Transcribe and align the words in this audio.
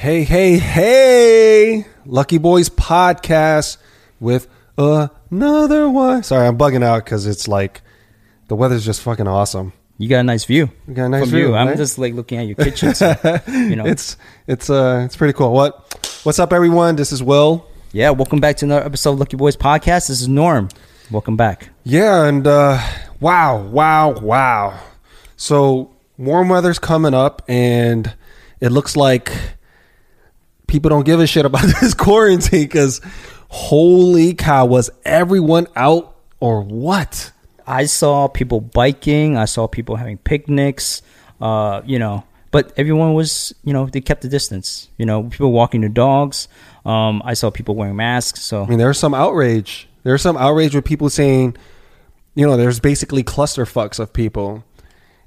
Hey, 0.00 0.22
hey, 0.22 0.58
hey! 0.58 1.84
Lucky 2.06 2.38
Boys 2.38 2.70
podcast 2.70 3.78
with 4.20 4.46
another 4.76 5.88
one. 5.88 6.22
Sorry, 6.22 6.46
I'm 6.46 6.56
bugging 6.56 6.84
out 6.84 7.04
because 7.04 7.26
it's 7.26 7.48
like 7.48 7.82
the 8.46 8.54
weather's 8.54 8.84
just 8.84 9.02
fucking 9.02 9.26
awesome. 9.26 9.72
You 9.96 10.08
got 10.08 10.20
a 10.20 10.22
nice 10.22 10.44
view. 10.44 10.70
You 10.86 10.94
got 10.94 11.06
a 11.06 11.08
nice 11.08 11.26
view. 11.26 11.52
I'm 11.52 11.66
right? 11.66 11.76
just 11.76 11.98
like 11.98 12.14
looking 12.14 12.38
at 12.38 12.46
your 12.46 12.54
kitchen. 12.54 12.94
So, 12.94 13.16
you 13.48 13.74
know. 13.74 13.86
It's 13.86 14.16
it's 14.46 14.70
uh 14.70 15.02
it's 15.04 15.16
pretty 15.16 15.32
cool. 15.32 15.52
What 15.52 15.98
what's 16.22 16.38
up, 16.38 16.52
everyone? 16.52 16.94
This 16.94 17.10
is 17.10 17.20
Will. 17.20 17.66
yeah. 17.90 18.10
Welcome 18.10 18.38
back 18.38 18.58
to 18.58 18.66
another 18.66 18.86
episode 18.86 19.14
of 19.14 19.18
Lucky 19.18 19.36
Boys 19.36 19.56
Podcast. 19.56 20.06
This 20.06 20.20
is 20.20 20.28
Norm. 20.28 20.68
Welcome 21.10 21.36
back. 21.36 21.70
Yeah, 21.82 22.24
and 22.26 22.46
uh 22.46 22.80
wow, 23.18 23.60
wow, 23.64 24.12
wow. 24.12 24.78
So 25.36 25.96
warm 26.16 26.50
weather's 26.50 26.78
coming 26.78 27.14
up, 27.14 27.42
and 27.48 28.14
it 28.60 28.70
looks 28.70 28.96
like 28.96 29.32
people 30.68 30.90
don't 30.90 31.04
give 31.04 31.18
a 31.18 31.26
shit 31.26 31.44
about 31.44 31.62
this 31.80 31.94
quarantine 31.94 32.62
because 32.62 33.00
holy 33.48 34.34
cow, 34.34 34.66
was 34.66 34.90
everyone 35.04 35.66
out 35.74 36.16
or 36.38 36.62
what? 36.62 37.32
I 37.66 37.86
saw 37.86 38.28
people 38.28 38.60
biking. 38.60 39.36
I 39.36 39.46
saw 39.46 39.66
people 39.66 39.96
having 39.96 40.18
picnics. 40.18 41.02
Uh, 41.40 41.82
you 41.84 41.98
know, 41.98 42.24
but 42.50 42.72
everyone 42.76 43.14
was, 43.14 43.54
you 43.64 43.72
know, 43.72 43.86
they 43.86 44.00
kept 44.00 44.22
the 44.22 44.28
distance. 44.28 44.88
You 44.96 45.06
know, 45.06 45.24
people 45.24 45.52
walking 45.52 45.80
their 45.80 45.90
dogs. 45.90 46.48
Um, 46.84 47.20
I 47.24 47.34
saw 47.34 47.50
people 47.50 47.74
wearing 47.74 47.96
masks. 47.96 48.42
So 48.42 48.62
I 48.62 48.66
mean, 48.66 48.78
there's 48.78 48.98
some 48.98 49.14
outrage. 49.14 49.88
There's 50.04 50.22
some 50.22 50.36
outrage 50.36 50.74
with 50.74 50.84
people 50.84 51.10
saying, 51.10 51.56
you 52.34 52.46
know, 52.46 52.56
there's 52.56 52.80
basically 52.80 53.22
cluster 53.22 53.64
fucks 53.64 53.98
of 53.98 54.12
people, 54.12 54.64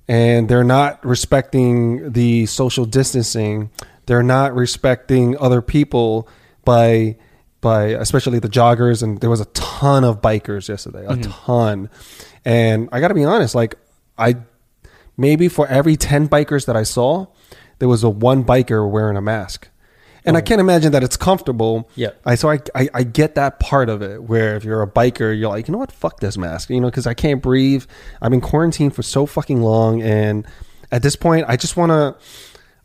and 0.07 0.49
they're 0.49 0.63
not 0.63 1.05
respecting 1.05 2.11
the 2.13 2.45
social 2.47 2.85
distancing. 2.85 3.69
They're 4.05 4.23
not 4.23 4.53
respecting 4.55 5.37
other 5.37 5.61
people 5.61 6.27
by 6.65 7.17
by 7.61 7.89
especially 7.89 8.39
the 8.39 8.49
joggers 8.49 9.03
and 9.03 9.21
there 9.21 9.29
was 9.29 9.39
a 9.39 9.45
ton 9.45 10.03
of 10.03 10.19
bikers 10.19 10.67
yesterday, 10.67 11.05
a 11.05 11.09
mm-hmm. 11.11 11.29
ton. 11.29 11.89
And 12.43 12.89
I 12.91 12.99
got 12.99 13.09
to 13.09 13.13
be 13.13 13.23
honest, 13.23 13.53
like 13.53 13.75
I 14.17 14.37
maybe 15.15 15.47
for 15.47 15.67
every 15.67 15.95
10 15.95 16.27
bikers 16.27 16.65
that 16.65 16.75
I 16.75 16.83
saw, 16.83 17.27
there 17.79 17.87
was 17.87 18.03
a 18.03 18.09
one 18.09 18.43
biker 18.43 18.89
wearing 18.89 19.15
a 19.15 19.21
mask. 19.21 19.69
And 20.23 20.37
I 20.37 20.39
oh. 20.39 20.43
can't 20.43 20.61
imagine 20.61 20.91
that 20.91 21.03
it's 21.03 21.17
comfortable. 21.17 21.89
Yeah. 21.95 22.11
I 22.25 22.35
so 22.35 22.49
I, 22.49 22.59
I 22.75 22.89
I 22.93 23.03
get 23.03 23.35
that 23.35 23.59
part 23.59 23.89
of 23.89 24.01
it 24.01 24.23
where 24.23 24.55
if 24.55 24.63
you're 24.63 24.81
a 24.81 24.87
biker, 24.87 25.37
you're 25.37 25.49
like, 25.49 25.67
you 25.67 25.71
know 25.71 25.79
what, 25.79 25.91
fuck 25.91 26.19
this 26.19 26.37
mask, 26.37 26.69
you 26.69 26.79
know, 26.79 26.89
because 26.89 27.07
I 27.07 27.13
can't 27.13 27.41
breathe. 27.41 27.85
I've 28.21 28.31
been 28.31 28.41
quarantined 28.41 28.95
for 28.95 29.03
so 29.03 29.25
fucking 29.25 29.61
long, 29.61 30.01
and 30.01 30.45
at 30.91 31.01
this 31.03 31.15
point, 31.15 31.45
I 31.47 31.55
just 31.55 31.77
want 31.77 31.91
to, 31.91 32.15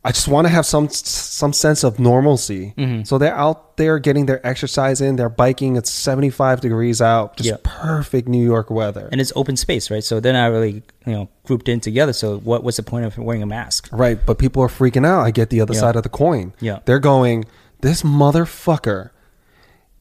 I 0.07 0.13
just 0.13 0.29
want 0.29 0.47
to 0.47 0.53
have 0.53 0.65
some 0.65 0.89
some 0.89 1.53
sense 1.53 1.83
of 1.83 1.99
normalcy. 1.99 2.75
Mm-hmm. 2.79 3.03
So 3.03 3.19
they're 3.19 3.35
out 3.35 3.77
there 3.77 3.99
getting 3.99 4.27
their 4.27 4.41
exercise 4.47 5.01
in. 5.01 5.17
They're 5.17 5.29
biking. 5.29 5.75
It's 5.77 5.91
75 5.91 6.61
degrees 6.61 7.03
out, 7.03 7.37
just 7.37 7.49
Yeah. 7.51 7.57
perfect 7.65 8.29
New 8.29 8.45
York 8.45 8.71
weather. 8.71 9.09
and 9.11 9.21
it's 9.21 9.33
open 9.35 9.57
space, 9.57 9.91
right? 9.91 10.05
So 10.05 10.21
they're 10.21 10.33
not 10.33 10.53
really, 10.53 10.83
you 11.07 11.13
know, 11.13 11.29
grouped 11.45 11.69
in 11.69 11.81
together. 11.81 12.13
So 12.13 12.39
what? 12.39 12.63
What's 12.63 12.77
the 12.77 12.85
point 12.85 13.05
of 13.05 13.19
wearing 13.19 13.43
a 13.43 13.47
mask? 13.47 13.89
Right, 13.91 14.19
but 14.25 14.39
people 14.39 14.63
are 14.63 14.69
freaking 14.69 15.05
out. 15.05 15.23
I 15.27 15.33
get 15.33 15.51
the 15.51 15.61
other 15.61 15.75
Yeah. 15.75 15.81
side 15.81 15.97
of 15.97 16.05
the 16.05 16.09
coin. 16.09 16.53
Yeah. 16.61 16.79
They're 16.85 17.01
going, 17.01 17.45
this 17.81 18.03
motherfucker, 18.03 19.11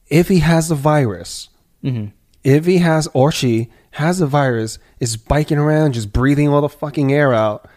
if 0.08 0.28
he 0.28 0.40
has 0.40 0.70
the 0.70 0.76
virus, 0.76 1.50
Mm-hmm. 1.84 2.08
if 2.44 2.66
he 2.66 2.78
has 2.78 3.08
or 3.14 3.32
she 3.32 3.70
has 3.92 4.20
the 4.20 4.28
virus, 4.28 4.78
is 5.00 5.18
biking 5.18 5.58
around, 5.58 5.94
just 5.94 6.12
breathing 6.14 6.50
all 6.50 6.62
the 6.62 6.70
fucking 6.70 7.12
air 7.14 7.34
out. 7.34 7.68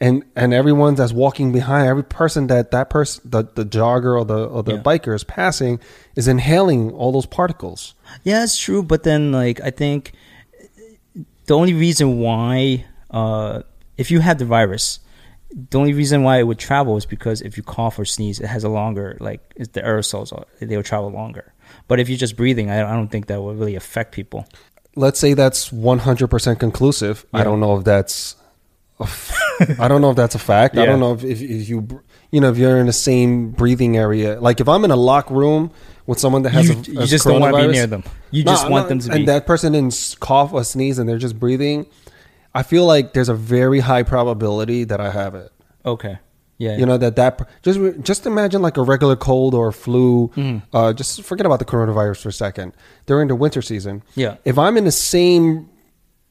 And 0.00 0.24
and 0.34 0.52
everyone 0.52 0.96
that's 0.96 1.12
walking 1.12 1.52
behind, 1.52 1.86
every 1.86 2.02
person 2.04 2.48
that 2.48 2.72
that 2.72 2.90
person, 2.90 3.22
the, 3.24 3.44
the 3.54 3.64
jogger 3.64 4.18
or 4.18 4.24
the 4.24 4.44
or 4.46 4.62
the 4.62 4.74
Yeah. 4.74 4.82
biker 4.82 5.14
is 5.14 5.24
passing, 5.24 5.78
is 6.16 6.26
inhaling 6.28 6.90
all 6.92 7.12
those 7.12 7.26
particles. 7.26 7.94
Yeah, 8.24 8.42
it's 8.42 8.58
true. 8.58 8.82
But 8.82 9.04
then, 9.04 9.30
like, 9.32 9.60
I 9.62 9.70
think 9.70 10.12
the 11.46 11.54
only 11.54 11.74
reason 11.74 12.18
why, 12.18 12.84
uh, 13.10 13.62
if 13.96 14.10
you 14.10 14.20
have 14.20 14.38
the 14.38 14.44
virus, 14.44 14.98
the 15.70 15.78
only 15.78 15.92
reason 15.92 16.24
why 16.24 16.38
it 16.38 16.46
would 16.46 16.58
travel 16.58 16.96
is 16.96 17.06
because 17.06 17.40
if 17.40 17.56
you 17.56 17.62
cough 17.62 17.96
or 17.98 18.04
sneeze, 18.04 18.40
it 18.40 18.46
has 18.46 18.64
a 18.64 18.68
longer, 18.68 19.16
like, 19.20 19.40
it's 19.54 19.68
the 19.72 19.80
aerosols, 19.82 20.32
are- 20.32 20.46
they 20.60 20.76
will 20.76 20.82
travel 20.82 21.10
longer. 21.10 21.52
But 21.86 22.00
if 22.00 22.08
you're 22.08 22.18
just 22.18 22.36
breathing, 22.36 22.68
I, 22.70 22.80
I 22.80 22.92
don't 22.94 23.08
think 23.08 23.26
that 23.26 23.40
will 23.40 23.54
really 23.54 23.76
affect 23.76 24.12
people. 24.12 24.46
let's 24.96 25.20
say 25.20 25.34
that's 25.34 25.70
100% 25.70 26.58
conclusive. 26.58 27.24
I 27.32 27.44
don't 27.44 27.60
know 27.60 27.76
if 27.78 27.84
that's 27.84 28.36
a 29.00 29.06
I 29.78 29.88
don't 29.88 30.00
know 30.00 30.10
if 30.10 30.16
that's 30.16 30.34
a 30.34 30.38
fact. 30.38 30.76
I 30.76 30.86
don't 30.86 31.00
know 31.00 31.12
if, 31.14 31.24
if, 31.24 31.40
if 31.40 31.68
you 31.68 32.02
you 32.30 32.40
know 32.40 32.50
if 32.50 32.58
you're 32.58 32.78
in 32.78 32.86
the 32.86 32.92
same 32.92 33.50
breathing 33.52 33.96
area. 33.96 34.40
Like 34.40 34.60
if 34.60 34.68
I'm 34.68 34.84
in 34.84 34.90
a 34.90 34.96
locked 34.96 35.30
room 35.30 35.70
with 36.06 36.18
someone 36.18 36.42
that 36.42 36.50
has 36.50 36.68
You, 36.68 36.74
a, 36.74 37.02
you 37.02 37.06
just 37.06 37.24
don't 37.24 37.40
want 37.40 37.54
to 37.56 37.62
be 37.66 37.72
near 37.72 37.86
them. 37.86 38.04
You 38.30 38.44
No, 38.44 38.52
just 38.52 38.68
want 38.68 38.86
no, 38.86 38.88
them 38.90 38.98
to 39.00 39.08
be. 39.08 39.14
and 39.14 39.22
be. 39.22 39.26
that 39.26 39.46
person 39.46 39.72
didn't 39.72 40.16
cough 40.20 40.52
or 40.52 40.64
sneeze 40.64 40.98
and 40.98 41.08
they're 41.08 41.18
just 41.18 41.38
breathing. 41.38 41.86
I 42.54 42.62
feel 42.62 42.84
like 42.86 43.12
there's 43.14 43.28
a 43.28 43.34
very 43.34 43.80
high 43.80 44.02
probability 44.02 44.84
that 44.84 45.00
I 45.00 45.10
have 45.10 45.34
it. 45.34 45.50
okay. 45.84 46.18
Yeah. 46.56 46.76
You 46.76 46.86
know 46.86 46.96
that 46.98 47.16
that 47.16 47.48
just 47.62 47.80
just 48.02 48.26
imagine 48.26 48.62
like 48.62 48.76
a 48.76 48.82
regular 48.82 49.16
cold 49.16 49.54
or 49.54 49.72
flu. 49.72 50.28
Mm-hmm. 50.36 50.58
Uh, 50.76 50.92
just 50.92 51.22
forget 51.24 51.46
about 51.46 51.58
the 51.58 51.64
coronavirus 51.64 52.22
for 52.22 52.28
a 52.28 52.32
second. 52.32 52.74
During 53.06 53.26
the 53.26 53.34
winter 53.34 53.60
season, 53.60 54.04
Yeah. 54.14 54.36
If 54.44 54.56
I'm 54.56 54.76
in 54.76 54.84
the 54.84 54.92
same 54.92 55.68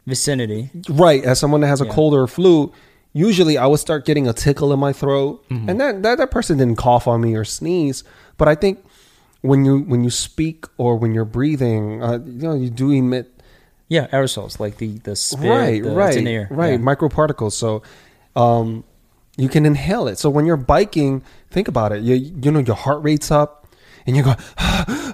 Vicinity. 0.08 0.70
right 0.90 1.24
as 1.24 1.40
someone 1.40 1.62
that 1.62 1.68
has 1.68 1.82
a 1.82 1.86
Yeah. 1.86 1.92
cold 1.94 2.14
or 2.14 2.24
a 2.24 2.28
flu 2.28 2.72
usually 3.13 3.57
i 3.57 3.66
would 3.66 3.79
start 3.79 4.06
getting 4.06 4.28
a 4.28 4.34
tickle 4.34 4.74
in 4.74 4.79
my 4.79 4.91
throat 4.91 5.44
Mm-hmm. 5.50 5.69
and 5.69 5.79
that, 5.79 6.03
that 6.03 6.18
that 6.18 6.31
person 6.31 6.57
didn't 6.57 6.78
cough 6.78 7.07
on 7.07 7.22
me 7.22 7.35
or 7.35 7.46
sneeze 7.46 8.03
but 8.38 8.47
i 8.47 8.56
think 8.56 8.84
when 9.41 9.63
you 9.66 9.79
when 9.79 10.03
you 10.03 10.09
speak 10.09 10.66
or 10.78 10.96
when 10.97 11.13
you're 11.13 11.25
breathing 11.25 12.01
uh, 12.03 12.13
you 12.25 12.47
know 12.47 12.56
you 12.56 12.69
do 12.69 12.91
emit 12.91 13.29
Yeah, 13.90 14.07
aerosols, 14.07 14.59
like 14.59 14.78
the, 14.78 14.97
the 15.03 15.16
spit. 15.16 15.50
right 15.50 15.84
the, 15.84 15.91
right 15.91 16.07
It's 16.09 16.18
in 16.18 16.24
the 16.25 16.31
air. 16.31 16.47
right 16.50 16.79
Yeah. 16.79 16.85
microparticles 16.91 17.51
so 17.53 17.84
um 18.35 18.84
you 19.38 19.50
can 19.50 19.66
inhale 19.66 20.07
it 20.07 20.18
so 20.18 20.30
when 20.30 20.45
you're 20.45 20.57
biking 20.57 21.22
think 21.51 21.68
about 21.68 21.91
it 21.91 22.01
you 22.03 22.16
you 22.16 22.51
know 22.51 22.59
your 22.59 22.75
heart 22.75 23.03
rate's 23.03 23.30
up 23.31 23.68
and 24.07 24.16
you 24.18 24.24
go 24.24 24.34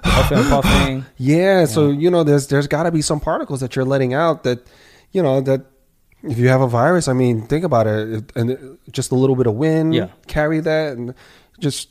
Puffing, 0.02 0.44
puffing. 0.54 1.04
Yeah, 1.16 1.64
so 1.66 1.90
you 1.90 2.10
know, 2.10 2.24
there's 2.24 2.48
there's 2.48 2.66
got 2.66 2.84
to 2.84 2.90
be 2.90 3.02
some 3.02 3.20
particles 3.20 3.60
that 3.60 3.76
you're 3.76 3.84
letting 3.84 4.14
out 4.14 4.42
that, 4.42 4.66
you 5.12 5.22
know, 5.22 5.40
that 5.42 5.62
if 6.22 6.38
you 6.38 6.48
have 6.48 6.60
a 6.60 6.66
virus, 6.68 7.08
I 7.08 7.12
mean, 7.12 7.42
think 7.46 7.64
about 7.64 7.86
it, 7.86 8.30
and 8.36 8.78
just 8.92 9.10
a 9.10 9.14
little 9.14 9.36
bit 9.36 9.46
of 9.46 9.54
wind, 9.54 9.94
Yeah. 9.94 10.08
carry 10.26 10.60
that, 10.60 10.96
and 10.96 11.14
just 11.58 11.88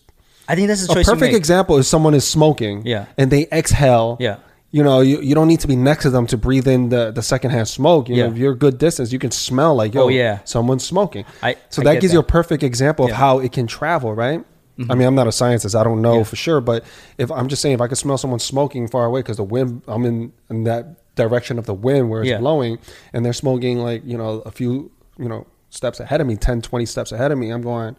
I 0.47 0.55
think 0.55 0.67
that's 0.67 0.83
a 0.89 0.97
you 0.99 1.03
perfect 1.05 1.35
example 1.35 1.77
is 1.77 1.87
someone 1.87 2.13
is 2.13 2.27
smoking, 2.27 2.81
Yeah. 2.85 3.05
and 3.17 3.31
they 3.31 3.47
exhale, 3.51 4.17
Yeah. 4.19 4.37
You 4.71 4.83
know, 4.83 5.01
you, 5.01 5.19
you 5.21 5.33
don't 5.33 5.47
need 5.47 5.61
to 5.61 5.67
be 5.67 5.75
next 5.75 6.03
to 6.03 6.11
them 6.11 6.27
to 6.27 6.37
breathe 6.37 6.67
in 6.67 6.89
the, 6.89 7.09
the 7.09 7.23
secondhand 7.23 7.67
smoke. 7.67 8.07
You 8.07 8.17
know, 8.17 8.27
if 8.27 8.37
you're 8.37 8.51
a 8.53 8.55
good 8.55 8.77
distance, 8.77 9.11
you 9.11 9.17
can 9.17 9.31
smell 9.31 9.73
like, 9.73 9.95
yo, 9.95 10.03
Oh, 10.03 10.07
yeah. 10.09 10.41
someone's 10.45 10.83
smoking. 10.85 11.25
I- 11.41 11.55
so 11.69 11.81
I 11.81 11.85
that 11.85 12.01
gives 12.01 12.13
you 12.13 12.19
a 12.19 12.23
perfect 12.23 12.61
example 12.61 13.05
of 13.05 13.09
Yeah. 13.09 13.15
Mm-hmm. 13.15 13.23
how 13.23 13.39
it 13.39 13.51
can 13.51 13.65
travel, 13.65 14.13
right? 14.13 14.45
I 14.87 14.93
mean, 14.93 15.07
I'm 15.07 15.15
not 15.15 15.25
a 15.27 15.31
scientist. 15.31 15.75
I 15.75 15.83
don't 15.83 16.03
know 16.03 16.17
Yeah. 16.19 16.23
for 16.23 16.35
sure, 16.35 16.61
but 16.61 16.85
if 17.17 17.31
I'm 17.31 17.47
just 17.47 17.63
saying, 17.63 17.73
if 17.73 17.81
I 17.81 17.87
could 17.87 17.97
smell 17.97 18.17
someone 18.19 18.39
smoking 18.39 18.87
far 18.87 19.05
away 19.05 19.21
because 19.21 19.37
the 19.37 19.43
wind, 19.43 19.81
I'm 19.87 20.05
in, 20.05 20.31
in 20.51 20.65
that 20.65 21.08
direction 21.19 21.59
of 21.59 21.65
the 21.65 21.73
wind 21.73 22.09
where 22.09 22.21
it's 22.21 22.29
Yeah. 22.31 22.39
blowing, 22.39 22.79
and 23.13 23.23
they're 23.23 23.33
smoking 23.33 23.77
like 23.79 24.01
you 24.05 24.17
know 24.17 24.41
a 24.45 24.51
few 24.51 24.91
you 25.17 25.29
know 25.29 25.45
steps 25.69 25.99
ahead 25.99 26.19
of 26.21 26.25
me, 26.25 26.35
10, 26.35 26.61
20 26.63 26.85
steps 26.87 27.11
ahead 27.11 27.31
of 27.31 27.37
me. 27.37 27.51
I'm 27.51 27.61
going, 27.61 27.95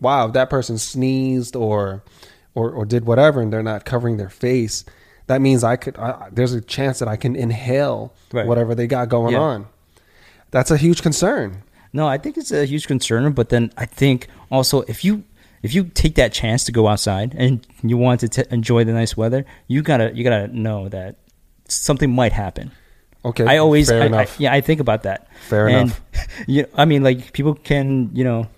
wow, 0.00 0.26
that 0.28 0.48
person 0.48 0.78
sneezed 0.78 1.54
or 1.56 2.02
or 2.54 2.70
or 2.70 2.84
did 2.86 3.04
whatever, 3.06 3.40
and 3.42 3.52
they're 3.52 3.62
not 3.62 3.84
covering 3.84 4.16
their 4.16 4.30
face. 4.30 4.84
That 5.26 5.40
means 5.40 5.64
I 5.64 5.76
could. 5.76 5.96
I, 5.98 6.28
there's 6.32 6.52
a 6.52 6.60
chance 6.60 6.98
that 7.00 7.08
I 7.08 7.16
can 7.16 7.34
inhale 7.36 8.12
Right. 8.32 8.46
whatever 8.46 8.74
they 8.74 8.86
got 8.86 9.08
going 9.08 9.32
Yeah. 9.34 9.40
on. 9.40 9.66
That's 10.50 10.70
a 10.70 10.76
huge 10.76 11.02
concern. 11.02 11.62
No, 11.92 12.06
I 12.06 12.18
think 12.18 12.36
it's 12.36 12.50
a 12.52 12.64
huge 12.66 12.86
concern, 12.86 13.32
but 13.32 13.48
then 13.48 13.72
I 13.76 13.86
think 13.86 14.28
also 14.50 14.82
if 14.82 15.04
you 15.04 15.24
if 15.62 15.72
you 15.74 15.84
take 15.84 16.14
that 16.16 16.32
chance 16.32 16.62
to 16.64 16.72
go 16.72 16.88
outside 16.88 17.34
and 17.38 17.66
you 17.82 17.96
want 17.96 18.20
to 18.20 18.28
t- 18.28 18.44
enjoy 18.50 18.84
the 18.84 18.92
nice 18.92 19.16
weather, 19.16 19.44
you 19.66 19.80
gotta 19.82 20.10
you 20.14 20.22
gotta 20.24 20.48
know 20.48 20.88
that 20.90 21.16
something 21.68 22.10
might 22.10 22.32
happen. 22.32 22.70
Okay, 23.24 23.44
I 23.46 23.56
always, 23.58 23.88
fair 23.88 24.02
I, 24.14 24.22
I, 24.22 24.28
yeah, 24.38 24.52
I 24.52 24.60
think 24.60 24.80
about 24.80 25.04
that. 25.04 25.28
Fair 25.48 25.66
and, 25.68 25.76
enough. 25.90 26.00
You, 26.46 26.66
I 26.74 26.84
mean, 26.84 27.02
like 27.02 27.32
people 27.32 27.54
can, 27.54 28.10
you 28.12 28.22
know, 28.24 28.48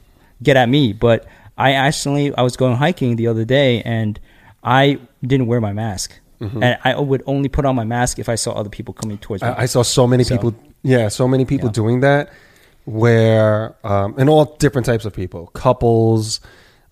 get 0.43 0.57
at 0.57 0.69
me, 0.69 0.93
but 0.93 1.27
I 1.57 1.73
actually, 1.73 2.35
I 2.35 2.43
was 2.43 2.57
going 2.57 2.75
hiking 2.77 3.17
the 3.17 3.29
other 3.29 3.45
day 3.45 3.81
and 3.83 4.19
I 4.65 4.99
didn't 5.23 5.47
wear 5.47 5.61
my 5.61 5.73
mask, 5.73 6.19
Mm-hmm. 6.41 6.63
and 6.63 6.79
I 6.85 6.99
would 7.01 7.23
only 7.27 7.49
put 7.49 7.65
on 7.65 7.75
my 7.77 7.85
mask 7.85 8.19
if 8.19 8.29
I 8.29 8.35
saw 8.35 8.53
other 8.53 8.69
people 8.69 8.93
coming 8.93 9.17
towards 9.17 9.43
me. 9.43 9.49
I, 9.49 9.63
I 9.63 9.67
saw 9.67 9.83
so 9.83 10.07
many 10.07 10.23
So- 10.25 10.37
people. 10.37 10.55
Yeah, 10.83 11.09
so 11.09 11.27
many 11.27 11.45
people 11.47 11.69
Yeah. 11.69 11.73
doing 11.73 12.01
that. 12.01 12.31
Where 12.85 13.75
um, 13.85 14.15
and 14.19 14.29
all 14.29 14.45
different 14.59 14.87
types 14.87 15.05
of 15.05 15.13
people, 15.13 15.49
couples, 15.49 16.41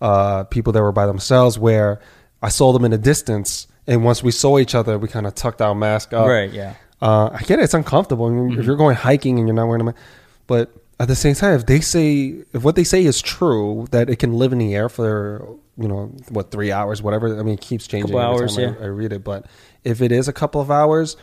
uh, 0.00 0.44
people 0.44 0.72
that 0.72 0.82
were 0.82 0.92
by 0.92 1.06
themselves. 1.06 1.58
Where 1.58 2.00
I 2.42 2.48
saw 2.48 2.72
them 2.72 2.84
in 2.84 2.92
a 2.92 2.98
distance, 2.98 3.66
and 3.86 4.04
once 4.04 4.22
we 4.22 4.30
saw 4.30 4.58
each 4.58 4.74
other, 4.74 4.98
we 4.98 5.08
kind 5.08 5.26
of 5.26 5.34
tucked 5.34 5.60
our 5.62 5.74
mask 5.74 6.12
up. 6.12 6.26
Right, 6.26 6.50
yeah. 6.52 6.74
Uh, 7.02 7.30
I 7.32 7.42
get 7.42 7.58
it; 7.58 7.62
it's 7.64 7.74
uncomfortable. 7.74 8.26
I 8.26 8.30
mean, 8.30 8.58
If 8.58 8.64
you're 8.66 8.76
going 8.76 8.96
hiking 8.96 9.38
and 9.38 9.46
you're 9.46 9.54
not 9.54 9.66
wearing 9.66 9.82
a 9.82 9.84
mask, 9.84 9.98
but 10.46 10.72
at 11.00 11.08
the 11.08 11.16
same 11.16 11.34
time, 11.34 11.54
if 11.54 11.66
they 11.66 11.80
say 11.80 12.34
if 12.52 12.62
what 12.62 12.76
they 12.76 12.84
say 12.84 13.04
is 13.04 13.20
true, 13.20 13.86
that 13.90 14.08
it 14.08 14.16
can 14.16 14.32
live 14.34 14.52
in 14.52 14.58
the 14.58 14.74
air 14.74 14.88
for 14.88 15.46
you 15.76 15.88
know 15.88 16.12
what 16.30 16.50
three 16.50 16.70
hours, 16.72 17.02
whatever. 17.02 17.38
I 17.38 17.42
mean, 17.42 17.54
it 17.54 17.60
keeps 17.60 17.86
changing 17.86 18.12
Couple 18.12 18.20
every 18.20 18.42
hours, 18.42 18.56
time 18.56 18.74
yeah. 18.74 18.80
I, 18.80 18.84
I 18.84 18.88
read 18.88 19.12
it. 19.12 19.24
But 19.24 19.46
if 19.82 20.00
it 20.00 20.12
is 20.12 20.28
a 20.28 20.32
couple 20.32 20.60
of 20.60 20.70
hours, 20.70 21.16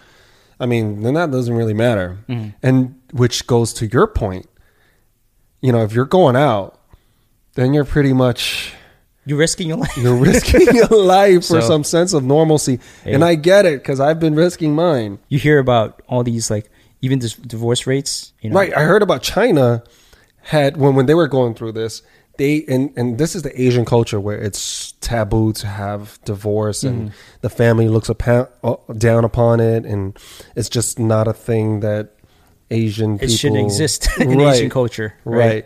I 0.60 0.66
mean, 0.66 1.02
then 1.04 1.14
that 1.16 1.32
doesn't 1.32 1.56
really 1.56 1.74
matter. 1.74 2.18
Mhm. 2.30 2.54
And 2.62 2.96
which 3.14 3.48
goes 3.48 3.74
to 3.74 3.88
your 3.88 4.08
point. 4.08 4.48
You 5.62 5.72
know, 5.72 5.84
if 5.84 5.94
you're 5.94 6.06
going 6.06 6.36
out, 6.36 6.80
then 7.56 7.74
you're 7.74 7.86
pretty 7.86 8.14
much 8.14 8.74
You're 9.26 9.38
risking 9.38 9.68
your 9.68 9.78
life. 9.78 9.96
you're 9.98 10.16
risking 10.16 10.76
your 10.76 10.88
life 10.90 11.42
for 11.46 11.62
So- 11.62 11.68
some 11.68 11.84
sense 11.84 12.14
of 12.14 12.24
normalcy. 12.24 12.80
And 13.06 13.24
I 13.24 13.36
get 13.36 13.66
it 13.66 13.82
because 13.82 14.00
I've 14.00 14.20
been 14.20 14.36
risking 14.36 14.74
mine. 14.76 15.20
you 15.30 15.38
hear 15.40 15.60
about 15.60 16.02
all 16.08 16.24
these 16.24 16.50
like 16.50 16.70
even 17.02 17.20
dis- 17.20 17.36
divorce 17.36 17.86
rates. 17.88 18.34
You 18.42 18.50
know, 18.50 18.56
Right. 18.56 18.76
I 18.76 18.82
heard 18.82 19.02
about 19.04 19.22
China 19.22 19.84
had 20.44 20.78
when 20.78 20.96
when 20.96 21.06
they 21.06 21.14
were 21.14 21.28
going 21.28 21.54
through 21.54 21.74
this, 21.74 22.02
they 22.38 22.64
and 22.68 22.92
and 22.98 23.18
this 23.20 23.36
is 23.36 23.44
the 23.44 23.54
Asian 23.62 23.86
culture 23.86 24.20
where 24.20 24.40
it's 24.42 24.94
taboo 25.02 25.54
to 25.54 25.68
have 25.68 26.18
divorce 26.26 26.84
and 26.84 27.10
Mm-hmm. 27.10 27.16
the 27.42 27.50
family 27.50 27.88
looks 27.88 28.10
upon, 28.10 28.48
uh, 28.64 28.76
down 28.98 29.24
upon 29.26 29.60
it 29.60 29.86
and 29.86 30.18
it's 30.56 30.70
just 30.70 30.98
not 30.98 31.28
a 31.28 31.34
thing 31.34 31.82
that 31.82 32.14
Asian 32.72 33.20
people 33.20 33.34
It 33.34 33.38
shouldn't 33.38 33.62
exist 33.62 34.08
in 34.20 34.38
Right. 34.40 34.56
Asian 34.56 34.70
culture, 34.70 35.14
Right. 35.26 35.38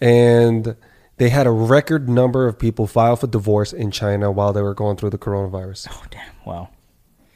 And 0.00 0.76
they 1.18 1.28
had 1.28 1.46
a 1.46 1.50
record 1.50 2.08
number 2.08 2.46
of 2.48 2.58
people 2.58 2.86
file 2.86 3.16
for 3.16 3.26
divorce 3.26 3.72
in 3.72 3.90
China 3.90 4.30
while 4.30 4.52
they 4.52 4.62
were 4.62 4.74
going 4.74 4.96
through 4.96 5.10
the 5.10 5.18
coronavirus. 5.18 5.88
Oh 5.90 6.02
damn! 6.10 6.32
Wow, 6.46 6.68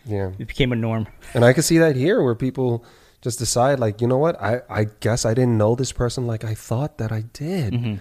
Yeah. 0.07 0.31
it 0.39 0.47
became 0.49 0.73
a 0.73 0.77
norm. 0.77 1.07
And 1.35 1.45
I 1.45 1.53
can 1.53 1.63
see 1.63 1.79
that 1.79 1.97
here 1.97 2.23
where 2.23 2.35
people 2.35 2.85
just 3.21 3.39
decide, 3.39 3.79
like, 3.79 4.01
you 4.01 4.09
know 4.09 4.19
what? 4.19 4.41
I, 4.43 4.63
I 4.69 4.87
guess 4.99 5.25
I 5.25 5.33
didn't 5.35 5.57
know 5.57 5.75
this 5.77 5.93
person 5.93 6.27
like 6.27 6.43
I 6.45 6.55
thought 6.55 6.99
that 6.99 7.13
I 7.13 7.23
did. 7.33 7.73
Mm-hmm. 7.73 7.95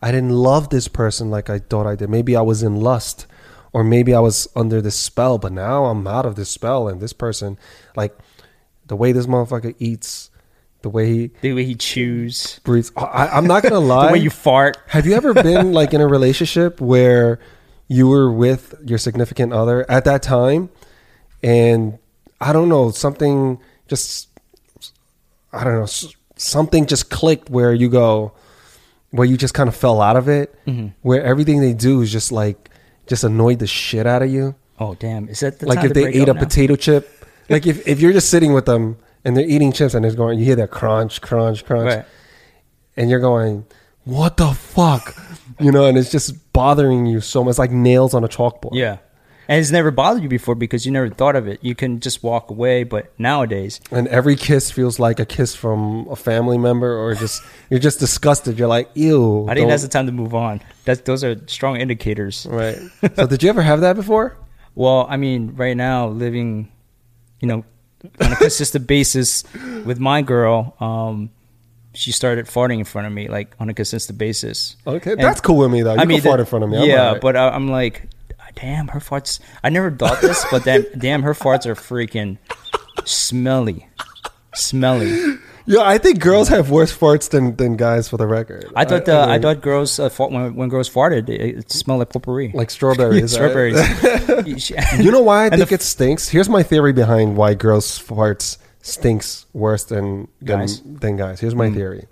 I 0.00 0.12
didn't 0.12 0.30
love 0.30 0.68
this 0.70 0.86
person 0.86 1.30
like 1.30 1.50
I 1.50 1.58
thought 1.58 1.86
I 1.86 1.96
did. 1.96 2.08
Maybe 2.10 2.36
I 2.36 2.42
was 2.42 2.62
in 2.62 2.76
lust 2.76 3.26
or 3.72 3.82
maybe 3.82 4.14
I 4.14 4.20
was 4.20 4.46
under 4.54 4.80
this 4.80 4.94
spell, 4.94 5.36
but 5.38 5.50
now 5.50 5.86
I'm 5.86 6.06
out 6.06 6.26
of 6.26 6.36
this 6.36 6.48
spell. 6.48 6.86
And 6.88 7.00
this 7.00 7.12
person, 7.12 7.58
like, 7.96 8.16
the 8.86 8.94
way 8.94 9.10
this 9.10 9.26
motherfucker 9.26 9.74
eats, 9.80 10.30
the 10.82 10.88
way 10.88 11.06
he 11.06 11.30
The 11.40 11.52
way 11.54 11.64
he 11.64 11.74
chews, 11.74 12.60
breathes. 12.64 12.92
I, 12.96 13.28
I'm 13.28 13.46
not 13.46 13.62
going 13.62 13.72
to 13.72 13.78
lie. 13.80 14.06
the 14.08 14.12
way 14.14 14.18
you 14.18 14.30
fart. 14.30 14.76
Have 14.88 15.06
you 15.06 15.14
ever 15.14 15.34
been 15.34 15.72
like 15.80 15.92
in 15.94 16.00
a 16.00 16.06
relationship 16.06 16.80
where 16.80 17.38
you 17.88 18.06
were 18.08 18.30
with 18.30 18.74
your 18.84 18.98
significant 18.98 19.52
other 19.52 19.90
at 19.90 20.04
that 20.04 20.22
time 20.22 20.70
and 21.42 21.98
I 22.40 22.52
don't 22.52 22.68
know, 22.68 22.90
something 22.90 23.58
just 23.88 24.28
I 25.52 25.64
don't 25.64 25.74
know, 25.80 25.86
something 26.36 26.86
just 26.86 27.10
clicked 27.10 27.50
where 27.50 27.72
you 27.72 27.88
go 27.88 28.32
where 29.10 29.26
you 29.26 29.38
just 29.38 29.54
kind 29.54 29.68
of 29.70 29.74
fell 29.74 30.02
out 30.02 30.16
of 30.16 30.28
it, 30.28 30.54
Mhm. 30.66 30.92
where 31.00 31.22
everything 31.24 31.62
they 31.62 31.72
do 31.72 32.02
is 32.02 32.12
just 32.12 32.30
like 32.30 32.68
just 33.06 33.24
annoyed 33.24 33.58
the 33.58 33.66
shit 33.66 34.06
out 34.06 34.20
of 34.22 34.30
you. 34.30 34.54
Oh 34.78 34.94
damn! 34.94 35.28
Is 35.30 35.40
that 35.40 35.58
the 35.60 35.66
like 35.66 35.82
if 35.82 35.94
they 35.94 36.06
ate 36.08 36.28
a 36.28 36.34
now? 36.34 36.38
potato 36.40 36.76
chip, 36.76 37.08
like 37.48 37.66
if 37.66 37.88
if 37.88 38.00
you're 38.00 38.12
just 38.12 38.28
sitting 38.28 38.52
with 38.52 38.66
them 38.66 38.98
and 39.24 39.36
they're 39.36 39.46
eating 39.46 39.72
chips 39.72 39.94
and 39.94 40.04
it's 40.06 40.14
going 40.14 40.38
you 40.38 40.44
hear 40.44 40.56
that 40.56 40.70
crunch, 40.70 41.20
crunch, 41.20 41.64
crunch 41.64 41.86
Right. 41.94 42.04
and 42.96 43.10
you're 43.10 43.20
going, 43.20 43.64
"What 44.04 44.36
the 44.36 44.48
fuck?" 44.52 45.14
You 45.60 45.72
know, 45.72 45.84
and 45.86 45.98
it's 45.98 46.10
just 46.10 46.52
bothering 46.52 47.06
you 47.06 47.20
so 47.20 47.42
much. 47.44 47.52
It's 47.52 47.58
like 47.58 47.70
nails 47.72 48.14
on 48.14 48.22
a 48.24 48.28
chalkboard. 48.28 48.70
Yeah, 48.74 48.98
and 49.48 49.60
it's 49.60 49.70
never 49.72 49.90
bothered 49.90 50.22
you 50.22 50.28
before 50.28 50.54
because 50.54 50.86
you 50.86 50.92
never 50.92 51.08
thought 51.10 51.34
of 51.36 51.48
it. 51.48 51.58
You 51.62 51.74
can 51.74 51.98
just 52.00 52.22
walk 52.22 52.48
away, 52.50 52.84
but 52.84 53.12
nowadays, 53.18 53.80
And 53.90 54.06
every 54.08 54.36
kiss 54.36 54.70
feels 54.70 54.98
like 55.00 55.18
a 55.18 55.26
kiss 55.26 55.54
from 55.56 56.06
a 56.10 56.16
family 56.16 56.58
member, 56.58 56.96
or 56.96 57.14
just 57.14 57.42
you're 57.70 57.80
just 57.80 57.98
disgusted. 57.98 58.58
You're 58.58 58.68
like, 58.68 58.88
"Ew." 58.94 59.44
I 59.44 59.54
think 59.54 59.64
don't- 59.64 59.68
that's 59.70 59.82
the 59.82 59.88
time 59.88 60.06
to 60.06 60.12
move 60.12 60.34
on. 60.34 60.60
That's 60.84 61.00
those 61.02 61.24
are 61.24 61.36
strong 61.48 61.76
indicators. 61.76 62.46
right. 62.48 62.78
so, 63.16 63.26
did 63.26 63.42
you 63.42 63.48
ever 63.50 63.62
have 63.62 63.80
that 63.82 63.96
before? 63.96 64.36
Well, 64.74 65.08
I 65.10 65.16
mean, 65.16 65.54
right 65.56 65.76
now, 65.76 66.06
living, 66.06 66.68
you 67.40 67.48
know, 67.48 67.64
on 68.20 68.32
a 68.32 68.36
consistent 68.36 68.86
basis 68.86 69.44
with 69.84 69.98
my 69.98 70.22
girl, 70.22 70.74
um, 70.80 71.30
she 71.94 72.12
started 72.12 72.46
farting 72.46 72.78
in 72.78 72.84
front 72.84 73.06
of 73.06 73.12
me, 73.12 73.28
like 73.28 73.54
on 73.58 73.68
a 73.68 73.74
consistent 73.74 74.18
basis. 74.18 74.76
Okay, 74.86 75.12
And- 75.12 75.20
that's 75.20 75.40
cool 75.40 75.56
with 75.56 75.70
me 75.70 75.82
though. 75.82 75.94
You 75.94 76.00
I 76.00 76.04
mean, 76.04 76.20
can 76.20 76.30
fart 76.30 76.40
in 76.40 76.46
front 76.46 76.64
of 76.64 76.70
me. 76.70 76.78
I'm 76.78 76.88
yeah, 76.88 77.06
alright. 77.08 77.20
but 77.20 77.36
I, 77.36 77.48
I'm 77.48 77.68
like, 77.68 78.08
damn, 78.54 78.88
her 78.88 79.00
farts. 79.00 79.40
I 79.64 79.70
never 79.70 79.90
thought 79.90 80.20
this, 80.20 80.44
but 80.50 80.64
then, 80.64 80.86
damn, 80.96 81.22
her 81.22 81.34
farts 81.34 81.66
are 81.66 81.74
freaking 81.74 82.38
smelly, 83.04 83.88
smelly. 84.54 85.37
Yeah, 85.68 85.82
I 85.82 85.98
think 85.98 86.20
girls 86.20 86.48
have 86.48 86.70
worse 86.70 86.96
farts 86.96 87.28
than, 87.30 87.54
than 87.56 87.76
guys. 87.76 88.08
For 88.08 88.16
the 88.16 88.26
record, 88.26 88.72
I 88.74 88.84
thought 88.84 89.08
uh, 89.08 89.20
I, 89.20 89.32
mean, 89.32 89.42
thought 89.42 89.60
girls 89.60 89.98
uh, 90.00 90.08
fart, 90.08 90.32
when, 90.32 90.54
when 90.54 90.68
girls 90.68 90.88
farted, 90.88 91.28
it, 91.28 91.40
it 91.58 91.70
smelled 91.70 92.00
like 92.00 92.08
potpourri, 92.10 92.50
like 92.54 92.70
strawberries. 92.70 93.32
strawberries. 93.36 93.76
You 94.98 95.10
know 95.12 95.22
why 95.22 95.44
I 95.44 95.46
And 95.46 95.56
think 95.56 95.72
it 95.72 95.82
stinks? 95.82 96.28
Here's 96.28 96.48
my 96.48 96.62
theory 96.62 96.92
behind 96.92 97.36
why 97.36 97.54
girls' 97.54 97.98
farts 97.98 98.56
stinks 98.80 99.46
worse 99.52 99.84
than 99.84 100.28
than 100.40 100.60
Guys? 100.60 100.80
than 100.82 101.16
guys. 101.16 101.40
Here's 101.40 101.54
my 101.54 101.70
theory. 101.70 102.06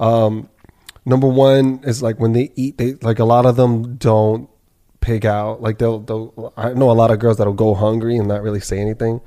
Um, 0.00 0.48
number 1.04 1.28
one 1.28 1.80
is 1.84 2.02
like 2.02 2.18
when 2.18 2.32
they 2.32 2.50
eat, 2.56 2.78
they 2.78 2.94
like 2.94 3.18
a 3.18 3.24
lot 3.24 3.46
of 3.46 3.56
them 3.56 3.96
don't 3.96 4.48
pig 5.00 5.24
out. 5.26 5.62
Like 5.62 5.78
they'll 5.78 6.00
they'll. 6.00 6.52
I 6.56 6.72
know 6.72 6.90
a 6.90 6.92
lot 6.92 7.10
of 7.10 7.18
girls 7.18 7.38
that'll 7.38 7.52
go 7.52 7.74
hungry 7.74 8.16
and 8.16 8.26
not 8.28 8.42
really 8.42 8.60
say 8.60 8.78
anything, 8.78 9.20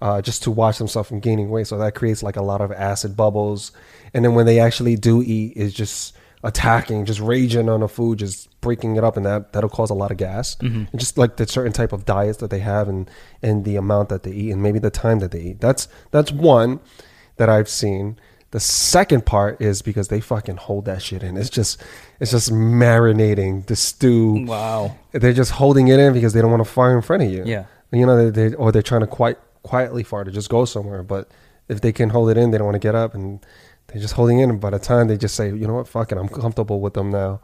uh, 0.00 0.22
just 0.22 0.42
to 0.44 0.50
watch 0.50 0.78
themselves 0.78 1.08
from 1.08 1.20
gaining 1.20 1.50
weight. 1.50 1.66
So 1.66 1.78
that 1.78 1.94
creates 1.94 2.22
like 2.22 2.36
a 2.36 2.42
lot 2.42 2.60
of 2.60 2.70
acid 2.72 3.16
bubbles. 3.16 3.72
And 4.14 4.24
then 4.24 4.34
when 4.34 4.46
they 4.46 4.60
actually 4.60 4.96
do 4.96 5.22
eat, 5.22 5.56
is 5.56 5.74
just 5.74 6.16
attacking, 6.44 7.04
just 7.04 7.20
raging 7.20 7.68
on 7.68 7.80
the 7.80 7.88
food, 7.88 8.20
just 8.20 8.48
breaking 8.60 8.96
it 8.96 9.02
up, 9.04 9.16
and 9.16 9.26
that 9.26 9.52
that'll 9.52 9.68
cause 9.68 9.90
a 9.90 9.94
lot 9.94 10.10
of 10.10 10.16
gas. 10.16 10.56
And 10.60 10.88
just 10.96 11.18
like 11.18 11.36
the 11.36 11.46
certain 11.46 11.72
type 11.72 11.92
of 11.92 12.04
diets 12.04 12.38
that 12.38 12.50
they 12.50 12.60
have, 12.60 12.88
and 12.88 13.10
and 13.42 13.64
the 13.64 13.76
amount 13.76 14.08
that 14.10 14.22
they 14.22 14.30
eat, 14.32 14.50
and 14.52 14.62
maybe 14.62 14.78
the 14.78 14.90
time 14.90 15.18
that 15.18 15.30
they 15.32 15.40
eat. 15.40 15.60
That's 15.60 15.88
that's 16.10 16.30
one 16.30 16.80
that 17.36 17.48
I've 17.48 17.68
seen. 17.68 18.18
The 18.50 18.60
second 18.60 19.26
part 19.26 19.60
is 19.60 19.82
because 19.82 20.08
they 20.08 20.20
fucking 20.20 20.56
hold 20.56 20.86
that 20.86 21.02
shit 21.02 21.22
in. 21.22 21.36
It's 21.36 21.50
just 21.50 21.82
it's 22.18 22.30
just 22.30 22.50
marinating 22.50 23.66
the 23.66 23.76
stew. 23.76 24.46
wow. 24.46 24.96
They're 25.12 25.34
just 25.34 25.50
holding 25.52 25.88
it 25.88 25.98
in 25.98 26.12
because 26.14 26.32
they 26.32 26.40
don't 26.40 26.50
want 26.50 26.64
to 26.64 26.70
fire 26.70 26.96
in 26.96 27.02
front 27.02 27.24
of 27.24 27.30
you. 27.30 27.42
Yeah. 27.44 27.66
You 27.92 28.06
know, 28.06 28.30
they, 28.30 28.48
they 28.50 28.54
or 28.54 28.72
they're 28.72 28.80
trying 28.82 29.02
to 29.02 29.06
quite 29.06 29.36
quietly 29.62 30.02
fart 30.02 30.26
to 30.26 30.32
just 30.32 30.48
go 30.48 30.64
somewhere. 30.64 31.02
But 31.02 31.28
if 31.68 31.80
they 31.80 31.92
can 31.92 32.10
hold 32.10 32.30
it 32.30 32.36
in, 32.36 32.50
they 32.50 32.58
don't 32.58 32.66
want 32.66 32.76
to 32.76 32.86
get 32.86 32.94
up 32.94 33.14
and 33.14 33.44
they're 33.88 34.00
just 34.00 34.14
holding 34.14 34.38
in. 34.38 34.50
And 34.50 34.60
by 34.60 34.70
the 34.70 34.78
time 34.78 35.08
they 35.08 35.16
just 35.16 35.34
say, 35.34 35.48
you 35.48 35.66
know 35.66 35.74
what, 35.74 35.88
fuck 35.88 36.12
it, 36.12 36.18
I'm 36.18 36.28
comfortable 36.28 36.80
with 36.80 36.94
them 36.94 37.10
now. 37.10 37.40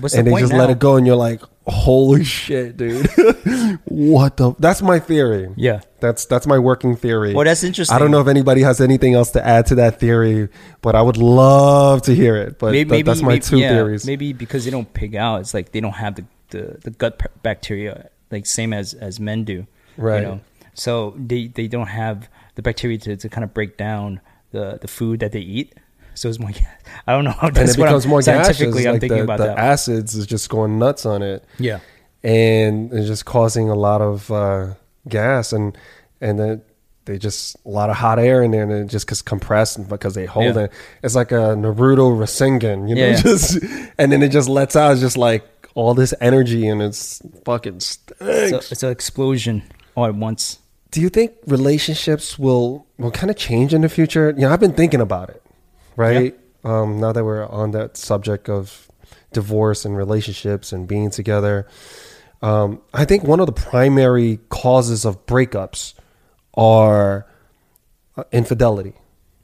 What's 0.00 0.14
and 0.14 0.26
the 0.26 0.32
they 0.32 0.40
just 0.40 0.52
now? 0.52 0.58
let 0.58 0.70
it 0.70 0.78
go, 0.80 0.96
and 0.96 1.06
you're 1.06 1.16
like, 1.16 1.40
holy 1.66 2.24
shit, 2.24 2.76
dude. 2.76 3.06
what 3.84 4.36
the? 4.36 4.52
That's 4.58 4.82
my 4.82 4.98
theory. 4.98 5.48
Yeah. 5.56 5.80
That's 6.00 6.26
that's 6.26 6.46
my 6.46 6.58
working 6.58 6.96
theory. 6.96 7.34
Well, 7.34 7.44
that's 7.44 7.62
interesting. 7.62 7.94
I 7.94 8.00
don't 8.00 8.10
know 8.10 8.20
if 8.20 8.26
anybody 8.26 8.62
has 8.62 8.80
anything 8.80 9.14
else 9.14 9.30
to 9.32 9.46
add 9.46 9.66
to 9.66 9.76
that 9.76 10.00
theory, 10.00 10.48
but 10.82 10.96
I 10.96 11.02
would 11.02 11.16
love 11.16 12.02
to 12.02 12.14
hear 12.14 12.36
it. 12.36 12.58
But 12.58 12.72
maybe, 12.72 12.90
th- 12.90 13.04
that's 13.04 13.22
my 13.22 13.28
maybe- 13.28 13.40
two 13.40 13.58
yeah, 13.58 13.70
theories. 13.70 14.04
Maybe 14.04 14.32
because 14.32 14.64
they 14.64 14.72
don't 14.72 14.92
pig 14.92 15.14
out, 15.14 15.40
it's 15.40 15.54
like 15.54 15.70
they 15.70 15.80
don't 15.80 15.92
have 15.92 16.16
the, 16.16 16.24
the, 16.50 16.78
the 16.82 16.90
gut 16.90 17.22
bacteria 17.42 18.10
like 18.30 18.44
same 18.44 18.72
as 18.72 18.92
as 18.92 19.20
men 19.20 19.44
do. 19.44 19.66
Right. 19.96 20.22
You 20.22 20.26
know? 20.26 20.40
So 20.78 21.14
they 21.16 21.48
they 21.48 21.68
don't 21.68 21.86
have 21.88 22.28
the 22.54 22.62
bacteria 22.62 22.98
to, 22.98 23.16
to 23.16 23.28
kind 23.28 23.44
of 23.44 23.52
break 23.54 23.76
down 23.76 24.20
the 24.52 24.78
the 24.80 24.88
food 24.88 25.20
that 25.20 25.32
they 25.32 25.40
eat. 25.40 25.74
So 26.14 26.28
it's 26.28 26.38
more. 26.38 26.50
I 27.06 27.12
don't 27.12 27.24
know 27.24 27.30
how 27.32 27.46
and 27.48 27.56
that's 27.56 27.74
it 27.74 27.78
becomes 27.78 28.04
I'm, 28.04 28.10
more 28.10 28.20
gaseous. 28.20 28.46
scientifically. 28.46 28.86
I'm 28.86 28.94
Like 28.94 29.00
thinking 29.00 29.18
the, 29.18 29.24
about 29.24 29.38
the 29.38 29.46
that. 29.46 29.58
acids 29.58 30.14
is 30.14 30.26
just 30.26 30.48
going 30.48 30.78
nuts 30.78 31.04
on 31.06 31.22
it, 31.22 31.44
yeah. 31.58 31.80
and 32.22 32.92
it's 32.92 33.06
just 33.06 33.24
causing 33.24 33.68
a 33.70 33.74
lot 33.74 34.00
of 34.00 34.30
uh, 34.30 34.74
gas, 35.08 35.52
and 35.52 35.76
and 36.20 36.38
then 36.38 36.62
they 37.06 37.18
just 37.18 37.56
a 37.64 37.68
lot 37.68 37.88
of 37.88 37.96
hot 37.96 38.18
air 38.18 38.42
in 38.42 38.50
there, 38.50 38.62
and 38.64 38.72
it 38.72 38.86
just 38.88 39.06
gets 39.06 39.22
compressed 39.22 39.88
because 39.88 40.14
they 40.14 40.26
hold 40.26 40.56
Yeah. 40.56 40.62
it. 40.64 40.72
It's 41.02 41.14
like 41.14 41.30
a 41.32 41.54
Naruto 41.54 42.10
Rasengan, 42.18 42.88
you 42.88 42.94
know, 42.96 43.06
Yeah, 43.08 43.16
just 43.22 43.58
and 43.98 44.10
then 44.12 44.22
it 44.22 44.30
just 44.30 44.48
lets 44.48 44.74
out 44.76 44.92
it's 44.92 45.00
just 45.00 45.16
like 45.16 45.44
all 45.74 45.94
this 45.94 46.12
energy, 46.20 46.66
and 46.66 46.82
it's 46.82 47.22
fucking 47.44 47.80
stinks. 47.80 48.72
It's 48.72 48.82
an 48.82 48.90
explosion 48.90 49.62
all 49.94 50.06
at 50.06 50.14
once. 50.14 50.58
Do 50.90 51.00
you 51.00 51.08
think 51.08 51.32
relationships 51.46 52.38
will 52.38 52.86
will 52.98 53.10
kind 53.10 53.30
of 53.30 53.36
change 53.36 53.74
in 53.74 53.82
the 53.82 53.88
future? 53.88 54.30
You 54.36 54.42
know, 54.42 54.52
I've 54.52 54.60
been 54.60 54.72
thinking 54.74 55.00
about 55.00 55.30
it, 55.30 55.42
right? 55.96 56.38
Um, 56.64 57.00
now 57.00 57.12
that 57.12 57.24
we're 57.24 57.46
on 57.46 57.72
that 57.72 57.96
subject 57.96 58.48
of 58.48 58.88
divorce 59.32 59.84
and 59.84 59.96
relationships 59.96 60.72
and 60.72 60.88
being 60.88 61.10
together, 61.10 61.66
um, 62.42 62.80
I 62.92 63.04
think 63.04 63.24
one 63.24 63.40
of 63.40 63.46
the 63.46 63.52
primary 63.52 64.40
causes 64.48 65.04
of 65.04 65.26
breakups 65.26 65.94
are 66.54 67.26
uh, 68.16 68.24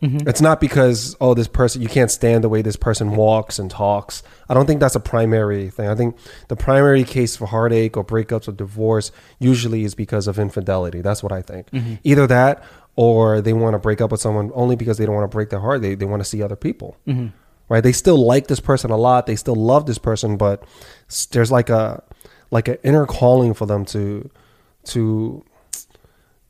infidelity. 0.02 0.28
It's 0.28 0.40
not 0.40 0.61
because 0.61 1.16
oh 1.21 1.35
this 1.35 1.49
person 1.49 1.80
you 1.80 1.88
can't 1.88 2.11
stand 2.11 2.42
the 2.42 2.49
way 2.49 2.61
this 2.61 2.76
person 2.76 3.12
walks 3.14 3.59
and 3.59 3.71
talks. 3.71 4.23
I 4.49 4.54
don't 4.54 4.66
think 4.66 4.80
that's 4.80 4.97
a 4.97 5.00
primary 5.00 5.71
thing. 5.71 5.88
I 5.88 5.94
think 5.94 6.16
the 6.49 6.56
primary 6.56 7.04
case 7.04 7.37
for 7.37 7.47
heartache 7.47 7.97
or 7.97 8.04
breakups 8.04 8.49
or 8.49 8.52
divorce 8.52 9.12
usually 9.38 9.85
is 9.85 9.94
because 9.94 10.26
of 10.26 10.38
infidelity. 10.38 11.00
That's 11.00 11.23
what 11.23 11.30
I 11.32 11.40
think. 11.40 11.71
Mm-hmm. 11.71 11.94
Either 12.02 12.26
that 12.26 12.64
or 12.97 13.40
they 13.40 13.52
want 13.52 13.75
to 13.75 13.78
break 13.78 14.00
up 14.00 14.11
with 14.11 14.21
someone 14.21 14.50
only 14.54 14.76
because 14.76 14.99
they 14.99 15.06
don't 15.06 15.14
want 15.14 15.30
to 15.30 15.35
break 15.35 15.50
their 15.50 15.61
heart. 15.61 15.82
They 15.82 15.94
they 15.94 16.04
want 16.04 16.21
to 16.21 16.28
see 16.28 16.42
other 16.42 16.56
people. 16.56 16.97
Mm-hmm. 17.06 17.28
right? 17.68 17.82
They 17.82 17.92
still 17.92 18.18
like 18.25 18.49
this 18.49 18.61
person 18.61 18.90
a 18.90 18.97
lot. 18.97 19.26
They 19.26 19.37
still 19.37 19.54
love 19.56 19.87
this 19.87 19.99
person, 19.99 20.37
but 20.37 20.64
there's 21.30 21.52
like 21.52 21.71
a 21.71 22.02
like 22.50 22.68
an 22.68 22.78
inner 22.82 23.06
calling 23.06 23.54
for 23.54 23.66
them 23.66 23.85
to 23.87 24.30
to 24.85 25.44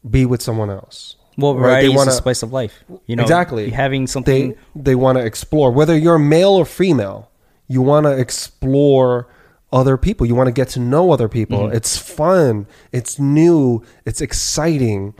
be 0.08 0.24
with 0.26 0.42
someone 0.42 0.70
else. 0.70 1.16
Well, 1.38 1.54
Right, 1.54 1.60
variety 1.62 1.86
they 1.88 1.92
is 1.92 1.96
wanna- 1.96 2.10
the 2.10 2.16
spice 2.16 2.42
of 2.42 2.52
life. 2.52 2.84
You 3.06 3.16
know, 3.16 3.22
Exactly. 3.22 3.70
having 3.70 4.06
something. 4.06 4.50
They 4.74 4.80
they 4.90 4.94
want 4.94 5.18
to 5.18 5.24
explore 5.24 5.70
whether 5.70 5.96
you're 5.96 6.18
male 6.18 6.50
or 6.50 6.64
female. 6.64 7.28
You 7.68 7.80
want 7.82 8.04
to 8.04 8.12
explore 8.12 9.28
other 9.72 9.96
people. 9.96 10.26
You 10.26 10.34
want 10.34 10.48
to 10.48 10.52
get 10.52 10.68
to 10.70 10.80
know 10.80 11.10
other 11.12 11.28
people. 11.28 11.60
Mm-hmm. 11.60 11.76
It's 11.76 11.96
fun. 11.96 12.66
It's 12.92 13.18
new. 13.18 13.82
It's 14.04 14.20
exciting. 14.20 15.14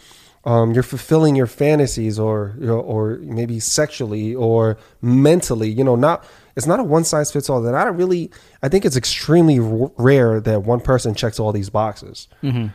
Um, 0.45 0.73
you're 0.75 0.83
fulfilling 0.83 1.37
your 1.37 1.47
fantasies, 1.47 2.19
or 2.19 2.57
or 2.61 3.19
maybe 3.23 3.61
sexually 3.61 4.35
or 4.35 4.77
mentally. 5.01 5.71
You 5.71 5.85
know, 5.85 5.95
not 5.97 6.25
it's 6.57 6.67
not 6.67 6.81
a 6.81 6.83
one 6.83 7.05
size 7.05 7.31
fits 7.33 7.49
all. 7.49 7.63
That 7.63 7.75
I 7.75 7.85
don't 7.85 7.97
really. 7.97 8.31
I 8.63 8.69
think 8.69 8.85
it's 8.85 8.97
extremely 8.97 9.59
r- 9.61 9.91
rare 9.97 10.41
that 10.41 10.65
one 10.65 10.81
person 10.81 11.15
checks 11.15 11.39
all 11.41 11.53
these 11.53 11.71
boxes. 11.71 12.29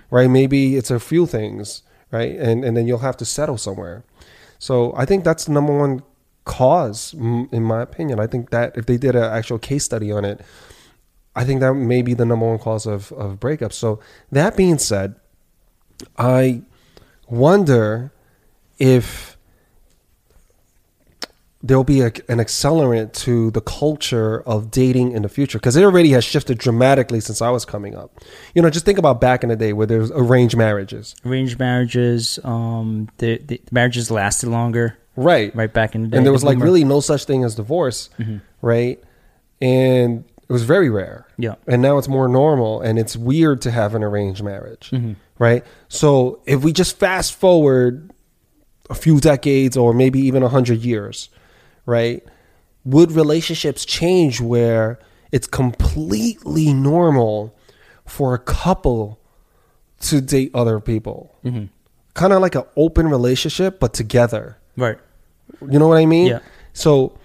Right? 0.09 0.29
Maybe 0.29 0.77
it's 0.77 0.89
a 0.89 0.99
few 0.99 1.25
things. 1.27 1.83
Right? 2.11 2.35
And 2.35 2.63
and 2.63 2.75
then 2.77 2.87
you'll 2.87 2.99
have 2.99 3.17
to 3.17 3.25
settle 3.25 3.57
somewhere. 3.57 4.03
So 4.59 4.93
I 4.95 5.05
think 5.05 5.23
that's 5.23 5.45
the 5.45 5.51
number 5.51 5.77
one 5.77 6.03
cause, 6.45 7.13
in 7.13 7.63
my 7.63 7.81
opinion. 7.81 8.19
I 8.19 8.27
think 8.27 8.49
that 8.49 8.77
if 8.77 8.85
they 8.85 8.97
did 8.97 9.15
an 9.15 9.23
actual 9.23 9.59
case 9.59 9.83
study 9.83 10.11
on 10.11 10.25
it, 10.25 10.41
I 11.35 11.43
think 11.43 11.59
that 11.59 11.73
may 11.73 12.01
be 12.01 12.13
the 12.15 12.25
number 12.25 12.47
one 12.47 12.57
cause 12.57 12.87
of, 12.87 13.11
of 13.11 13.39
breakups. 13.39 13.73
So 13.73 13.99
that 14.31 14.57
being 14.57 14.79
said, 14.79 15.15
I 16.17 16.63
wonder 17.27 18.11
if 18.79 19.36
there'll 21.63 21.83
be 21.83 22.01
a, 22.01 22.05
an 22.29 22.37
accelerant 22.37 23.13
to 23.13 23.49
the 23.51 23.61
culture 23.61 24.41
of 24.43 24.69
dating 24.69 25.11
in 25.13 25.23
the 25.23 25.29
future 25.29 25.57
because 25.57 25.75
it 25.75 25.83
already 25.83 26.11
has 26.11 26.23
shifted 26.23 26.57
dramatically 26.59 27.19
since 27.19 27.41
I 27.41 27.49
was 27.49 27.65
coming 27.65 27.95
up. 27.95 28.19
You 28.53 28.61
know, 28.61 28.69
just 28.69 28.85
think 28.85 28.99
about 28.99 29.19
back 29.19 29.41
in 29.43 29.49
the 29.49 29.55
day 29.55 29.73
where 29.73 29.87
there's 29.87 30.11
arranged 30.11 30.55
marriages. 30.55 31.15
arranged 31.25 31.57
marriages, 31.57 32.37
um, 32.43 33.09
the, 33.17 33.37
the 33.39 33.59
marriages 33.71 34.11
lasted 34.11 34.49
longer. 34.49 34.97
Right. 35.15 35.53
Right 35.55 35.73
back 35.73 35.95
in 35.95 36.03
the 36.03 36.07
day, 36.09 36.17
and 36.17 36.25
there 36.25 36.29
the 36.31 36.33
was 36.33 36.43
like 36.43 36.57
boomer- 36.57 36.65
really 36.65 36.83
no 36.83 36.99
such 36.99 37.25
thing 37.25 37.43
as 37.43 37.55
divorce, 37.55 38.11
right? 38.61 39.03
And 39.59 40.25
it 40.47 40.51
was 40.53 40.63
very 40.63 40.89
rare. 40.91 41.27
Yeah. 41.37 41.55
And 41.67 41.81
now 41.81 41.97
it's 41.97 42.07
more 42.07 42.27
normal, 42.27 42.81
and 42.81 42.99
it's 42.99 43.17
weird 43.17 43.61
to 43.63 43.71
have 43.71 43.95
an 43.95 44.03
arranged 44.03 44.43
marriage, 44.43 44.91
Mm-hmm. 44.91 45.13
right? 45.39 45.65
So 45.89 46.39
if 46.45 46.63
we 46.63 46.71
just 46.71 46.99
fast 46.99 47.33
forward 47.33 48.11
a 48.91 48.95
few 48.95 49.19
decades 49.19 49.75
or 49.75 49.91
maybe 49.93 50.19
even 50.19 50.43
a 50.43 50.49
hundred 50.49 50.79
years, 50.81 51.29
right? 51.87 52.23
Would 52.85 53.11
relationships 53.13 53.83
change 53.85 54.39
where 54.39 54.99
it's 55.31 55.47
completely 55.47 56.71
normal 56.73 57.57
for 58.05 58.33
a 58.35 58.39
couple 58.39 59.19
to 60.01 60.21
date 60.21 60.51
other 60.53 60.79
people? 60.79 61.35
Mm-hmm. 61.43 61.65
Kind 62.13 62.33
of 62.33 62.41
like 62.41 62.53
an 62.55 62.63
open 62.75 63.07
relationship, 63.09 63.79
but 63.79 63.93
together. 63.93 64.57
Right. 64.75 64.99
You 65.61 65.79
know 65.79 65.87
what 65.87 65.97
I 65.97 66.05
mean? 66.05 66.27
Yeah. 66.27 66.39
So, 66.73 67.17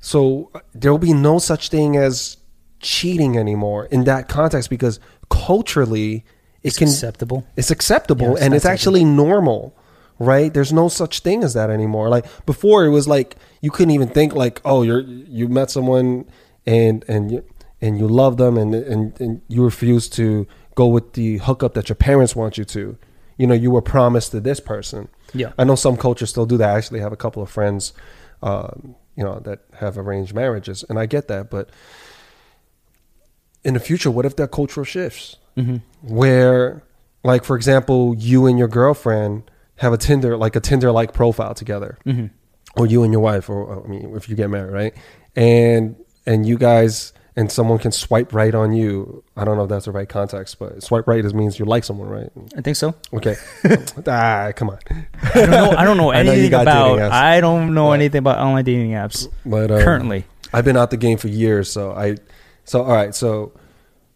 so 0.00 0.50
there 0.74 0.90
will 0.92 0.98
be 0.98 1.12
no 1.14 1.38
such 1.38 1.68
thing 1.70 1.96
as 1.96 2.36
cheating 2.80 3.36
anymore 3.38 3.86
in 3.86 4.04
that 4.04 4.28
context 4.28 4.70
because 4.70 5.00
culturally 5.28 6.24
it 6.62 6.68
It's 6.68 6.78
can 6.78 6.88
acceptable. 6.88 7.46
it's 7.56 7.70
acceptable 7.70 8.26
Yeah, 8.26 8.32
it's 8.32 8.40
and 8.42 8.54
it's 8.54 8.64
acceptable. 8.64 8.96
actually 8.96 9.04
normal, 9.04 9.74
right? 10.20 10.54
There's 10.54 10.72
no 10.72 10.88
such 10.88 11.20
thing 11.20 11.42
as 11.42 11.54
that 11.54 11.70
anymore. 11.70 12.08
Like 12.08 12.26
before, 12.46 12.84
it 12.84 12.90
was 12.90 13.08
like 13.08 13.34
you 13.60 13.72
couldn't 13.72 13.90
even 13.90 14.08
think 14.08 14.34
like, 14.34 14.60
oh, 14.64 14.82
you're 14.82 15.00
you 15.00 15.48
met 15.48 15.70
someone 15.70 16.30
and 16.64 17.04
and 17.08 17.32
you 17.32 17.44
and 17.80 17.98
you 17.98 18.06
love 18.06 18.36
them 18.36 18.56
and 18.56 18.72
and, 18.74 19.20
and 19.20 19.42
you 19.48 19.64
refuse 19.64 20.08
to 20.10 20.46
go 20.76 20.86
with 20.86 21.14
the 21.14 21.38
hookup 21.38 21.74
that 21.74 21.88
your 21.88 21.96
parents 21.96 22.36
want 22.36 22.56
you 22.56 22.64
to. 22.66 22.96
You 23.38 23.46
know, 23.46 23.54
you 23.54 23.70
were 23.70 23.82
promised 23.82 24.30
to 24.32 24.40
this 24.40 24.60
person. 24.60 25.08
Yeah. 25.32 25.52
I 25.56 25.64
know 25.64 25.74
some 25.74 25.96
cultures 25.96 26.28
still 26.28 26.46
do 26.46 26.58
that. 26.58 26.68
I 26.68 26.76
actually 26.76 27.00
have 27.00 27.12
a 27.12 27.16
couple 27.16 27.42
of 27.42 27.48
friends, 27.48 27.94
um, 28.42 28.94
you 29.16 29.24
know, 29.24 29.40
that 29.40 29.60
have 29.78 29.96
arranged 29.96 30.34
marriages, 30.34 30.84
and 30.90 30.98
I 30.98 31.06
get 31.06 31.28
that. 31.28 31.48
But 31.48 31.70
in 33.64 33.72
the 33.72 33.80
future, 33.80 34.10
what 34.10 34.26
if 34.26 34.36
that 34.36 34.50
cultural 34.50 34.84
shifts? 34.84 35.36
Mm-hmm. 35.56 35.76
Where, 36.02 36.82
like, 37.24 37.44
for 37.44 37.56
example, 37.56 38.14
you 38.14 38.46
and 38.46 38.58
your 38.58 38.68
girlfriend 38.68 39.50
have 39.80 39.92
a 39.92 39.98
Tinder, 39.98 40.36
like 40.36 40.56
a 40.56 40.60
Tinder 40.60 40.92
like 40.92 41.12
profile 41.12 41.54
together, 41.54 41.98
Mm-hmm. 42.06 42.26
or 42.80 42.86
you 42.86 43.02
and 43.02 43.12
your 43.12 43.22
wife, 43.22 43.50
or 43.50 43.84
I 43.84 43.88
mean, 43.88 44.14
if 44.16 44.28
you 44.28 44.36
get 44.36 44.48
married, 44.50 44.72
right? 44.72 44.94
And 45.36 45.96
and 46.26 46.46
you 46.46 46.56
guys 46.58 47.12
and 47.36 47.50
someone 47.50 47.78
can 47.78 47.92
swipe 47.92 48.34
right 48.34 48.54
on 48.54 48.72
you. 48.72 49.22
I 49.36 49.44
don't 49.44 49.56
know 49.56 49.62
if 49.64 49.68
that's 49.70 49.84
the 49.86 49.92
right 49.92 50.08
context, 50.08 50.58
but 50.58 50.82
swipe 50.82 51.06
right 51.06 51.24
is 51.24 51.32
means 51.32 51.58
you 51.58 51.64
like 51.64 51.84
someone, 51.84 52.08
right? 52.08 52.28
I 52.56 52.60
think 52.60 52.76
so. 52.76 52.94
Okay. 53.14 53.36
ah, 54.06 54.50
come 54.54 54.70
on. 54.70 54.78
I 55.22 55.32
don't 55.34 55.50
know. 55.50 55.70
I 55.70 55.84
don't 55.84 55.96
know 55.96 56.10
I 56.12 56.22
know 56.22 56.30
anything 56.32 56.54
about. 56.54 56.98
I 57.12 57.40
don't 57.40 57.72
know 57.74 57.92
anything 57.92 58.18
about 58.18 58.38
online 58.38 58.64
dating 58.64 58.90
apps 58.90 59.28
But 59.46 59.70
um, 59.70 59.80
currently. 59.80 60.24
I've 60.52 60.64
been 60.64 60.76
out 60.76 60.90
the 60.90 60.96
game 60.96 61.16
for 61.18 61.28
years, 61.28 61.70
so 61.72 61.92
I, 61.92 62.16
so 62.64 62.82
all 62.82 62.92
right, 62.92 63.14
so 63.14 63.52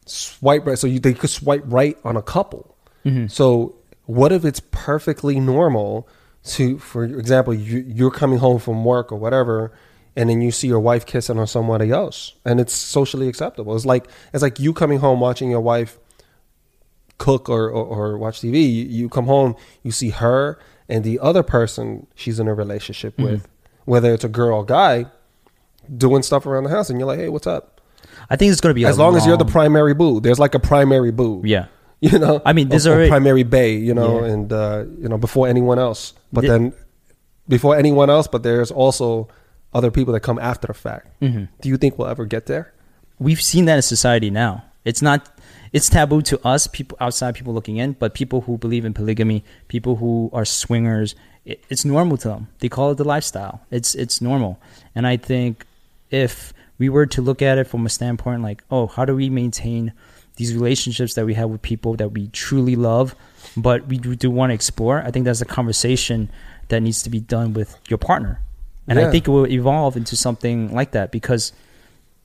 swipe 0.07 0.67
right, 0.67 0.79
so 0.79 0.87
you 0.87 0.99
they 0.99 1.15
could 1.15 1.31
swipe 1.31 1.63
right 1.67 1.97
on 2.05 2.17
a 2.17 2.23
couple. 2.23 2.77
Mm-hmm. 3.07 3.29
So 3.29 3.77
what 4.07 4.33
if 4.33 4.45
it's 4.45 4.61
perfectly 4.71 5.41
normal 5.41 6.09
to, 6.45 6.79
for 6.79 7.05
example, 7.05 7.55
you, 7.55 7.85
you're 7.87 8.11
coming 8.11 8.39
home 8.39 8.59
from 8.59 8.85
work 8.85 9.11
or 9.11 9.17
whatever, 9.17 9.73
and 10.15 10.29
then 10.29 10.41
you 10.41 10.51
see 10.53 10.69
your 10.69 10.81
wife 10.81 11.07
kissing 11.07 11.39
on 11.39 11.47
somebody 11.47 11.91
else, 11.91 12.35
and 12.45 12.61
it's 12.61 12.75
socially 12.75 13.29
acceptable. 13.29 13.75
It's 13.75 13.87
like 13.87 14.07
it's 14.33 14.43
like 14.43 14.61
you 14.61 14.73
coming 14.73 14.99
home 14.99 15.21
watching 15.21 15.51
your 15.51 15.61
wife 15.61 15.99
cook 17.19 17.49
or, 17.49 17.69
or, 17.71 17.85
or 18.13 18.19
watch 18.19 18.41
TV. 18.41 18.55
You, 18.55 18.85
you 18.85 19.09
come 19.09 19.27
home, 19.27 19.57
you 19.83 19.91
see 19.91 20.11
her 20.11 20.59
and 20.89 21.05
the 21.05 21.19
other 21.21 21.43
person 21.43 22.07
she's 22.15 22.39
in 22.39 22.49
a 22.49 22.55
relationship 22.55 23.15
mm-hmm. 23.17 23.33
with, 23.33 23.49
whether 23.85 24.13
it's 24.13 24.25
a 24.25 24.29
girl 24.29 24.59
or 24.59 24.65
guy, 24.65 25.07
doing 25.97 26.23
stuff 26.23 26.47
around 26.47 26.65
the 26.65 26.71
house, 26.71 26.91
and 26.91 26.99
you're 26.99 27.07
like, 27.07 27.19
hey, 27.19 27.29
what's 27.29 27.47
up? 27.47 27.81
I 28.31 28.37
think 28.37 28.53
it's 28.53 28.61
going 28.61 28.71
to 28.71 28.75
be 28.75 28.85
As 28.85 28.97
a 28.97 29.03
long 29.03 29.17
as 29.17 29.27
you're 29.27 29.37
the 29.37 29.45
primary 29.45 29.95
boo, 29.95 30.21
there's 30.21 30.39
like 30.39 30.55
a 30.55 30.59
primary 30.59 31.11
boo. 31.11 31.43
Yeah. 31.45 31.67
You 32.13 32.19
know, 32.19 32.41
I 32.45 32.53
mean, 32.53 32.69
there's 32.69 32.87
already- 32.87 33.09
primary 33.11 33.43
bay. 33.45 33.77
You 33.77 33.95
know, 33.95 34.21
Yeah. 34.25 34.33
and 34.33 34.53
uh, 34.53 34.85
you 35.03 35.09
know 35.09 35.19
before 35.19 35.49
anyone 35.49 35.79
else. 35.79 36.13
But 36.33 36.43
The- 36.43 36.49
then 36.49 36.73
before 37.49 37.77
anyone 37.77 38.09
else, 38.11 38.27
but 38.27 38.43
there's 38.43 38.71
also 38.71 39.29
other 39.73 39.91
people 39.91 40.13
that 40.15 40.21
come 40.21 40.39
after 40.39 40.67
the 40.69 40.75
fact. 40.75 41.09
Mhm. 41.21 41.49
Do 41.61 41.69
you 41.69 41.77
think 41.77 41.99
we'll 41.99 42.09
ever 42.09 42.27
get 42.27 42.47
there? 42.47 42.73
we've 43.21 43.41
seen 43.41 43.65
that 43.67 43.77
in 43.77 43.83
society 43.83 44.29
now. 44.29 44.65
It's 44.85 45.01
not 45.01 45.21
it's 45.73 45.89
taboo 45.89 46.21
to 46.23 46.37
us 46.47 46.67
people 46.67 46.97
outside 47.01 47.35
people 47.35 47.55
looking 47.55 47.77
in, 47.79 47.93
but 47.99 48.13
people 48.13 48.41
who 48.43 48.59
believe 48.59 48.85
in 48.85 48.93
polygamy, 48.93 49.45
people 49.69 49.97
who 49.97 50.31
are 50.33 50.45
swingers, 50.45 51.15
it, 51.45 51.63
it's 51.71 51.85
normal 51.85 52.17
to 52.19 52.29
them. 52.29 52.49
They 52.59 52.69
call 52.69 52.91
it 52.91 52.97
the 52.99 53.05
lifestyle. 53.05 53.61
It's 53.71 53.95
it's 53.95 54.21
normal. 54.21 54.59
And 54.97 55.07
I 55.07 55.17
think 55.17 55.65
if 56.11 56.53
we 56.79 56.89
were 56.89 57.07
to 57.07 57.23
look 57.23 57.41
at 57.41 57.57
it 57.57 57.67
from 57.69 57.87
a 57.87 57.89
standpoint 57.89 58.43
like, 58.43 58.63
oh, 58.71 58.89
how 58.89 59.05
do 59.05 59.15
we 59.15 59.31
maintain 59.31 59.93
these 60.37 60.55
relationships 60.55 61.15
that 61.15 61.27
we 61.27 61.35
have 61.35 61.51
with 61.51 61.63
people 61.63 61.95
that 61.97 62.11
we 62.11 62.29
truly 62.29 62.77
love, 62.77 63.15
but 63.57 63.87
we 63.87 63.99
do, 63.99 64.17
do 64.17 64.31
want 64.31 64.51
to 64.51 64.55
explore? 64.55 65.03
I 65.03 65.11
think 65.11 65.25
that's 65.25 65.41
a 65.41 65.47
conversation 65.47 66.31
that 66.69 66.81
needs 66.81 67.03
to 67.03 67.11
be 67.11 67.21
done 67.21 67.53
with 67.53 67.79
your 67.89 67.99
partner. 67.99 68.41
And 68.87 68.99
I 68.99 69.11
think 69.11 69.27
it 69.27 69.31
will 69.31 69.47
evolve 69.47 69.97
into 69.97 70.15
something 70.15 70.75
like 70.75 70.91
that 70.91 71.11
because 71.11 71.53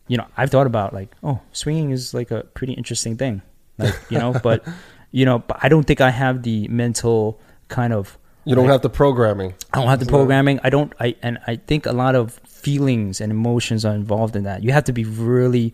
you 0.10 0.18
know, 0.18 0.26
I've 0.36 0.50
thought 0.50 0.68
about 0.68 0.94
like, 0.94 1.16
oh, 1.24 1.40
swinging 1.54 1.92
is 1.92 2.14
like 2.14 2.32
a 2.32 2.44
pretty 2.44 2.74
interesting 2.74 3.16
thing, 3.16 3.42
like 3.78 3.96
you 4.10 4.18
know, 4.18 4.34
but 4.44 4.68
you 5.12 5.24
know, 5.24 5.40
but 5.40 5.58
I 5.62 5.70
don't 5.70 5.84
think 5.84 6.02
I 6.02 6.10
have 6.10 6.44
the 6.44 6.68
mental 6.68 7.40
kind 7.70 7.94
of. 7.94 8.18
You 8.44 8.56
don't 8.56 8.66
like, 8.66 8.74
have 8.74 8.82
the 8.82 8.90
programming. 8.90 9.54
I 9.72 9.80
don't 9.80 9.88
have 9.88 10.00
the 10.00 10.08
programming. 10.08 10.60
I 10.64 10.72
don't. 10.72 10.92
I 11.00 11.16
and 11.22 11.38
I 11.46 11.58
think 11.58 11.86
a 11.86 11.94
lot 11.94 12.16
of 12.16 12.34
feelings 12.46 13.22
and 13.22 13.32
emotions 13.32 13.86
are 13.86 13.94
involved 13.94 14.36
in 14.36 14.44
that. 14.44 14.64
You 14.64 14.72
have 14.72 14.86
to 14.86 14.94
be 14.94 15.06
really 15.06 15.74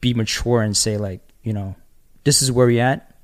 be 0.00 0.12
mature 0.12 0.60
and 0.60 0.76
say 0.76 0.96
like, 0.96 1.20
you 1.48 1.54
know, 1.54 1.74
this 2.24 2.42
is 2.42 2.52
where 2.52 2.66
we 2.66 2.78
at. 2.80 3.14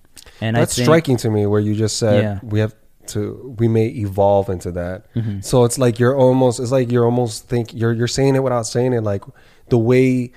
And 0.41 0.57
That's 0.57 0.73
I 0.73 0.77
think, 0.77 0.85
striking 0.87 1.17
to 1.19 1.31
me 1.31 1.45
where 1.47 1.61
you 1.61 1.75
just 1.75 1.97
said 1.99 2.23
Yeah. 2.23 2.39
we 2.43 2.59
have 2.61 2.75
to 3.09 3.55
we 3.61 3.69
may 3.69 3.87
evolve 3.89 4.49
into 4.49 4.73
that. 4.73 5.13
Mhm. 5.15 5.45
So 5.45 5.65
it's 5.65 5.79
like 5.79 5.99
you're 5.99 6.17
almost 6.17 6.59
it's 6.59 6.73
like 6.73 6.91
you're 6.91 7.05
almost 7.05 7.49
think 7.49 7.75
you're 7.75 7.93
you're 7.93 8.09
saying 8.19 8.35
it 8.35 8.43
without 8.43 8.67
saying 8.67 8.95
it 8.95 9.03
like 9.03 9.23
the 9.69 9.77
way 9.77 10.33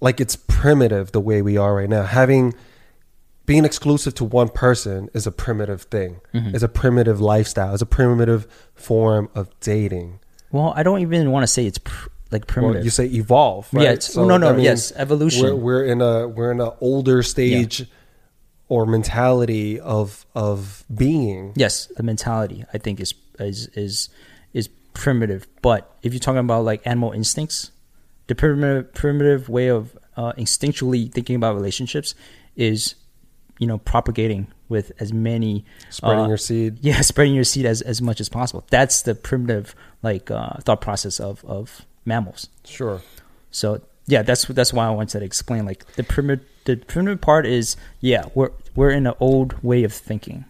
like 0.00 0.20
it's 0.20 0.36
primitive 0.36 1.10
the 1.12 1.20
way 1.20 1.42
we 1.42 1.56
are 1.56 1.74
right 1.74 1.88
now. 1.88 2.04
Having 2.04 2.54
being 3.46 3.64
exclusive 3.64 4.14
to 4.14 4.24
one 4.24 4.48
person 4.48 5.08
is 5.14 5.26
a 5.26 5.32
primitive 5.32 5.82
thing. 5.82 6.20
Mhm. 6.32 6.54
It's 6.54 6.62
a 6.62 6.68
primitive 6.68 7.20
lifestyle. 7.20 7.72
It's 7.72 7.82
a 7.82 7.86
primitive 7.86 8.46
form 8.74 9.28
of 9.34 9.48
dating. 9.60 10.20
Well, 10.52 10.72
I 10.76 10.84
don't 10.84 11.00
even 11.00 11.32
want 11.32 11.42
to 11.42 11.48
say 11.48 11.66
it's 11.66 11.78
pr- 11.78 12.08
like 12.30 12.46
primitive. 12.46 12.76
Well, 12.76 12.84
you 12.84 12.90
say 12.90 13.06
evolve, 13.06 13.68
right? 13.72 13.82
Yeah, 13.82 13.92
it's- 13.92 14.16
no, 14.16 14.36
no, 14.36 14.56
yes, 14.56 14.92
evolution. 14.96 15.42
We're, 15.44 15.54
we're 15.54 15.84
in 15.84 16.00
a 16.00 16.28
we're 16.28 16.52
in 16.52 16.60
an 16.60 16.72
older 16.80 17.22
stage 17.22 17.86
or 18.68 18.86
mentality 18.86 19.80
of 19.80 20.26
of 20.34 20.84
being. 20.94 21.52
Yes, 21.56 21.86
the 21.96 22.02
mentality 22.02 22.64
I 22.72 22.78
think 22.78 23.00
is 23.00 23.14
is 23.38 23.66
is 23.68 24.08
is 24.52 24.68
primitive. 24.94 25.46
But 25.62 25.90
if 26.02 26.12
you're 26.12 26.20
talking 26.20 26.38
about 26.38 26.64
like 26.64 26.86
animal 26.86 27.12
instincts, 27.12 27.72
the 28.28 28.34
primitive 28.34 28.94
primitive 28.94 29.48
way 29.48 29.68
of 29.68 29.96
uh, 30.16 30.32
instinctually 30.34 31.10
thinking 31.12 31.36
about 31.36 31.54
relationships 31.54 32.14
is, 32.56 32.94
you 33.58 33.66
know, 33.66 33.78
propagating 33.78 34.46
with 34.68 34.92
as 35.00 35.12
many 35.12 35.64
Spreading 35.88 36.24
uh, 36.26 36.28
your 36.28 36.36
seed. 36.36 36.78
yeah, 36.82 37.00
spreading 37.00 37.34
your 37.34 37.42
seed 37.44 37.66
as, 37.66 37.82
as 37.82 38.00
much 38.00 38.20
as 38.20 38.28
possible. 38.28 38.64
That's 38.70 39.02
the 39.02 39.14
primitive 39.16 39.74
like 40.02 40.30
uh, 40.30 40.58
thought 40.60 40.80
process 40.80 41.18
of 41.18 41.44
of 41.44 41.84
mammals. 42.04 42.48
Sure. 42.64 43.00
So 43.50 43.80
yeah, 44.06 44.22
that's 44.22 44.44
that's 44.46 44.72
why 44.72 44.86
I 44.86 44.90
wanted 44.90 45.20
to 45.20 45.24
explain. 45.24 45.64
Like 45.66 45.84
the 45.96 46.02
primitive 46.04 46.46
the 46.64 46.76
primitive 46.76 47.20
part 47.20 47.46
is 47.46 47.76
yeah, 48.00 48.24
we're 48.34 48.50
we're 48.74 48.90
in 48.90 49.06
an 49.06 49.14
old 49.20 49.62
way 49.62 49.84
of 49.84 49.92
thinking 49.92 50.44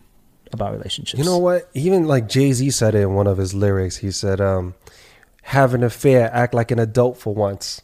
about 0.52 0.72
relationships. 0.72 1.18
You 1.18 1.24
know 1.24 1.38
what? 1.38 1.68
Even 1.74 2.06
like 2.06 2.28
Jay 2.28 2.52
Z 2.52 2.70
said 2.70 2.94
it 2.94 3.02
in 3.02 3.14
one 3.14 3.26
of 3.26 3.38
his 3.38 3.54
lyrics. 3.54 3.98
He 3.98 4.10
said, 4.10 4.40
um, 4.40 4.74
"Have 5.42 5.74
an 5.74 5.82
affair, 5.84 6.30
act 6.32 6.54
like 6.54 6.70
an 6.70 6.78
adult 6.78 7.18
for 7.18 7.34
once." 7.34 7.82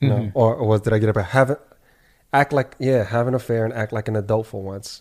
You 0.00 0.08
know, 0.10 0.16
Mhm. 0.16 0.32
or, 0.34 0.54
or 0.54 0.66
was 0.68 0.82
did 0.82 0.92
I 0.92 0.98
get 0.98 1.14
right? 1.16 1.24
Have 1.24 1.48
it, 1.50 1.60
act 2.32 2.52
like 2.52 2.76
yeah, 2.78 3.04
have 3.04 3.26
an 3.28 3.34
affair 3.34 3.64
and 3.64 3.72
act 3.72 3.92
like 3.92 4.08
an 4.08 4.16
adult 4.16 4.46
for 4.46 4.62
once. 4.62 5.00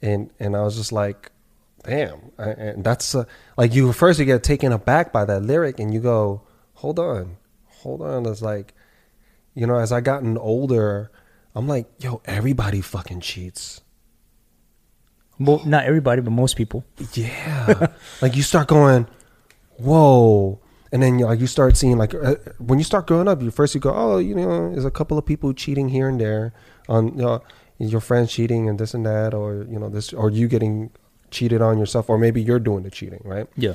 And 0.00 0.30
and 0.40 0.56
I 0.56 0.62
was 0.62 0.76
just 0.76 0.90
like, 0.90 1.30
damn. 1.84 2.32
I, 2.38 2.48
and 2.50 2.82
that's 2.84 3.14
uh, 3.14 3.24
like 3.56 3.72
you 3.72 3.92
first 3.92 4.18
you 4.18 4.24
get 4.24 4.42
taken 4.42 4.72
aback 4.72 5.12
by 5.12 5.24
that 5.24 5.42
lyric, 5.42 5.78
and 5.78 5.94
you 5.94 6.00
go, 6.00 6.40
hold 6.82 6.98
on, 6.98 7.36
hold 7.68 8.02
on. 8.02 8.26
It's 8.26 8.42
like, 8.42 8.74
you 9.54 9.68
know, 9.68 9.76
as 9.76 9.92
I 9.92 10.00
gotten 10.00 10.36
older, 10.36 11.12
I'm 11.54 11.68
like, 11.68 11.86
yo, 12.00 12.20
everybody 12.24 12.80
fucking 12.80 13.20
cheats. 13.20 13.82
Mo- 15.38 15.62
not 15.64 15.84
everybody, 15.84 16.22
but 16.22 16.32
most 16.32 16.56
people. 16.56 16.84
Yeah. 17.14 17.86
like 18.20 18.34
you 18.34 18.42
start 18.42 18.66
going, 18.66 19.06
whoa. 19.78 20.60
And 20.90 21.00
then 21.02 21.20
you 21.20 21.26
like 21.26 21.38
you 21.38 21.46
start 21.46 21.76
seeing 21.76 21.96
like 21.98 22.14
uh, 22.14 22.34
when 22.58 22.80
you 22.80 22.84
start 22.84 23.06
growing 23.06 23.28
up, 23.28 23.40
you 23.42 23.52
first 23.52 23.76
you 23.76 23.80
go, 23.80 23.94
oh, 23.94 24.18
you 24.18 24.34
know, 24.34 24.72
there's 24.72 24.84
a 24.84 24.90
couple 24.90 25.16
of 25.16 25.24
people 25.24 25.54
cheating 25.54 25.88
here 25.88 26.08
and 26.08 26.20
there 26.20 26.52
on 26.88 27.16
you 27.16 27.22
know, 27.22 27.42
your 27.78 28.00
friends 28.00 28.32
cheating 28.32 28.68
and 28.68 28.78
this 28.78 28.92
and 28.92 29.06
that, 29.06 29.34
or 29.34 29.66
you 29.70 29.78
know 29.78 29.88
this, 29.88 30.12
or 30.12 30.30
you 30.30 30.48
getting 30.48 30.90
cheated 31.30 31.62
on 31.62 31.78
yourself, 31.78 32.10
or 32.10 32.18
maybe 32.18 32.42
you're 32.42 32.58
doing 32.58 32.82
the 32.82 32.90
cheating, 32.90 33.22
right? 33.24 33.46
Yeah. 33.56 33.74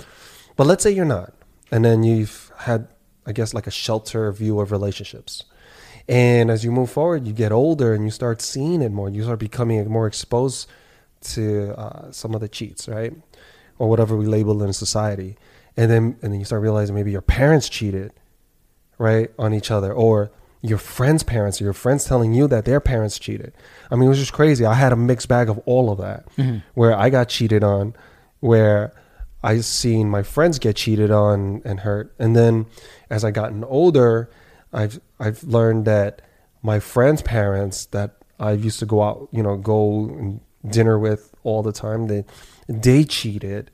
But 0.57 0.67
let's 0.67 0.83
say 0.83 0.91
you're 0.91 1.05
not, 1.05 1.33
and 1.71 1.83
then 1.83 2.03
you've 2.03 2.51
had, 2.57 2.87
I 3.27 3.31
guess, 3.33 3.53
like 3.53 3.67
a 3.67 3.71
shelter 3.71 4.31
view 4.31 4.59
of 4.61 4.71
relationships. 4.71 5.43
And 6.07 6.49
as 6.49 6.63
you 6.63 6.71
move 6.71 6.89
forward, 6.89 7.27
you 7.27 7.33
get 7.33 7.51
older 7.51 7.93
and 7.93 8.05
you 8.05 8.11
start 8.11 8.41
seeing 8.41 8.81
it 8.81 8.91
more. 8.93 9.09
You 9.09 9.23
start 9.23 9.39
becoming 9.39 9.87
more 9.89 10.07
exposed 10.07 10.69
to 11.33 11.73
uh, 11.77 12.11
some 12.11 12.33
of 12.33 12.39
the 12.41 12.47
cheats, 12.47 12.87
right, 12.87 13.13
or 13.77 13.89
whatever 13.89 14.15
we 14.15 14.25
label 14.25 14.63
in 14.63 14.71
society. 14.71 15.35
And 15.75 15.91
then 15.91 16.03
and 16.21 16.31
then 16.31 16.39
you 16.39 16.45
start 16.45 16.61
realizing 16.61 16.95
maybe 16.95 17.11
your 17.11 17.21
parents 17.21 17.67
cheated, 17.69 18.13
right, 18.97 19.29
on 19.37 19.53
each 19.53 19.69
other, 19.69 19.91
or 19.93 20.31
your 20.61 20.77
friends' 20.79 21.23
parents, 21.23 21.59
or 21.61 21.65
your 21.65 21.73
friends 21.73 22.05
telling 22.05 22.33
you 22.33 22.47
that 22.47 22.65
their 22.65 22.79
parents 22.79 23.19
cheated. 23.19 23.53
I 23.91 23.95
mean, 23.95 24.05
it 24.05 24.09
was 24.09 24.17
just 24.19 24.33
crazy. 24.33 24.65
I 24.65 24.73
had 24.73 24.91
a 24.93 24.95
mixed 24.95 25.27
bag 25.27 25.49
of 25.49 25.59
all 25.65 25.91
of 25.91 25.97
that, 25.99 26.25
Mhm. 26.37 26.63
where 26.73 26.97
I 26.97 27.09
got 27.09 27.27
cheated 27.29 27.63
on, 27.63 27.93
where 28.39 28.91
I 29.43 29.59
seen 29.59 30.09
my 30.09 30.23
friends 30.23 30.57
get 30.57 30.75
cheated 30.77 31.11
on 31.11 31.61
and 31.63 31.81
hurt, 31.81 32.11
and 32.17 32.35
then 32.35 32.65
as 33.09 33.23
I 33.23 33.31
gotten 33.31 33.63
older, 33.63 34.29
I've 34.73 34.99
I've 35.19 35.43
learned 35.43 35.85
that 35.85 36.21
my 36.61 36.79
friends' 36.79 37.21
parents 37.21 37.85
that 37.87 38.15
I 38.39 38.51
used 38.51 38.79
to 38.79 38.85
go 38.85 39.01
out, 39.01 39.29
you 39.31 39.41
know, 39.43 39.57
go 39.57 40.05
and 40.05 40.41
dinner 40.67 40.99
with 40.99 41.33
all 41.43 41.63
the 41.63 41.71
time, 41.71 42.07
they 42.07 42.25
they 42.67 43.03
cheated, 43.03 43.71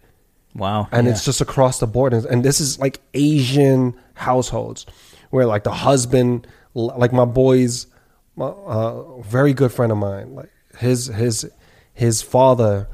Wow. 0.56 0.88
and 0.92 1.08
yeah. 1.08 1.14
it's 1.14 1.26
just 1.26 1.42
across 1.42 1.80
the 1.80 1.88
board. 1.88 2.14
And, 2.14 2.26
and 2.26 2.46
this 2.46 2.60
is 2.62 2.80
like 2.80 3.00
Asian 3.14 3.96
households 4.14 4.86
where 5.32 5.46
like 5.46 5.64
the 5.64 5.74
husband, 5.74 6.48
like 6.76 7.12
my 7.12 7.26
boys, 7.26 7.88
my, 8.36 8.46
uh, 8.46 9.20
very 9.22 9.54
good 9.54 9.72
friend 9.72 9.92
of 9.92 9.98
mine, 9.98 10.36
like 10.36 10.52
his 10.78 11.08
his 11.08 11.50
his 11.94 12.22
father 12.22 12.88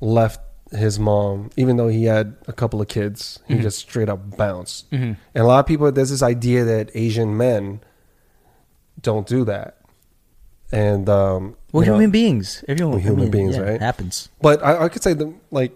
left 0.00 0.40
his 0.72 0.98
mom, 0.98 1.50
even 1.56 1.76
though 1.76 1.88
he 1.88 2.04
had 2.04 2.36
a 2.46 2.52
couple 2.52 2.80
of 2.80 2.86
kids, 2.88 3.40
he 3.48 3.54
Mhm. 3.54 3.62
just 3.62 3.78
straight 3.78 4.08
up 4.08 4.36
bounced. 4.36 4.88
Mhm. 4.90 5.16
And 5.34 5.44
a 5.44 5.46
lot 5.46 5.58
of 5.60 5.66
people, 5.66 5.90
there's 5.90 6.10
this 6.10 6.22
idea 6.22 6.64
that 6.64 6.90
Asian 6.94 7.36
men 7.36 7.80
don't 9.02 9.26
do 9.26 9.44
that. 9.46 9.78
And 10.72 11.08
um, 11.08 11.56
We're 11.72 11.82
you 11.82 11.86
know, 11.88 11.94
human 11.96 12.10
beings. 12.12 12.62
Everyone. 12.68 12.94
We're 12.94 13.00
human 13.00 13.30
beings, 13.30 13.56
yeah, 13.56 13.62
right? 13.62 13.74
It 13.74 13.80
happens. 13.80 14.28
but 14.40 14.62
I, 14.62 14.84
I 14.84 14.88
could 14.88 15.02
say 15.02 15.12
that, 15.14 15.32
like, 15.50 15.72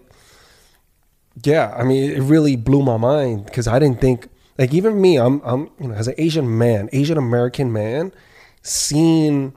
yeah, 1.43 1.73
I 1.77 1.83
mean, 1.83 2.11
it 2.11 2.21
really 2.21 2.55
blew 2.55 2.81
my 2.81 2.95
mind 2.97 3.45
because 3.45 3.67
I 3.67 3.77
didn't 3.79 3.99
think, 3.99 4.29
like, 4.57 4.73
even 4.73 5.01
me, 5.01 5.17
I'm, 5.17 5.41
I'm, 5.43 5.69
you 5.81 5.89
know, 5.89 5.95
as 5.95 6.07
an 6.07 6.15
Asian 6.17 6.57
man, 6.57 6.87
Asian 6.93 7.17
American 7.17 7.73
man, 7.73 8.13
seeing 8.61 9.53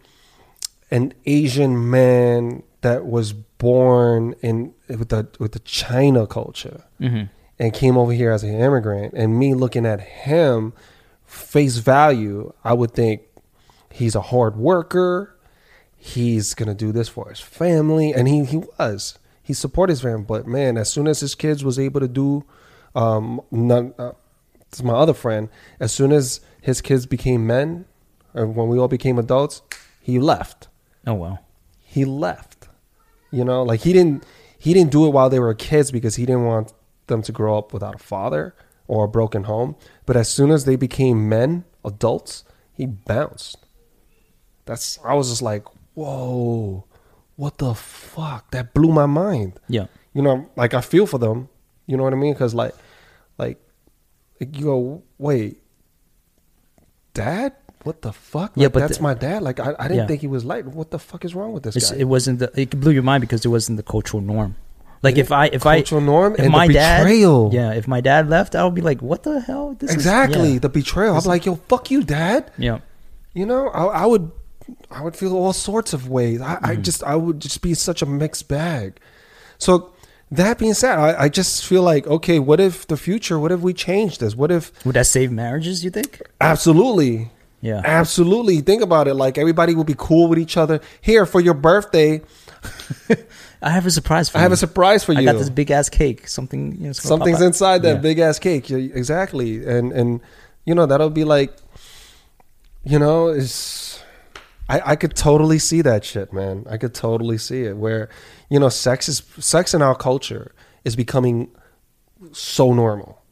an 0.90 1.14
Asian 1.24 1.88
man 1.88 2.64
that 2.80 3.06
was 3.06 3.34
born 3.58 4.34
in 4.40 4.74
with 4.88 5.08
the 5.10 5.28
with 5.38 5.52
the 5.52 5.58
China 5.60 6.26
culture 6.26 6.84
Mm-hmm. 7.00 7.24
and 7.58 7.72
came 7.72 7.96
over 7.96 8.12
here 8.12 8.30
as 8.32 8.42
an 8.42 8.54
immigrant, 8.54 9.14
and 9.14 9.38
me 9.38 9.54
looking 9.54 9.84
at 9.86 10.00
him 10.00 10.72
face 11.24 11.76
value, 11.78 12.52
I 12.64 12.72
would 12.72 12.92
think 12.92 13.22
he's 13.90 14.14
a 14.14 14.20
hard 14.20 14.56
worker. 14.56 15.36
He's 15.96 16.54
gonna 16.54 16.74
do 16.74 16.92
this 16.92 17.08
for 17.08 17.28
his 17.28 17.40
family, 17.40 18.12
and 18.14 18.28
he 18.28 18.44
he 18.44 18.58
was. 18.78 19.18
He 19.42 19.52
supported 19.54 19.92
his 19.92 20.02
family, 20.02 20.24
but 20.28 20.46
man, 20.46 20.76
as 20.76 20.92
soon 20.92 21.06
as 21.08 21.20
his 21.20 21.34
kids 21.34 21.64
was 21.64 21.78
able 21.78 22.00
to 22.00 22.08
do, 22.08 22.44
um, 22.94 23.40
none. 23.50 23.94
Uh, 23.98 24.12
it's 24.68 24.82
my 24.82 24.92
other 24.92 25.14
friend. 25.14 25.48
As 25.80 25.92
soon 25.92 26.12
as 26.12 26.40
his 26.60 26.80
kids 26.82 27.06
became 27.06 27.46
men, 27.46 27.86
or 28.34 28.46
when 28.46 28.68
we 28.68 28.78
all 28.78 28.88
became 28.88 29.18
adults, 29.18 29.62
he 30.00 30.18
left 30.18 30.68
Oh 31.06 31.14
well, 31.14 31.38
he 31.80 32.04
left. 32.04 32.47
You 33.30 33.44
know, 33.44 33.62
like 33.62 33.80
he 33.80 33.92
didn't 33.92 34.24
he 34.58 34.74
didn't 34.74 34.90
do 34.90 35.06
it 35.06 35.10
while 35.10 35.30
they 35.30 35.38
were 35.38 35.54
kids 35.54 35.90
because 35.90 36.16
he 36.16 36.26
didn't 36.26 36.44
want 36.44 36.72
them 37.06 37.22
to 37.22 37.32
grow 37.32 37.58
up 37.58 37.72
without 37.72 37.94
a 37.94 37.98
father 37.98 38.54
or 38.86 39.04
a 39.04 39.08
broken 39.08 39.44
home. 39.44 39.76
But 40.06 40.16
as 40.16 40.28
soon 40.28 40.50
as 40.50 40.64
they 40.64 40.76
became 40.76 41.28
men, 41.28 41.64
adults, 41.84 42.44
he 42.72 42.86
bounced. 42.86 43.58
That's 44.64 44.98
I 45.04 45.14
was 45.14 45.30
just 45.30 45.42
like, 45.42 45.64
whoa, 45.94 46.84
what 47.36 47.58
the 47.58 47.74
fuck? 47.74 48.50
That 48.50 48.74
blew 48.74 48.92
my 48.92 49.06
mind. 49.06 49.60
Yeah. 49.68 49.86
You 50.12 50.22
know, 50.22 50.50
like 50.56 50.74
I 50.74 50.80
feel 50.80 51.06
for 51.06 51.18
them. 51.18 51.48
You 51.86 51.96
know 51.96 52.02
what 52.02 52.12
I 52.12 52.16
mean? 52.16 52.34
Because 52.34 52.54
like, 52.54 52.74
like, 53.38 53.58
like 54.40 54.56
you 54.56 54.64
go, 54.64 55.02
wait, 55.18 55.62
dad. 57.14 57.54
What 57.88 58.02
the 58.06 58.12
fuck? 58.12 58.50
Yeah, 58.54 58.64
Like, 58.66 58.72
but 58.74 58.80
that's 58.84 58.98
the- 58.98 59.08
my 59.10 59.14
dad. 59.26 59.38
Like 59.48 59.58
I, 59.66 59.70
I 59.82 59.84
didn't 59.88 59.96
Yeah. 60.02 60.06
think 60.10 60.20
he 60.26 60.30
was 60.36 60.44
like. 60.52 60.64
What 60.78 60.88
the 60.94 60.98
fuck 61.08 61.22
is 61.28 61.32
wrong 61.36 61.50
with 61.54 61.62
this 61.66 61.74
It's, 61.76 61.90
guy? 61.90 61.98
it 62.02 62.08
wasn't 62.14 62.36
the. 62.42 62.48
It 62.64 62.70
blew 62.82 62.92
your 62.98 63.06
mind 63.10 63.20
because 63.26 63.40
it 63.46 63.52
wasn't 63.56 63.76
the 63.82 63.82
cultural 63.94 64.22
norm. 64.34 64.52
Like 65.06 65.16
if 65.24 65.30
I 65.42 65.44
if 65.58 65.64
I 65.64 65.76
cultural 65.80 66.00
norm 66.14 66.30
if 66.34 66.40
and 66.40 66.50
my 66.60 66.66
the 66.66 66.74
dad 66.74 67.06
yeah 67.58 67.70
if 67.80 67.86
my 67.94 68.00
dad 68.10 68.22
left 68.28 68.50
I 68.58 68.64
would 68.64 68.74
be 68.74 68.86
like 68.90 69.00
what 69.10 69.20
the 69.28 69.34
hell 69.48 69.66
this 69.78 69.92
exactly 69.98 70.48
is, 70.48 70.52
yeah. 70.54 70.58
the 70.66 70.72
betrayal. 70.80 71.14
I'm 71.16 71.24
like, 71.34 71.46
yo, 71.46 71.54
fuck 71.70 71.84
you, 71.92 72.00
dad. 72.02 72.40
yeah 72.66 72.78
You 73.40 73.46
know, 73.50 73.62
I, 73.80 73.82
I 74.02 74.06
would, 74.12 74.24
I 74.90 75.00
would 75.04 75.14
feel 75.20 75.32
all 75.42 75.52
sorts 75.70 75.90
of 75.96 76.00
ways. 76.16 76.38
I, 76.40 76.54
I 76.70 76.72
Mhm. 76.76 76.82
just, 76.88 77.00
I 77.12 77.14
would 77.24 77.38
just 77.46 77.58
be 77.62 77.72
such 77.74 78.00
a 78.02 78.06
mixed 78.22 78.46
bag. 78.48 78.88
So 79.66 79.70
that 80.40 80.58
being 80.58 80.74
said, 80.82 80.94
I, 80.98 81.10
I 81.24 81.28
just 81.40 81.64
feel 81.70 81.82
like, 81.92 82.04
okay, 82.16 82.38
what 82.48 82.58
if 82.68 82.74
the 82.92 82.96
future? 82.96 83.36
What 83.42 83.52
if 83.56 83.60
we 83.68 83.72
change 83.88 84.12
this? 84.22 84.32
What 84.40 84.50
if 84.50 84.62
would 84.84 84.96
that 84.98 85.06
save 85.06 85.30
marriages 85.30 85.84
you 85.84 85.90
think 85.98 86.10
absolutely, 86.40 87.30
yeah 87.60 87.80
absolutely? 87.84 88.60
Think 88.60 88.82
about 88.82 89.08
it. 89.08 89.14
Like 89.14 89.38
everybody 89.38 89.74
will 89.74 89.84
be 89.84 89.96
cool 89.96 90.28
with 90.28 90.38
each 90.38 90.56
other. 90.56 90.80
Here 91.00 91.26
for 91.26 91.40
your 91.40 91.54
birthday, 91.54 92.22
I 93.62 93.70
have 93.70 93.86
a 93.86 93.90
surprise 93.90 94.28
for 94.28 94.38
I 94.38 94.42
have 94.42 94.50
you. 94.50 94.54
a 94.54 94.56
surprise 94.58 95.04
for 95.04 95.12
you. 95.12 95.20
I 95.20 95.24
got 95.24 95.38
this 95.38 95.50
big 95.50 95.70
ass 95.70 95.88
cake 95.88 96.28
something 96.28 96.76
you 96.80 96.86
know, 96.88 96.92
something's 96.92 97.40
inside 97.42 97.82
that 97.82 97.94
Yeah. 97.96 98.00
big 98.00 98.18
ass 98.18 98.38
cake 98.38 98.70
Yeah, 98.70 98.78
exactly 98.78 99.66
and 99.66 99.92
and 99.92 100.20
you 100.64 100.74
know 100.74 100.86
that'll 100.86 101.10
be 101.10 101.24
like 101.24 101.56
you 102.84 102.98
know 102.98 103.28
is 103.28 104.00
I, 104.68 104.92
I 104.92 104.96
could 104.96 105.14
totally 105.16 105.58
see 105.58 105.82
that 105.82 106.04
shit 106.04 106.32
man 106.32 106.64
i 106.70 106.76
could 106.76 106.94
totally 106.94 107.38
see 107.38 107.62
it 107.64 107.76
where 107.76 108.08
you 108.50 108.58
know 108.60 108.68
sex 108.68 109.08
is 109.08 109.22
sex 109.38 109.74
in 109.74 109.82
our 109.82 109.94
culture 109.94 110.52
is 110.84 110.94
becoming 110.94 111.50
so 112.32 112.72
normal 112.72 113.22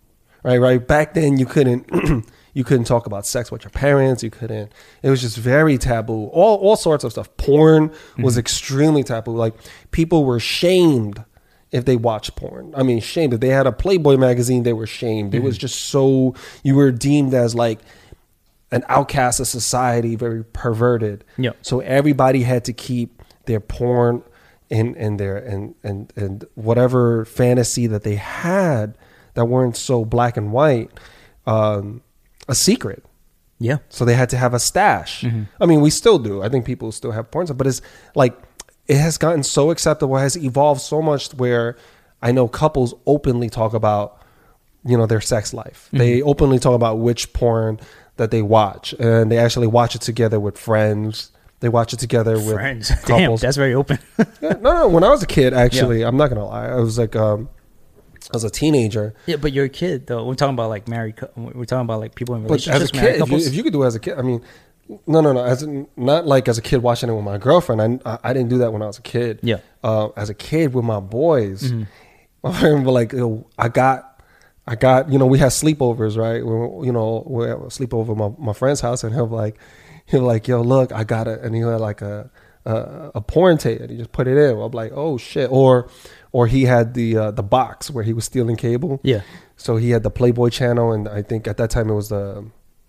right 0.43 0.59
right 0.59 0.85
back 0.87 1.15
then 1.15 1.37
you 1.39 1.47
couldn't 1.47 1.87
you 2.57 2.64
couldn't 2.64 2.87
talk 2.87 3.05
about 3.05 3.27
sex 3.27 3.53
with 3.53 3.64
your 3.64 3.71
parents. 3.71 4.23
You 4.23 4.31
couldn't 4.31 4.73
it 5.03 5.11
was 5.11 5.21
just 5.21 5.37
very 5.37 5.77
taboo. 5.77 6.29
All 6.29 6.57
all 6.57 6.75
sorts 6.75 7.05
of 7.05 7.12
stuff. 7.12 7.29
Porn 7.37 7.92
was 8.16 8.38
extremely 8.38 9.05
taboo. 9.05 9.37
Like 9.37 9.53
people 9.90 10.25
were 10.25 10.40
shamed 10.40 11.23
if 11.71 11.85
they 11.85 11.97
watched 11.97 12.35
porn. 12.35 12.73
I 12.75 12.83
mean 12.83 13.01
shamed. 13.01 13.35
If 13.35 13.40
they 13.40 13.51
had 13.51 13.66
a 13.66 13.73
playboy 13.73 14.16
magazine 14.16 14.62
they 14.62 14.73
were 14.73 14.87
shamed. 14.87 15.35
It 15.35 15.42
was 15.42 15.59
just 15.59 15.77
so 15.77 16.35
you 16.62 16.75
were 16.75 16.90
deemed 16.90 17.35
as 17.35 17.55
like 17.55 17.81
an 18.71 18.85
outcast 18.88 19.38
of 19.38 19.47
society 19.47 20.16
very 20.16 20.42
perverted. 20.42 21.25
Yeah. 21.37 21.51
so 21.61 21.81
everybody 21.81 22.42
had 22.42 22.64
to 22.64 22.73
keep 22.73 23.23
their 23.45 23.61
porn 23.61 24.23
and 24.71 24.97
and 24.97 25.21
their 25.21 25.37
and 25.37 25.75
and 25.83 26.11
and 26.16 26.47
whatever 26.55 27.27
fantasy 27.27 27.87
that 27.87 28.03
they 28.03 28.14
had 28.16 28.97
that 29.35 29.45
weren't 29.45 29.77
so 29.77 30.07
black 30.07 30.38
and 30.38 30.53
white 30.53 30.90
um, 31.47 32.03
a 32.49 32.55
secret. 32.55 33.05
Yeah. 33.59 33.79
So 33.89 34.05
they 34.05 34.15
had 34.15 34.29
to 34.31 34.37
have 34.37 34.55
a 34.55 34.59
stash. 34.59 35.23
Mm-hmm. 35.23 35.45
I 35.61 35.67
mean, 35.67 35.81
we 35.81 35.91
still 35.91 36.19
do. 36.19 36.43
I 36.43 36.49
think 36.49 36.65
people 36.65 36.93
still 36.93 37.13
have 37.13 37.31
porn 37.31 37.47
stuff, 37.47 37.57
but 37.57 37.67
it's 37.67 37.81
like 38.15 38.37
it 38.87 38.99
has 38.99 39.19
gotten 39.19 39.43
so 39.43 39.71
acceptable, 39.71 40.17
it 40.17 40.21
has 40.21 40.37
evolved 40.37 40.81
so 40.81 41.03
much 41.03 41.33
where 41.35 41.77
I 42.23 42.33
know 42.33 42.49
couples 42.49 42.95
openly 43.07 43.49
talk 43.49 43.75
about, 43.75 44.21
you 44.85 44.97
know, 44.97 45.07
their 45.07 45.21
sex 45.21 45.53
life. 45.53 45.87
Mm-hmm. 45.89 45.99
They 45.99 46.23
openly 46.23 46.59
talk 46.59 46.75
about 46.75 46.99
which 46.99 47.33
porn 47.33 47.81
that 48.17 48.31
they 48.31 48.43
watch, 48.43 48.95
and 48.95 49.31
they 49.31 49.39
actually 49.39 49.67
watch 49.67 49.95
it 49.95 50.01
together 50.01 50.41
with 50.41 50.59
friends. 50.59 51.33
They 51.61 51.69
watch 51.71 51.93
it 51.95 51.99
together 51.99 52.35
with 52.35 52.53
Friends. 52.53 52.93
Damn, 53.07 53.35
that's 53.37 53.57
very 53.57 53.75
open. 53.75 53.99
Yeah, 54.43 54.53
no, 54.61 54.75
no. 54.75 54.89
When 54.89 55.03
I 55.03 55.09
was 55.09 55.23
a 55.23 55.27
kid, 55.27 55.55
actually, 55.55 56.03
I'm 56.03 56.19
not 56.19 56.29
gonna 56.29 56.45
lie. 56.45 56.69
I 56.69 56.77
was 56.77 56.99
like, 56.99 57.17
um, 57.17 57.49
I 58.33 58.37
was 58.37 58.45
a 58.45 58.51
teenager. 58.51 59.15
yeah, 59.27 59.37
but 59.37 59.53
you're 59.53 59.67
a 59.67 59.69
kid 59.69 60.07
though. 60.07 60.25
We're 60.27 60.35
talking 60.35 60.55
about 60.55 60.69
like 60.69 60.89
married. 60.89 61.15
We're 61.37 61.65
talking 61.65 61.83
about 61.85 62.01
like 62.01 62.15
people 62.15 62.35
in 62.35 62.43
But 62.43 62.51
relationships. 62.67 62.85
as 62.85 62.91
a 62.91 62.95
married 62.97 63.07
kid, 63.07 63.15
if 63.15 63.19
you, 63.19 63.25
couples. 63.27 63.47
if 63.47 63.55
you 63.55 63.62
could 63.62 63.73
do 63.73 63.83
it 63.83 63.87
as 63.87 63.95
a 63.95 64.01
kid, 64.01 64.19
I 64.19 64.23
mean, 64.23 64.43
no, 65.07 65.21
no, 65.21 65.33
no. 65.33 65.45
As 65.45 65.62
in, 65.62 65.87
not 65.97 66.27
like 66.27 66.49
as 66.49 66.59
a 66.59 66.62
kid 66.62 66.79
watching 66.79 67.09
it 67.09 67.15
with 67.15 67.25
my 67.25 67.39
girlfriend. 67.39 68.03
I, 68.05 68.19
I 68.25 68.33
didn't 68.33 68.49
do 68.51 68.59
that 68.59 68.73
when 68.73 68.83
I 68.83 68.87
was 68.87 68.99
a 68.99 69.03
kid. 69.03 69.41
Yeah. 69.43 69.59
Uh, 69.85 70.09
as 70.17 70.29
a 70.31 70.35
kid 70.35 70.75
with 70.75 70.85
my 70.85 71.01
boys, 71.01 71.71
Mm-hmm. 71.73 71.83
I 72.45 72.62
remember 72.67 72.91
like 72.93 73.12
yo, 73.12 73.47
I 73.59 73.69
got, 73.69 74.23
I 74.67 74.75
got. 74.77 75.11
You 75.11 75.19
know, 75.19 75.27
we 75.27 75.39
had 75.39 75.51
sleepovers, 75.51 76.17
right? 76.17 76.45
We, 76.45 76.87
you 76.87 76.93
know, 76.93 77.25
we 77.27 77.45
had 77.47 77.57
a 77.57 77.61
sleepover 77.71 78.11
at 78.11 78.17
my 78.17 78.31
my 78.47 78.53
friend's 78.53 78.81
house, 78.81 79.03
and 79.05 79.12
he'll 79.15 79.27
like, 79.29 79.57
he'll 80.07 80.23
like, 80.23 80.47
yo, 80.49 80.62
look, 80.62 80.93
I 80.93 81.03
got 81.05 81.27
it, 81.29 81.41
and 81.43 81.55
he 81.55 81.61
had 81.62 81.81
like 81.81 82.03
a. 82.03 82.31
A, 82.69 83.12
a 83.15 83.21
porn 83.21 83.59
tape 83.59 83.81
and 83.81 83.91
he 83.91 83.97
just 83.97 84.11
put 84.11 84.27
it 84.27 84.37
in. 84.37 84.59
I'm 84.61 84.73
like, 84.73 84.91
oh 84.93 85.19
shit! 85.19 85.49
Or, 85.53 85.89
or 86.33 86.47
he 86.47 86.65
had 86.65 86.95
the 86.95 87.17
uh, 87.17 87.31
the 87.31 87.43
box 87.43 87.91
where 87.91 88.05
he 88.05 88.12
was 88.12 88.25
stealing 88.25 88.57
cable. 88.57 89.01
yeah, 89.03 89.21
So 89.57 89.77
he 89.77 89.91
had 89.91 90.03
the 90.03 90.11
Playboy 90.11 90.51
channel, 90.51 90.93
and 90.93 91.09
I 91.09 91.23
think 91.23 91.47
at 91.49 91.57
that 91.59 91.71
time 91.71 91.89
it 91.91 91.95
was 91.95 92.09
the 92.09 92.45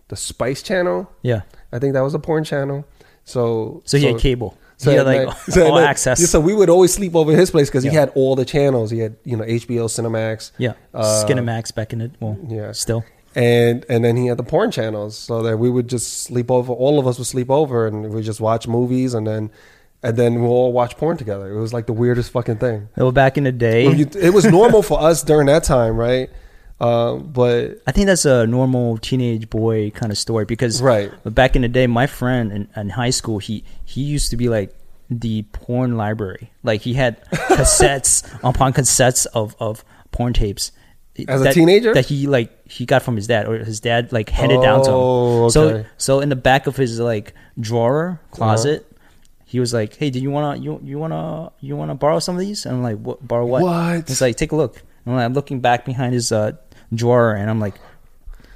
the 0.10 0.16
Spice 0.16 0.62
channel. 0.64 1.10
yeah. 1.22 1.42
I 1.72 1.80
think 1.80 1.94
that 1.94 2.02
was 2.02 2.14
a 2.14 2.20
porn 2.20 2.44
channel. 2.46 2.86
So 3.26 3.82
So 3.86 3.98
he 3.98 4.06
had 4.06 4.18
cable. 4.20 4.58
so 4.78 4.92
he 4.92 4.98
had 4.98 5.06
like 5.06 5.28
night- 5.28 5.38
so 5.50 5.66
all 5.68 5.76
night- 5.76 5.90
access. 5.90 6.20
yeah, 6.20 6.28
so 6.28 6.40
we 6.40 6.54
would 6.54 6.70
always 6.70 6.94
sleep 6.94 7.16
over 7.16 7.32
his 7.34 7.52
place 7.52 7.70
because 7.70 7.84
he 7.84 7.90
had 7.90 8.10
all 8.16 8.36
the 8.36 8.46
channels. 8.46 8.90
He 8.92 9.00
had 9.00 9.16
you 9.26 9.36
know 9.38 9.44
HBO, 9.44 9.86
Cinemax, 9.90 10.52
yeah, 10.58 10.74
uh, 10.94 11.26
Skinamax 11.26 11.74
back 11.76 11.92
in 11.94 12.02
it. 12.02 12.12
Well, 12.22 12.38
yeah. 12.48 12.72
still. 12.72 13.04
and 13.36 13.86
and 13.90 14.04
then 14.06 14.16
he 14.18 14.28
had 14.28 14.38
the 14.38 14.44
porn 14.44 14.72
channels. 14.72 15.18
So 15.18 15.42
that 15.44 15.58
we 15.58 15.70
would 15.70 15.88
just 15.90 16.24
sleep 16.24 16.50
over. 16.50 16.72
All 16.72 17.00
of 17.00 17.06
us 17.08 17.18
would 17.18 17.28
sleep 17.28 17.50
over, 17.52 17.86
and 17.88 18.14
we 18.14 18.22
just 18.22 18.40
watch 18.40 18.66
movies, 18.68 19.14
and 19.14 19.28
then 19.28 19.52
and 20.04 20.16
then 20.18 20.42
we'll 20.42 20.52
all 20.52 20.72
watch 20.74 20.96
porn 20.98 21.18
together. 21.18 21.50
It 21.52 21.60
was 21.60 21.74
like 21.74 21.86
the 21.88 21.94
weirdest 21.94 22.32
fucking 22.32 22.58
thing. 22.58 22.90
Well, 22.98 23.12
back 23.12 23.38
in 23.38 23.44
the 23.46 23.52
day, 23.52 23.92
you- 23.92 24.10
it 24.20 24.34
was 24.34 24.46
normal 24.46 24.82
for 24.84 25.02
us 25.02 25.24
during 25.24 25.48
that 25.48 25.64
time, 25.64 25.96
right? 25.98 26.30
Um, 26.80 27.32
but 27.34 27.82
I 27.88 27.92
think 27.92 28.06
that's 28.06 28.26
a 28.26 28.46
normal 28.46 29.00
teenage 29.00 29.50
boy 29.50 29.90
kind 29.92 30.12
of 30.12 30.18
story 30.18 30.46
because 30.46 30.80
Right. 30.82 31.12
back 31.26 31.56
in 31.56 31.64
the 31.64 31.68
day, 31.68 31.88
my 31.88 32.06
friend 32.06 32.52
in, 32.52 32.68
in 32.76 32.90
high 32.90 33.10
school, 33.10 33.40
he 33.40 33.64
he 33.84 34.02
used 34.02 34.30
to 34.30 34.38
be 34.38 34.48
like 34.48 34.76
the 35.10 35.42
porn 35.54 35.98
library. 35.98 36.52
Like 36.62 36.82
he 36.82 36.94
had 36.94 37.20
cassettes 37.32 38.24
upon 38.44 38.74
cassettes 38.74 39.26
of 39.34 39.56
of 39.60 39.84
porn 40.12 40.34
tapes. 40.34 40.72
As 41.28 41.42
a 41.42 41.52
teenager? 41.52 41.96
that 41.96 42.06
he 42.06 42.28
like 42.28 42.52
he 42.70 42.86
got 42.86 43.02
from 43.02 43.16
his 43.16 43.26
dad 43.26 43.48
or 43.48 43.58
his 43.58 43.80
dad 43.80 44.14
like 44.14 44.30
handed 44.30 44.62
down 44.62 44.84
to 44.84 44.90
him. 44.92 44.96
Oh, 44.96 45.50
So 45.50 45.84
so 45.98 46.20
in 46.20 46.30
the 46.30 46.36
back 46.36 46.68
of 46.68 46.76
his 46.78 47.00
like 47.00 47.34
drawer 47.60 48.22
closet, 48.30 48.82
Uh-huh. 48.88 48.97
He 49.48 49.62
was 49.62 49.74
like, 49.74 49.96
"Hey, 49.96 50.10
do 50.10 50.20
you 50.20 50.30
wanna 50.30 50.60
you 50.60 50.80
you 50.84 51.00
wanna 51.00 51.52
you 51.62 51.78
wanna 51.78 51.96
borrow 51.96 52.20
some 52.20 52.36
of 52.36 52.42
these?" 52.42 52.66
And 52.66 52.76
I'm 52.76 52.84
like, 52.84 52.98
"What 52.98 53.26
borrow 53.26 53.46
what?" 53.46 53.64
What? 53.64 54.08
He's 54.08 54.20
like, 54.22 54.36
"Take 54.36 54.52
a 54.52 54.56
look." 54.58 54.84
And 55.06 55.16
I'm 55.16 55.34
looking 55.34 55.62
back 55.62 55.86
behind 55.86 56.14
his 56.14 56.34
uh, 56.34 56.52
drawer, 56.94 57.34
and 57.34 57.50
I'm 57.50 57.62
like, 57.62 57.76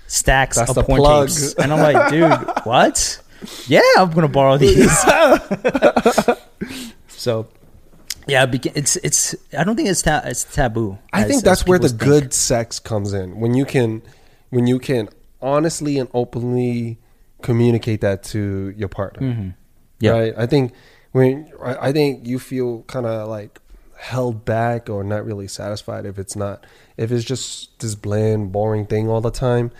stacks 0.08 0.58
That's 0.58 0.70
of 0.70 0.76
the 0.76 0.84
porn 0.84 1.00
plug. 1.00 1.30
tapes, 1.30 1.54
and 1.54 1.72
I'm 1.72 1.80
like, 1.80 2.10
"Dude, 2.12 2.66
what?" 2.66 3.22
Yeah, 3.68 3.80
I'm 3.98 4.12
gonna 4.12 4.28
borrow 4.28 4.58
these. 4.58 4.92
so, 7.08 7.48
yeah, 8.28 8.46
it's 8.52 8.98
it's. 8.98 9.34
I 9.58 9.64
don't 9.64 9.78
think 9.78 9.88
it's 9.88 10.02
ta- 10.02 10.24
it's 10.26 10.44
taboo. 10.44 10.98
I 11.14 11.22
as- 11.22 11.28
think 11.30 11.44
that's 11.44 11.66
where 11.66 11.80
the 11.80 11.88
people 11.88 12.06
good 12.06 12.34
sex 12.34 12.80
comes 12.80 13.14
in 13.14 13.40
when 13.40 13.54
you 13.54 13.64
can 13.64 14.02
when 14.50 14.68
you 14.68 14.78
can 14.78 15.08
honestly 15.42 15.98
and 15.98 16.10
openly 16.14 17.00
communicate 17.42 18.02
that 18.02 18.24
to 18.24 18.74
your 18.78 18.90
partner. 18.90 19.28
Mm-hmm. 19.28 19.50
Yeah. 20.02 20.12
Right? 20.12 20.34
I 20.38 20.46
think 20.46 20.74
when 21.14 21.52
I 21.62 21.92
think 21.92 22.28
you 22.28 22.40
feel 22.40 22.84
kind 22.84 23.06
of 23.06 23.30
like 23.30 23.60
held 23.98 24.44
back 24.46 24.90
or 24.90 25.04
not 25.04 25.24
really 25.24 25.48
satisfied 25.48 26.06
if 26.08 26.18
it's 26.18 26.36
not 26.36 26.66
if 26.98 27.12
it's 27.12 27.24
just 27.24 27.80
this 27.80 27.94
bland 27.96 28.52
boring 28.52 28.86
thing 28.86 29.08
all 29.08 29.22
the 29.22 29.32
time. 29.32 29.72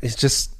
It's 0.00 0.14
just 0.14 0.54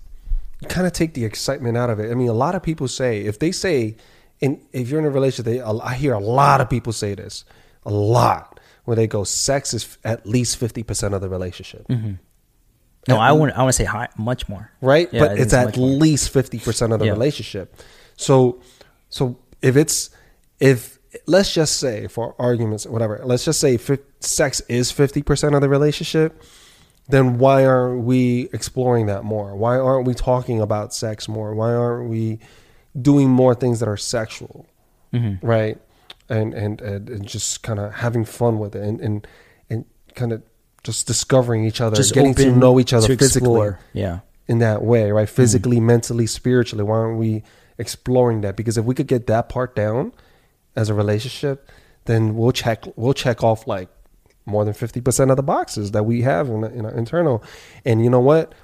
you 0.60 0.68
kind 0.68 0.86
of 0.86 0.92
take 0.92 1.14
the 1.14 1.24
excitement 1.24 1.76
out 1.76 1.90
of 1.90 2.00
it. 2.00 2.10
I 2.10 2.14
mean, 2.14 2.28
a 2.28 2.32
lot 2.32 2.54
of 2.54 2.62
people 2.62 2.88
say 2.88 3.20
if 3.20 3.38
they 3.38 3.52
say, 3.52 3.96
and 4.42 4.60
if 4.72 4.88
you're 4.88 4.98
in 4.98 5.06
a 5.06 5.10
relationship, 5.10 5.44
they, 5.44 5.60
I 5.60 5.94
hear 5.94 6.14
a 6.14 6.18
lot 6.18 6.60
of 6.60 6.68
people 6.70 6.92
say 6.92 7.14
this, 7.14 7.44
a 7.84 7.90
lot, 7.90 8.58
where 8.84 8.96
they 8.96 9.06
go, 9.06 9.22
sex 9.24 9.74
is 9.74 9.98
at 10.02 10.26
least 10.26 10.56
fifty 10.56 10.82
percent 10.82 11.14
of 11.14 11.20
the 11.20 11.28
relationship, 11.28 11.86
mm-hmm. 11.88 12.14
No, 13.06 13.18
I 13.18 13.32
want 13.32 13.52
I 13.52 13.58
want 13.58 13.68
to 13.68 13.76
say 13.76 13.84
high, 13.84 14.08
much 14.16 14.48
more. 14.48 14.70
right? 14.80 15.08
Yeah, 15.12 15.20
but 15.20 15.32
it's 15.32 15.52
it's 15.52 15.54
at 15.54 15.76
least 15.76 16.30
fifty 16.30 16.58
percent 16.58 16.92
of 16.92 16.98
the 17.00 17.06
Yeah. 17.06 17.12
relationship. 17.12 17.76
So, 18.16 18.60
so 19.08 19.38
if 19.62 19.76
it's 19.76 20.10
if 20.60 20.98
let's 21.26 21.52
just 21.52 21.78
say 21.78 22.06
for 22.08 22.34
arguments, 22.38 22.86
whatever, 22.86 23.20
let's 23.24 23.44
just 23.44 23.60
say 23.60 23.76
fif- 23.76 24.00
sex 24.20 24.60
is 24.68 24.90
fifty 24.90 25.22
percent 25.22 25.54
of 25.54 25.60
the 25.60 25.68
relationship. 25.68 26.42
then 27.08 27.36
why 27.38 27.66
aren't 27.66 28.02
we 28.04 28.48
exploring 28.52 29.06
that 29.06 29.24
more? 29.24 29.54
Why 29.54 29.78
aren't 29.78 30.06
we 30.06 30.14
talking 30.14 30.60
about 30.60 30.94
sex 30.94 31.28
more? 31.28 31.54
Why 31.54 31.72
aren't 31.74 32.08
we 32.08 32.38
doing 33.00 33.28
more 33.28 33.54
things 33.54 33.80
that 33.80 33.88
are 33.88 33.96
sexual, 33.98 34.66
Mm-hmm. 35.12 35.46
right? 35.46 35.78
And 36.30 36.54
and 36.54 36.80
and, 36.80 37.10
and 37.10 37.26
just 37.28 37.62
kind 37.62 37.78
of 37.78 37.92
having 37.92 38.24
fun 38.24 38.58
with 38.58 38.74
it, 38.74 38.82
and 38.82 39.00
and 39.00 39.26
and 39.68 39.84
kind 40.14 40.32
of 40.32 40.42
just 40.82 41.06
discovering 41.06 41.64
each 41.64 41.80
other, 41.80 41.96
Just 41.96 42.14
getting 42.14 42.34
to 42.36 42.50
know 42.52 42.78
each 42.80 42.92
other 42.94 43.06
to 43.08 43.16
physically 43.16 43.48
explore. 43.48 43.78
Yeah. 43.92 44.20
in 44.48 44.58
that 44.60 44.82
way, 44.82 45.10
right? 45.12 45.28
Physically, 45.28 45.80
mentally, 45.80 46.26
spiritually. 46.26 46.84
Why 46.84 46.96
aren't 46.96 47.18
we 47.18 47.42
exploring 47.78 48.40
that? 48.42 48.56
Because 48.56 48.76
if 48.78 48.84
we 48.84 48.94
could 48.94 49.06
get 49.06 49.26
that 49.26 49.48
part 49.48 49.74
down 49.74 50.12
as 50.76 50.88
a 50.88 50.94
relationship, 50.94 51.70
then 52.06 52.36
we'll 52.36 52.52
check 52.52 52.84
we'll 52.96 53.14
check 53.14 53.42
off 53.42 53.66
like 53.66 53.88
more 54.46 54.64
than 54.64 54.74
fifty 54.74 55.00
percent 55.00 55.30
of 55.30 55.36
the 55.36 55.42
boxes 55.42 55.92
that 55.92 56.04
we 56.04 56.22
have 56.22 56.48
in, 56.48 56.64
in 56.64 56.84
our 56.84 56.92
internal. 56.92 57.42
And 57.84 58.02
you 58.04 58.10
know 58.10 58.20
what? 58.20 58.54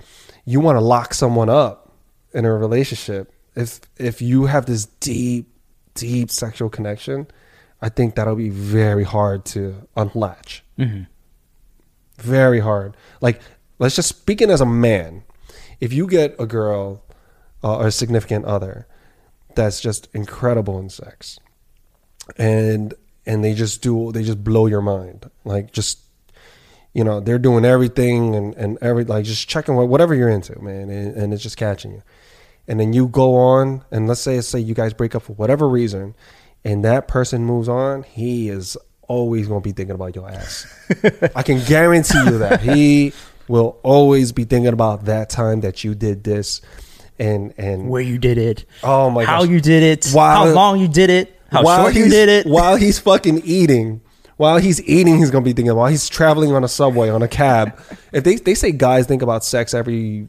You 0.44 0.60
want 0.60 0.76
to 0.76 0.80
lock 0.80 1.14
someone 1.14 1.48
up 1.48 1.92
in 2.32 2.44
a 2.44 2.52
relationship. 2.52 3.32
If 3.56 3.80
if 3.98 4.22
you 4.22 4.46
have 4.46 4.66
this 4.66 4.86
deep, 4.86 5.52
deep 5.94 6.30
sexual 6.30 6.68
connection, 6.68 7.26
I 7.82 7.88
think 7.88 8.14
that'll 8.14 8.36
be 8.36 8.50
very 8.50 9.04
hard 9.04 9.44
to 9.46 9.86
unlatch 9.96 10.64
Mm-hmm. 10.78 11.02
very 12.18 12.60
hard. 12.60 12.96
Like, 13.20 13.40
let's 13.78 13.96
just 13.96 14.08
speaking 14.08 14.50
as 14.50 14.60
a 14.60 14.66
man, 14.66 15.24
if 15.80 15.92
you 15.92 16.06
get 16.06 16.34
a 16.38 16.46
girl 16.46 17.02
uh, 17.62 17.78
or 17.78 17.86
a 17.88 17.92
significant 17.92 18.44
other 18.44 18.86
that's 19.54 19.80
just 19.80 20.08
incredible 20.14 20.78
in 20.78 20.88
sex, 20.88 21.38
and 22.36 22.94
and 23.26 23.44
they 23.44 23.54
just 23.54 23.82
do 23.82 24.12
they 24.12 24.22
just 24.22 24.42
blow 24.42 24.66
your 24.66 24.82
mind, 24.82 25.30
like 25.44 25.72
just 25.72 26.00
you 26.92 27.04
know 27.04 27.20
they're 27.20 27.38
doing 27.38 27.64
everything 27.64 28.34
and 28.34 28.54
and 28.54 28.78
every 28.80 29.04
like 29.04 29.24
just 29.24 29.48
checking 29.48 29.76
what 29.76 29.88
whatever 29.88 30.14
you're 30.14 30.28
into, 30.28 30.60
man, 30.60 30.90
and, 30.90 31.16
and 31.16 31.34
it's 31.34 31.42
just 31.42 31.56
catching 31.56 31.92
you. 31.92 32.02
And 32.68 32.78
then 32.78 32.92
you 32.92 33.08
go 33.08 33.34
on, 33.34 33.84
and 33.90 34.06
let's 34.06 34.20
say 34.20 34.40
say 34.40 34.60
you 34.60 34.74
guys 34.74 34.94
break 34.94 35.14
up 35.14 35.22
for 35.22 35.32
whatever 35.34 35.68
reason, 35.68 36.14
and 36.64 36.84
that 36.84 37.08
person 37.08 37.44
moves 37.44 37.68
on, 37.68 38.02
he 38.04 38.48
is 38.48 38.76
always 39.08 39.48
gonna 39.48 39.60
be 39.60 39.72
thinking 39.72 39.94
about 39.94 40.14
your 40.14 40.30
ass. 40.30 40.66
I 41.34 41.42
can 41.42 41.64
guarantee 41.64 42.18
you 42.24 42.38
that 42.38 42.60
he 42.60 43.12
will 43.48 43.80
always 43.82 44.30
be 44.30 44.44
thinking 44.44 44.72
about 44.72 45.06
that 45.06 45.28
time 45.28 45.60
that 45.62 45.82
you 45.82 45.94
did 45.96 46.22
this, 46.22 46.60
and 47.20 47.54
and 47.56 47.88
Where 47.88 48.02
you 48.02 48.18
did 48.18 48.38
it. 48.38 48.64
oh 48.82 49.10
my 49.10 49.24
god. 49.24 49.30
how 49.30 49.40
gosh, 49.42 49.50
you 49.50 49.60
did 49.60 49.82
it. 49.84 50.10
While- 50.12 50.46
how 50.46 50.52
long 50.52 50.80
you 50.80 50.88
did 50.88 51.10
it. 51.10 51.36
How 51.52 51.62
while 51.62 51.82
short 51.84 51.94
you 51.94 52.04
he's- 52.04 52.12
did 52.14 52.28
it. 52.28 52.46
while 52.46 52.76
he's 52.76 52.98
fucking 52.98 53.42
eating. 53.44 54.00
While 54.36 54.56
he's 54.56 54.80
eating, 54.88 55.18
he's 55.18 55.30
gonna 55.30 55.44
be 55.44 55.52
thinking. 55.52 55.74
While 55.74 55.88
he's 55.90 56.08
traveling 56.08 56.52
on 56.52 56.64
a 56.64 56.68
subway, 56.68 57.10
on 57.10 57.22
a 57.22 57.28
cab, 57.28 57.78
if 58.10 58.24
they 58.24 58.36
they 58.36 58.54
say 58.54 58.72
guys 58.72 59.06
think 59.06 59.20
about 59.20 59.44
sex 59.44 59.74
every, 59.74 60.28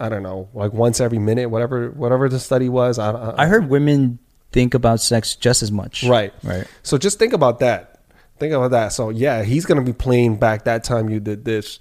I 0.00 0.08
don't 0.08 0.22
know, 0.22 0.48
like 0.54 0.72
once 0.72 0.98
every 0.98 1.18
minute, 1.18 1.50
whatever 1.50 1.90
whatever 1.90 2.28
the 2.30 2.40
study 2.40 2.70
was. 2.70 2.98
I, 2.98 3.10
I, 3.12 3.42
I 3.42 3.46
heard 3.46 3.68
women 3.68 4.18
think 4.52 4.72
about 4.72 5.00
sex 5.00 5.36
just 5.36 5.62
as 5.62 5.70
much. 5.70 6.04
Right. 6.04 6.32
Right. 6.42 6.66
So 6.82 6.96
just 6.96 7.18
think 7.18 7.34
about 7.34 7.58
that. 7.60 8.00
Think 8.38 8.54
about 8.54 8.70
that. 8.70 8.92
So 8.94 9.10
yeah, 9.10 9.42
he's 9.42 9.66
gonna 9.66 9.82
be 9.82 9.92
playing 9.92 10.36
back 10.38 10.64
that 10.64 10.82
time 10.82 11.10
you 11.10 11.20
did 11.20 11.44
this, 11.44 11.80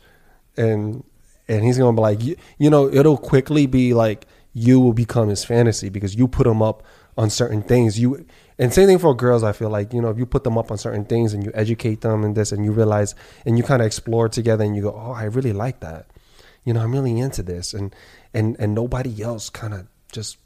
and 0.57 1.01
and 1.47 1.63
he's 1.63 1.77
gonna 1.77 1.93
be 1.95 2.01
like, 2.01 2.21
you, 2.21 2.35
you 2.57 2.69
know, 2.69 2.89
it'll 2.91 3.17
quickly 3.17 3.67
be 3.67 3.93
like 3.93 4.27
you 4.53 4.79
will 4.79 4.93
become 4.93 5.29
his 5.29 5.43
fantasy 5.43 5.89
because 5.89 6.15
you 6.15 6.27
put 6.27 6.45
him 6.47 6.61
up 6.61 6.83
on 7.17 7.29
certain 7.29 7.61
things. 7.61 7.99
You 7.99 8.25
and 8.59 8.73
same 8.73 8.87
thing 8.87 8.99
for 8.99 9.15
girls. 9.15 9.43
I 9.43 9.51
feel 9.51 9.69
like 9.69 9.93
you 9.93 10.01
know 10.01 10.09
if 10.09 10.17
you 10.17 10.25
put 10.25 10.43
them 10.43 10.57
up 10.57 10.71
on 10.71 10.77
certain 10.77 11.05
things 11.05 11.33
and 11.33 11.43
you 11.43 11.51
educate 11.53 12.01
them 12.01 12.23
and 12.23 12.35
this 12.35 12.51
and 12.51 12.63
you 12.63 12.71
realize 12.71 13.15
and 13.45 13.57
you 13.57 13.63
kind 13.63 13.81
of 13.81 13.85
explore 13.85 14.29
together 14.29 14.63
and 14.63 14.75
you 14.75 14.83
go, 14.83 14.93
oh, 14.95 15.11
I 15.13 15.23
really 15.25 15.53
like 15.53 15.79
that. 15.81 16.07
you 16.65 16.73
know, 16.73 16.81
I'm 16.81 16.91
really 16.91 17.19
into 17.19 17.43
this, 17.43 17.73
and 17.73 17.93
and 18.33 18.55
and 18.59 18.73
nobody 18.73 19.21
else 19.21 19.49
kind 19.49 19.73
of 19.73 19.87
just 20.11 20.37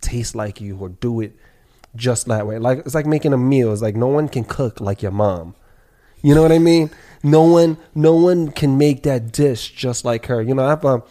taste 0.00 0.34
like 0.34 0.60
you 0.60 0.76
or 0.78 0.88
do 0.88 1.20
it 1.20 1.36
just 1.94 2.26
that 2.26 2.46
way. 2.46 2.58
Like 2.58 2.78
it's 2.80 2.94
like 2.94 3.06
making 3.06 3.32
a 3.32 3.38
meal. 3.38 3.72
It's 3.72 3.82
like 3.82 3.96
no 3.96 4.06
one 4.08 4.28
can 4.28 4.44
cook 4.44 4.80
like 4.80 5.02
your 5.02 5.12
mom. 5.12 5.54
You 6.22 6.34
know 6.34 6.42
what 6.42 6.52
I 6.52 6.58
mean? 6.60 6.90
No 7.24 7.42
one, 7.42 7.76
no 7.96 8.14
one 8.14 8.52
can 8.52 8.78
make 8.78 9.02
that 9.02 9.32
dish 9.32 9.72
just 9.72 10.04
like 10.04 10.26
her. 10.26 10.40
You 10.40 10.54
know, 10.54 10.64
I 10.64 10.70
have 10.70 10.84
a, 10.84 11.02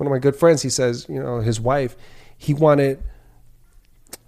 one 0.00 0.06
of 0.06 0.10
my 0.10 0.18
good 0.18 0.34
friends. 0.34 0.62
He 0.62 0.70
says, 0.70 1.04
you 1.10 1.22
know, 1.22 1.40
his 1.40 1.60
wife, 1.60 1.94
he 2.38 2.54
wanted, 2.54 3.02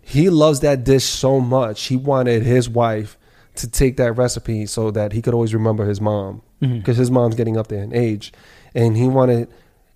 he 0.02 0.28
loves 0.28 0.60
that 0.60 0.84
dish 0.84 1.04
so 1.04 1.40
much. 1.40 1.84
He 1.84 1.96
wanted 1.96 2.42
his 2.42 2.68
wife 2.68 3.16
to 3.54 3.70
take 3.70 3.96
that 3.96 4.12
recipe 4.12 4.66
so 4.66 4.90
that 4.90 5.12
he 5.12 5.22
could 5.22 5.32
always 5.32 5.54
remember 5.54 5.86
his 5.86 5.98
mom 5.98 6.42
mm-hmm. 6.60 6.76
because 6.76 6.98
his 6.98 7.10
mom's 7.10 7.36
getting 7.36 7.56
up 7.56 7.68
there 7.68 7.82
in 7.82 7.94
age, 7.94 8.34
and 8.74 8.98
he 8.98 9.08
wanted 9.08 9.48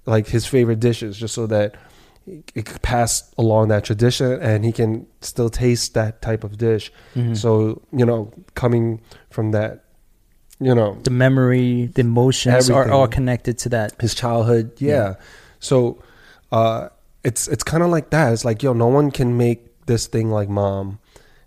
like 0.06 0.28
his 0.28 0.46
favorite 0.46 0.80
dishes 0.80 1.18
just 1.18 1.34
so 1.34 1.46
that 1.46 1.74
it 2.26 2.64
could 2.64 2.80
pass 2.80 3.30
along 3.36 3.68
that 3.68 3.84
tradition 3.84 4.40
and 4.40 4.64
he 4.64 4.72
can 4.72 5.06
still 5.20 5.50
taste 5.50 5.92
that 5.92 6.22
type 6.22 6.42
of 6.42 6.56
dish. 6.56 6.90
Mm-hmm. 7.14 7.34
So 7.34 7.82
you 7.92 8.06
know, 8.06 8.32
coming 8.54 9.02
from 9.28 9.50
that, 9.50 9.84
you 10.58 10.74
know, 10.74 10.98
The 11.02 11.10
memory, 11.10 11.90
the 11.94 12.00
emotions 12.00 12.70
are 12.70 12.90
all 12.90 13.08
connected 13.08 13.58
to 13.58 13.68
that. 13.70 14.00
his 14.00 14.14
childhood, 14.14 14.72
yeah. 14.78 15.16
So 15.60 16.02
uh, 16.52 16.88
it's 17.24 17.48
it's 17.48 17.64
kind 17.64 17.82
of 17.82 17.90
like 17.90 18.10
that. 18.10 18.32
It's 18.32 18.44
like 18.44 18.62
yo, 18.62 18.72
no 18.72 18.88
one 18.88 19.10
can 19.10 19.36
make 19.36 19.86
this 19.86 20.06
thing 20.06 20.30
like 20.30 20.48
mom. 20.48 20.98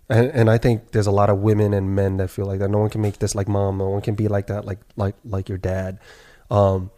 And, 0.08 0.26
and 0.30 0.50
I 0.50 0.58
think 0.58 0.90
there's 0.90 1.06
a 1.06 1.12
lot 1.12 1.30
of 1.30 1.38
women 1.38 1.72
and 1.72 1.94
men 1.94 2.16
that 2.16 2.30
feel 2.30 2.44
like 2.44 2.58
that. 2.58 2.68
No 2.68 2.78
one 2.78 2.90
can 2.90 3.00
make 3.00 3.18
this 3.18 3.34
like 3.34 3.48
mom. 3.48 3.78
No 3.78 3.88
one 3.88 4.00
can 4.02 4.16
be 4.16 4.28
like 4.28 4.48
that, 4.48 4.64
like 4.64 4.78
like 4.96 5.14
like 5.24 5.48
your 5.48 5.58
dad. 5.58 5.98
Um, 6.50 6.90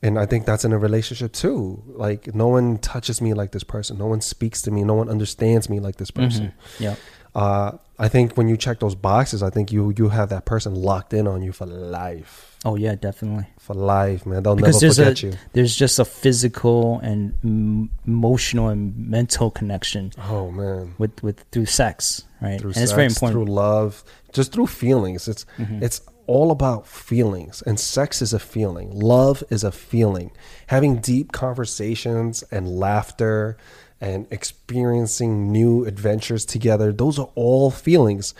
and 0.00 0.18
I 0.18 0.26
think 0.26 0.46
that's 0.46 0.64
in 0.64 0.72
a 0.72 0.78
relationship 0.78 1.32
too. 1.32 1.82
Like 1.86 2.34
no 2.34 2.48
one 2.48 2.78
touches 2.78 3.20
me 3.20 3.34
like 3.34 3.52
this 3.52 3.64
person. 3.64 3.98
No 3.98 4.06
one 4.06 4.20
speaks 4.20 4.62
to 4.62 4.70
me. 4.70 4.84
No 4.84 4.94
one 4.94 5.08
understands 5.08 5.68
me 5.68 5.80
like 5.80 5.96
this 5.96 6.10
person. 6.10 6.52
Yeah. 6.78 6.96
Uh, 7.34 7.78
I 7.98 8.08
think 8.08 8.36
when 8.36 8.48
you 8.48 8.56
check 8.56 8.80
those 8.80 8.94
boxes, 8.94 9.42
I 9.42 9.50
think 9.50 9.72
you 9.72 9.94
you 9.96 10.08
have 10.08 10.28
that 10.30 10.44
person 10.44 10.74
locked 10.74 11.12
in 11.14 11.26
on 11.26 11.42
you 11.42 11.52
for 11.52 11.66
life. 11.66 12.51
Oh 12.64 12.76
yeah, 12.76 12.94
definitely. 12.94 13.46
For 13.58 13.74
life, 13.74 14.24
man. 14.24 14.42
They'll 14.44 14.54
Because 14.54 14.76
never 14.80 14.94
there's 14.94 14.98
a 15.00 15.04
forget 15.04 15.22
you. 15.24 15.32
there's 15.52 15.74
just 15.74 15.98
a 15.98 16.04
physical 16.04 17.00
and 17.00 17.34
m- 17.42 17.90
emotional 18.06 18.68
and 18.68 18.96
mental 18.96 19.50
connection 19.50 20.12
Oh 20.28 20.50
man. 20.52 20.94
with 20.98 21.22
with 21.24 21.40
through 21.50 21.66
sex, 21.66 22.22
right? 22.40 22.60
through 22.60 22.70
and 22.74 22.82
it's 22.82 22.92
very 22.92 23.06
important. 23.06 23.32
through 23.46 23.52
love, 23.52 24.04
just 24.32 24.52
through 24.52 24.68
feelings. 24.68 25.26
It's 25.28 25.44
Mm-hmm. 25.58 25.82
it's 25.82 26.00
all 26.28 26.52
about 26.52 26.86
feelings, 26.86 27.62
and 27.66 27.80
sex 27.80 28.22
is 28.22 28.32
a 28.32 28.38
feeling. 28.38 28.90
Love 28.92 29.42
is 29.50 29.64
a 29.64 29.72
feeling. 29.72 30.30
Having 30.68 30.98
deep 30.98 31.32
conversations 31.32 32.44
and 32.52 32.78
laughter 32.78 33.56
and 34.00 34.26
experiencing 34.30 35.50
new 35.50 35.84
adventures 35.84 36.44
together, 36.44 36.92
those 36.92 37.18
are 37.18 37.28
all 37.34 37.70
feelings. 37.72 38.34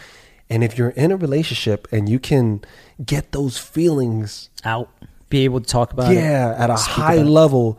And 0.53 0.63
if 0.63 0.77
you're 0.77 0.91
in 0.91 1.11
a 1.11 1.17
relationship 1.17 1.89
and 1.91 2.11
you 2.11 2.19
can 2.19 2.61
get 3.03 3.33
those 3.33 3.57
feelings, 3.57 4.51
Out, 4.65 4.91
be 5.31 5.45
able 5.45 5.61
to 5.63 5.67
talk 5.67 5.95
about 5.95 6.13
it. 6.13 6.17
yeah, 6.17 6.55
at 6.59 6.69
a 6.69 6.75
high 6.75 7.15
about 7.15 7.27
it. 7.27 7.31
level, 7.31 7.79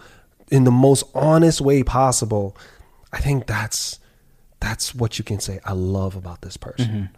in 0.49 0.63
the 0.63 0.71
most 0.71 1.03
honest 1.13 1.61
way 1.61 1.83
possible, 1.83 2.57
I 3.11 3.19
think 3.19 3.45
that's 3.45 3.99
that's 4.59 4.95
what 4.95 5.19
you 5.19 5.23
can 5.23 5.39
say. 5.39 5.59
I 5.63 5.73
love 5.73 6.15
about 6.15 6.41
this 6.41 6.57
person, 6.57 7.09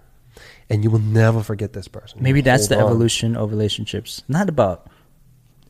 and 0.70 0.84
you 0.84 0.90
will 0.92 1.00
never 1.00 1.42
forget 1.42 1.72
this 1.72 1.88
person. 1.88 2.18
Mm-hmm. 2.18 2.24
Maybe 2.24 2.42
that's 2.42 2.68
the 2.68 2.76
on. 2.76 2.82
evolution 2.88 3.38
of 3.38 3.50
relationships. 3.52 4.24
Not 4.28 4.50
about 4.50 4.88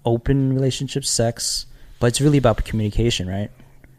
open 0.03 0.51
relationships, 0.53 1.11
sex, 1.11 1.67
but 1.99 2.07
it's 2.07 2.21
really 2.21 2.39
about 2.39 2.65
communication, 2.65 3.27
right? 3.29 3.51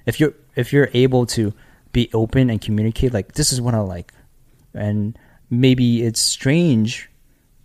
If 0.04 0.18
you're 0.18 0.34
if 0.56 0.72
you're 0.72 0.90
able 0.94 1.26
to 1.26 1.52
be 1.92 2.10
open 2.12 2.50
and 2.50 2.60
communicate, 2.60 3.14
like 3.14 3.34
this 3.34 3.52
is 3.52 3.60
what 3.60 3.74
I 3.74 3.78
like, 3.80 4.12
and 4.74 5.16
maybe 5.50 6.02
it's 6.02 6.20
strange, 6.20 7.10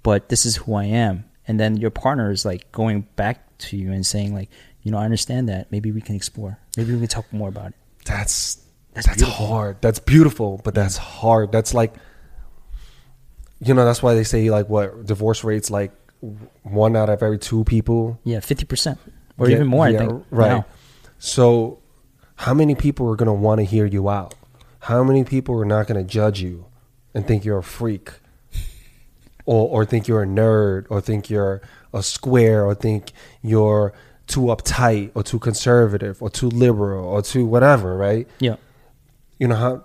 but 0.04 0.30
this 0.30 0.46
is 0.46 0.58
who 0.58 0.74
I 0.76 0.86
am, 0.86 1.26
and 1.48 1.60
then 1.60 1.78
your 1.78 1.92
partner 1.92 2.32
is 2.32 2.46
like 2.46 2.72
going 2.72 3.08
back 3.16 3.58
to 3.60 3.78
you 3.78 3.92
and 3.92 4.06
saying 4.06 4.34
like, 4.34 4.50
you 4.82 4.92
know, 4.92 4.98
I 4.98 5.06
understand 5.06 5.48
that. 5.50 5.72
Maybe 5.72 5.92
we 5.92 6.02
can 6.02 6.16
explore. 6.16 6.58
Maybe 6.78 6.94
we 6.94 7.00
can 7.00 7.08
talk 7.08 7.32
more 7.32 7.50
about 7.50 7.68
it. 7.68 7.76
That's 8.06 8.56
That's 8.94 9.06
that's, 9.08 9.18
beautiful. 9.22 9.46
hard. 9.48 9.78
That's 9.82 10.00
beautiful, 10.00 10.60
but 10.64 10.74
that's 10.74 10.98
hard. 10.98 11.52
That's 11.52 11.74
like, 11.74 11.94
you 13.60 13.74
know, 13.74 13.86
that's 13.86 14.02
why 14.02 14.16
they 14.16 14.24
say 14.24 14.50
like 14.50 14.70
what 14.70 15.06
divorce 15.06 15.44
rates 15.44 15.70
like 15.70 15.92
one 16.64 16.96
out 16.96 17.10
of 17.10 17.22
every 17.24 17.38
two 17.38 17.64
people 17.64 18.20
Yeah, 18.24 18.40
fifty 18.40 18.66
percent 18.66 19.00
or 19.38 19.50
even 19.50 19.68
more. 19.68 19.88
yeah, 19.90 20.04
I 20.04 20.08
think 20.08 20.26
right. 20.32 20.48
now. 20.50 20.66
So, 21.20 21.80
how 22.36 22.54
many 22.56 22.74
people 22.76 23.10
are 23.12 23.16
going 23.16 23.28
to 23.28 23.34
want 23.34 23.60
to 23.60 23.64
hear 23.66 23.86
you 23.86 24.10
out? 24.10 24.34
How 24.80 25.04
many 25.04 25.24
people 25.24 25.60
are 25.60 25.66
not 25.66 25.86
going 25.88 26.04
to 26.04 26.10
judge 26.10 26.42
you 26.42 26.66
and 27.14 27.28
think 27.28 27.46
you're 27.46 27.60
a 27.60 27.64
freak, 27.64 28.12
or 29.46 29.68
or 29.70 29.86
think 29.86 30.08
you're 30.08 30.24
a 30.24 30.28
nerd, 30.28 30.86
or 30.90 31.02
think 31.02 31.30
you're 31.30 31.62
a 31.94 32.04
square, 32.04 32.66
or 32.66 32.76
think 32.76 33.12
you're 33.42 33.94
too 34.28 34.42
uptight, 34.42 35.12
or 35.14 35.24
too 35.24 35.40
conservative, 35.40 36.22
or 36.22 36.30
too 36.30 36.50
liberal, 36.50 37.06
or 37.06 37.22
too 37.22 37.46
whatever, 37.46 37.98
right? 37.98 38.28
Yeah. 38.40 38.56
You 39.40 39.48
know 39.48 39.56
how 39.56 39.84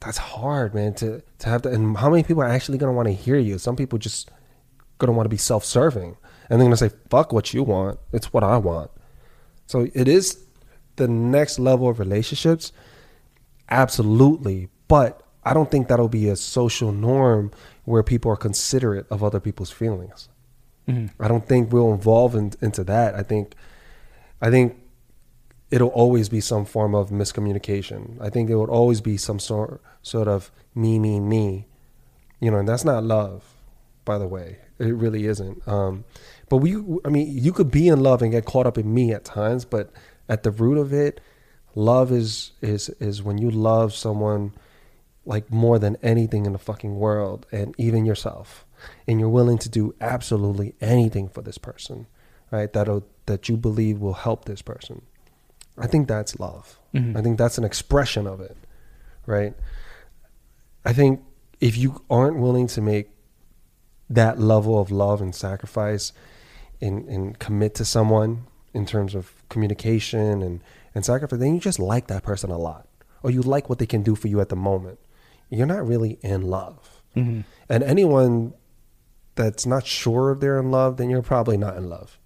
that's 0.00 0.18
hard, 0.18 0.74
man. 0.74 0.94
To 0.94 1.22
to 1.38 1.48
have 1.48 1.62
to, 1.62 1.70
and 1.70 1.96
how 1.96 2.10
many 2.10 2.22
people 2.22 2.42
are 2.42 2.48
actually 2.48 2.78
going 2.78 2.90
to 2.90 2.96
want 2.96 3.08
to 3.08 3.14
hear 3.14 3.38
you? 3.38 3.58
Some 3.58 3.76
people 3.76 3.98
just 3.98 4.30
going 4.98 5.08
to 5.08 5.12
want 5.12 5.26
to 5.26 5.30
be 5.30 5.36
self-serving, 5.36 6.16
and 6.48 6.60
they're 6.60 6.66
going 6.66 6.70
to 6.70 6.76
say, 6.76 6.90
"Fuck 7.10 7.32
what 7.32 7.52
you 7.52 7.62
want. 7.62 7.98
It's 8.12 8.32
what 8.32 8.42
I 8.42 8.56
want." 8.56 8.90
So 9.66 9.88
it 9.94 10.08
is 10.08 10.38
the 10.96 11.08
next 11.08 11.58
level 11.58 11.88
of 11.88 11.98
relationships, 11.98 12.72
absolutely. 13.68 14.68
But 14.88 15.22
I 15.46 15.54
don't 15.54 15.70
think 15.70 15.86
that'll 15.88 16.08
be 16.08 16.28
a 16.28 16.36
social 16.36 16.90
norm 16.92 17.52
where 17.84 18.02
people 18.02 18.30
are 18.32 18.36
considerate 18.36 19.06
of 19.10 19.22
other 19.22 19.38
people's 19.40 19.70
feelings. 19.70 20.28
Mhm. 20.88 21.10
I 21.20 21.28
don't 21.28 21.46
think 21.46 21.72
we'll 21.72 21.94
evolve 21.94 22.34
in, 22.34 22.52
into 22.60 22.82
that. 22.84 23.14
I 23.14 23.22
think, 23.22 23.54
I 24.42 24.50
think 24.50 24.76
it'll 25.70 25.88
always 25.88 26.28
be 26.28 26.40
some 26.40 26.64
form 26.64 26.94
of 26.94 27.10
miscommunication. 27.10 28.20
I 28.20 28.28
think 28.28 28.50
it 28.50 28.56
would 28.56 28.68
always 28.68 29.00
be 29.00 29.16
some 29.16 29.38
sort 29.38 29.80
sort 30.02 30.28
of 30.28 30.50
me, 30.74 30.98
me, 30.98 31.20
me. 31.20 31.66
You 32.40 32.50
know, 32.50 32.58
and 32.58 32.68
that's 32.68 32.84
not 32.84 33.04
love, 33.04 33.44
by 34.04 34.18
the 34.18 34.26
way. 34.26 34.58
It 34.78 34.94
really 34.94 35.26
isn't. 35.26 35.66
Um, 35.66 36.04
but 36.48 36.58
we, 36.58 36.76
I 37.04 37.08
mean, 37.08 37.28
you 37.30 37.52
could 37.52 37.70
be 37.70 37.88
in 37.88 38.02
love 38.02 38.20
and 38.20 38.30
get 38.30 38.44
caught 38.44 38.66
up 38.66 38.78
in 38.78 38.92
me 38.92 39.12
at 39.12 39.24
times, 39.24 39.64
but 39.64 39.90
at 40.28 40.42
the 40.42 40.50
root 40.50 40.76
of 40.76 40.92
it, 40.92 41.20
love 41.74 42.10
is 42.12 42.52
is 42.60 42.88
is 43.00 43.22
when 43.22 43.38
you 43.38 43.50
love 43.50 43.94
someone 43.94 44.52
like 45.26 45.50
more 45.52 45.78
than 45.78 45.96
anything 46.02 46.46
in 46.46 46.52
the 46.52 46.58
fucking 46.58 46.94
world, 46.96 47.46
and 47.52 47.74
even 47.76 48.06
yourself, 48.06 48.64
and 49.06 49.20
you're 49.20 49.28
willing 49.28 49.58
to 49.58 49.68
do 49.68 49.94
absolutely 50.00 50.74
anything 50.80 51.28
for 51.28 51.42
this 51.42 51.58
person, 51.58 52.06
right? 52.50 52.72
That 52.72 53.02
that 53.26 53.48
you 53.48 53.56
believe 53.56 53.98
will 53.98 54.14
help 54.14 54.44
this 54.44 54.62
person. 54.62 55.02
I 55.76 55.86
think 55.86 56.08
that's 56.08 56.38
love. 56.40 56.78
Mhm. 56.94 57.16
I 57.16 57.22
think 57.22 57.36
that's 57.36 57.58
an 57.58 57.64
expression 57.64 58.26
of 58.26 58.40
it, 58.40 58.56
right? 59.26 59.54
I 60.84 60.92
think 60.92 61.20
if 61.60 61.76
you 61.76 62.02
aren't 62.08 62.38
willing 62.38 62.68
to 62.68 62.80
make 62.80 63.10
that 64.08 64.38
level 64.38 64.78
of 64.80 64.90
love 64.90 65.20
and 65.20 65.34
sacrifice 65.34 66.12
and, 66.80 67.08
and 67.08 67.38
commit 67.38 67.74
to 67.74 67.84
someone 67.84 68.44
in 68.72 68.86
terms 68.86 69.14
of 69.14 69.32
communication 69.48 70.42
and, 70.42 70.60
and 70.94 71.04
sacrifice, 71.04 71.40
then 71.40 71.54
you 71.54 71.60
just 71.60 71.80
like 71.80 72.06
that 72.06 72.22
person 72.22 72.50
a 72.50 72.58
lot. 72.58 72.86
Or 73.22 73.30
you 73.30 73.42
like 73.42 73.68
what 73.68 73.78
they 73.80 73.86
can 73.86 74.02
do 74.02 74.14
for 74.14 74.28
you 74.28 74.40
at 74.40 74.48
the 74.48 74.56
moment. 74.56 75.00
You're 75.48 75.66
not 75.66 75.86
really 75.86 76.18
in 76.22 76.42
love. 76.42 77.02
Mhm. 77.16 77.44
And 77.68 77.82
anyone 77.82 78.52
that's 79.36 79.66
not 79.66 79.86
sure 79.86 80.32
if 80.32 80.40
they're 80.40 80.58
in 80.58 80.70
love, 80.70 80.96
then 80.96 81.10
you're 81.10 81.22
probably 81.22 81.56
not 81.56 81.76
in 81.76 81.88
love. 81.88 82.18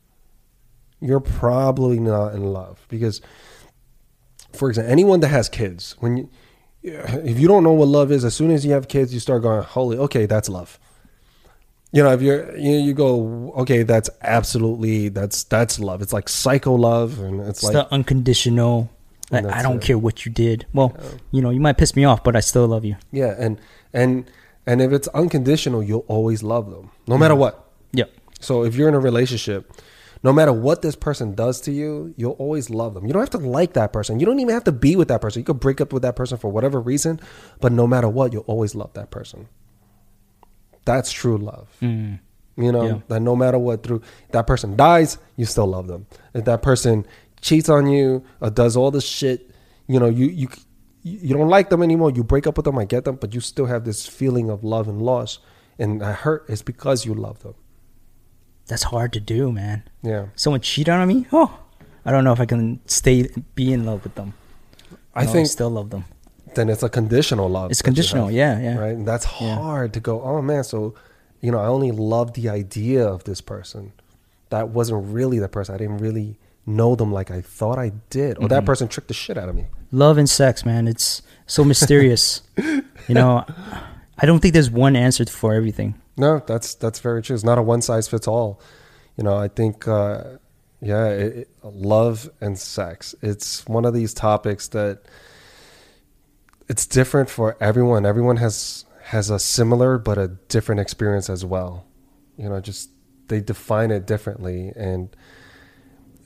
You're 1.00 1.20
probably 1.20 1.98
not 1.98 2.34
in 2.34 2.52
love 2.52 2.86
because, 2.88 3.20
for 4.52 4.68
example, 4.68 4.92
anyone 4.92 5.20
that 5.20 5.28
has 5.28 5.48
kids, 5.48 5.96
when 6.00 6.16
you, 6.16 6.28
if 6.82 7.38
you 7.38 7.48
don't 7.48 7.62
know 7.64 7.72
what 7.72 7.88
love 7.88 8.12
is, 8.12 8.24
as 8.24 8.34
soon 8.34 8.50
as 8.50 8.64
you 8.64 8.72
have 8.72 8.88
kids, 8.88 9.12
you 9.12 9.20
start 9.20 9.42
going, 9.42 9.62
"Holy, 9.62 9.98
okay, 9.98 10.26
that's 10.26 10.48
love." 10.48 10.78
You 11.92 12.02
know, 12.02 12.12
if 12.12 12.22
you're 12.22 12.56
you, 12.56 12.72
you 12.76 12.94
go, 12.94 13.52
"Okay, 13.58 13.82
that's 13.82 14.08
absolutely 14.22 15.08
that's 15.08 15.44
that's 15.44 15.80
love." 15.80 16.02
It's 16.02 16.12
like 16.12 16.28
psycho 16.28 16.74
love, 16.74 17.18
and 17.20 17.40
it's 17.40 17.48
It's 17.48 17.62
like 17.64 17.72
the 17.72 17.92
unconditional. 17.92 18.90
Like, 19.30 19.46
I 19.46 19.62
don't 19.62 19.80
care 19.80 19.96
what 19.98 20.24
you 20.26 20.32
did. 20.32 20.66
Well, 20.72 20.94
you 21.30 21.40
know, 21.40 21.50
you 21.50 21.60
might 21.60 21.78
piss 21.78 21.94
me 21.94 22.04
off, 22.04 22.24
but 22.24 22.34
I 22.36 22.40
still 22.40 22.66
love 22.66 22.84
you. 22.84 22.96
yeah, 23.12 23.34
and 23.38 23.60
and 23.92 24.30
and 24.66 24.82
if 24.82 24.92
it's 24.92 25.08
unconditional, 25.08 25.82
you'll 25.82 26.04
always 26.08 26.42
love 26.42 26.70
them, 26.70 26.90
no 27.06 27.16
matter 27.16 27.34
what. 27.36 27.70
Yeah. 27.92 28.04
So 28.40 28.64
if 28.64 28.74
you're 28.74 28.88
in 28.88 28.94
a 28.94 29.00
relationship, 29.00 29.72
no 30.22 30.32
matter 30.32 30.52
what 30.52 30.82
this 30.82 30.96
person 30.96 31.34
does 31.34 31.60
to 31.62 31.72
you, 31.72 32.12
you'll 32.16 32.32
always 32.32 32.70
love 32.70 32.94
them. 32.94 33.06
You 33.06 33.12
don't 33.12 33.22
have 33.22 33.30
to 33.30 33.38
like 33.38 33.72
that 33.74 33.92
person. 33.92 34.18
You 34.20 34.26
don't 34.26 34.38
even 34.40 34.52
have 34.54 34.64
to 34.64 34.72
be 34.72 34.96
with 34.96 35.08
that 35.08 35.20
person. 35.20 35.40
You 35.40 35.44
could 35.44 35.60
break 35.60 35.80
up 35.80 35.92
with 35.92 36.02
that 36.02 36.14
person 36.16 36.36
for 36.38 36.50
whatever 36.50 36.80
reason, 36.80 37.20
but 37.60 37.72
no 37.72 37.86
matter 37.86 38.08
what, 38.08 38.32
you'll 38.32 38.42
always 38.42 38.74
love 38.74 38.92
that 38.94 39.10
person. 39.10 39.48
That's 40.84 41.12
true 41.12 41.38
love. 41.38 41.68
Mm. 41.82 42.18
You 42.56 42.72
know, 42.72 42.84
Yeah. 42.86 42.98
that 43.08 43.20
no 43.20 43.36
matter 43.36 43.58
what 43.58 43.82
through 43.82 44.02
that 44.32 44.46
person 44.46 44.76
dies, 44.76 45.18
you 45.36 45.44
still 45.46 45.66
love 45.66 45.86
them. 45.86 46.06
If 46.34 46.44
that 46.44 46.62
person 46.62 47.06
cheats 47.40 47.68
on 47.68 47.86
you 47.86 48.24
or 48.40 48.50
does 48.50 48.76
all 48.76 48.90
this 48.90 49.04
shit, 49.04 49.50
you 49.86 49.98
know, 50.00 50.08
you 50.08 50.26
you 50.26 50.48
you 51.02 51.34
don't 51.34 51.48
like 51.48 51.70
them 51.70 51.82
anymore. 51.82 52.10
You 52.10 52.22
break 52.22 52.46
up 52.46 52.56
with 52.56 52.64
them, 52.64 52.78
I 52.78 52.84
get 52.84 53.04
them, 53.04 53.16
but 53.16 53.34
you 53.34 53.40
still 53.40 53.66
have 53.66 53.84
this 53.84 54.06
feeling 54.06 54.50
of 54.50 54.62
love 54.62 54.86
and 54.88 55.00
loss, 55.00 55.38
and 55.78 56.00
that 56.02 56.16
hurt 56.16 56.44
is 56.48 56.62
because 56.62 57.06
you 57.06 57.14
love 57.14 57.40
them. 57.40 57.54
That's 58.66 58.84
hard 58.84 59.12
to 59.14 59.20
do, 59.20 59.50
man. 59.50 59.82
Yeah, 60.02 60.26
Someone 60.36 60.60
cheated 60.60 60.92
on 60.94 61.08
me. 61.08 61.26
Oh, 61.32 61.58
I 62.04 62.10
don't 62.12 62.22
know 62.24 62.32
if 62.32 62.40
I 62.40 62.46
can 62.46 62.80
stay 62.86 63.28
be 63.54 63.72
in 63.72 63.84
love 63.84 64.04
with 64.04 64.14
them. 64.14 64.34
I 65.14 65.24
No, 65.24 65.32
think 65.32 65.48
still 65.48 65.70
love 65.70 65.90
them. 65.90 66.04
then 66.54 66.68
it's 66.68 66.82
a 66.82 66.88
conditional 66.88 67.48
love. 67.48 67.70
It's 67.70 67.82
conditional. 67.82 68.26
have, 68.26 68.34
Yeah, 68.34 68.58
yeah. 68.60 68.78
right? 68.78 68.94
And 68.94 69.06
that's 69.08 69.24
Yeah. 69.40 69.54
hard 69.56 69.92
to 69.94 70.00
go. 70.00 70.20
Oh 70.22 70.40
man, 70.42 70.64
so 70.64 70.94
you 71.40 71.50
know, 71.50 71.58
I 71.58 71.66
only 71.66 71.90
love 71.90 72.34
the 72.34 72.48
idea 72.50 73.04
of 73.06 73.24
this 73.24 73.40
person. 73.40 73.92
That 74.50 74.68
wasn't 74.68 75.06
really 75.14 75.38
the 75.38 75.48
person. 75.48 75.74
I 75.74 75.78
didn't 75.78 75.98
really 75.98 76.38
know 76.66 76.94
them 76.94 77.12
like 77.12 77.30
I 77.30 77.40
thought 77.40 77.78
I 77.78 77.92
did, 78.10 78.38
or 78.38 78.48
that 78.48 78.62
Mhm. 78.62 78.66
person 78.66 78.88
tricked 78.88 79.08
the 79.08 79.14
shit 79.14 79.36
out 79.38 79.48
of 79.48 79.54
me. 79.56 79.66
Love 79.92 80.18
and 80.18 80.28
sex, 80.28 80.64
man. 80.64 80.86
It's 80.86 81.22
so 81.46 81.64
mysterious. 81.64 82.42
you 82.58 83.14
know, 83.14 83.44
I 84.18 84.26
don't 84.26 84.40
think 84.40 84.54
there's 84.54 84.70
one 84.70 84.94
answer 84.96 85.24
for 85.26 85.54
everything. 85.54 85.94
No, 86.16 86.42
that's 86.46 86.74
that's 86.74 87.00
very 87.00 87.22
true. 87.22 87.34
It's 87.34 87.44
not 87.44 87.58
a 87.58 87.62
one 87.62 87.82
size 87.82 88.06
fits 88.08 88.28
all. 88.28 88.60
You 89.16 89.24
know, 89.24 89.36
I 89.36 89.48
think, 89.48 89.88
uh, 89.88 90.24
yeah, 90.80 91.06
it, 91.08 91.36
it, 91.36 91.48
love 91.62 92.30
and 92.40 92.58
sex. 92.58 93.14
It's 93.22 93.66
one 93.66 93.84
of 93.84 93.92
these 93.94 94.14
topics 94.14 94.68
that 94.68 95.00
it's 96.68 96.86
different 96.86 97.28
for 97.30 97.56
everyone. 97.60 98.06
Everyone 98.06 98.36
has 98.36 98.84
has 99.04 99.28
a 99.30 99.38
similar 99.38 99.98
but 99.98 100.18
a 100.18 100.28
different 100.28 100.80
experience 100.80 101.28
as 101.28 101.44
well. 101.44 101.84
You 102.36 102.48
know, 102.48 102.60
just 102.60 102.90
they 103.28 103.40
define 103.40 103.90
it 103.90 104.06
differently, 104.06 104.72
and 104.76 105.08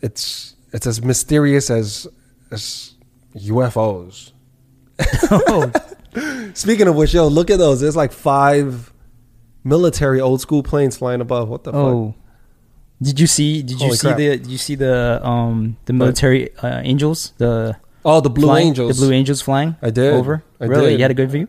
it's 0.05 0.55
it's 0.73 0.87
as 0.87 1.03
mysterious 1.03 1.71
as 1.71 2.07
as 2.51 2.95
UFOs. 3.37 4.33
oh, 5.31 5.73
Speaking 6.55 6.87
of 6.87 6.95
which, 6.95 7.13
yo, 7.15 7.27
look 7.27 7.51
at 7.51 7.59
those. 7.59 7.81
There's 7.81 7.97
like 7.97 8.13
five 8.13 8.93
military 9.65 10.21
old 10.21 10.41
school 10.41 10.63
planes 10.63 10.97
flying 10.97 11.21
above. 11.21 11.49
What 11.49 11.65
the 11.65 11.73
fuck? 11.73 11.81
oh. 11.81 12.15
Did 13.03 13.19
you 13.19 13.27
see? 13.27 13.63
Did 13.63 13.81
you 13.81 13.93
see 13.95 14.07
crap. 14.07 14.17
the? 14.19 14.29
Did 14.39 14.47
you 14.47 14.59
see 14.59 14.77
the 14.77 15.21
um 15.27 15.77
the 15.87 15.93
military 15.93 16.57
uh, 16.59 16.81
angels? 16.85 17.33
The 17.39 17.77
Oh, 18.07 18.21
the 18.21 18.31
Blue 18.31 18.49
flying- 18.49 18.69
Angels. 18.69 18.99
The 18.99 19.07
Blue 19.07 19.15
Angels 19.15 19.41
flying. 19.41 19.77
I 19.81 19.89
did. 19.91 20.13
over. 20.13 20.45
I 20.61 20.67
really? 20.67 20.91
did. 20.91 20.99
You 20.99 21.03
had 21.05 21.11
a 21.11 21.15
good 21.15 21.31
view. 21.31 21.49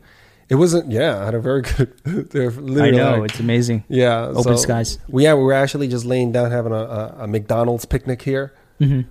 It 0.49 0.55
wasn't. 0.55 0.91
Yeah, 0.91 1.21
I 1.21 1.25
had 1.25 1.33
a 1.33 1.39
very 1.39 1.61
good. 1.77 1.93
They're 2.03 2.51
I 2.51 2.53
literally 2.55 2.91
know 2.97 3.17
like- 3.21 3.31
it's 3.31 3.39
amazing. 3.39 3.83
yeah, 3.87 4.27
Open 4.27 4.43
so- 4.43 4.55
skies. 4.57 4.99
We 5.07 5.23
yeah, 5.23 5.33
we 5.33 5.43
were 5.43 5.53
actually 5.53 5.87
just 5.87 6.05
laying 6.05 6.31
down 6.31 6.51
having 6.51 6.71
a, 6.71 6.75
a, 6.75 7.15
a 7.21 7.27
McDonald's 7.27 7.85
picnic 7.85 8.21
here. 8.21 8.53
hmm 8.79 9.01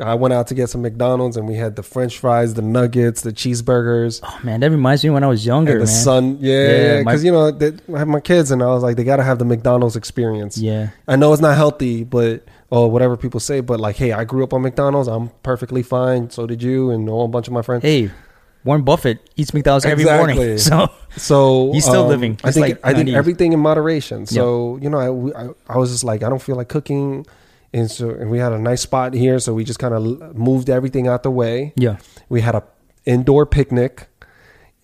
I 0.00 0.14
went 0.14 0.34
out 0.34 0.48
to 0.48 0.54
get 0.54 0.68
some 0.70 0.82
McDonald's 0.82 1.36
and 1.36 1.46
we 1.46 1.54
had 1.54 1.76
the 1.76 1.84
French 1.84 2.18
fries, 2.18 2.54
the 2.54 2.62
nuggets, 2.62 3.20
the 3.22 3.32
cheeseburgers, 3.32 4.18
Oh 4.24 4.40
man, 4.42 4.58
that 4.58 4.72
reminds 4.72 5.04
me 5.04 5.10
when 5.10 5.22
I 5.22 5.28
was 5.28 5.46
younger, 5.46 5.74
and 5.74 5.82
the 5.82 5.86
man. 5.86 5.94
sun. 5.94 6.38
Yeah, 6.40 6.52
Yeah, 6.66 6.76
yeah, 6.96 7.02
my- 7.04 7.12
because 7.12 7.24
you 7.24 7.30
know 7.30 7.52
they, 7.52 7.70
I 7.94 7.98
have 8.00 8.08
my 8.08 8.18
kids 8.18 8.50
and 8.50 8.60
I 8.60 8.66
was 8.66 8.82
like, 8.82 8.96
they 8.96 9.04
got 9.04 9.16
to 9.18 9.22
have 9.22 9.38
the 9.38 9.44
McDonald's 9.44 9.94
experience. 9.94 10.58
yeah. 10.58 10.90
I 11.06 11.14
know 11.14 11.32
it's 11.32 11.40
not 11.40 11.56
healthy, 11.56 12.02
but 12.02 12.44
or 12.70 12.90
whatever 12.90 13.16
people 13.16 13.38
say, 13.38 13.60
but 13.60 13.78
like, 13.78 13.94
hey, 13.94 14.10
I 14.10 14.24
grew 14.24 14.42
up 14.42 14.52
on 14.52 14.62
McDonald's. 14.62 15.06
I'm 15.06 15.28
perfectly 15.44 15.84
fine. 15.84 16.28
So 16.30 16.44
did 16.44 16.60
you, 16.60 16.90
and 16.90 17.08
a 17.08 17.12
whole 17.12 17.28
bunch 17.28 17.46
of 17.46 17.52
my 17.52 17.62
friends. 17.62 17.82
Hey, 17.84 18.10
Warren 18.64 18.82
Buffett 18.82 19.18
eats 19.36 19.52
McDonald's 19.52 19.84
every 19.84 20.04
Exactly. 20.04 20.34
morning. 20.34 20.58
So 20.68 20.90
So 21.16 21.72
He's 21.74 21.84
still 21.84 22.04
um, 22.04 22.08
living. 22.08 22.38
I 22.42 22.50
think 22.50 22.66
like 22.68 22.80
I 22.82 22.94
think 22.94 23.10
everything 23.10 23.52
in 23.52 23.60
moderation. 23.60 24.26
So 24.26 24.78
you 24.80 24.88
know, 24.90 24.98
I, 24.98 25.08
I 25.44 25.48
I 25.74 25.78
was 25.78 25.90
just 25.90 26.04
like, 26.04 26.22
I 26.22 26.28
don't 26.30 26.42
feel 26.42 26.56
like 26.56 26.68
cooking, 26.68 27.26
and 27.72 27.90
so 27.90 28.10
and 28.10 28.30
we 28.30 28.38
had 28.38 28.52
a 28.52 28.58
nice 28.58 28.80
spot 28.82 29.12
here, 29.14 29.38
so 29.38 29.52
we 29.54 29.64
just 29.64 29.78
kind 29.78 29.94
of 29.94 30.02
moved 30.36 30.70
everything 30.70 31.06
out 31.08 31.22
the 31.22 31.30
way. 31.30 31.72
yeah, 31.76 31.98
We 32.28 32.40
had 32.40 32.54
a 32.54 32.62
indoor 33.04 33.44
picnic, 33.46 34.08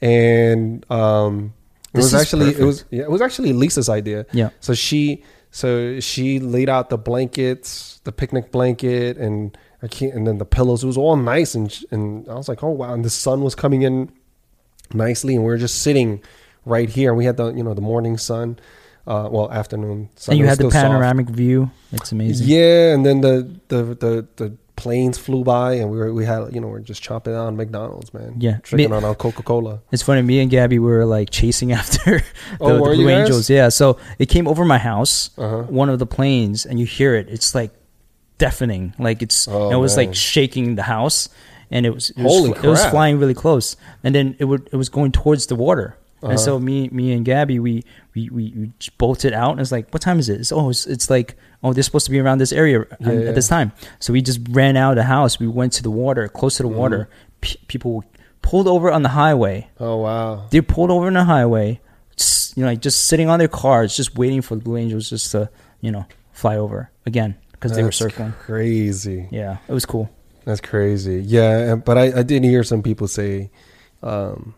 and 0.01 0.85
um, 0.90 1.53
it 1.93 1.97
This 1.97 2.12
was 2.12 2.14
actually 2.14 2.51
it 2.51 2.64
was 2.64 2.85
yeah, 2.90 3.03
it 3.03 3.11
was 3.11 3.21
actually 3.23 3.53
Lisa's 3.53 3.88
idea. 3.88 4.27
yeah. 4.33 4.51
So 4.61 4.75
she 4.75 5.25
so 5.51 5.99
she 6.01 6.38
laid 6.38 6.69
out 6.69 6.90
the 6.90 6.99
blankets, 6.99 8.01
the 8.05 8.12
picnic 8.12 8.53
blanket, 8.53 9.16
and 9.16 9.57
I 9.83 9.88
can't, 9.88 10.14
and 10.14 10.27
then 10.27 10.38
the 10.38 10.45
pillows. 10.45 10.85
It 10.85 10.87
was 10.87 10.99
all 10.99 11.16
nice, 11.16 11.55
and 11.55 11.77
and 11.90 12.29
I 12.29 12.35
was 12.35 12.49
like, 12.49 12.62
oh 12.62 12.71
wow! 12.71 12.93
And 12.93 13.05
the 13.05 13.11
sun 13.11 13.40
was 13.43 13.55
coming 13.55 13.83
in 13.83 14.11
nicely, 14.93 15.35
and 15.35 15.45
we 15.45 15.51
were 15.51 15.59
just 15.59 15.83
sitting 15.83 16.23
right 16.64 16.88
here. 16.88 17.14
We 17.14 17.25
had 17.25 17.37
the 17.37 17.53
you 17.53 17.62
know 17.62 17.75
the 17.75 17.81
morning 17.81 18.19
sun, 18.19 18.59
uh, 19.07 19.29
well 19.31 19.51
afternoon. 19.51 20.11
Sun 20.16 20.33
and 20.35 20.38
you 20.38 20.47
had 20.47 20.59
the 20.59 20.62
still 20.62 20.71
soft. 20.71 20.85
panoramic 20.87 21.29
view. 21.29 21.71
It's 21.93 22.12
amazing. 22.12 22.47
Yeah, 22.49 22.95
and 22.95 23.05
then 23.07 23.21
the 23.23 23.49
the 23.69 23.83
the 23.95 24.27
the 24.37 24.57
planes 24.77 25.19
flew 25.19 25.45
by, 25.45 25.75
and 25.75 25.90
we 25.90 25.99
were 25.99 26.12
we 26.12 26.25
had 26.25 26.55
you 26.55 26.61
know 26.61 26.69
we're 26.69 26.81
just 26.81 27.03
chopping 27.03 27.35
on 27.35 27.57
McDonald's, 27.57 28.12
man. 28.14 28.35
Yeah. 28.38 28.59
drinking 28.62 28.93
on 28.93 29.05
our 29.05 29.14
Coca 29.14 29.43
Cola. 29.43 29.81
It's 29.93 30.03
funny. 30.03 30.23
Me 30.23 30.40
and 30.40 30.51
Gabby 30.51 30.79
were 30.79 31.05
like 31.07 31.31
chasing 31.31 31.73
after 31.81 32.19
the, 32.19 32.25
Oh, 32.61 32.75
the 32.90 32.95
Blue 32.97 33.07
guys? 33.07 33.21
Angels. 33.27 33.51
Yeah. 33.51 33.69
So 33.71 33.99
it 34.19 34.27
came 34.27 34.47
over 34.49 34.64
my 34.64 34.79
house, 34.79 35.31
Uh-huh. 35.38 35.62
one 35.64 35.88
of 35.90 35.99
the 35.99 36.07
planes, 36.07 36.64
and 36.66 36.79
you 36.81 36.87
hear 36.87 37.14
it. 37.14 37.29
It's 37.29 37.55
like 37.55 37.73
deafening. 38.40 38.94
Like 38.98 39.22
it's 39.22 39.46
Oh, 39.46 39.70
it 39.70 39.76
was 39.76 39.96
man. 39.96 40.07
like 40.07 40.14
shaking 40.16 40.74
the 40.74 40.83
house, 40.83 41.29
and 41.70 41.87
it 41.87 41.90
was 41.94 42.11
it 42.11 42.16
was, 42.18 42.33
Holy 42.33 42.50
it 42.50 42.64
was 42.66 42.85
flying 42.87 43.20
really 43.20 43.35
close, 43.35 43.76
and 44.03 44.12
then 44.14 44.35
it 44.40 44.46
would 44.46 44.68
it 44.72 44.76
was 44.76 44.88
going 44.88 45.12
towards 45.12 45.46
the 45.46 45.55
water. 45.55 45.96
Uh-huh. 46.22 46.33
And 46.33 46.40
so 46.40 46.59
me 46.59 46.88
me 46.90 47.12
and 47.12 47.24
Gabby 47.24 47.59
we, 47.61 47.85
we 48.14 48.29
we 48.29 48.53
we 48.57 48.70
bolted 48.98 49.33
out 49.33 49.53
and 49.53 49.61
it's 49.61 49.72
like 49.72 49.88
what 49.94 50.03
time 50.03 50.18
is 50.18 50.29
it? 50.29 50.40
It's, 50.40 50.53
oh 50.53 50.68
it's, 50.68 50.87
it's 50.87 51.09
like 51.09 51.35
oh 51.62 51.72
they're 51.72 51.83
supposed 51.83 52.05
to 52.07 52.12
be 52.12 52.18
around 52.20 52.38
this 52.40 52.53
area 52.53 52.81
at- 52.83 53.00
Yeah, 53.00 53.12
yeah. 53.12 53.29
at 53.31 53.35
this 53.35 53.48
time. 53.48 53.72
So 54.00 54.12
we 54.12 54.20
just 54.20 54.40
ran 54.50 54.76
out 54.76 54.90
of 54.92 54.96
the 54.96 55.05
house. 55.05 55.38
We 55.38 55.46
went 55.46 55.72
to 55.79 55.83
the 55.83 55.90
water, 55.90 56.29
close 56.29 56.57
to 56.59 56.62
the 56.62 56.68
water. 56.83 56.98
Mm-hmm. 57.09 57.40
P- 57.40 57.61
people 57.68 58.05
pulled 58.42 58.68
over 58.68 58.90
on 58.92 59.03
the 59.03 59.09
highway. 59.09 59.68
Oh 59.79 59.96
wow! 59.96 60.46
They 60.50 60.61
pulled 60.61 60.90
over 60.90 61.07
on 61.07 61.14
the 61.14 61.24
highway, 61.24 61.81
just, 62.16 62.55
you 62.57 62.64
know, 62.64 62.68
like 62.70 62.83
just 62.83 63.07
sitting 63.07 63.31
on 63.31 63.38
their 63.38 63.48
cars, 63.48 63.96
just 63.96 64.18
waiting 64.18 64.42
for 64.42 64.57
the 64.57 64.62
Blue 64.62 64.76
Angels 64.76 65.09
just 65.09 65.31
to, 65.33 65.48
you 65.81 65.90
know, 65.90 66.05
fly 66.33 66.57
over 66.57 66.90
again 67.07 67.35
because 67.61 67.77
they 67.77 67.83
were 67.83 67.92
circling. 67.92 68.33
Crazy. 68.40 69.29
Yeah, 69.31 69.59
it 69.68 69.73
was 69.73 69.85
cool. 69.85 70.09
That's 70.44 70.61
crazy. 70.62 71.20
Yeah, 71.25 71.75
but 71.77 71.99
I, 71.99 72.20
I 72.20 72.23
did 72.23 72.42
hear 72.42 72.64
some 72.64 72.83
people 72.83 73.07
say, 73.07 73.51
um, 74.03 74.55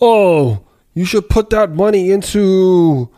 "Oh, 0.00 0.60
you 0.94 1.04
should 1.04 1.28
put 1.28 1.50
that 1.50 1.70
money 1.70 2.10
into, 2.10 3.08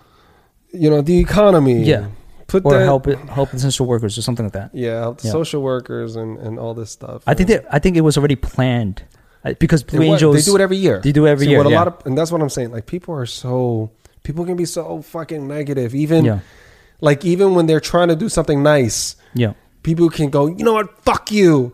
you 0.73 0.91
know, 0.91 1.01
the 1.03 1.19
economy. 1.19 1.83
Yeah. 1.83 2.09
put 2.47 2.65
Or 2.65 2.75
that, 2.75 2.85
help 2.85 3.07
it, 3.09 3.19
help 3.29 3.53
essential 3.53 3.87
workers 3.87 4.17
or 4.17 4.23
something 4.23 4.47
like 4.47 4.53
that. 4.53 4.71
yeah, 4.73 5.01
help 5.01 5.21
the 5.21 5.27
Yeah. 5.29 5.33
social 5.33 5.63
workers 5.63 6.15
and, 6.17 6.39
and 6.39 6.59
all 6.61 6.75
this 6.75 6.91
stuff. 6.93 7.23
I 7.27 7.35
think 7.35 7.49
that 7.49 7.67
I 7.73 7.79
think 7.81 7.97
it 7.97 8.03
was 8.03 8.17
already 8.17 8.37
planned 8.37 9.03
uh, 9.45 9.55
because 9.59 9.83
Blue 9.83 10.03
Angels 10.03 10.37
they 10.37 10.43
do 10.49 10.55
it 10.55 10.61
every 10.61 10.77
year. 10.77 11.01
They 11.01 11.11
do 11.13 11.27
it 11.27 11.31
every 11.31 11.47
See, 11.47 11.51
year. 11.51 11.59
What 11.59 11.67
a 11.67 11.75
lot 11.75 11.89
of, 11.89 12.07
and 12.07 12.17
that's 12.17 12.31
what 12.31 12.41
I'm 12.41 12.49
saying. 12.51 12.71
Like 12.71 12.87
people 12.87 13.15
are 13.15 13.27
so 13.27 13.91
people 14.23 14.45
can 14.45 14.57
be 14.57 14.65
so 14.65 15.03
fucking 15.03 15.49
negative. 15.49 15.95
Even 15.95 16.25
yeah, 16.25 16.39
like 17.01 17.25
even 17.25 17.55
when 17.55 17.67
they're 17.67 17.81
trying 17.81 18.09
to 18.09 18.17
do 18.17 18.29
something 18.29 18.63
nice, 18.63 19.17
yeah, 19.35 19.53
people 19.83 20.09
can 20.11 20.31
go, 20.31 20.47
you 20.47 20.65
know 20.65 20.75
what, 20.75 21.03
fuck 21.05 21.31
you, 21.31 21.73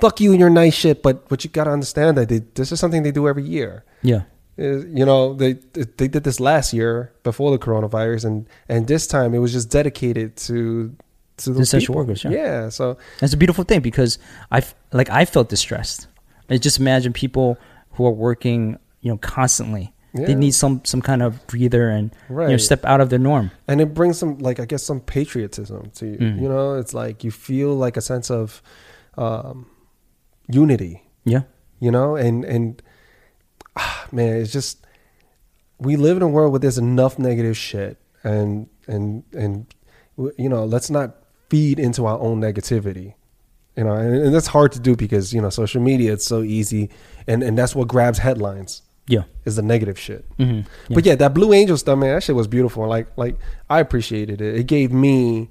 fuck 0.00 0.20
you 0.20 0.30
and 0.32 0.40
your 0.40 0.50
nice 0.50 0.74
shit. 0.74 1.02
But 1.02 1.28
but 1.28 1.44
you 1.44 1.50
got 1.50 1.64
to 1.64 1.70
understand 1.70 2.16
that 2.18 2.28
they, 2.28 2.40
this 2.54 2.72
is 2.72 2.80
something 2.80 3.02
they 3.02 3.12
do 3.12 3.28
every 3.28 3.44
year. 3.44 3.84
yeah. 4.02 4.22
Uh, 4.56 4.86
you 4.86 5.04
know 5.04 5.34
they 5.34 5.54
they 5.98 6.06
did 6.06 6.22
this 6.22 6.38
last 6.38 6.72
year 6.72 7.10
before 7.24 7.50
the 7.50 7.58
coronavirus 7.58 8.24
and 8.24 8.46
and 8.68 8.86
this 8.86 9.04
time 9.08 9.34
it 9.34 9.38
was 9.40 9.52
just 9.52 9.68
dedicated 9.68 10.36
to 10.36 10.94
to 11.38 11.50
The 11.50 11.54
those 11.58 11.62
essential 11.62 11.94
people. 11.94 12.02
workers, 12.04 12.22
yeah. 12.22 12.30
yeah 12.30 12.68
so 12.68 12.96
that's 13.18 13.32
a 13.32 13.36
beautiful 13.36 13.64
thing 13.64 13.80
because 13.80 14.18
I 14.52 14.62
like 14.92 15.10
I 15.10 15.24
felt 15.24 15.48
distressed. 15.48 16.06
I 16.48 16.58
just 16.58 16.78
imagine 16.78 17.12
people 17.12 17.58
who 17.94 18.06
are 18.06 18.12
working, 18.12 18.78
you 19.00 19.10
know, 19.10 19.18
constantly. 19.18 19.92
They 20.14 20.34
need 20.36 20.52
some 20.52 20.80
some 20.84 21.02
kind 21.02 21.22
of 21.22 21.44
breather 21.48 21.88
and 21.90 22.14
you 22.30 22.36
know 22.36 22.56
step 22.56 22.84
out 22.84 23.00
of 23.00 23.10
the 23.10 23.18
norm. 23.18 23.50
and 23.66 23.80
it 23.80 23.94
brings 23.94 24.16
some 24.16 24.38
like 24.38 24.60
i 24.60 24.64
guess 24.64 24.84
some 24.84 25.00
patriotism 25.00 25.90
to 25.96 26.06
you. 26.06 26.18
Mm. 26.18 26.40
you 26.40 26.48
know 26.48 26.74
it's 26.74 26.94
like 26.94 27.24
you 27.24 27.32
feel 27.32 27.74
like 27.74 27.96
a 27.96 28.00
sense 28.00 28.30
of 28.30 28.62
um 29.18 29.66
unity. 30.48 31.02
Yeah, 31.24 31.42
you 31.80 31.90
know 31.90 32.14
and 32.14 32.44
and 32.44 32.80
ah, 33.76 34.06
man 34.12 34.36
it's 34.36 34.52
just 34.52 34.86
we 35.78 35.96
live 35.96 36.16
in 36.16 36.22
a 36.22 36.28
world 36.28 36.52
where 36.52 36.60
there's 36.60 36.78
enough 36.78 37.18
negative 37.18 37.56
shit 37.56 37.98
and 38.22 38.68
and 38.86 39.24
and 39.32 39.66
you 40.38 40.48
know 40.48 40.64
let's 40.64 40.90
not 40.90 41.16
feed 41.48 41.80
into 41.80 42.06
our 42.06 42.18
own 42.20 42.40
negativity. 42.40 43.14
You 43.76 43.82
know 43.82 43.94
and, 43.94 44.14
and 44.14 44.34
that's 44.34 44.46
hard 44.46 44.70
to 44.72 44.78
do 44.78 44.94
because 44.94 45.34
you 45.34 45.40
know 45.42 45.50
social 45.50 45.82
media 45.82 46.12
it's 46.12 46.26
so 46.26 46.42
easy. 46.42 46.90
And 47.26 47.42
and 47.42 47.58
that's 47.58 47.74
what 47.74 47.88
grabs 47.88 48.18
headlines 48.18 48.82
yeah, 49.06 49.24
is 49.44 49.56
the 49.56 49.62
negative 49.62 49.98
shit 49.98 50.24
hmm 50.38 50.60
but 50.90 51.04
yeah 51.04 51.14
that 51.14 51.34
blue 51.34 51.52
angel 51.52 51.76
stuff 51.76 51.98
man 51.98 52.14
that 52.14 52.22
shit 52.22 52.34
was 52.34 52.46
beautiful 52.46 52.86
like 52.86 53.06
like 53.16 53.36
i 53.68 53.78
appreciated 53.80 54.40
it 54.40 54.54
it 54.56 54.66
gave 54.66 54.92
me 54.92 55.50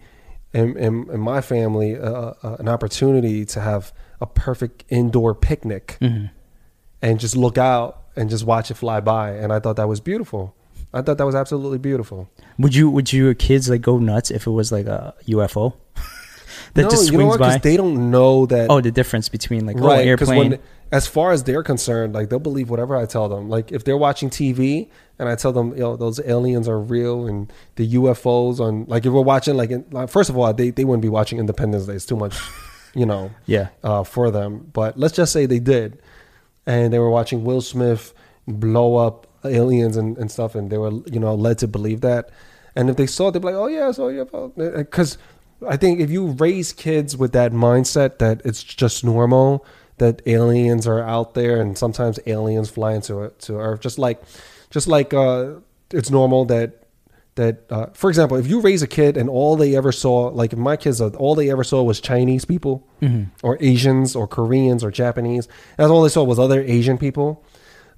and, 0.53 0.75
and, 0.77 1.07
and 1.09 1.21
my 1.21 1.41
family 1.41 1.97
uh, 1.97 2.33
uh, 2.43 2.57
an 2.59 2.67
opportunity 2.67 3.45
to 3.45 3.59
have 3.59 3.93
a 4.21 4.25
perfect 4.25 4.83
indoor 4.89 5.35
picnic 5.35 5.97
hmm 5.99 6.25
and 7.03 7.19
just 7.19 7.35
look 7.35 7.57
out 7.57 8.03
and 8.15 8.29
just 8.29 8.45
watch 8.45 8.71
it 8.71 8.75
fly 8.75 8.99
by. 9.01 9.31
And 9.31 9.51
I 9.51 9.59
thought 9.59 9.75
that 9.75 9.87
was 9.89 9.99
beautiful. 9.99 10.55
I 10.93 11.01
thought 11.01 11.17
that 11.17 11.25
was 11.25 11.35
absolutely 11.35 11.77
beautiful. 11.77 12.29
Would 12.57 12.73
you 12.73 12.89
would 12.89 13.11
your 13.11 13.33
kids 13.33 13.69
like 13.69 13.81
go 13.81 13.97
nuts 13.99 14.31
if 14.31 14.47
it 14.47 14.51
was 14.51 14.71
like 14.71 14.85
a 14.85 15.13
UFO? 15.27 15.73
that 16.73 16.83
no, 16.83 16.89
just 16.89 17.05
you 17.05 17.11
know 17.13 17.17
swings 17.17 17.29
what? 17.29 17.39
by. 17.39 17.47
Because 17.49 17.61
they 17.61 17.77
don't 17.77 18.11
know 18.11 18.45
that. 18.47 18.69
oh, 18.69 18.81
the 18.81 18.91
difference 18.91 19.29
between 19.29 19.65
like 19.65 19.77
oh, 19.79 19.87
right. 19.87 20.05
Because 20.05 20.29
airplane. 20.29 20.51
when, 20.51 20.59
as 20.91 21.07
far 21.07 21.31
as 21.31 21.43
they're 21.43 21.63
concerned, 21.63 22.13
like 22.13 22.29
they'll 22.29 22.39
believe 22.39 22.69
whatever 22.69 22.95
I 22.95 23.05
tell 23.05 23.29
them. 23.29 23.49
Like 23.49 23.71
if 23.71 23.83
they're 23.83 23.97
watching 23.97 24.29
TV 24.29 24.89
and 25.19 25.29
I 25.29 25.35
tell 25.35 25.51
them, 25.51 25.71
you 25.71 25.79
know, 25.79 25.95
those 25.95 26.19
aliens 26.19 26.67
are 26.67 26.79
real 26.79 27.27
and 27.27 27.51
the 27.75 27.93
UFOs 27.95 28.59
on, 28.59 28.85
like 28.85 29.05
if 29.05 29.11
we're 29.11 29.21
watching, 29.21 29.55
like, 29.55 29.71
in, 29.71 29.85
like 29.91 30.09
first 30.09 30.29
of 30.29 30.37
all, 30.37 30.53
they 30.53 30.71
they 30.71 30.85
wouldn't 30.85 31.01
be 31.01 31.09
watching 31.09 31.39
Independence 31.39 31.85
Day. 31.85 31.93
It's 31.93 32.05
too 32.05 32.15
much, 32.15 32.35
you 32.93 33.05
know, 33.05 33.31
yeah, 33.45 33.69
uh, 33.83 34.03
for 34.03 34.31
them. 34.31 34.69
But 34.73 34.97
let's 34.97 35.15
just 35.15 35.33
say 35.33 35.45
they 35.45 35.59
did, 35.59 36.01
and 36.65 36.91
they 36.93 36.99
were 36.99 37.09
watching 37.09 37.43
Will 37.43 37.61
Smith 37.61 38.13
blow 38.47 38.95
up 38.97 39.27
aliens 39.45 39.97
and, 39.97 40.17
and 40.17 40.31
stuff, 40.31 40.55
and 40.55 40.71
they 40.71 40.77
were 40.77 40.91
you 41.11 41.19
know 41.19 41.35
led 41.35 41.59
to 41.59 41.67
believe 41.67 42.01
that. 42.01 42.29
And 42.75 42.89
if 42.89 42.97
they 42.97 43.05
saw, 43.05 43.27
it, 43.27 43.31
they'd 43.33 43.39
be 43.39 43.47
like, 43.47 43.55
"Oh 43.55 43.67
yeah, 43.67 43.91
so 43.91 44.09
yeah," 44.09 44.23
because 44.55 45.17
I 45.67 45.77
think 45.77 45.99
if 45.99 46.09
you 46.09 46.27
raise 46.27 46.73
kids 46.73 47.15
with 47.15 47.31
that 47.33 47.51
mindset 47.53 48.17
that 48.19 48.41
it's 48.45 48.63
just 48.63 49.03
normal 49.03 49.65
that 49.97 50.21
aliens 50.25 50.87
are 50.87 51.01
out 51.01 51.33
there, 51.35 51.61
and 51.61 51.77
sometimes 51.77 52.19
aliens 52.25 52.69
fly 52.69 52.93
into 52.93 53.31
to 53.39 53.55
Earth, 53.57 53.79
just 53.81 53.97
like 53.99 54.21
just 54.69 54.87
like 54.87 55.13
uh, 55.13 55.51
it's 55.91 56.09
normal 56.09 56.45
that 56.45 56.79
that 57.35 57.63
uh, 57.71 57.87
for 57.93 58.09
example 58.09 58.37
if 58.37 58.45
you 58.45 58.59
raise 58.61 58.83
a 58.83 58.87
kid 58.87 59.17
and 59.17 59.27
all 59.29 59.55
they 59.55 59.75
ever 59.75 59.91
saw 59.91 60.27
like 60.27 60.53
if 60.53 60.59
my 60.59 60.75
kids 60.77 61.01
uh, 61.01 61.07
all 61.17 61.33
they 61.33 61.49
ever 61.49 61.63
saw 61.63 61.81
was 61.81 61.99
chinese 61.99 62.45
people 62.45 62.85
Mhm. 63.01 63.29
or 63.41 63.57
asians 63.59 64.15
or 64.15 64.27
koreans 64.27 64.83
or 64.83 64.91
japanese 64.91 65.47
that's 65.75 65.89
all 65.89 66.03
they 66.03 66.09
saw 66.09 66.23
was 66.23 66.37
other 66.37 66.61
asian 66.61 66.95
people 66.99 67.43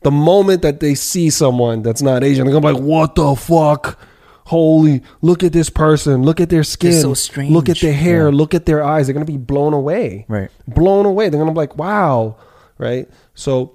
the 0.03 0.11
moment 0.11 0.61
that 0.61 0.79
they 0.79 0.95
see 0.95 1.29
someone 1.29 1.81
that's 1.81 2.01
not 2.01 2.23
asian 2.23 2.45
they're 2.45 2.53
gonna 2.53 2.65
be 2.73 2.79
like 2.79 2.81
what 2.89 3.15
the 3.15 3.35
fuck 3.35 3.99
holy 4.45 5.01
look 5.21 5.43
at 5.43 5.51
this 5.51 5.69
person 5.69 6.21
look 6.23 6.39
at 6.39 6.49
their 6.49 6.63
skin 6.63 6.93
so 6.93 7.13
look 7.49 7.67
at 7.67 7.79
their 7.79 7.93
hair 7.93 8.29
Yeah. 8.29 8.35
look 8.35 8.53
at 8.53 8.65
their 8.65 8.83
eyes 8.83 9.07
they're 9.07 9.13
gonna 9.13 9.25
be 9.25 9.37
blown 9.37 9.73
away 9.73 10.25
right. 10.27 10.49
blown 10.67 11.05
away. 11.05 11.29
They're 11.29 11.39
gonna 11.39 11.51
be 11.51 11.57
like, 11.57 11.77
"Wow!" 11.77 12.37
Right? 12.77 13.09
So 13.33 13.73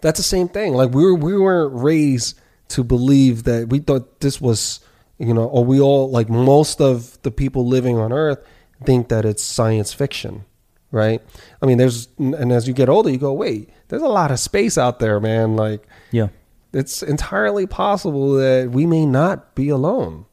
that's 0.00 0.18
the 0.18 0.24
same 0.24 0.48
thing. 0.48 0.74
Like 0.74 0.92
we 0.92 1.04
were, 1.04 1.14
we 1.14 1.36
weren't 1.38 1.74
raised 1.74 2.38
to 2.68 2.84
believe 2.84 3.44
that 3.44 3.68
we 3.68 3.78
thought 3.80 4.20
this 4.20 4.40
was, 4.40 4.80
you 5.18 5.34
know, 5.34 5.44
or 5.44 5.64
we 5.64 5.80
all 5.80 6.10
like 6.10 6.28
most 6.28 6.80
of 6.80 7.20
the 7.22 7.30
people 7.30 7.66
living 7.66 7.96
on 7.98 8.12
Earth 8.12 8.38
think 8.84 9.08
that 9.08 9.24
it's 9.24 9.42
science 9.42 9.92
fiction, 9.92 10.44
right? 10.90 11.20
I 11.62 11.66
mean, 11.66 11.78
there's 11.78 12.08
and 12.18 12.52
as 12.52 12.66
you 12.68 12.74
get 12.74 12.88
older, 12.88 13.10
you 13.10 13.18
go, 13.18 13.32
"Wait, 13.32 13.70
there's 13.88 14.02
a 14.02 14.08
lot 14.08 14.30
of 14.30 14.38
space 14.38 14.76
out 14.78 14.98
there, 15.00 15.18
man." 15.20 15.56
Like 15.56 15.86
Yeah, 16.12 16.28
it's 16.72 17.02
entirely 17.02 17.66
possible 17.66 18.34
that 18.34 18.70
we 18.70 18.86
may 18.86 19.04
not 19.06 19.54
be 19.54 19.68
alone. 19.68 20.26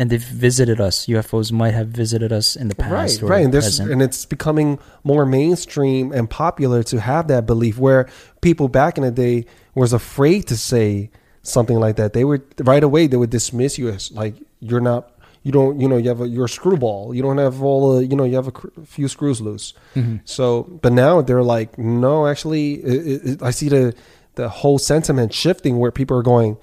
and 0.00 0.10
they've 0.10 0.22
visited 0.22 0.80
us. 0.80 1.06
UFOs 1.06 1.50
might 1.50 1.74
have 1.74 1.88
visited 1.88 2.32
us 2.32 2.54
in 2.54 2.68
the 2.68 2.74
past, 2.76 3.20
right, 3.20 3.30
right, 3.30 3.44
and 3.44 3.52
this 3.52 3.80
and 3.80 4.00
it's 4.00 4.24
becoming 4.26 4.78
more 5.02 5.26
mainstream 5.26 6.12
and 6.12 6.30
popular 6.30 6.84
to 6.84 7.00
have 7.00 7.26
that 7.28 7.46
belief. 7.46 7.78
Where 7.78 8.06
people 8.40 8.68
back 8.68 8.96
in 8.98 9.02
the 9.02 9.10
day 9.10 9.44
was 9.74 9.92
afraid 9.92 10.46
to 10.48 10.56
say 10.56 11.10
something 11.42 11.78
like 11.80 11.96
that. 11.96 12.12
They 12.12 12.22
would 12.24 12.42
right 12.64 12.84
away 12.84 13.08
they 13.08 13.16
would 13.16 13.30
dismiss 13.30 13.76
you 13.78 13.88
as 13.88 14.12
like 14.12 14.34
you're 14.60 14.80
not, 14.80 15.10
you 15.42 15.50
don't, 15.50 15.80
you 15.80 15.88
know, 15.88 15.96
you 15.96 16.08
have 16.10 16.20
a 16.20 16.28
you're 16.28 16.44
a 16.44 16.48
screwball. 16.48 17.12
You 17.12 17.22
don't 17.22 17.38
have 17.38 17.60
all 17.62 17.96
the, 17.96 18.06
you 18.06 18.14
know, 18.14 18.24
you 18.24 18.36
have 18.36 18.46
a 18.46 18.52
cr- 18.52 18.68
few 18.86 19.08
screws 19.08 19.40
loose. 19.40 19.74
Mhm. 19.96 20.20
So, 20.24 20.62
but 20.82 20.92
now 20.92 21.22
they're 21.22 21.42
like, 21.42 21.76
no, 21.76 22.28
actually, 22.28 22.74
it, 22.84 23.26
it- 23.30 23.42
I 23.42 23.50
see 23.50 23.68
the 23.68 23.94
the 24.38 24.48
whole 24.48 24.78
sentiment 24.78 25.34
shifting 25.34 25.78
where 25.80 25.90
people 25.90 26.16
are 26.16 26.22
going, 26.22 26.56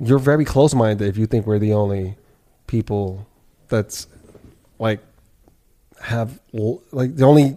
you're 0.00 0.18
very 0.32 0.44
close 0.44 0.74
minded 0.74 1.06
if 1.06 1.16
you 1.18 1.26
think 1.26 1.46
we're 1.46 1.58
the 1.58 1.72
only 1.74 2.16
people 2.66 3.26
that's 3.68 4.06
like 4.78 5.00
have 6.00 6.40
like 6.92 7.14
the 7.16 7.24
only 7.24 7.56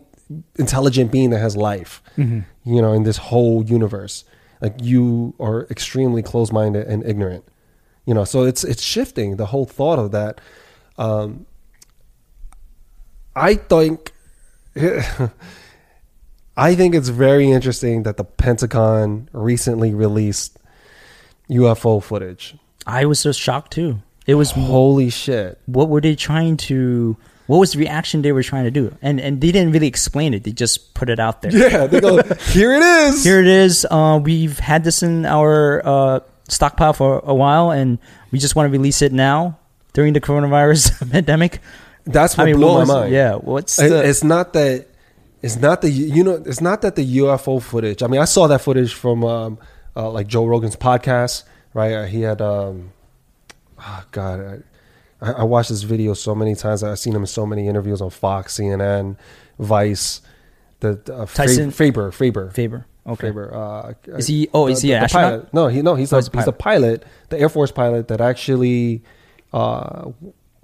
intelligent 0.60 1.12
being 1.12 1.30
that 1.32 1.40
has 1.40 1.56
life 1.56 2.02
Mhm. 2.18 2.44
you 2.66 2.82
know 2.82 2.92
in 2.94 3.04
this 3.04 3.18
whole 3.30 3.64
universe 3.64 4.26
like 4.62 4.76
you 4.82 5.34
are 5.40 5.60
extremely 5.76 6.22
close-minded 6.22 6.86
and 6.88 7.04
ignorant 7.06 7.44
you 8.06 8.14
know 8.14 8.26
so 8.26 8.44
it's 8.44 8.64
it's 8.72 8.82
shifting 8.84 9.38
the 9.38 9.48
whole 9.48 9.66
thought 9.66 10.00
of 10.00 10.12
that 10.12 10.40
um 10.98 11.46
i 13.36 13.54
think 13.56 14.12
i 16.58 16.76
think 16.76 16.94
it's 16.96 17.10
very 17.10 17.50
interesting 17.52 18.04
that 18.04 18.18
the 18.18 18.24
pentagon 18.26 19.30
recently 19.32 19.94
released 19.94 20.58
ufo 21.50 22.02
footage 22.04 22.56
I 22.90 23.04
was 23.04 23.20
so 23.20 23.34
shocked 23.34 23.74
too. 23.74 24.00
It 24.28 24.36
was 24.36 24.52
holy 24.52 25.10
shit 25.10 25.60
what 25.66 25.90
were 25.90 26.00
they 26.00 26.16
trying 26.16 26.56
to? 26.72 27.18
What 27.48 27.58
was 27.60 27.74
the 27.74 27.80
reaction 27.80 28.22
they 28.22 28.32
were 28.32 28.44
trying 28.44 28.64
to 28.64 28.72
do? 28.72 28.96
And 29.02 29.20
and 29.20 29.42
they 29.42 29.52
didn't 29.52 29.74
really 29.74 29.88
explain 29.88 30.34
it. 30.34 30.44
They 30.46 30.52
just 30.54 30.94
put 30.94 31.10
it 31.10 31.20
out 31.20 31.42
there. 31.42 31.52
yeah 31.52 31.86
they 31.88 32.00
go 32.00 32.22
here 32.56 32.72
it 32.74 32.84
is 32.84 33.24
Here 33.26 33.42
it 33.42 33.48
is. 33.48 33.86
Uh, 33.92 34.20
we've 34.24 34.58
had 34.60 34.86
this 34.86 35.04
in 35.04 35.26
our 35.26 35.82
uh, 35.86 36.20
stockpile 36.48 36.94
for 36.94 37.20
a 37.26 37.36
while, 37.36 37.72
and 37.72 38.00
we 38.32 38.40
just 38.40 38.56
want 38.56 38.68
to 38.68 38.72
release 38.72 39.02
it 39.02 39.12
now 39.12 39.60
during 39.92 40.14
the 40.14 40.22
coronavirus 40.22 40.96
pandemic. 41.12 41.60
that's 42.06 42.38
what 42.38 42.44
I 42.44 42.52
mean, 42.52 42.56
blew 42.56 42.68
what 42.72 42.88
my 42.88 42.94
mind 43.04 43.12
Yeah, 43.14 43.36
what's 43.36 43.80
It- 43.80 43.90
the? 43.90 44.00
it's 44.08 44.24
not 44.24 44.54
that 44.54 44.88
it's 45.42 45.56
not 45.58 45.82
the 45.82 45.90
you 45.90 46.24
know 46.24 46.42
it's 46.46 46.62
not 46.62 46.82
that 46.82 46.96
the 46.96 47.18
UFO 47.18 47.62
footage. 47.62 48.02
I 48.04 48.08
mean, 48.08 48.22
I 48.22 48.26
saw 48.26 48.48
that 48.48 48.62
footage 48.62 48.94
from 48.94 49.24
um, 49.24 49.58
uh, 49.96 50.10
like 50.12 50.28
Joe 50.28 50.46
Rogan's 50.46 50.76
podcast, 50.76 51.44
right? 51.74 51.94
Uh, 51.94 52.06
He 52.06 52.22
had 52.22 52.42
um, 52.42 52.92
oh 53.80 54.04
God, 54.12 54.64
I, 55.22 55.32
I 55.32 55.44
watched 55.44 55.70
this 55.70 55.84
video 55.84 56.14
so 56.14 56.34
many 56.36 56.56
times. 56.56 56.84
I've 56.84 57.00
seen 57.00 57.14
him 57.16 57.22
in 57.22 57.28
so 57.28 57.46
many 57.46 57.68
interviews 57.68 58.02
on 58.02 58.10
Fox, 58.10 58.58
CNN, 58.58 59.18
Vice, 59.60 60.22
the, 60.80 60.94
the 61.06 61.16
uh, 61.16 61.26
Tyson- 61.26 61.72
Faber, 61.72 62.12
Faber, 62.12 62.50
Faber. 62.52 62.86
Okay. 63.06 63.28
Faber. 63.28 63.54
Uh, 63.56 63.94
Is 64.18 64.28
he- 64.28 64.50
oh, 64.54 64.68
is 64.68 64.82
he 64.82 64.94
astronaut? 64.94 65.32
pilot. 65.32 65.54
No, 65.54 65.68
he 65.68 65.82
no, 65.82 65.96
he's 65.96 66.12
Oh, 66.12 66.18
a, 66.18 66.20
he's 66.20 66.28
a 66.28 66.38
he's 66.38 66.48
a 66.48 66.52
pilot, 66.52 67.06
the 67.30 67.40
Air 67.40 67.48
Force 67.48 67.72
pilot 67.72 68.10
that 68.10 68.20
actually 68.20 69.02
uh, 69.54 70.12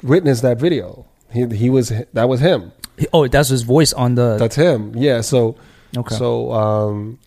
witnessed 0.01 0.41
that 0.41 0.57
video. 0.59 1.05
He 1.31 1.47
he 1.47 1.69
was 1.69 1.93
that 2.11 2.27
was 2.27 2.41
him. 2.41 2.73
Oh, 3.11 3.27
that's 3.27 3.49
his 3.49 3.63
voice 3.63 3.93
on 3.93 4.15
the. 4.15 4.37
That's 4.37 4.55
him. 4.55 4.93
Yeah. 4.95 5.21
So 5.21 5.55
okay. 5.97 6.15
so 6.15 6.51
um, 6.51 7.19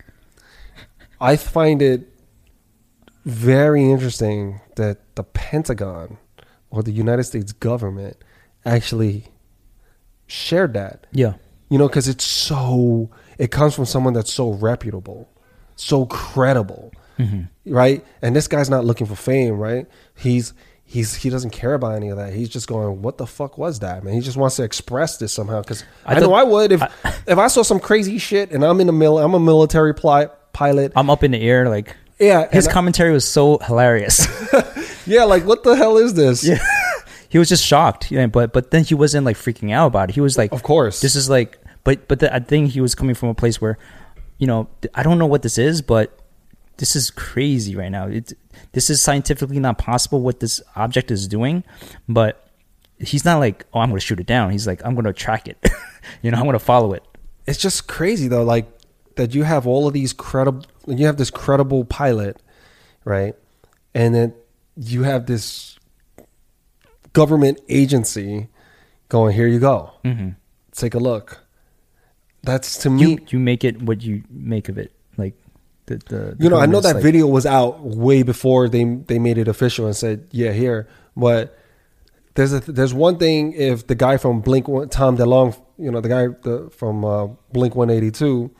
I 1.19 1.35
find 1.35 1.81
it 1.81 2.07
very 3.25 3.89
interesting 3.89 4.61
that 4.77 5.15
the 5.15 5.23
Pentagon 5.23 6.17
or 6.69 6.83
the 6.83 6.91
United 6.91 7.23
States 7.23 7.51
government 7.51 8.17
actually 8.65 9.25
shared 10.27 10.73
that. 10.73 11.07
yeah. 11.11 11.33
You 11.69 11.77
know, 11.77 11.87
because 11.89 12.07
it's 12.07 12.23
so 12.23 13.09
it 13.37 13.51
comes 13.51 13.75
from 13.75 13.83
someone 13.85 14.13
that's 14.13 14.31
so 14.31 14.51
reputable, 14.51 15.29
so 15.75 16.05
credible, 16.05 16.93
hmm 17.17 17.41
right? 17.65 18.05
And 18.21 18.33
this 18.33 18.47
guy's 18.47 18.69
not 18.69 18.85
looking 18.85 19.05
for 19.05 19.15
fame, 19.17 19.57
right? 19.57 19.85
He's 20.15 20.53
he's 20.87 21.13
he 21.13 21.29
doesn't 21.29 21.51
care 21.51 21.73
about 21.75 21.93
any 21.95 22.09
of 22.09 22.17
that. 22.17 22.33
He's 22.33 22.49
just 22.49 22.67
going, 22.67 23.01
"What 23.03 23.17
the 23.19 23.27
fuck 23.27 23.57
was 23.57 23.79
that, 23.79 24.03
man?" 24.03 24.13
He 24.15 24.21
just 24.21 24.37
wants 24.37 24.55
to 24.55 24.63
express 24.63 25.17
this 25.17 25.31
somehow. 25.33 25.61
Because 25.61 25.83
I 26.05 26.15
I, 26.15 26.19
know 26.19 26.33
I 26.33 26.43
would 26.43 26.71
if 26.71 26.81
I- 26.81 26.89
if 27.27 27.37
I 27.37 27.47
saw 27.47 27.61
some 27.61 27.79
crazy 27.79 28.17
shit 28.17 28.51
and 28.51 28.63
I'm 28.63 28.79
in 28.81 28.87
the 28.87 28.93
mil, 28.93 29.19
I'm 29.19 29.33
a 29.35 29.39
military 29.39 29.93
pli- 29.93 30.27
pilot. 30.53 30.93
I'm 30.95 31.09
up 31.09 31.23
in 31.23 31.31
the 31.31 31.41
air. 31.41 31.69
Like 31.69 31.95
Yeah, 32.19 32.49
his 32.51 32.65
and 32.65 32.71
I- 32.71 32.73
commentary 32.73 33.11
was 33.11 33.25
so 33.27 33.59
hilarious. 33.59 34.25
yeah, 35.05 35.25
like 35.25 35.45
what 35.45 35.63
the 35.63 35.75
hell 35.75 35.97
is 35.97 36.13
this? 36.15 36.43
Yeah. 36.47 36.57
he 37.29 37.37
was 37.37 37.49
just 37.49 37.63
shocked. 37.65 38.09
Yeah, 38.11 38.25
but 38.27 38.53
but 38.53 38.71
then 38.71 38.83
he 38.83 38.95
wasn't 38.95 39.25
like 39.25 39.35
freaking 39.37 39.71
out 39.71 39.87
about 39.87 40.09
it. 40.09 40.15
He 40.15 40.21
was 40.21 40.37
like, 40.37 40.51
of 40.51 40.63
course. 40.63 41.01
this 41.01 41.15
is 41.15 41.29
like 41.29 41.59
but 41.83 42.07
but 42.09 42.19
the, 42.19 42.33
i 42.35 42.39
think 42.39 42.71
he 42.71 42.81
was 42.81 42.93
coming 42.95 43.15
from 43.15 43.29
a 43.29 43.33
place 43.33 43.61
where 43.61 43.77
you 44.39 44.45
know 44.45 44.67
i 44.93 45.03
don't 45.03 45.17
know 45.17 45.25
what 45.25 45.41
this 45.41 45.57
is 45.57 45.81
but 45.81 46.19
this 46.77 46.95
is 46.95 47.09
crazy 47.11 47.75
right 47.75 47.89
now. 47.91 48.07
It 48.07 48.33
this 48.71 48.89
is 48.89 49.01
scientifically 49.01 49.59
not 49.59 49.77
possible 49.77 50.21
what 50.21 50.39
this 50.39 50.61
object 50.75 51.11
is 51.11 51.27
doing 51.27 51.63
but 52.07 52.49
he's 52.99 53.23
not 53.23 53.37
like 53.37 53.65
oh 53.73 53.79
i'm 53.79 53.89
gonna 53.89 53.99
shoot 53.99 54.19
it 54.19 54.27
down. 54.27 54.51
He's 54.51 54.67
like 54.67 54.81
i'm 54.85 54.95
gonna 54.95 55.13
track 55.13 55.47
it. 55.47 55.57
You 56.21 56.31
know 56.31 56.37
i'm 56.37 56.45
gonna 56.45 56.57
follow 56.57 56.93
it. 56.93 57.03
It's 57.45 57.59
just 57.59 57.87
crazy 57.87 58.29
though 58.29 58.43
like 58.43 58.65
that 59.15 59.35
you 59.35 59.43
have 59.43 59.67
all 59.67 59.87
of 59.87 59.93
these 59.93 60.13
credible 60.13 60.65
you 60.87 61.05
have 61.05 61.17
this 61.17 61.29
credible 61.29 61.83
pilot 61.83 62.41
right? 63.03 63.35
And 63.93 64.13
then 64.13 64.33
you 64.75 65.03
have 65.03 65.25
this 65.25 65.77
government 67.13 67.59
agency 67.67 68.47
going 69.09 69.33
here 69.35 69.47
you 69.47 69.59
go. 69.59 69.91
Mm-hmm. 70.05 70.29
take 70.71 70.93
a 70.93 70.99
look. 70.99 71.43
That's 72.43 72.77
to 72.79 72.89
me 72.89 73.01
you 73.01 73.17
you 73.29 73.39
make 73.39 73.63
it 73.63 73.81
what 73.81 74.01
you 74.01 74.23
make 74.29 74.69
of 74.69 74.77
it 74.77 74.93
the, 75.87 75.95
the, 76.09 76.37
you 76.39 76.49
know 76.49 76.57
i 76.57 76.65
know 76.65 76.79
that 76.81 76.95
like- 76.95 77.03
video 77.03 77.25
was 77.27 77.45
out 77.45 77.81
way 77.81 78.21
before 78.23 78.69
they 78.69 78.83
they 78.83 79.19
made 79.19 79.37
it 79.37 79.47
official 79.47 79.85
and 79.87 79.95
said 79.95 80.27
yeah 80.31 80.51
here 80.51 80.87
but 81.15 81.57
there's 82.35 82.53
a 82.53 82.59
there's 82.59 82.93
one 82.93 83.17
thing 83.17 83.53
if 83.53 83.87
the 83.87 83.95
guy 83.95 84.17
from 84.17 84.41
blink 84.41 84.65
tom 84.91 85.17
DeLonge 85.17 85.59
you 85.79 85.89
know 85.91 86.01
the 86.01 86.09
guy 86.09 86.27
the, 86.27 86.69
from 86.75 87.03
uh, 87.03 87.27
blink 87.51 87.75
182 87.75 88.51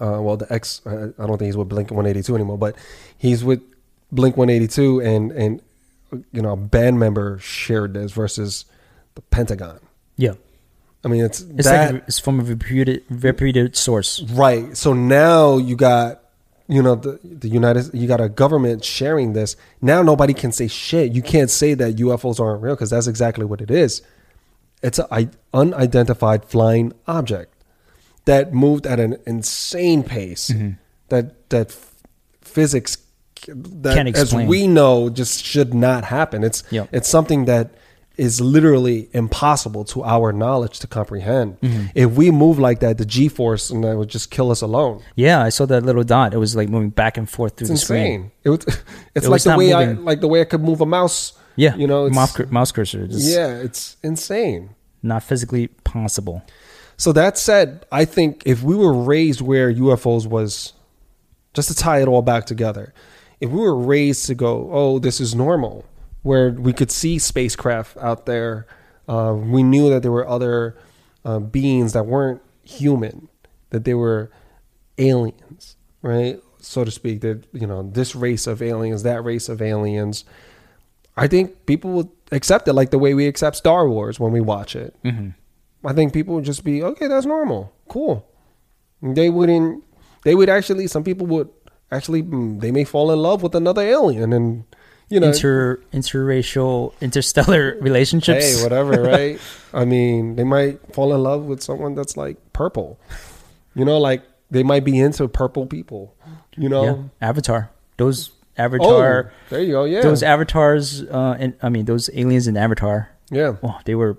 uh, 0.00 0.18
well 0.22 0.36
the 0.36 0.50
ex 0.52 0.80
i 0.86 0.90
don't 0.90 1.38
think 1.38 1.42
he's 1.42 1.56
with 1.56 1.68
blink 1.68 1.90
182 1.90 2.34
anymore 2.34 2.56
but 2.58 2.76
he's 3.18 3.44
with 3.44 3.60
blink 4.10 4.36
182 4.36 5.00
and 5.02 5.32
and 5.32 5.60
you 6.32 6.40
know 6.42 6.52
a 6.52 6.56
band 6.56 6.98
member 6.98 7.38
shared 7.38 7.94
this 7.94 8.12
versus 8.12 8.64
the 9.16 9.22
pentagon 9.22 9.80
Yeah. 10.16 10.34
I 11.04 11.08
mean, 11.08 11.24
it's, 11.24 11.40
It's 11.40 11.66
that 11.68 11.94
like 11.94 12.04
it's 12.06 12.18
from 12.18 12.38
a 12.40 12.44
reputed 12.44 13.02
reputed 13.10 13.76
source. 13.76 14.22
right. 14.32 14.76
So 14.76 14.92
now 14.92 15.56
you 15.58 15.74
got, 15.76 16.22
you 16.68 16.80
know, 16.82 16.94
the 16.94 17.18
the 17.24 17.48
United, 17.48 17.90
you 17.92 18.06
got 18.06 18.20
a 18.20 18.28
government 18.28 18.84
sharing 18.84 19.32
this. 19.32 19.56
Now 19.80 20.02
nobody 20.02 20.32
can 20.32 20.52
say 20.52 20.68
shit. 20.68 21.12
You 21.12 21.22
can't 21.22 21.50
say 21.50 21.74
that 21.74 21.96
UFOs 21.96 22.38
aren't 22.38 22.62
real 22.62 22.74
because 22.74 22.90
that's 22.90 23.08
exactly 23.08 23.44
what 23.44 23.60
it 23.60 23.70
is. 23.70 24.02
It's 24.82 24.98
an 24.98 25.30
unidentified 25.52 26.44
flying 26.44 26.92
object 27.06 27.52
that 28.24 28.52
moved 28.54 28.86
at 28.86 29.00
an 29.00 29.16
insane 29.26 30.02
pace. 30.04 30.50
Mm-hmm. 30.50 30.70
That 31.08 31.48
that 31.50 31.76
physics 32.40 32.98
that 33.48 34.16
as 34.16 34.32
we 34.34 34.66
know 34.68 35.10
just 35.10 35.44
should 35.44 35.74
not 35.74 36.04
happen. 36.04 36.44
It's 36.44 36.62
Yep. 36.70 36.88
it's 36.92 37.08
something 37.08 37.46
that 37.46 37.74
is 38.16 38.40
literally 38.40 39.08
impossible 39.12 39.84
to 39.84 40.04
our 40.04 40.32
knowledge 40.32 40.78
to 40.80 40.86
comprehend. 40.86 41.58
Mm-hmm. 41.60 41.86
If 41.94 42.12
we 42.12 42.30
move 42.30 42.58
like 42.58 42.80
that, 42.80 42.98
the 42.98 43.04
G 43.06 43.28
force 43.28 43.70
and 43.70 43.82
that 43.84 43.96
would 43.96 44.08
just 44.08 44.30
kill 44.30 44.50
us 44.50 44.60
alone. 44.60 45.02
Yeah, 45.16 45.42
I 45.42 45.48
saw 45.48 45.66
that 45.66 45.82
little 45.84 46.04
dot. 46.04 46.34
It 46.34 46.38
was 46.38 46.54
like 46.54 46.68
moving 46.68 46.90
back 46.90 47.16
and 47.16 47.28
forth 47.28 47.56
through 47.56 47.66
It's 47.66 47.80
the 47.80 47.86
screen. 47.86 48.04
insane. 48.04 48.30
It 48.44 48.50
was, 48.50 48.60
it's 49.14 49.26
It 49.26 49.30
like 49.30 49.42
the 49.42 49.56
way 49.56 49.72
I 49.72 49.84
like 49.92 50.20
the 50.20 50.28
way 50.28 50.40
I 50.40 50.44
could 50.44 50.62
move 50.62 50.80
a 50.80 50.86
mouse. 50.86 51.32
Yeah, 51.56 51.74
you 51.76 51.86
know, 51.86 52.06
it's, 52.06 52.14
mouse, 52.14 52.38
mouse 52.50 52.72
cursor. 52.72 53.06
Just 53.06 53.28
yeah, 53.30 53.56
it's 53.58 53.96
insane. 54.02 54.70
not 55.02 55.22
physically 55.22 55.66
possible. 55.68 56.42
So 56.96 57.12
that 57.12 57.36
said, 57.36 57.84
I 57.90 58.04
think 58.04 58.42
if 58.46 58.62
we 58.62 58.76
were 58.76 58.92
raised 58.92 59.40
where 59.40 59.72
UFOs 59.72 60.26
was, 60.26 60.72
just 61.54 61.68
to 61.68 61.74
tie 61.74 62.00
it 62.00 62.08
all 62.08 62.22
back 62.22 62.46
together, 62.46 62.94
if 63.40 63.50
we 63.50 63.58
were 63.60 63.74
raised 63.76 64.26
to 64.26 64.34
go, 64.34 64.68
oh, 64.72 64.98
this 64.98 65.20
is 65.20 65.34
normal, 65.34 65.84
where 66.22 66.50
we 66.50 66.72
could 66.72 66.90
see 66.90 67.18
spacecraft 67.18 67.96
out 67.98 68.26
there, 68.26 68.66
uh, 69.08 69.34
we 69.36 69.62
knew 69.62 69.90
that 69.90 70.02
there 70.02 70.12
were 70.12 70.26
other 70.28 70.76
uh, 71.24 71.38
beings 71.38 71.92
that 71.92 72.06
weren't 72.06 72.40
human, 72.62 73.28
that 73.70 73.84
they 73.84 73.94
were 73.94 74.30
aliens, 74.98 75.76
right, 76.02 76.40
so 76.60 76.84
to 76.84 76.90
speak. 76.90 77.20
That 77.22 77.44
you 77.52 77.66
know, 77.66 77.82
this 77.82 78.14
race 78.14 78.46
of 78.46 78.62
aliens, 78.62 79.02
that 79.02 79.24
race 79.24 79.48
of 79.48 79.60
aliens. 79.60 80.24
I 81.16 81.26
think 81.26 81.66
people 81.66 81.90
would 81.92 82.08
accept 82.30 82.66
it 82.68 82.72
like 82.72 82.90
the 82.90 82.98
way 82.98 83.12
we 83.14 83.26
accept 83.26 83.56
Star 83.56 83.88
Wars 83.88 84.18
when 84.18 84.32
we 84.32 84.40
watch 84.40 84.74
it. 84.74 84.96
Mm-hmm. 85.04 85.30
I 85.86 85.92
think 85.92 86.12
people 86.12 86.34
would 86.36 86.44
just 86.44 86.64
be 86.64 86.82
okay. 86.82 87.06
That's 87.08 87.26
normal, 87.26 87.72
cool. 87.88 88.26
They 89.02 89.28
wouldn't. 89.28 89.84
They 90.24 90.34
would 90.34 90.48
actually. 90.48 90.86
Some 90.86 91.02
people 91.04 91.26
would 91.26 91.50
actually. 91.90 92.22
mm, 92.22 92.60
They 92.60 92.70
may 92.70 92.84
fall 92.84 93.10
in 93.10 93.18
love 93.18 93.42
with 93.42 93.54
another 93.54 93.82
alien, 93.82 94.32
and 94.32 94.64
you 95.12 95.20
know, 95.20 95.28
Inter 95.28 95.76
interracial 95.92 96.94
interstellar 97.00 97.76
relationships. 97.80 98.56
hey, 98.56 98.62
whatever, 98.62 99.02
right? 99.02 99.38
I 99.74 99.84
mean, 99.84 100.36
they 100.36 100.44
might 100.44 100.80
fall 100.94 101.12
in 101.14 101.22
love 101.22 101.44
with 101.44 101.62
someone 101.62 101.94
that's 101.94 102.16
like 102.16 102.36
purple. 102.52 102.98
You 103.74 103.84
know, 103.84 103.98
like 103.98 104.22
they 104.50 104.62
might 104.62 104.84
be 104.84 104.98
into 104.98 105.28
purple 105.28 105.66
people. 105.66 106.14
You 106.56 106.68
know, 106.68 106.84
Yeah, 107.20 107.28
Avatar. 107.28 107.70
Those 107.98 108.30
Avatar. 108.56 109.32
oh, 109.32 109.36
there 109.50 109.60
you 109.62 109.72
go. 109.72 109.84
Yeah, 109.84 110.00
Those 110.02 110.22
avatars. 110.22 111.02
Uh, 111.02 111.36
and 111.38 111.54
I 111.62 111.68
mean, 111.68 111.84
those 111.84 112.08
aliens 112.14 112.46
in 112.48 112.56
Avatar. 112.56 113.10
yeah. 113.30 113.56
Oh, 113.62 113.78
they 113.84 113.94
were 113.94 114.18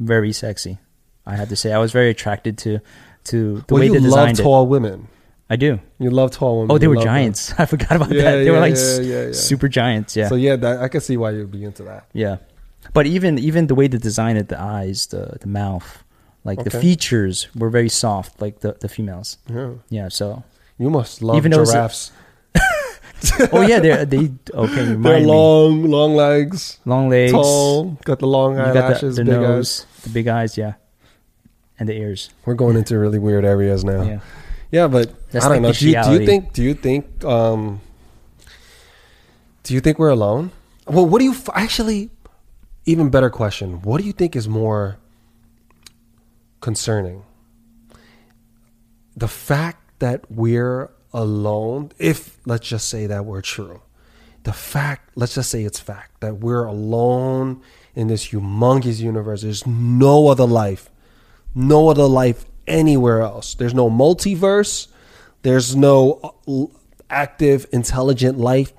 very 0.00 0.32
sexy. 0.32 0.78
I 1.26 1.36
had 1.36 1.48
to 1.50 1.56
say, 1.56 1.72
I 1.72 1.78
was 1.78 1.92
very 1.92 2.10
attracted 2.10 2.58
to 2.58 2.80
to 3.24 3.62
the 3.68 3.74
well, 3.74 3.80
way 3.80 3.88
they 3.88 3.94
love 4.00 4.02
designed 4.04 4.40
it. 4.40 4.42
tall 4.42 4.66
women. 4.66 5.06
I 5.52 5.56
do. 5.56 5.78
You 5.98 6.10
love 6.10 6.30
tall 6.30 6.52
women. 6.60 6.70
Oh, 6.72 6.78
they 6.78 6.86
You 6.86 6.90
were 6.90 6.96
love 6.96 7.04
giants. 7.12 7.52
I 7.62 7.66
forgot 7.66 7.92
about 7.98 8.10
Yeah, 8.10 8.22
that. 8.22 8.36
They 8.44 8.50
were 8.50 8.60
like 8.68 8.76
yeah, 8.76 9.00
yeah, 9.00 9.26
yeah. 9.26 9.32
super 9.32 9.68
giants. 9.68 10.16
Yeah, 10.16 10.28
So 10.28 10.36
yeah, 10.46 10.56
that, 10.56 10.80
I 10.80 10.88
can 10.88 11.00
see 11.02 11.16
why 11.22 11.30
you'd 11.32 11.50
be 11.50 11.62
into 11.64 11.82
that. 11.90 12.02
yeah. 12.14 12.36
But 12.96 13.04
even 13.06 13.38
even 13.38 13.66
the 13.68 13.74
way 13.80 13.86
they 13.92 13.98
designed 13.98 14.38
it, 14.42 14.48
the 14.48 14.60
eyes, 14.78 14.98
the 15.14 15.22
the 15.44 15.46
mouth, 15.62 15.88
like 16.48 16.58
the 16.64 16.70
Okay. 16.74 16.80
features 16.86 17.36
were 17.54 17.70
very 17.78 17.88
soft, 17.90 18.40
like 18.44 18.54
the 18.64 18.70
the 18.80 18.88
females. 18.88 19.38
Yeah, 19.48 19.70
Yeah. 19.98 20.08
So. 20.10 20.26
you 20.78 20.90
must 20.90 21.22
love 21.22 21.36
Even 21.38 21.50
though 21.52 21.62
it's 21.62 21.70
a- 21.70 21.74
giraffes. 21.78 22.02
oh 23.52 23.62
yeah, 23.70 23.78
they 23.84 24.04
they 24.04 24.24
okay. 24.64 24.82
You 24.88 24.96
They're 24.98 25.20
remind 25.20 25.24
me. 25.26 25.30
long, 25.30 25.72
long 25.96 26.12
legs, 26.16 26.80
long 26.84 27.08
legs. 27.08 27.32
tall, 27.32 27.96
got 28.04 28.18
the 28.18 28.26
long 28.26 28.56
You 28.58 28.64
got 28.64 28.72
the, 28.74 28.82
eyelashes, 28.84 29.16
the 29.16 29.24
big 29.24 29.34
eyes. 29.34 29.48
nose, 29.48 29.86
the 30.02 30.10
big 30.10 30.26
eyes, 30.28 30.52
yeah, 30.58 30.72
and 31.78 31.88
the 31.88 31.94
ears. 31.94 32.30
We're 32.46 32.58
going 32.58 32.76
into 32.76 32.98
really 32.98 33.18
weird 33.20 33.44
areas 33.44 33.84
now. 33.84 34.02
Yeah. 34.02 34.20
Yeah, 34.72 34.88
but 34.88 35.30
That's 35.30 35.44
I 35.44 35.50
don't 35.50 35.62
know. 35.62 35.72
Do 35.72 35.88
you, 35.88 36.02
do 36.02 36.12
you 36.12 36.26
think? 36.26 36.52
Do 36.54 36.62
you 36.62 36.74
think? 36.74 37.24
Um, 37.24 37.82
do 39.62 39.74
you 39.74 39.80
think 39.80 39.98
we're 39.98 40.08
alone? 40.08 40.50
Well, 40.86 41.06
what 41.06 41.18
do 41.18 41.26
you 41.26 41.32
f- 41.32 41.50
actually? 41.54 42.10
Even 42.84 43.10
better 43.10 43.30
question. 43.30 43.82
What 43.82 44.00
do 44.00 44.06
you 44.06 44.12
think 44.12 44.34
is 44.34 44.48
more 44.48 44.96
concerning? 46.60 47.22
The 49.14 49.28
fact 49.28 50.00
that 50.00 50.24
we're 50.30 50.90
alone, 51.12 51.92
if 51.98 52.38
let's 52.46 52.66
just 52.66 52.88
say 52.88 53.06
that 53.06 53.24
we're 53.26 53.42
true, 53.42 53.82
the 54.44 54.52
fact, 54.54 55.10
let's 55.14 55.34
just 55.34 55.50
say 55.50 55.62
it's 55.64 55.78
fact 55.78 56.22
that 56.22 56.38
we're 56.38 56.64
alone 56.64 57.60
in 57.94 58.08
this 58.08 58.28
humongous 58.28 59.00
universe. 59.00 59.42
There's 59.42 59.66
no 59.66 60.28
other 60.28 60.46
life, 60.46 60.90
no 61.54 61.88
other 61.90 62.06
life 62.06 62.46
anywhere 62.66 63.20
else. 63.20 63.54
There's 63.54 63.74
no 63.74 63.90
multiverse. 63.90 64.88
There's 65.42 65.74
no 65.74 66.36
uh, 66.46 66.66
active, 67.10 67.66
intelligent 67.72 68.38
life 68.38 68.72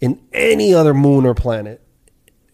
in 0.00 0.20
any 0.32 0.74
other 0.74 0.94
moon 0.94 1.26
or 1.26 1.34
planet. 1.34 1.82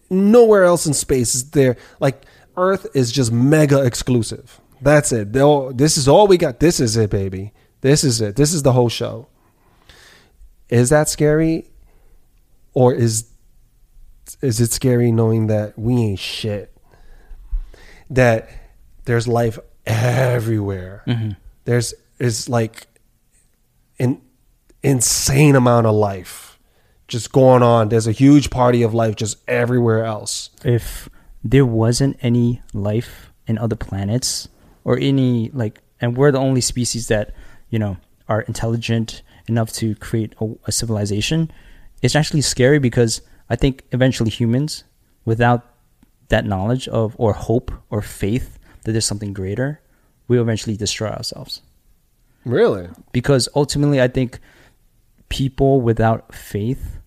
Nowhere 0.09 0.63
else 0.63 0.85
in 0.85 0.93
space 0.93 1.35
is 1.35 1.51
there. 1.51 1.77
Like 1.99 2.23
Earth 2.55 2.87
is 2.93 3.11
just 3.11 3.31
mega 3.31 3.83
exclusive. 3.83 4.59
That's 4.81 5.11
it. 5.11 5.33
They'll, 5.33 5.73
this 5.73 5.97
is 5.97 6.07
all 6.07 6.27
we 6.27 6.37
got. 6.37 6.59
This 6.59 6.79
is 6.79 6.95
it, 6.97 7.09
baby. 7.09 7.53
This 7.81 8.03
is 8.03 8.21
it. 8.21 8.35
This 8.35 8.53
is 8.53 8.63
the 8.63 8.71
whole 8.71 8.89
show. 8.89 9.27
Is 10.69 10.89
that 10.89 11.09
scary? 11.09 11.69
Or 12.73 12.93
is 12.93 13.25
is 14.41 14.59
it 14.59 14.71
scary 14.71 15.11
knowing 15.11 15.47
that 15.47 15.79
we 15.79 15.95
ain't 15.95 16.19
shit? 16.19 16.75
That 18.09 18.49
there's 19.05 19.27
life 19.27 19.57
everywhere. 19.87 21.03
Mm-hmm. 21.07 21.31
There's 21.65 21.93
is 22.19 22.49
like 22.49 22.87
an 23.99 24.21
insane 24.83 25.55
amount 25.55 25.87
of 25.87 25.95
life 25.95 26.59
just 27.07 27.31
going 27.31 27.63
on. 27.63 27.89
There's 27.89 28.07
a 28.07 28.11
huge 28.11 28.49
party 28.49 28.83
of 28.83 28.93
life 28.93 29.15
just 29.15 29.37
everywhere 29.47 30.05
else. 30.05 30.49
If 30.63 31.09
there 31.43 31.65
wasn't 31.65 32.17
any 32.21 32.61
life 32.73 33.31
in 33.47 33.57
other 33.57 33.75
planets 33.75 34.49
or 34.83 34.97
any 34.99 35.49
like, 35.53 35.81
and 36.01 36.17
we're 36.17 36.31
the 36.31 36.39
only 36.39 36.61
species 36.61 37.07
that 37.07 37.33
you 37.69 37.79
know 37.79 37.97
are 38.27 38.41
intelligent 38.41 39.21
enough 39.47 39.71
to 39.71 39.95
create 39.95 40.35
a, 40.41 40.53
a 40.65 40.71
civilization, 40.71 41.51
it's 42.01 42.15
actually 42.15 42.41
scary 42.41 42.79
because 42.79 43.21
I 43.49 43.55
think 43.55 43.83
eventually 43.91 44.29
humans, 44.29 44.83
without 45.23 45.73
that 46.27 46.45
knowledge 46.45 46.89
of 46.89 47.15
or 47.17 47.31
hope 47.31 47.71
or 47.89 48.01
faith 48.01 48.56
that 48.87 48.93
there's 48.93 49.05
something 49.05 49.33
greater, 49.33 49.81
we'll 50.29 50.41
eventually 50.41 50.77
destroy 50.77 51.09
ourselves. 51.09 51.61
Really? 52.45 52.87
because 53.11 53.49
ultimately 53.55 54.01
I 54.01 54.07
think 54.07 54.39
people 55.27 55.81
without 55.81 56.33
faith 56.33 56.97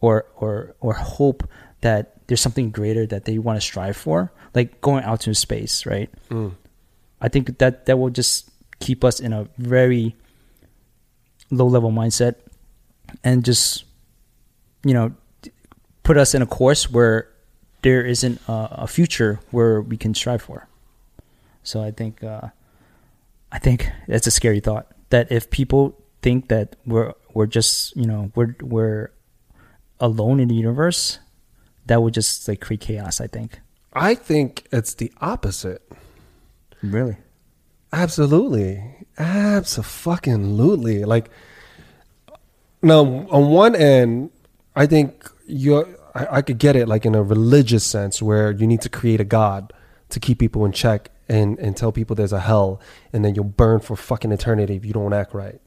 or 0.00 0.24
or 0.36 0.74
or 0.80 0.94
hope 0.94 1.46
that 1.82 2.26
there's 2.26 2.40
something 2.40 2.70
greater 2.70 3.04
that 3.06 3.26
they 3.26 3.36
want 3.36 3.58
to 3.58 3.60
strive 3.60 3.96
for, 3.96 4.32
like 4.54 4.80
going 4.80 5.04
out 5.04 5.20
to 5.20 5.34
space, 5.34 5.84
right? 5.84 6.08
Mm. 6.30 6.54
I 7.20 7.28
think 7.28 7.58
that 7.58 7.84
that 7.84 7.98
will 7.98 8.08
just 8.08 8.48
keep 8.80 9.04
us 9.04 9.20
in 9.20 9.34
a 9.34 9.46
very 9.58 10.16
low 11.50 11.66
level 11.66 11.92
mindset 11.92 12.36
and 13.22 13.44
just 13.44 13.84
you 14.84 14.94
know 14.94 15.12
put 16.02 16.16
us 16.16 16.34
in 16.34 16.40
a 16.40 16.46
course 16.46 16.90
where 16.90 17.28
there 17.82 18.06
isn't 18.06 18.40
a, 18.48 18.82
a 18.82 18.86
future 18.86 19.38
where 19.50 19.82
we 19.82 19.98
can 19.98 20.14
strive 20.14 20.40
for. 20.40 20.66
So 21.62 21.82
I 21.82 21.90
think 21.90 22.22
uh, 22.24 22.48
I 23.50 23.58
think 23.58 23.90
that's 24.08 24.26
a 24.26 24.30
scary 24.30 24.60
thought 24.60 24.86
that 25.10 25.30
if 25.30 25.50
people 25.50 25.98
think 26.22 26.48
that 26.48 26.76
we're 26.86 27.12
we're 27.34 27.46
just 27.46 27.96
you 27.96 28.06
know 28.06 28.30
we're 28.34 28.56
we're 28.60 29.10
alone 30.00 30.40
in 30.40 30.48
the 30.48 30.54
universe, 30.54 31.18
that 31.86 32.02
would 32.02 32.14
just 32.14 32.48
like 32.48 32.60
create 32.60 32.80
chaos. 32.80 33.20
I 33.20 33.26
think. 33.26 33.60
I 33.92 34.14
think 34.14 34.66
it's 34.72 34.94
the 34.94 35.12
opposite. 35.20 35.82
Really. 36.82 37.16
Absolutely. 37.92 38.82
Absolutely. 39.18 41.04
Like 41.04 41.30
now 42.82 43.26
on 43.30 43.50
one 43.50 43.76
end, 43.76 44.30
I 44.74 44.86
think 44.86 45.30
you 45.46 45.86
I, 46.14 46.38
I 46.38 46.42
could 46.42 46.58
get 46.58 46.74
it 46.74 46.88
like 46.88 47.04
in 47.04 47.14
a 47.14 47.22
religious 47.22 47.84
sense 47.84 48.22
where 48.22 48.50
you 48.50 48.66
need 48.66 48.80
to 48.82 48.88
create 48.88 49.20
a 49.20 49.24
god 49.24 49.72
to 50.08 50.20
keep 50.20 50.38
people 50.38 50.64
in 50.64 50.72
check 50.72 51.10
and, 51.32 51.58
and 51.58 51.74
tell 51.74 51.90
people 51.92 52.14
there's 52.14 52.34
a 52.34 52.40
hell 52.40 52.78
and 53.10 53.24
then 53.24 53.34
you'll 53.34 53.44
burn 53.44 53.80
for 53.80 53.96
fucking 53.96 54.30
eternity 54.30 54.76
if 54.76 54.84
you 54.84 54.92
don't 54.92 55.14
act 55.14 55.32
right. 55.32 55.60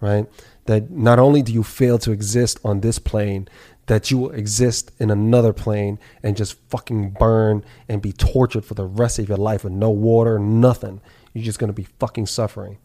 right? 0.00 0.26
That 0.64 0.90
not 0.90 1.20
only 1.20 1.42
do 1.42 1.52
you 1.52 1.62
fail 1.62 1.96
to 2.00 2.10
exist 2.10 2.58
on 2.64 2.80
this 2.80 2.98
plane, 2.98 3.46
that 3.86 4.10
you 4.10 4.18
will 4.18 4.32
exist 4.32 4.90
in 4.98 5.12
another 5.12 5.52
plane 5.52 6.00
and 6.24 6.36
just 6.36 6.58
fucking 6.70 7.10
burn 7.20 7.64
and 7.88 8.02
be 8.02 8.12
tortured 8.12 8.64
for 8.64 8.74
the 8.74 8.84
rest 8.84 9.20
of 9.20 9.28
your 9.28 9.38
life 9.38 9.62
with 9.62 9.72
no 9.72 9.90
water, 9.90 10.40
nothing. 10.40 11.00
You're 11.32 11.44
just 11.44 11.60
gonna 11.60 11.72
be 11.72 11.86
fucking 12.00 12.26
suffering 12.26 12.78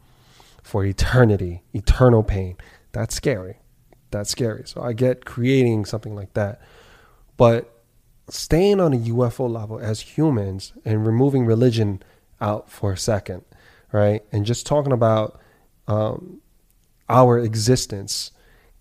for 0.61 0.85
eternity, 0.85 1.63
eternal 1.73 2.21
pain. 2.21 2.55
That's 2.91 3.15
scary. 3.15 3.57
That's 4.11 4.29
scary. 4.29 4.63
So 4.67 4.83
I 4.83 4.93
get 4.93 5.25
creating 5.25 5.85
something 5.85 6.15
like 6.15 6.33
that. 6.35 6.61
But 7.35 7.81
staying 8.29 8.79
on 8.79 8.93
a 8.93 8.97
UFO 8.97 9.51
level 9.51 9.79
as 9.79 10.01
humans 10.01 10.73
and 10.85 11.07
removing 11.07 11.47
religion 11.47 12.03
out 12.41 12.69
for 12.69 12.91
a 12.91 12.97
second, 12.97 13.43
right? 13.91 14.23
And 14.31 14.45
just 14.45 14.65
talking 14.65 14.91
about 14.91 15.39
um, 15.87 16.41
our 17.07 17.39
existence 17.39 18.31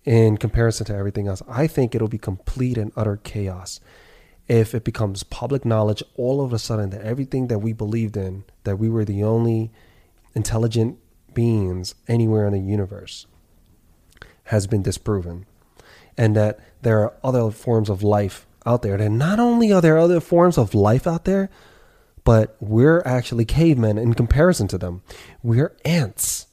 in 0.03 0.37
comparison 0.37 0.85
to 0.87 0.95
everything 0.95 1.27
else, 1.27 1.41
I 1.47 1.67
think 1.67 1.93
it'll 1.93 2.07
be 2.07 2.17
complete 2.17 2.77
and 2.77 2.91
utter 2.95 3.17
chaos 3.17 3.79
if 4.47 4.75
it 4.75 4.83
becomes 4.83 5.23
public 5.23 5.63
knowledge 5.63 6.03
all 6.15 6.43
of 6.43 6.51
a 6.51 6.59
sudden 6.59 6.89
that 6.89 7.01
everything 7.01 7.47
that 7.47 7.59
we 7.59 7.71
believed 7.71 8.17
in, 8.17 8.43
that 8.63 8.77
we 8.77 8.89
were 8.89 9.05
the 9.05 9.23
only 9.23 9.71
intelligent 10.35 10.97
beings 11.33 11.95
anywhere 12.07 12.47
in 12.47 12.53
the 12.53 12.59
universe, 12.59 13.27
has 14.45 14.67
been 14.67 14.81
disproven. 14.81 15.45
And 16.17 16.35
that 16.35 16.59
there 16.81 16.99
are 16.99 17.13
other 17.23 17.51
forms 17.51 17.89
of 17.89 18.03
life 18.03 18.45
out 18.65 18.81
there. 18.81 18.95
And 18.95 19.17
not 19.17 19.39
only 19.39 19.71
are 19.71 19.81
there 19.81 19.97
other 19.97 20.19
forms 20.19 20.57
of 20.57 20.75
life 20.75 21.07
out 21.07 21.25
there, 21.25 21.49
but 22.23 22.55
we're 22.59 23.01
actually 23.05 23.45
cavemen 23.45 23.97
in 23.97 24.13
comparison 24.13 24.67
to 24.69 24.77
them. 24.77 25.01
We're 25.41 25.75
ants. 25.85 26.47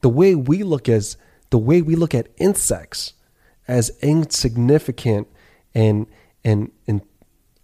The 0.00 0.08
way 0.08 0.34
we 0.34 0.62
look 0.62 0.88
as 0.88 1.16
the 1.50 1.58
way 1.58 1.82
we 1.82 1.94
look 1.94 2.14
at 2.14 2.28
insects 2.36 3.14
as 3.66 3.90
insignificant 4.00 5.28
and 5.74 6.06
and 6.44 6.70
and 6.86 7.02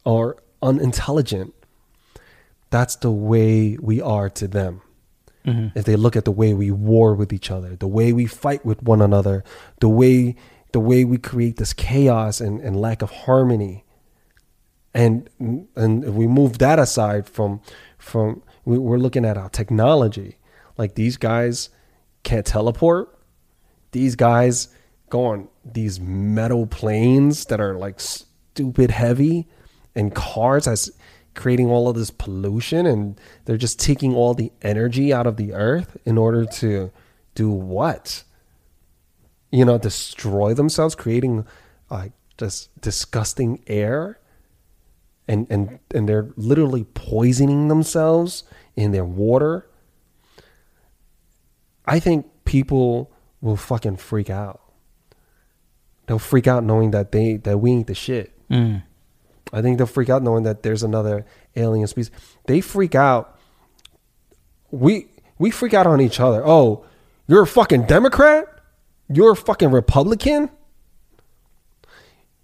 or 0.04 0.42
unintelligent, 0.62 1.54
that's 2.70 2.96
the 2.96 3.10
way 3.10 3.76
we 3.80 4.00
are 4.00 4.28
to 4.30 4.46
them. 4.48 4.82
Mm-hmm. 5.46 5.78
If 5.78 5.84
they 5.84 5.96
look 5.96 6.16
at 6.16 6.24
the 6.24 6.30
way 6.30 6.54
we 6.54 6.70
war 6.70 7.14
with 7.14 7.32
each 7.32 7.50
other, 7.50 7.76
the 7.76 7.88
way 7.88 8.12
we 8.12 8.26
fight 8.26 8.64
with 8.64 8.82
one 8.82 9.02
another, 9.02 9.44
the 9.80 9.88
way 9.88 10.36
the 10.72 10.80
way 10.80 11.04
we 11.04 11.18
create 11.18 11.56
this 11.56 11.72
chaos 11.72 12.40
and, 12.40 12.60
and 12.60 12.80
lack 12.80 13.00
of 13.00 13.10
harmony, 13.10 13.84
and 14.94 15.28
and 15.74 16.14
we 16.14 16.26
move 16.26 16.58
that 16.58 16.78
aside 16.78 17.28
from 17.28 17.60
from 17.98 18.42
we, 18.64 18.78
we're 18.78 18.98
looking 18.98 19.24
at 19.24 19.36
our 19.36 19.48
technology, 19.48 20.38
like 20.78 20.94
these 20.94 21.16
guys 21.16 21.70
can't 22.22 22.46
teleport. 22.46 23.18
These 23.92 24.16
guys 24.16 24.68
go 25.10 25.26
on 25.26 25.48
these 25.64 26.00
metal 26.00 26.66
planes 26.66 27.46
that 27.46 27.60
are 27.60 27.76
like 27.76 28.00
stupid 28.00 28.90
heavy, 28.90 29.48
and 29.94 30.14
cars 30.14 30.66
as 30.66 30.90
creating 31.34 31.68
all 31.68 31.88
of 31.88 31.96
this 31.96 32.10
pollution, 32.10 32.86
and 32.86 33.20
they're 33.44 33.56
just 33.56 33.80
taking 33.80 34.14
all 34.14 34.34
the 34.34 34.52
energy 34.62 35.12
out 35.12 35.26
of 35.26 35.36
the 35.36 35.52
earth 35.52 35.96
in 36.04 36.16
order 36.16 36.44
to 36.44 36.92
do 37.34 37.50
what? 37.50 38.22
You 39.50 39.64
know, 39.64 39.78
destroy 39.78 40.54
themselves, 40.54 40.94
creating 40.94 41.46
like 41.90 42.12
this 42.38 42.68
disgusting 42.80 43.62
air 43.66 44.18
and 45.26 45.46
and 45.50 45.78
and 45.94 46.08
they're 46.08 46.30
literally 46.36 46.84
poisoning 46.94 47.68
themselves 47.68 48.44
in 48.76 48.92
their 48.92 49.04
water 49.04 49.66
i 51.86 51.98
think 51.98 52.26
people 52.44 53.10
will 53.44 53.56
fucking 53.56 53.96
freak 53.96 54.30
out. 54.30 54.60
They'll 56.06 56.18
freak 56.18 56.46
out 56.46 56.64
knowing 56.64 56.92
that 56.92 57.12
they 57.12 57.36
that 57.38 57.58
we 57.58 57.72
ain't 57.72 57.86
the 57.86 57.94
shit. 57.94 58.32
Mm. 58.50 58.82
i 59.54 59.62
think 59.62 59.78
they'll 59.78 59.86
freak 59.86 60.10
out 60.10 60.22
knowing 60.22 60.42
that 60.44 60.62
there's 60.62 60.82
another 60.82 61.24
alien 61.56 61.86
species. 61.86 62.12
They 62.46 62.60
freak 62.60 62.94
out. 62.94 63.38
We 64.70 65.08
we 65.38 65.50
freak 65.50 65.74
out 65.74 65.86
on 65.86 66.00
each 66.00 66.20
other. 66.20 66.42
Oh 66.44 66.84
you're 67.26 67.42
a 67.42 67.46
fucking 67.46 67.86
democrat? 67.86 68.46
You're 69.08 69.32
a 69.32 69.36
fucking 69.36 69.70
republican? 69.70 70.50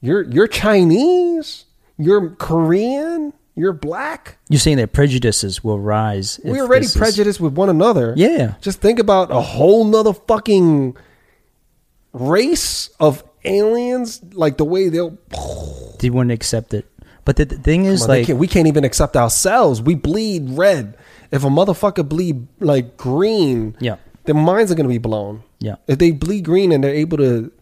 You're 0.01 0.23
you're 0.23 0.47
chinese 0.47 1.67
you're 2.01 2.31
Korean. 2.31 3.33
You're 3.57 3.73
black. 3.75 4.39
You're 4.49 4.61
saying 4.61 4.79
that 4.79 4.93
prejudices 4.93 5.63
will 5.63 5.79
rise. 5.79 6.41
We're 6.43 6.63
already 6.63 6.87
this 6.87 6.95
is- 6.97 7.01
prejudiced 7.01 7.41
with 7.41 7.53
one 7.55 7.69
another. 7.69 8.15
Yeah. 8.17 8.55
Just 8.61 8.81
think 8.81 8.99
about 8.99 9.31
a 9.31 9.41
whole 9.41 9.85
nother 9.85 10.15
fucking 10.15 10.97
race 12.13 12.89
of 12.99 13.23
aliens, 13.45 14.21
like 14.33 14.57
the 14.57 14.65
way 14.65 14.89
they'll. 14.89 15.19
They 15.99 16.11
wouldn't 16.11 16.33
accept 16.33 16.75
it. 16.75 16.87
But 17.25 17.37
the, 17.37 17.45
the 17.45 17.57
thing 17.59 17.85
is, 17.85 18.03
on, 18.03 18.09
like, 18.09 18.27
can't- 18.27 18.39
we 18.39 18.47
can't 18.47 18.67
even 18.67 18.85
accept 18.85 19.17
ourselves. 19.17 19.83
We 19.83 19.95
bleed 19.95 20.49
red. 20.51 20.97
If 21.31 21.45
a 21.45 21.49
motherfucker 21.49 22.09
bleed 22.09 22.49
like 22.61 22.97
green, 22.97 23.77
Yeah. 23.79 23.97
their 24.25 24.35
minds 24.35 24.73
are 24.73 24.75
gonna 24.75 24.89
be 24.89 24.99
blown. 24.99 25.43
Yeah. 25.59 25.77
If 25.87 25.99
they 25.99 26.11
bleed 26.13 26.45
green 26.45 26.73
and 26.73 26.83
they're 26.83 26.95
able 26.95 27.19
to 27.19 27.53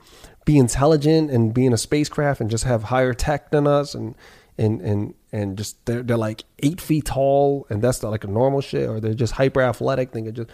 be 0.49 0.57
intelligent 0.57 1.31
and 1.31 1.53
be 1.53 1.65
in 1.67 1.73
a 1.75 1.77
spacecraft 1.89 2.41
and 2.41 2.49
just 2.51 2.65
have 2.65 2.85
higher 2.85 3.13
tech 3.13 3.51
than 3.51 3.67
us 3.67 3.95
and 3.95 4.15
and 4.57 4.81
and 4.81 5.15
and 5.31 5.59
just 5.59 5.73
they're 5.85 6.03
they're 6.03 6.17
like 6.31 6.45
eight 6.67 6.81
feet 6.81 7.05
tall 7.05 7.67
and 7.71 7.83
that's 7.83 8.03
not 8.03 8.11
like 8.11 8.25
a 8.25 8.33
normal 8.41 8.63
shit 8.63 8.89
or 8.89 8.99
they're 8.99 9.13
just 9.25 9.35
hyper 9.35 9.61
athletic. 9.61 10.11
thing. 10.13 10.25
just 10.33 10.49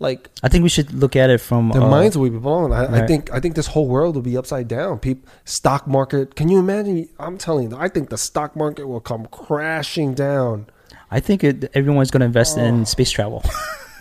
like 0.00 0.28
I 0.42 0.48
think 0.48 0.62
we 0.64 0.68
should 0.68 0.92
look 0.92 1.14
at 1.14 1.30
it 1.30 1.40
from 1.40 1.70
their 1.70 1.80
uh, 1.82 1.88
minds 1.88 2.18
will 2.18 2.28
be 2.28 2.38
blown. 2.38 2.72
I, 2.72 3.04
I 3.04 3.06
think 3.06 3.32
I 3.32 3.38
think 3.40 3.54
this 3.54 3.68
whole 3.68 3.86
world 3.86 4.16
will 4.16 4.28
be 4.32 4.36
upside 4.36 4.66
down. 4.68 4.98
People, 4.98 5.30
stock 5.44 5.86
market. 5.86 6.34
Can 6.34 6.48
you 6.48 6.58
imagine? 6.58 7.08
I'm 7.20 7.38
telling 7.38 7.70
you, 7.70 7.76
I 7.78 7.88
think 7.88 8.10
the 8.10 8.18
stock 8.18 8.56
market 8.56 8.88
will 8.88 9.00
come 9.00 9.26
crashing 9.26 10.12
down. 10.12 10.66
I 11.10 11.20
think 11.20 11.44
it, 11.44 11.70
everyone's 11.72 12.10
going 12.10 12.20
to 12.26 12.26
invest 12.26 12.58
Oh. 12.58 12.64
in 12.64 12.84
space 12.84 13.12
travel. 13.12 13.44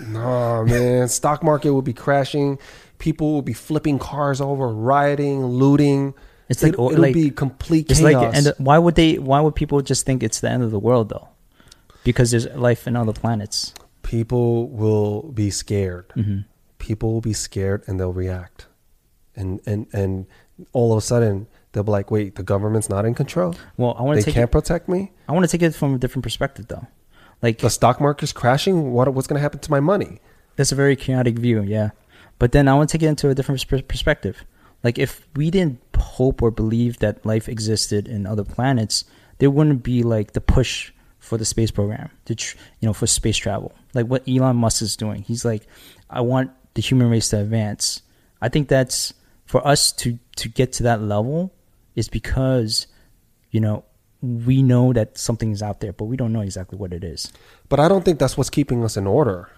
No 0.10 0.66
man, 0.66 1.08
stock 1.08 1.42
market 1.42 1.72
will 1.72 1.82
be 1.82 1.94
crashing. 1.94 2.60
People 2.98 3.34
will 3.34 3.42
be 3.42 3.54
flipping 3.54 4.00
cars 4.00 4.40
over, 4.42 4.68
rioting, 4.70 5.46
looting. 5.46 6.14
It's 6.50 6.62
like- 6.64 6.74
it'll, 6.74 6.92
it'll 6.92 7.02
like- 7.02 7.14
be 7.14 7.32
complete 7.32 7.88
chaos. 7.88 8.02
like, 8.02 8.36
and 8.36 8.54
why 8.58 8.78
would 8.78 8.96
they? 8.96 9.18
Why 9.18 9.40
would 9.42 9.56
people 9.56 9.82
just 9.82 10.06
think 10.06 10.22
it's 10.24 10.40
the 10.40 10.50
end 10.50 10.64
of 10.64 10.72
the 10.72 10.80
world 10.80 11.10
though? 11.10 11.28
Because 12.04 12.32
there's 12.32 12.46
life 12.56 12.88
in 12.88 12.96
other 12.96 13.14
planets. 13.14 13.74
people 14.04 14.70
will 14.70 15.24
be 15.34 15.50
scared. 15.50 16.06
hmm 16.14 16.40
People 16.78 17.14
will 17.14 17.22
be 17.22 17.34
scared 17.34 17.82
and 17.88 18.00
they'll 18.00 18.14
react. 18.14 18.68
And 19.36 19.60
and 19.66 19.88
and 19.92 20.28
all 20.72 20.92
of 20.94 21.00
a 21.00 21.02
sudden 21.02 21.48
they'll 21.72 21.84
be 21.84 21.92
like, 21.92 22.12
"Wait, 22.12 22.36
the 22.36 22.44
government's 22.44 22.90
not 22.90 23.06
in 23.06 23.16
control. 23.16 23.56
Well, 23.78 23.96
I 23.98 24.04
want 24.04 24.18
They 24.18 24.22
to 24.22 24.26
take 24.26 24.36
can't 24.36 24.50
it, 24.50 24.52
protect 24.52 24.88
me." 24.88 25.12
I 25.28 25.32
want 25.34 25.44
to 25.46 25.52
take 25.52 25.64
it 25.64 25.74
from 25.74 25.96
a 25.96 25.98
different 25.98 26.22
perspective 26.24 26.68
though. 26.68 26.86
Like 27.42 27.58
the 27.58 27.70
stock 27.72 28.00
market's 28.00 28.32
crashing. 28.32 28.92
What 28.94 29.12
what's 29.16 29.28
going 29.28 29.38
to 29.40 29.42
happen 29.42 29.60
to 29.60 29.72
my 29.72 29.80
money? 29.80 30.22
That's 30.58 30.72
a 30.72 30.76
very 30.76 30.96
chaotic 30.96 31.40
view, 31.40 31.64
yeah. 31.64 31.90
But 32.40 32.52
then 32.52 32.68
I 32.68 32.74
want 32.74 32.90
to 32.90 32.98
take 32.98 33.04
it 33.04 33.10
into 33.10 33.30
a 33.30 33.36
different 33.36 33.66
perspective. 33.88 34.44
Like, 34.84 35.00
if 35.00 35.28
we 35.36 35.50
didn't 35.50 35.80
hope 35.98 36.42
or 36.42 36.52
believe 36.52 37.00
that 37.00 37.26
life 37.26 37.50
existed 37.50 38.08
in 38.08 38.26
other 38.26 38.44
planets, 38.44 39.06
there 39.40 39.50
wouldn't 39.50 39.84
be 39.84 40.04
like 40.04 40.34
the 40.34 40.42
push 40.42 40.92
for 41.20 41.38
the 41.38 41.46
space 41.46 41.72
program, 41.72 42.10
to 42.26 42.36
tr- 42.36 42.56
you 42.80 42.86
know, 42.86 42.94
for 42.94 43.08
space 43.08 43.38
travel. 43.38 43.74
Like 43.94 44.06
what 44.06 44.28
Elon 44.28 44.58
Musk 44.58 44.82
is 44.82 44.96
doing. 44.96 45.24
He's 45.24 45.44
like, 45.44 45.64
I 46.10 46.22
want 46.22 46.52
the 46.76 46.82
human 46.82 47.10
race 47.10 47.30
to 47.30 47.40
advance. 47.40 48.04
I 48.42 48.50
think 48.50 48.68
that's 48.68 49.14
for 49.46 49.66
us 49.66 49.92
to 49.94 50.20
to 50.38 50.50
get 50.50 50.74
to 50.74 50.84
that 50.84 51.02
level 51.02 51.52
is 51.96 52.10
because, 52.10 52.88
you 53.50 53.60
know, 53.60 53.86
we 54.22 54.62
know 54.62 54.94
that 54.94 55.18
something 55.18 55.52
is 55.52 55.62
out 55.62 55.80
there, 55.80 55.94
but 55.94 56.06
we 56.06 56.18
don't 56.18 56.34
know 56.34 56.42
exactly 56.42 56.78
what 56.78 56.94
it 56.94 57.04
is. 57.04 57.32
But 57.70 57.80
I 57.80 57.88
don't 57.88 58.06
think 58.06 58.20
that's 58.20 58.38
what's 58.38 58.50
keeping 58.50 58.84
us 58.84 58.98
in 58.98 59.08
order. 59.08 59.50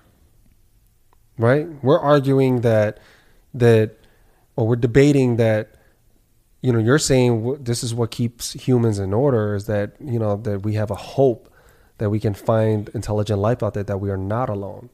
Right? 1.37 1.67
We're 1.83 1.99
arguing 1.99 2.61
that 2.61 2.99
that 3.53 3.97
or 4.55 4.67
we're 4.67 4.75
debating 4.75 5.37
that 5.37 5.77
you 6.61 6.73
know, 6.73 6.79
you're 6.79 6.99
saying 6.99 7.63
this 7.63 7.83
is 7.83 7.93
what 7.93 8.11
keeps 8.11 8.53
humans 8.53 8.99
in 8.99 9.13
order 9.13 9.55
is 9.55 9.67
that, 9.67 9.91
you 10.03 10.19
know, 10.19 10.37
that 10.37 10.63
we 10.63 10.73
have 10.73 10.91
a 10.91 10.95
hope 10.95 11.53
that 11.97 12.09
we 12.09 12.19
can 12.19 12.33
find 12.33 12.89
intelligent 12.89 13.39
life 13.39 13.63
out 13.63 13.73
there 13.73 13.83
that 13.83 13.99
we 13.99 14.09
are 14.09 14.17
not 14.17 14.49
alone. 14.49 14.89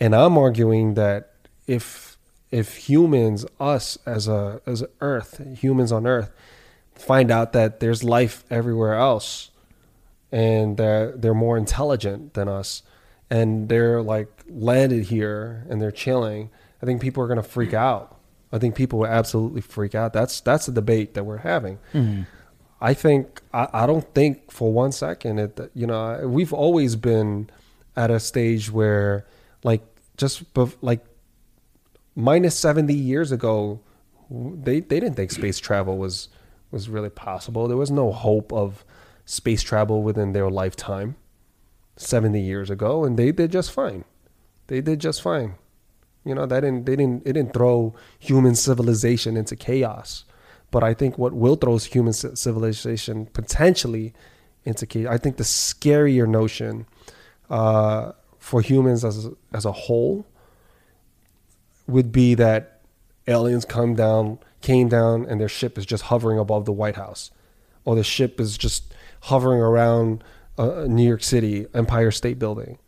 And 0.00 0.14
I'm 0.14 0.38
arguing 0.38 0.94
that 0.94 1.32
if 1.66 2.16
if 2.50 2.76
humans 2.76 3.44
us 3.58 3.98
as 4.06 4.28
a 4.28 4.60
as 4.66 4.82
a 4.82 4.88
earth, 5.00 5.40
humans 5.58 5.92
on 5.92 6.06
earth 6.06 6.32
find 6.94 7.30
out 7.30 7.52
that 7.52 7.80
there's 7.80 8.02
life 8.02 8.44
everywhere 8.50 8.94
else 8.94 9.50
and 10.30 10.76
they're 10.76 11.12
they're 11.12 11.34
more 11.34 11.56
intelligent 11.56 12.34
than 12.34 12.48
us 12.48 12.82
and 13.30 13.68
they're 13.68 14.02
like 14.02 14.28
landed 14.48 15.04
here 15.04 15.66
and 15.68 15.80
they're 15.80 15.90
chilling 15.90 16.50
i 16.82 16.86
think 16.86 17.00
people 17.00 17.22
are 17.22 17.26
going 17.26 17.40
to 17.40 17.48
freak 17.48 17.74
out 17.74 18.18
i 18.52 18.58
think 18.58 18.74
people 18.74 19.00
will 19.00 19.06
absolutely 19.06 19.60
freak 19.60 19.94
out 19.94 20.12
that's 20.12 20.40
that's 20.40 20.66
the 20.66 20.72
debate 20.72 21.14
that 21.14 21.24
we're 21.24 21.38
having 21.38 21.78
mm-hmm. 21.92 22.22
i 22.80 22.94
think 22.94 23.42
I, 23.52 23.68
I 23.72 23.86
don't 23.86 24.14
think 24.14 24.50
for 24.50 24.72
one 24.72 24.92
second 24.92 25.38
it 25.38 25.70
you 25.74 25.86
know 25.86 26.26
we've 26.26 26.52
always 26.52 26.96
been 26.96 27.50
at 27.96 28.10
a 28.10 28.20
stage 28.20 28.70
where 28.70 29.26
like 29.64 29.82
just 30.16 30.52
bef- 30.54 30.76
like 30.80 31.04
minus 32.14 32.58
70 32.58 32.92
years 32.92 33.32
ago, 33.32 33.80
they 34.30 34.80
they 34.80 35.00
didn't 35.00 35.14
think 35.14 35.30
space 35.30 35.58
travel 35.58 35.96
was 35.96 36.28
was 36.70 36.88
really 36.88 37.08
possible. 37.08 37.66
There 37.66 37.76
was 37.76 37.90
no 37.90 38.12
hope 38.12 38.52
of 38.52 38.84
space 39.24 39.62
travel 39.62 40.02
within 40.02 40.32
their 40.32 40.50
lifetime. 40.50 41.16
70 41.98 42.40
years 42.40 42.70
ago 42.70 43.04
and 43.04 43.18
they 43.18 43.32
did 43.32 43.52
just 43.52 43.72
fine. 43.72 44.04
They 44.68 44.80
did 44.80 45.00
just 45.00 45.20
fine. 45.20 45.54
You 46.24 46.34
know, 46.34 46.46
that 46.46 46.60
didn't 46.60 46.84
they 46.84 46.96
didn't 46.96 47.26
it 47.26 47.32
didn't 47.34 47.54
throw 47.54 47.94
human 48.18 48.54
civilization 48.54 49.36
into 49.36 49.56
chaos. 49.56 50.24
But 50.70 50.84
I 50.84 50.92
think 50.92 51.16
what 51.16 51.32
will 51.32 51.56
throw 51.56 51.78
human 51.78 52.12
civilization 52.12 53.26
potentially 53.26 54.12
into 54.64 54.86
chaos. 54.86 55.12
I 55.12 55.18
think 55.18 55.38
the 55.38 55.44
scarier 55.44 56.28
notion 56.28 56.86
uh, 57.48 58.12
for 58.38 58.60
humans 58.60 59.04
as 59.04 59.28
as 59.52 59.64
a 59.64 59.72
whole 59.72 60.26
would 61.86 62.12
be 62.12 62.34
that 62.34 62.80
aliens 63.26 63.64
come 63.64 63.94
down, 63.94 64.38
came 64.60 64.88
down, 64.88 65.24
and 65.26 65.40
their 65.40 65.48
ship 65.48 65.78
is 65.78 65.86
just 65.86 66.04
hovering 66.04 66.38
above 66.38 66.66
the 66.66 66.72
White 66.72 66.96
House, 66.96 67.30
or 67.84 67.96
the 67.96 68.04
ship 68.04 68.38
is 68.38 68.58
just 68.58 68.92
hovering 69.22 69.60
around 69.60 70.22
uh, 70.58 70.86
New 70.88 71.06
York 71.06 71.22
City 71.22 71.66
Empire 71.74 72.10
State 72.10 72.38
Building. 72.38 72.78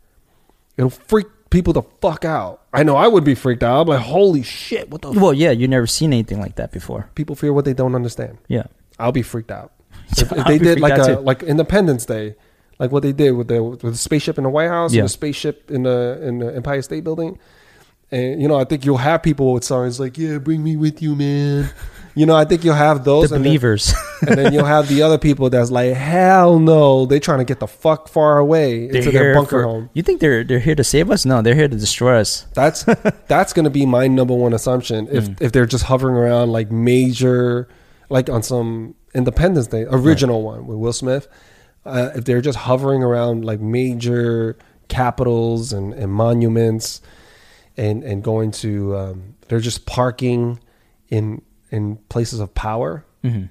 It'll 0.77 0.89
freak 0.89 1.27
people 1.49 1.73
the 1.73 1.83
fuck 2.01 2.25
out. 2.25 2.61
I 2.73 2.83
know 2.83 2.95
I 2.95 3.07
would 3.07 3.23
be 3.23 3.35
freaked 3.35 3.63
out. 3.63 3.81
I'm 3.81 3.87
like, 3.87 3.99
holy 3.99 4.43
shit, 4.43 4.89
what 4.89 5.01
the? 5.01 5.11
Well, 5.11 5.33
yeah, 5.33 5.51
you 5.51 5.67
never 5.67 5.87
seen 5.87 6.13
anything 6.13 6.39
like 6.39 6.55
that 6.55 6.71
before. 6.71 7.09
People 7.15 7.35
fear 7.35 7.53
what 7.53 7.65
they 7.65 7.73
don't 7.73 7.95
understand. 7.95 8.37
Yeah. 8.47 8.63
I'll 8.99 9.11
be 9.11 9.21
freaked 9.23 9.51
out. 9.51 9.71
If, 10.17 10.31
if 10.33 10.45
they 10.45 10.57
did 10.57 10.79
like 10.81 10.99
a 10.99 11.15
too. 11.15 11.21
like 11.21 11.41
Independence 11.43 12.05
Day, 12.05 12.35
like 12.79 12.91
what 12.91 13.01
they 13.03 13.13
did 13.13 13.31
with 13.31 13.47
the 13.47 13.63
with 13.63 13.79
the 13.81 13.95
spaceship 13.95 14.37
in 14.37 14.43
the 14.43 14.49
White 14.49 14.67
House, 14.67 14.93
Yeah. 14.93 15.01
and 15.01 15.05
the 15.05 15.09
spaceship 15.13 15.71
in 15.71 15.83
the 15.83 16.19
in 16.21 16.39
the 16.39 16.53
Empire 16.53 16.81
State 16.81 17.03
Building, 17.05 17.39
and 18.11 18.41
you 18.41 18.47
know 18.49 18.59
I 18.59 18.65
think 18.65 18.83
you'll 18.85 18.97
have 18.97 19.23
people 19.23 19.53
with 19.53 19.63
signs 19.63 19.99
like, 20.01 20.17
"Yeah, 20.17 20.37
bring 20.39 20.63
me 20.63 20.75
with 20.75 21.01
you, 21.01 21.15
man." 21.15 21.69
You 22.15 22.25
know, 22.25 22.35
I 22.35 22.43
think 22.45 22.63
you'll 22.65 22.73
have 22.75 23.03
those, 23.05 23.29
the 23.29 23.35
and 23.35 23.45
then, 23.45 23.49
believers. 23.49 23.93
and 24.27 24.37
then 24.37 24.51
you'll 24.53 24.65
have 24.65 24.87
the 24.89 25.01
other 25.01 25.17
people 25.17 25.49
that's 25.49 25.71
like, 25.71 25.93
"Hell 25.93 26.59
no!" 26.59 27.05
they're 27.05 27.19
trying 27.19 27.39
to 27.39 27.45
get 27.45 27.59
the 27.59 27.67
fuck 27.67 28.09
far 28.09 28.37
away 28.37 28.87
they're 28.87 28.97
into 28.99 29.11
their 29.11 29.33
bunker 29.33 29.61
for- 29.61 29.63
home. 29.63 29.89
You 29.93 30.03
think 30.03 30.19
they're 30.19 30.43
they're 30.43 30.59
here 30.59 30.75
to 30.75 30.83
save 30.83 31.09
us? 31.09 31.25
No, 31.25 31.41
they're 31.41 31.55
here 31.55 31.67
to 31.69 31.77
destroy 31.77 32.19
us. 32.19 32.45
That's 32.53 32.83
that's 33.27 33.53
going 33.53 33.63
to 33.63 33.69
be 33.69 33.85
my 33.85 34.07
number 34.07 34.33
one 34.35 34.53
assumption. 34.53 35.07
If 35.11 35.29
Mm. 35.29 35.41
if 35.41 35.51
they're 35.53 35.65
just 35.65 35.85
hovering 35.85 36.15
around 36.15 36.51
like 36.51 36.69
major, 36.71 37.69
like 38.09 38.29
on 38.29 38.43
some 38.43 38.95
Independence 39.15 39.67
Day 39.67 39.85
original 39.89 40.41
one 40.43 40.67
with 40.67 40.77
Will 40.77 40.93
Smith, 40.93 41.27
uh, 41.85 42.09
if 42.15 42.25
they're 42.25 42.41
just 42.41 42.57
hovering 42.59 43.03
around 43.03 43.45
like 43.45 43.59
major 43.61 44.57
capitals 44.89 45.71
and, 45.73 45.93
and 45.93 46.11
monuments, 46.11 47.01
and 47.77 48.03
and 48.03 48.21
going 48.23 48.51
to, 48.51 48.95
um, 48.97 49.35
they're 49.47 49.59
just 49.61 49.85
parking 49.85 50.59
in 51.09 51.41
in 51.71 51.97
places 52.09 52.39
of 52.39 52.53
power. 52.53 53.03
hmm 53.23 53.45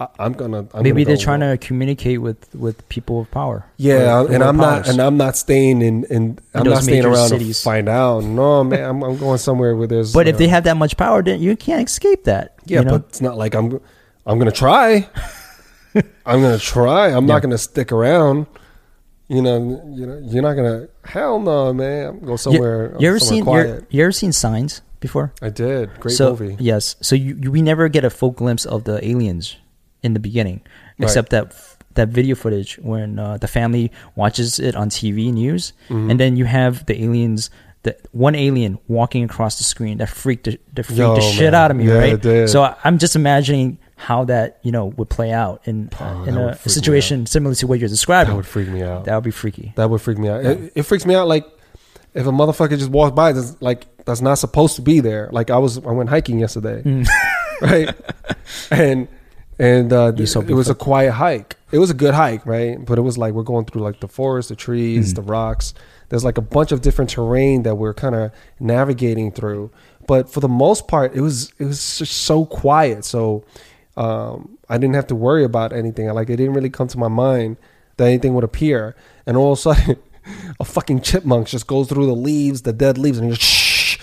I, 0.00 0.08
I'm 0.18 0.32
gonna 0.32 0.66
I'm 0.74 0.82
Maybe 0.82 1.04
gonna 1.04 1.04
they're 1.04 1.16
go 1.16 1.22
trying 1.22 1.40
to 1.40 1.56
communicate 1.56 2.20
with 2.20 2.52
with 2.52 2.88
people 2.88 3.20
of 3.20 3.30
power. 3.30 3.64
Yeah, 3.76 4.22
Or- 4.22 4.32
and 4.32 4.42
I'm 4.42 4.56
not, 4.56 4.88
and 4.88 4.98
I'm 5.00 5.16
not 5.16 5.36
staying 5.36 5.82
in, 5.82 6.02
in 6.10 6.38
I'm 6.52 6.64
those 6.64 6.74
not 6.74 6.82
staying 6.82 7.04
around 7.04 7.28
cities. 7.28 7.58
to 7.58 7.64
find 7.64 7.88
out. 7.88 8.24
No, 8.24 8.64
man, 8.64 8.82
I'm, 8.90 9.02
I'm 9.04 9.16
going 9.18 9.38
somewhere 9.38 9.76
where 9.76 9.86
there's. 9.86 10.12
But 10.12 10.26
if 10.26 10.34
uh, 10.34 10.38
they 10.38 10.48
have 10.48 10.64
that 10.64 10.76
much 10.76 10.96
power, 10.96 11.22
then 11.22 11.40
you 11.40 11.56
can't 11.56 11.86
escape 11.88 12.24
that. 12.24 12.56
Yeah, 12.66 12.80
you 12.80 12.84
know? 12.86 12.98
but 12.98 13.08
it's 13.08 13.20
not 13.20 13.36
like 13.38 13.54
I'm. 13.54 13.78
I'm 14.26 14.38
gonna 14.38 14.50
try. 14.50 15.08
I'm 15.94 16.40
gonna 16.42 16.58
try. 16.58 17.06
I'm 17.08 17.28
Yeah. 17.28 17.34
not 17.34 17.42
gonna 17.42 17.58
stick 17.58 17.92
around. 17.92 18.46
You 19.28 19.42
know, 19.42 19.58
you 19.94 20.06
know, 20.06 20.20
you're 20.24 20.42
not 20.42 20.54
gonna. 20.54 20.88
Hell 21.04 21.38
no, 21.38 21.72
man. 21.72 22.06
I'm 22.08 22.18
go 22.20 22.34
somewhere. 22.34 22.96
you, 22.98 23.08
ever 23.08 23.20
somewhere 23.20 23.20
seen 23.20 23.44
quiet. 23.44 23.66
you, 23.90 23.98
you 23.98 24.02
ever 24.04 24.12
seen 24.12 24.32
Signs 24.32 24.82
before? 25.04 25.32
I 25.42 25.50
did. 25.50 25.90
Great 26.00 26.16
so, 26.16 26.30
movie. 26.30 26.56
Yes. 26.58 26.96
So 27.00 27.14
you, 27.14 27.36
you 27.42 27.50
we 27.52 27.60
never 27.62 27.88
get 27.88 28.04
a 28.04 28.10
full 28.10 28.30
glimpse 28.32 28.64
of 28.66 28.84
the 28.84 28.96
aliens 29.06 29.56
in 30.02 30.14
the 30.14 30.20
beginning, 30.20 30.60
Right. 30.98 31.04
except 31.06 31.28
that 31.30 31.52
that 31.94 32.08
video 32.08 32.34
footage 32.34 32.78
when 32.82 33.18
uh, 33.18 33.36
the 33.38 33.46
family 33.48 33.92
watches 34.16 34.58
it 34.58 34.74
on 34.74 34.88
TV 34.90 35.30
news, 35.32 35.72
Mhm. 35.88 36.10
and 36.10 36.16
then 36.20 36.36
you 36.36 36.44
have 36.46 36.84
the 36.86 36.96
aliens. 37.04 37.50
The 37.84 37.92
one 38.12 38.34
alien 38.34 38.78
walking 38.88 39.24
across 39.28 39.58
the 39.58 39.64
screen 39.64 39.98
that 39.98 40.08
freaked 40.08 40.44
the, 40.48 40.58
that 40.72 40.84
freaked 40.86 40.98
Yo, 40.98 41.14
the 41.16 41.20
shit 41.20 41.52
out 41.52 41.70
of 41.70 41.76
me, 41.76 41.84
Yeah, 41.84 41.98
right? 42.00 42.12
it 42.14 42.22
did. 42.22 42.48
So 42.48 42.62
I- 42.64 42.74
I'm 42.82 42.96
just 42.96 43.14
imagining 43.14 43.76
how 43.96 44.24
that 44.24 44.56
you 44.62 44.72
know 44.72 44.86
would 44.96 45.10
play 45.10 45.30
out 45.32 45.60
in 45.68 45.90
Oh, 46.00 46.24
in 46.24 46.34
a 46.38 46.56
situation 46.66 47.26
similar 47.26 47.54
to 47.60 47.66
what 47.68 47.78
you're 47.80 47.92
describing. 47.98 48.30
That 48.32 48.36
would 48.40 48.46
freak 48.56 48.68
me 48.68 48.82
out. 48.82 49.04
That 49.04 49.14
would 49.16 49.24
be 49.24 49.30
freaky. 49.42 49.72
That 49.76 49.90
would 49.90 50.00
freak 50.00 50.16
me 50.18 50.28
out. 50.32 50.44
It, 50.46 50.72
it 50.74 50.82
freaks 50.88 51.04
me 51.04 51.14
out 51.14 51.28
like 51.28 51.44
if 52.14 52.26
a 52.26 52.30
motherfucker 52.30 52.78
just 52.78 52.90
walks 52.90 53.14
by 53.14 53.32
that's 53.32 53.60
like 53.60 53.86
that's 54.04 54.20
not 54.20 54.34
supposed 54.38 54.76
to 54.76 54.82
be 54.82 55.00
there. 55.00 55.28
Like 55.32 55.50
I 55.50 55.58
was 55.58 55.78
I 55.78 55.90
went 55.90 56.08
hiking 56.10 56.38
yesterday, 56.38 56.82
Mm. 56.82 57.06
right? 57.60 57.94
And 58.70 59.08
and 59.58 59.92
uh, 59.92 60.26
saw 60.26 60.40
it 60.40 60.50
was 60.50 60.68
a 60.70 60.74
quiet 60.74 61.12
hike. 61.12 61.56
It 61.72 61.78
was 61.78 61.90
a 61.90 61.94
good 61.94 62.14
hike, 62.14 62.44
right? 62.46 62.84
But 62.84 62.98
it 62.98 63.02
was 63.02 63.16
like 63.18 63.34
we're 63.34 63.42
going 63.42 63.64
through 63.66 63.82
like 63.82 64.00
the 64.00 64.08
forest, 64.08 64.48
the 64.48 64.56
trees, 64.56 65.12
Mhm. 65.12 65.16
the 65.16 65.22
rocks. 65.22 65.74
There's 66.08 66.24
like 66.24 66.38
a 66.38 66.42
bunch 66.42 66.70
of 66.72 66.82
different 66.82 67.10
terrain 67.10 67.62
that 67.62 67.76
we're 67.76 67.94
kind 67.94 68.14
of 68.14 68.30
navigating 68.60 69.32
through. 69.32 69.70
But 70.06 70.28
for 70.30 70.40
the 70.40 70.48
most 70.48 70.86
part, 70.88 71.14
it 71.14 71.20
was 71.20 71.52
it 71.58 71.64
was 71.64 71.98
just 71.98 72.12
so 72.12 72.44
quiet. 72.46 73.04
So 73.04 73.44
um, 73.96 74.58
I 74.68 74.76
didn't 74.78 74.94
have 74.94 75.06
to 75.08 75.14
worry 75.14 75.44
about 75.44 75.72
anything. 75.72 76.08
Like 76.08 76.28
it 76.30 76.36
didn't 76.36 76.54
really 76.54 76.70
come 76.70 76.88
to 76.88 76.98
my 76.98 77.08
mind 77.08 77.56
that 77.96 78.06
anything 78.06 78.34
would 78.34 78.44
appear. 78.44 78.94
And 79.26 79.36
all 79.36 79.52
of 79.52 79.58
a 79.58 79.62
sudden, 79.62 79.96
a 80.60 80.64
fucking 80.64 81.00
chipmunk 81.00 81.48
just 81.48 81.66
goes 81.66 81.88
through 81.88 82.06
the 82.06 82.14
leaves, 82.14 82.62
the 82.62 82.72
dead 82.72 82.98
leaves, 82.98 83.18
and 83.18 83.30
just 83.30 83.42
shh. 83.42 83.98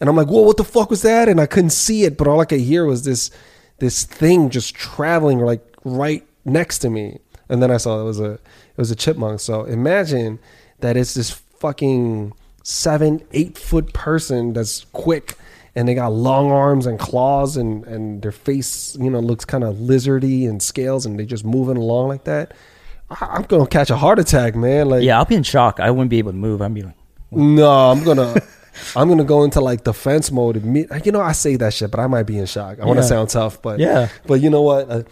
And 0.00 0.08
I'm 0.08 0.16
like, 0.16 0.28
whoa, 0.28 0.42
what 0.42 0.56
the 0.56 0.64
fuck 0.64 0.90
was 0.90 1.02
that? 1.02 1.28
And 1.28 1.40
I 1.40 1.46
couldn't 1.46 1.70
see 1.70 2.04
it, 2.04 2.16
but 2.16 2.28
all 2.28 2.40
I 2.40 2.44
could 2.44 2.60
hear 2.60 2.84
was 2.84 3.04
this 3.04 3.30
this 3.78 4.04
thing 4.04 4.48
just 4.50 4.74
traveling 4.74 5.38
like 5.40 5.62
right 5.84 6.26
next 6.44 6.78
to 6.78 6.90
me. 6.90 7.18
And 7.48 7.62
then 7.62 7.70
I 7.70 7.76
saw 7.76 8.00
it 8.00 8.04
was 8.04 8.20
a 8.20 8.32
it 8.32 8.78
was 8.78 8.90
a 8.90 8.96
chipmunk. 8.96 9.40
So 9.40 9.64
imagine 9.64 10.38
that 10.80 10.96
it's 10.96 11.14
this 11.14 11.30
fucking 11.30 12.32
seven, 12.62 13.22
eight 13.32 13.56
foot 13.56 13.92
person 13.92 14.52
that's 14.52 14.84
quick 14.92 15.36
and 15.74 15.86
they 15.86 15.94
got 15.94 16.08
long 16.12 16.50
arms 16.50 16.86
and 16.86 16.98
claws 16.98 17.56
and, 17.56 17.84
and 17.86 18.22
their 18.22 18.32
face, 18.32 18.96
you 18.96 19.10
know, 19.10 19.20
looks 19.20 19.44
kind 19.44 19.62
of 19.62 19.76
lizardy 19.76 20.48
and 20.48 20.62
scales 20.62 21.04
and 21.04 21.18
they 21.18 21.26
just 21.26 21.44
moving 21.44 21.76
along 21.76 22.08
like 22.08 22.24
that. 22.24 22.54
I'm 23.10 23.42
gonna 23.42 23.66
catch 23.66 23.90
a 23.90 23.96
heart 23.96 24.18
attack, 24.18 24.54
man. 24.56 24.88
Like 24.88 25.02
Yeah, 25.02 25.18
I'll 25.18 25.24
be 25.24 25.36
in 25.36 25.42
shock. 25.42 25.78
I 25.80 25.90
wouldn't 25.90 26.10
be 26.10 26.18
able 26.18 26.32
to 26.32 26.36
move. 26.36 26.60
I'd 26.62 26.74
be 26.74 26.82
like, 26.82 26.96
no, 27.30 27.70
I'm 27.90 28.02
gonna 28.04 28.34
I'm 28.96 29.08
gonna 29.08 29.24
go 29.24 29.44
into 29.44 29.60
like 29.60 29.84
defense 29.84 30.30
mode. 30.32 30.62
You 31.04 31.12
know, 31.12 31.20
I 31.20 31.32
say 31.32 31.56
that 31.56 31.72
shit, 31.74 31.90
but 31.90 32.00
I 32.00 32.06
might 32.08 32.24
be 32.24 32.38
in 32.38 32.46
shock. 32.46 32.78
I 32.80 32.84
want 32.84 32.98
to 32.98 33.02
Yeah. 33.04 33.08
sound 33.08 33.28
tough, 33.30 33.62
but 33.62 33.78
Yeah. 33.78 34.08
but 34.26 34.40
you 34.40 34.50
know 34.50 34.62
what? 34.62 34.90
Uh, 34.90 35.02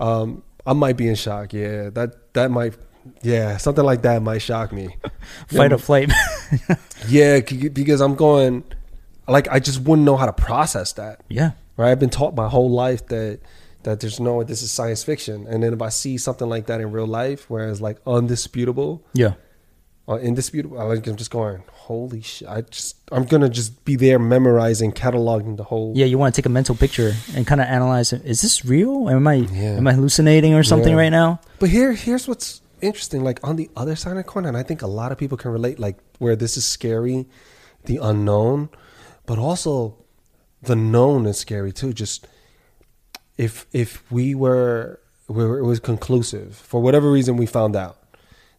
um, 0.00 0.42
I 0.66 0.72
might 0.72 0.96
be 0.96 1.08
in 1.08 1.14
shock. 1.14 1.52
Yeah, 1.52 1.90
that 1.90 2.32
that 2.34 2.50
might. 2.50 2.74
Yeah, 3.22 3.56
something 3.56 3.84
like 3.84 4.02
that 4.02 4.22
might 4.22 4.42
shock 4.42 4.72
me. 4.72 4.96
fight 5.48 5.72
or 5.72 5.78
flight. 5.78 6.10
Yeah, 7.08 7.40
because 7.40 8.00
I'm 8.00 8.14
going. 8.14 8.62
Like 9.28 9.48
I 9.50 9.58
just 9.60 9.80
wouldn't 9.80 10.04
know 10.06 10.16
how 10.16 10.26
to 10.26 10.32
process 10.32 10.92
that. 10.94 11.20
yeah. 11.28 11.52
Right? 11.76 11.90
I've 11.90 11.98
been 12.00 12.10
taught 12.10 12.34
my 12.34 12.48
whole 12.48 12.70
life 12.70 13.06
that 13.08 13.40
that 13.84 14.00
there's 14.00 14.20
no 14.20 14.42
this 14.44 14.62
is 14.62 14.70
science 14.70 15.02
fiction, 15.04 15.46
and 15.48 15.62
then 15.62 15.72
if 15.72 15.82
I 15.82 15.88
see 15.90 16.16
something 16.18 16.48
like 16.48 16.66
that 16.66 16.80
in 16.80 16.92
real 16.92 17.06
life, 17.06 17.48
where 17.50 17.68
it's 17.68 17.80
like 17.80 17.98
undisputable, 18.06 19.04
Yeah. 19.14 19.34
uh, 20.08 20.16
indisputable. 20.16 20.78
I 20.80 20.84
like 20.84 21.06
I'm 21.06 21.16
just 21.16 21.30
going, 21.30 21.62
holy 21.70 22.22
shit! 22.22 22.48
I 22.48 22.60
just 22.62 22.96
I'm 23.10 23.24
gonna 23.24 23.48
just 23.48 23.84
be 23.84 23.96
there 23.96 24.18
memorizing, 24.18 24.92
cataloging 24.92 25.56
the 25.56 25.64
whole. 25.64 25.92
Yeah, 25.96 26.06
you 26.06 26.18
want 26.18 26.34
to 26.34 26.40
take 26.40 26.46
a 26.46 26.50
mental 26.50 26.74
picture 26.74 27.12
and 27.34 27.46
kind 27.46 27.60
of 27.60 27.66
analyze 27.66 28.12
it. 28.12 28.22
Is 28.24 28.40
this 28.42 28.64
real? 28.64 29.08
Am 29.10 29.26
I 29.26 29.34
Yeah. 29.34 29.76
am 29.78 29.86
I 29.86 29.92
hallucinating 29.94 30.54
or 30.54 30.62
something 30.62 30.92
Yeah. 30.92 30.98
right 30.98 31.10
now? 31.12 31.40
But 31.58 31.70
here 31.70 31.92
here's 31.92 32.26
what's 32.28 32.60
interesting. 32.80 33.22
Like 33.24 33.40
on 33.42 33.56
the 33.56 33.70
other 33.76 33.96
side 33.96 34.10
of 34.12 34.16
the 34.18 34.24
coin, 34.24 34.44
and 34.46 34.56
I 34.56 34.62
think 34.62 34.82
a 34.82 34.86
lot 34.86 35.12
of 35.12 35.18
people 35.18 35.36
can 35.38 35.50
relate. 35.50 35.78
Like 35.78 35.98
where 36.18 36.36
this 36.36 36.56
is 36.56 36.64
scary, 36.64 37.26
the 37.84 37.98
unknown, 37.98 38.68
but 39.26 39.38
also 39.38 39.96
the 40.62 40.76
known 40.76 41.26
is 41.26 41.38
scary 41.38 41.72
too. 41.72 41.92
Just 41.92 42.26
if 43.36 43.66
if 43.72 44.10
we 44.10 44.34
were, 44.34 45.00
we 45.28 45.44
were 45.44 45.58
it 45.58 45.64
was 45.64 45.80
conclusive 45.80 46.56
for 46.56 46.80
whatever 46.80 47.10
reason 47.10 47.36
we 47.36 47.46
found 47.46 47.76
out 47.76 47.98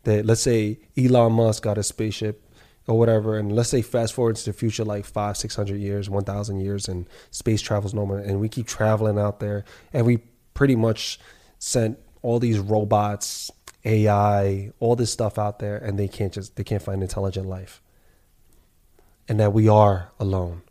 that 0.03 0.25
let's 0.25 0.41
say 0.41 0.79
Elon 0.97 1.33
Musk 1.33 1.63
got 1.63 1.77
a 1.77 1.83
spaceship 1.83 2.41
or 2.87 2.97
whatever, 2.97 3.37
and 3.37 3.51
let's 3.55 3.69
say 3.69 3.81
fast 3.81 4.13
forward 4.13 4.35
to 4.35 4.45
the 4.45 4.53
future 4.53 4.83
like 4.83 5.05
five, 5.05 5.37
six 5.37 5.55
hundred 5.55 5.79
years, 5.79 6.09
one 6.09 6.23
thousand 6.23 6.59
years, 6.59 6.87
and 6.87 7.07
space 7.31 7.61
travel's 7.61 7.93
normal, 7.93 8.17
and 8.17 8.39
we 8.39 8.49
keep 8.49 8.67
traveling 8.67 9.17
out 9.17 9.39
there, 9.39 9.63
and 9.93 10.05
we 10.05 10.17
pretty 10.53 10.75
much 10.75 11.19
sent 11.59 11.97
all 12.21 12.39
these 12.39 12.59
robots, 12.59 13.51
AI, 13.85 14.71
all 14.79 14.95
this 14.95 15.11
stuff 15.11 15.37
out 15.37 15.59
there, 15.59 15.77
and 15.77 15.97
they 15.97 16.07
can't 16.07 16.33
just 16.33 16.55
they 16.55 16.63
can't 16.63 16.81
find 16.81 17.01
intelligent 17.01 17.47
life, 17.47 17.81
and 19.27 19.39
that 19.39 19.53
we 19.53 19.67
are 19.67 20.11
alone. 20.19 20.61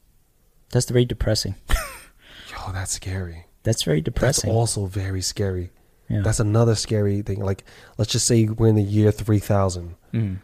That's 0.71 0.89
very 0.89 1.05
depressing. 1.05 1.55
Yo, 2.51 2.73
that's 2.73 2.93
scary. 2.93 3.47
That's 3.65 3.83
very 3.85 4.01
depressing. 4.01 4.49
That's 4.49 4.57
also 4.57 4.87
very 4.87 5.23
scary. 5.23 5.71
yeah. 6.09 6.23
That's 6.23 6.41
another 6.41 6.75
scary 6.75 7.23
thing. 7.23 7.41
Like, 7.45 7.65
let's 7.99 8.11
just 8.13 8.27
say 8.27 8.45
we're 8.47 8.69
in 8.69 8.75
the 8.77 8.83
year 8.83 9.11
three 9.13 9.39
thousand. 9.39 9.95
Mm. 10.13 10.39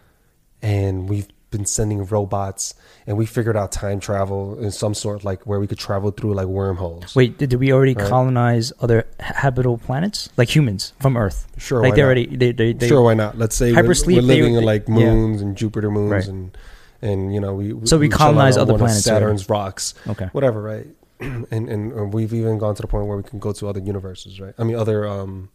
and 0.62 1.08
we've 1.08 1.28
been 1.50 1.64
sending 1.64 2.04
robots, 2.04 2.74
and 3.06 3.16
we 3.16 3.24
figured 3.24 3.56
out 3.56 3.72
time 3.72 4.00
travel 4.00 4.58
in 4.58 4.70
some 4.70 4.92
sort, 4.92 5.24
like 5.24 5.46
where 5.46 5.58
we 5.58 5.66
could 5.66 5.78
travel 5.78 6.10
through 6.10 6.34
like 6.34 6.46
wormholes. 6.46 7.14
Wait, 7.16 7.38
did, 7.38 7.48
did 7.50 7.58
we 7.58 7.72
already 7.72 7.94
Right. 7.94 8.06
colonize 8.08 8.70
other 8.80 9.06
habitable 9.18 9.78
planets 9.78 10.28
like 10.36 10.54
humans 10.54 10.92
from 11.00 11.16
Earth? 11.16 11.46
sure, 11.56 11.80
like 11.82 11.90
why 11.92 11.96
they 11.96 12.02
not? 12.02 12.06
already 12.06 12.36
they 12.36 12.52
they, 12.52 12.72
they 12.74 12.88
sure, 12.88 13.02
why 13.02 13.14
not? 13.14 13.38
Let's 13.38 13.56
say 13.56 13.72
we're, 13.72 13.82
we're 13.82 14.20
living 14.22 14.52
they- 14.54 14.58
in 14.58 14.64
like 14.64 14.88
yeah. 14.88 14.94
moons 14.94 15.40
and 15.40 15.56
Jupiter 15.56 15.90
moons 15.90 16.10
Right. 16.12 16.26
and 16.28 16.56
and 17.00 17.32
you 17.34 17.40
know 17.40 17.54
we 17.54 17.86
So 17.86 17.96
we 17.98 18.08
chill 18.08 18.18
colonize 18.18 18.56
other 18.58 18.76
planets. 18.76 19.04
Saturn's 19.04 19.48
rocks, 19.48 19.94
okay. 20.06 20.26
whatever, 20.32 20.60
right? 20.60 20.86
and 21.50 21.68
and 21.68 21.92
uh, 21.92 22.04
we've 22.04 22.32
even 22.34 22.58
gone 22.58 22.74
to 22.74 22.82
the 22.82 22.88
point 22.88 23.06
where 23.06 23.16
we 23.16 23.22
can 23.22 23.38
go 23.38 23.52
to 23.52 23.68
other 23.68 23.80
universes, 23.80 24.40
right? 24.40 24.54
I 24.58 24.64
mean, 24.64 24.76
other 24.76 25.06
um, 25.06 25.48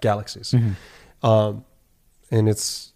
galaxies. 0.00 0.52
Mhm. 0.52 0.74
um, 1.22 1.64
and 2.30 2.48
it's 2.48 2.92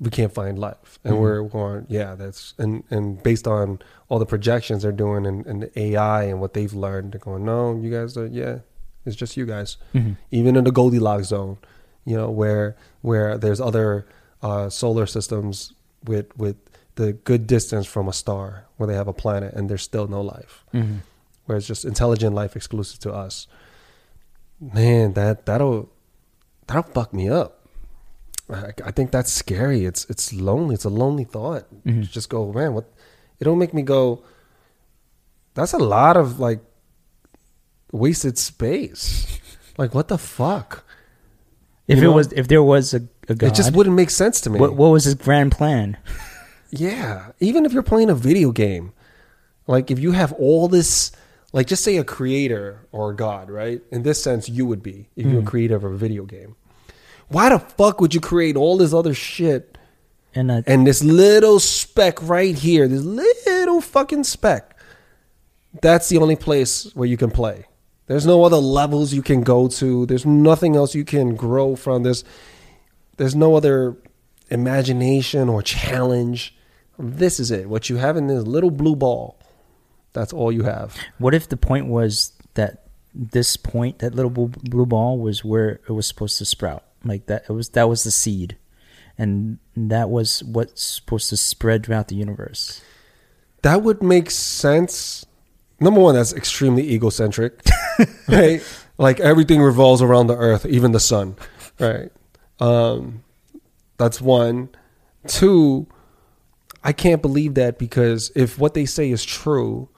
we 0.00 0.10
can't 0.10 0.32
find 0.32 0.58
life, 0.58 0.98
and 1.04 1.14
Mhm. 1.14 1.20
we're 1.20 1.42
going, 1.42 1.86
yeah, 1.88 2.14
that's 2.14 2.54
and 2.58 2.84
and 2.90 3.20
based 3.22 3.48
on 3.48 3.80
all 4.08 4.18
the 4.18 4.26
projections 4.26 4.82
they're 4.82 4.92
doing 4.92 5.26
and, 5.26 5.44
and 5.46 5.62
the 5.64 5.78
AI 5.78 6.24
and 6.24 6.40
what 6.40 6.52
they've 6.54 6.72
learned, 6.74 7.12
they're 7.12 7.18
going, 7.20 7.44
no, 7.44 7.74
you 7.76 7.90
guys 7.90 8.16
are, 8.16 8.26
yeah, 8.26 8.58
it's 9.04 9.16
just 9.16 9.36
you 9.36 9.44
guys, 9.46 9.76
Mhm. 9.94 10.16
even 10.30 10.54
in 10.56 10.64
the 10.64 10.70
Goldilocks 10.70 11.28
zone, 11.28 11.56
you 12.04 12.16
know, 12.16 12.30
where 12.30 12.76
where 13.02 13.36
there's 13.38 13.60
other 13.60 14.06
uh, 14.42 14.68
solar 14.70 15.06
systems 15.06 15.72
with 16.04 16.26
with 16.38 16.56
the 16.94 17.12
good 17.14 17.46
distance 17.46 17.86
from 17.86 18.06
a 18.08 18.12
star 18.12 18.64
where 18.76 18.86
they 18.86 18.94
have 18.94 19.08
a 19.08 19.12
planet 19.12 19.52
and 19.54 19.68
there's 19.68 19.82
still 19.82 20.06
no 20.06 20.20
life, 20.20 20.64
Mhm. 20.74 20.98
Where 21.48 21.56
it's 21.56 21.66
just 21.66 21.86
intelligent 21.86 22.34
life 22.36 22.54
exclusive 22.54 23.00
to 23.00 23.10
us. 23.12 23.46
Man, 24.60 25.14
that 25.14 25.46
that'll 25.46 25.88
that'll 26.66 26.82
fuck 26.92 27.14
me 27.14 27.28
up. 27.30 27.66
I, 28.52 28.72
I 28.84 28.90
think 28.92 29.10
that's 29.12 29.32
scary. 29.32 29.86
It's 29.86 30.04
it's 30.10 30.32
lonely. 30.32 30.74
It's 30.74 30.84
a 30.84 30.90
lonely 30.90 31.24
thought. 31.24 31.64
Mhm. 31.86 32.02
To 32.04 32.10
just 32.10 32.28
go, 32.28 32.52
man. 32.52 32.74
What? 32.74 32.92
It'll 33.40 33.56
make 33.56 33.72
me 33.72 33.80
go. 33.82 34.22
That's 35.54 35.72
a 35.72 35.78
lot 35.78 36.16
of 36.18 36.38
like 36.38 36.60
wasted 37.92 38.36
space. 38.36 39.38
like 39.78 39.94
what 39.94 40.08
the 40.08 40.18
fuck? 40.18 40.84
If 41.86 41.98
You 41.98 42.04
it 42.04 42.10
know? 42.10 42.16
was 42.16 42.32
if 42.32 42.48
there 42.48 42.62
was 42.62 42.92
a, 42.92 43.00
a 43.28 43.34
god, 43.34 43.46
It 43.48 43.54
just 43.54 43.72
wouldn't 43.72 43.96
make 43.96 44.10
sense 44.10 44.40
to 44.42 44.50
me. 44.50 44.60
what 44.60 44.74
what 44.74 44.88
was 44.88 45.04
his 45.04 45.14
grand 45.14 45.52
plan? 45.52 45.96
Yeah, 46.70 47.32
even 47.40 47.64
if 47.64 47.72
you're 47.72 47.82
playing 47.82 48.10
a 48.10 48.14
video 48.14 48.52
game, 48.52 48.92
like 49.66 49.90
if 49.90 49.98
you 49.98 50.12
have 50.12 50.34
all 50.34 50.68
this, 50.68 51.10
like 51.52 51.66
just 51.66 51.82
say 51.84 51.96
a 51.96 52.04
creator 52.04 52.86
or 52.92 53.10
a 53.10 53.16
god, 53.16 53.50
right? 53.50 53.80
In 53.90 54.02
this 54.02 54.22
sense, 54.22 54.48
you 54.48 54.66
would 54.66 54.82
be 54.82 55.08
if 55.16 55.26
you're 55.26 55.40
a 55.40 55.42
Mm. 55.42 55.46
creator 55.46 55.76
of 55.76 55.84
a 55.84 55.96
video 55.96 56.24
game. 56.24 56.56
Why 57.28 57.48
the 57.50 57.58
fuck 57.58 58.00
would 58.00 58.14
you 58.14 58.20
create 58.20 58.56
all 58.56 58.76
this 58.78 58.92
other 58.94 59.14
shit 59.14 59.76
And 60.34 60.50
uh, 60.50 60.62
and 60.66 60.86
this 60.86 61.02
little 61.02 61.58
speck 61.60 62.22
right 62.22 62.54
here, 62.54 62.86
this 62.88 63.02
little 63.02 63.80
fucking 63.80 64.24
speck? 64.24 64.76
That's 65.82 66.08
the 66.08 66.18
only 66.18 66.36
place 66.36 66.90
where 66.94 67.08
you 67.08 67.16
can 67.16 67.30
play. 67.30 67.66
There's 68.06 68.26
no 68.26 68.44
other 68.44 68.56
levels 68.56 69.12
you 69.12 69.22
can 69.22 69.42
go 69.42 69.68
to. 69.68 70.06
There's 70.06 70.24
nothing 70.26 70.76
else 70.76 70.94
you 70.94 71.04
can 71.04 71.34
grow 71.34 71.76
from. 71.76 72.02
There's 72.02 72.24
there's 73.18 73.34
no 73.34 73.54
other 73.56 73.96
imagination 74.50 75.48
or 75.48 75.62
challenge. 75.62 76.54
This 76.98 77.38
is 77.38 77.50
it. 77.50 77.68
What 77.68 77.88
you 77.90 77.96
have 77.96 78.16
in 78.16 78.26
this 78.26 78.44
little 78.46 78.70
blue 78.70 78.96
ball. 78.96 79.37
That's 80.12 80.32
all 80.32 80.50
you 80.50 80.64
have. 80.64 80.96
what 81.18 81.34
if 81.34 81.48
the 81.48 81.56
point 81.56 81.86
was 81.86 82.32
that 82.54 82.84
this 83.14 83.56
point, 83.56 83.98
that 84.00 84.14
little 84.14 84.30
blue, 84.30 84.48
blue 84.48 84.86
ball, 84.86 85.18
was 85.18 85.44
where 85.44 85.80
it 85.88 85.92
was 85.92 86.06
supposed 86.06 86.38
to 86.38 86.44
sprout? 86.44 86.84
Like 87.04 87.26
that, 87.26 87.44
it 87.48 87.52
was 87.52 87.70
that 87.70 87.88
was 87.88 88.04
the 88.04 88.10
seed, 88.10 88.56
and 89.16 89.58
that 89.76 90.10
was 90.10 90.42
what's 90.44 90.82
supposed 90.82 91.28
to 91.30 91.36
spread 91.36 91.86
throughout 91.86 92.08
the 92.08 92.16
universe. 92.16 92.82
That 93.62 93.82
would 93.82 94.02
make 94.02 94.30
sense. 94.30 95.24
Number 95.80 96.00
one, 96.00 96.14
that's 96.14 96.32
extremely 96.32 96.90
egocentric, 96.90 97.60
right? 98.28 98.62
Like 98.98 99.20
everything 99.20 99.60
revolves 99.60 100.02
around 100.02 100.26
the 100.26 100.36
earth, 100.36 100.66
even 100.66 100.90
the 100.92 101.00
sun, 101.00 101.36
right? 101.78 102.10
Um, 102.58 103.22
that's 103.96 104.20
one. 104.20 104.70
Two, 105.26 105.86
I 106.82 106.92
can't 106.92 107.22
believe 107.22 107.54
that 107.54 107.78
because 107.78 108.32
if 108.34 108.58
what 108.58 108.74
they 108.74 108.86
say 108.86 109.10
is 109.10 109.24
true, 109.24 109.88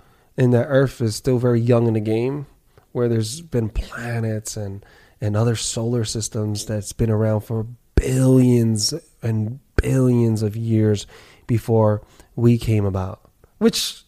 and 0.41 0.53
that 0.55 0.67
Earth 0.69 1.01
is 1.01 1.15
still 1.15 1.39
very 1.39 1.61
young 1.61 1.87
in 1.87 1.95
the 1.95 2.01
game, 2.01 2.47
where 2.93 3.09
there's 3.09 3.41
been 3.43 3.69
planets 3.69 4.57
and 4.57 4.85
and 5.21 5.37
other 5.37 5.55
solar 5.55 6.05
systems 6.05 6.65
that's 6.65 6.93
been 6.95 7.11
around 7.11 7.43
for 7.43 7.67
billions 7.95 8.95
and 9.23 9.61
billions 9.77 10.43
of 10.43 10.57
years 10.57 11.07
before 11.47 12.03
we 12.37 12.59
came 12.59 12.85
about, 12.85 13.21
which 13.59 14.03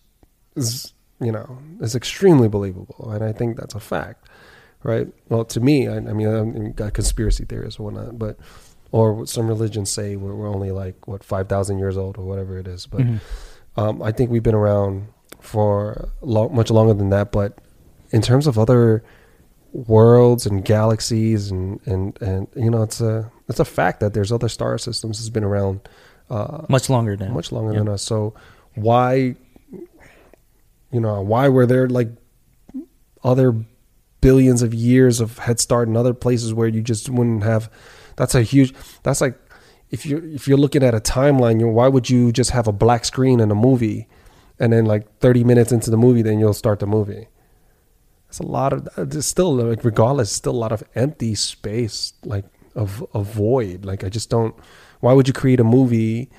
is 0.57 0.93
you 1.21 1.31
know 1.33 1.59
is 1.81 1.95
extremely 1.95 2.49
believable, 2.49 3.11
and 3.13 3.23
I 3.23 3.33
think 3.33 3.57
that's 3.57 3.75
a 3.75 3.81
fact, 3.81 4.29
right? 4.83 5.09
Well, 5.29 5.45
to 5.47 5.61
me, 5.61 5.87
I, 5.89 5.97
I 5.97 6.01
mean, 6.01 6.29
I've 6.67 6.77
got 6.77 6.95
conspiracy 6.95 7.45
theories 7.45 7.79
or 7.79 7.85
whatnot, 7.85 8.19
but 8.19 8.39
or 8.91 9.27
some 9.27 9.49
religions 9.49 9.91
say 9.91 10.17
we're, 10.17 10.35
we're 10.35 10.49
only 10.49 10.71
like 10.71 11.07
what 11.07 11.23
five 11.25 11.49
thousand 11.49 11.79
years 11.79 11.97
old 11.97 12.19
or 12.19 12.25
whatever 12.25 12.59
it 12.59 12.67
is, 12.67 12.87
but 12.87 13.01
Mhm. 13.01 13.21
um, 13.77 14.03
I 14.03 14.13
think 14.13 14.31
we've 14.31 14.43
been 14.43 14.55
around 14.55 15.09
for 15.43 16.09
lo- 16.23 16.49
much 16.49 16.71
longer 16.71 16.95
than 16.95 17.11
that. 17.11 17.33
But 17.33 17.59
in 18.11 18.23
terms 18.23 18.47
of 18.47 18.59
other 18.59 19.05
worlds 19.73 20.47
and 20.47 20.65
galaxies, 20.65 21.51
and, 21.51 21.81
and, 21.87 22.21
and 22.23 22.49
you 22.57 22.71
know, 22.71 22.83
it's 22.83 23.01
a 23.01 23.31
it's 23.49 23.61
a 23.61 23.65
fact 23.65 24.01
that 24.01 24.15
there's 24.15 24.33
other 24.33 24.49
star 24.49 24.79
systems 24.79 25.19
that's 25.19 25.29
been 25.29 25.45
around 25.45 25.81
uh, 26.31 26.65
much 26.69 26.89
longer 26.89 27.17
than 27.17 27.33
much 27.35 27.53
longer 27.53 27.73
yeah. 27.73 27.81
than 27.81 27.89
us. 27.89 28.03
So 28.03 28.35
why, 28.75 29.37
you 30.91 31.01
know, 31.01 31.21
why 31.21 31.49
were 31.49 31.67
there 31.67 31.89
like 31.89 32.09
other 33.23 33.55
billions 34.21 34.63
of 34.63 34.73
years 34.73 35.21
of 35.21 35.39
head 35.39 35.61
start 35.61 35.89
in 35.89 35.97
other 35.97 36.15
places 36.15 36.55
where 36.55 36.69
you 36.69 36.81
just 36.81 37.11
wouldn't 37.11 37.43
have? 37.43 37.71
That's 38.17 38.35
a 38.35 38.43
huge. 38.43 38.75
That's 39.03 39.21
like 39.21 39.39
if 39.91 40.07
you 40.07 40.19
if 40.35 40.49
you're 40.49 40.59
looking 40.59 40.83
at 40.83 40.95
a 40.95 41.01
timeline, 41.01 41.61
you 41.61 41.67
know, 41.67 41.73
why 41.73 41.89
would 41.89 42.09
you 42.09 42.33
just 42.33 42.51
have 42.51 42.67
a 42.67 42.73
black 42.73 43.05
screen 43.05 43.41
in 43.41 43.51
a 43.51 43.55
movie, 43.55 44.09
and 44.63 44.73
then 44.73 44.85
like 44.87 45.19
30 45.19 45.43
minutes 45.43 45.73
into 45.73 45.91
the 45.91 45.97
movie, 45.97 46.23
then 46.23 46.39
you'll 46.39 46.55
start 46.55 46.79
the 46.79 46.87
movie. 46.87 47.27
It's 48.29 48.39
a 48.39 48.47
lot 48.47 48.73
of. 48.73 48.89
Uh, 48.97 49.05
There's 49.05 49.27
still 49.27 49.53
like 49.57 49.85
regardless, 49.85 50.31
still 50.31 50.53
a 50.53 50.63
lot 50.65 50.71
of 50.71 50.85
empty 50.95 51.35
space, 51.35 52.13
like 52.25 52.45
of 52.77 53.05
a 53.13 53.23
void. 53.25 53.85
Like 53.85 54.05
I 54.05 54.09
just 54.09 54.31
don't. 54.31 54.55
Why 55.01 55.15
would 55.15 55.27
you 55.27 55.35
create 55.35 55.59
a 55.59 55.65
movie 55.65 56.31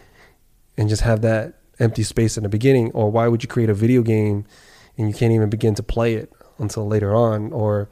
and 0.78 0.88
just 0.88 1.02
have 1.02 1.22
that 1.22 1.56
empty 1.80 2.04
space 2.04 2.38
in 2.38 2.44
the 2.44 2.50
beginning, 2.50 2.92
or 2.92 3.12
why 3.12 3.28
would 3.28 3.44
you 3.44 3.50
create 3.50 3.70
a 3.70 3.74
video 3.74 4.02
game 4.02 4.46
and 4.98 5.10
you 5.10 5.14
can't 5.14 5.34
even 5.34 5.50
begin 5.50 5.76
to 5.76 5.84
play 5.84 6.14
it 6.14 6.32
until 6.60 6.88
later 6.88 7.14
on, 7.14 7.52
or 7.52 7.90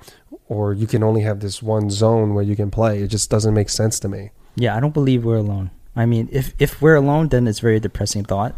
or 0.47 0.73
you 0.73 0.87
can 0.87 1.03
only 1.03 1.21
have 1.21 1.41
this 1.41 1.61
one 1.61 1.89
zone 1.89 2.33
where 2.33 2.43
you 2.43 2.55
can 2.55 2.71
play? 2.71 3.03
It 3.03 3.09
just 3.09 3.29
doesn't 3.29 3.53
make 3.53 3.69
sense 3.69 3.99
to 3.99 4.07
me. 4.07 4.31
Yeah, 4.55 4.77
I 4.77 4.79
don't 4.79 4.93
believe 4.93 5.25
we're 5.25 5.43
alone. 5.43 5.71
I 5.93 6.05
mean, 6.05 6.29
if 6.31 6.53
if 6.57 6.81
we're 6.81 6.95
alone, 6.95 7.27
then 7.27 7.47
it's 7.47 7.59
very 7.59 7.81
depressing 7.81 8.23
thought, 8.23 8.55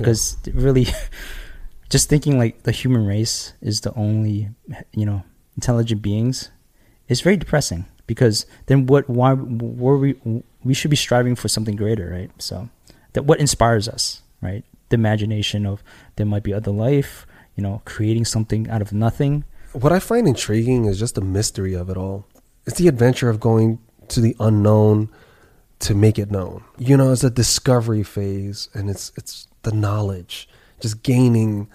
because 0.00 0.36
really, 0.52 0.86
just 1.90 2.08
thinking 2.08 2.38
like 2.38 2.62
the 2.62 2.72
human 2.72 3.06
race 3.06 3.52
is 3.60 3.80
the 3.80 3.94
only 3.94 4.50
you 4.92 5.06
know 5.06 5.24
intelligent 5.56 6.02
beings 6.02 6.50
is 7.08 7.20
very 7.20 7.36
depressing. 7.36 7.86
Because 8.06 8.46
then 8.66 8.86
what? 8.86 9.08
Why 9.08 9.34
were 9.34 9.98
we? 9.98 10.16
We 10.64 10.74
should 10.74 10.90
be 10.90 10.96
striving 10.96 11.36
for 11.36 11.48
something 11.48 11.76
greater, 11.76 12.10
right? 12.10 12.30
So 12.38 12.68
that 13.12 13.24
what 13.24 13.40
inspires 13.40 13.88
us, 13.88 14.22
right? 14.40 14.64
The 14.88 14.94
imagination 14.94 15.66
of 15.66 15.82
there 16.16 16.26
might 16.26 16.42
be 16.42 16.52
other 16.52 16.72
life, 16.72 17.26
you 17.54 17.62
know, 17.62 17.82
creating 17.84 18.24
something 18.24 18.68
out 18.68 18.82
of 18.82 18.92
nothing. 18.92 19.44
What 19.72 19.92
I 19.92 20.00
find 20.00 20.26
intriguing 20.26 20.86
is 20.86 20.98
just 20.98 21.14
the 21.14 21.20
mystery 21.20 21.74
of 21.74 21.88
it 21.88 21.96
all. 21.96 22.26
It's 22.66 22.78
the 22.78 22.88
adventure 22.88 23.30
of 23.30 23.38
going 23.38 23.78
to 24.08 24.20
the 24.20 24.34
unknown 24.40 25.08
to 25.80 25.94
make 25.94 26.18
it 26.18 26.30
known. 26.30 26.64
You 26.78 26.96
know, 26.96 27.12
it's 27.12 27.24
a 27.24 27.30
discovery 27.30 28.02
phase 28.02 28.68
and 28.74 28.90
it's 28.90 29.12
it's 29.16 29.46
the 29.62 29.72
knowledge, 29.72 30.48
just 30.80 31.02
gaining 31.02 31.68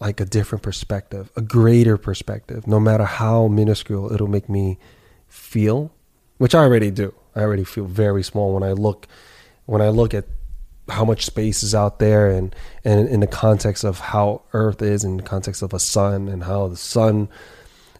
like 0.00 0.20
a 0.20 0.24
different 0.24 0.62
perspective, 0.62 1.30
a 1.36 1.42
greater 1.42 1.96
perspective, 1.96 2.66
no 2.66 2.80
matter 2.80 3.04
how 3.04 3.48
minuscule 3.48 4.12
it'll 4.12 4.28
make 4.28 4.48
me 4.48 4.78
feel, 5.28 5.92
which 6.38 6.54
I 6.54 6.60
already 6.60 6.90
do. 6.90 7.14
I 7.36 7.40
already 7.40 7.64
feel 7.64 7.84
very 7.84 8.22
small 8.22 8.54
when 8.54 8.62
I 8.62 8.72
look 8.72 9.06
when 9.66 9.80
I 9.80 9.88
look 9.88 10.14
at 10.14 10.24
how 10.88 11.04
much 11.04 11.24
space 11.24 11.62
is 11.62 11.74
out 11.74 11.98
there 11.98 12.28
and 12.28 12.54
and 12.84 13.08
in 13.08 13.20
the 13.20 13.26
context 13.26 13.84
of 13.84 14.00
how 14.00 14.42
earth 14.52 14.82
is 14.82 15.04
in 15.04 15.16
the 15.16 15.22
context 15.22 15.62
of 15.62 15.72
a 15.72 15.78
sun 15.78 16.28
and 16.28 16.44
how 16.44 16.66
the 16.68 16.76
sun 16.76 17.28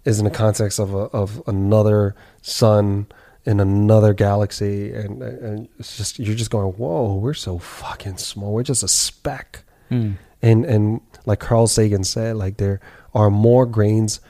is 0.04 0.18
in 0.18 0.24
the 0.24 0.30
context 0.30 0.78
of 0.78 0.94
a, 0.94 0.98
of 0.98 1.42
another 1.46 2.16
sun 2.42 3.06
in 3.46 3.58
another 3.60 4.12
galaxy 4.12 4.92
and 4.92 5.22
and 5.22 5.68
it's 5.78 5.96
just 5.96 6.18
you're 6.18 6.34
just 6.36 6.50
going 6.50 6.66
whoa 6.74 7.14
we're 7.14 7.32
so 7.34 7.58
fucking 7.58 8.16
small 8.18 8.52
we're 8.52 8.62
just 8.62 8.82
a 8.82 8.88
speck 8.88 9.62
Hmm. 9.88 10.12
and 10.42 10.64
and 10.64 11.00
like 11.26 11.40
Carl 11.40 11.66
Sagan 11.66 12.04
said 12.04 12.36
like 12.36 12.58
there 12.58 12.80
are 13.14 13.30
more 13.30 13.66
grains 13.66 14.20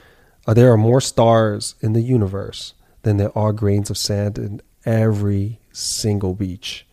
uh, 0.47 0.53
there 0.53 0.71
are 0.71 0.77
more 0.77 1.01
stars 1.01 1.75
in 1.81 1.93
the 1.93 2.01
universe 2.01 2.73
than 3.03 3.17
there 3.17 3.37
are 3.37 3.53
grains 3.53 3.89
of 3.89 3.97
sand 3.97 4.37
in 4.39 4.61
every 4.85 5.59
single 5.71 6.33
beach 6.33 6.87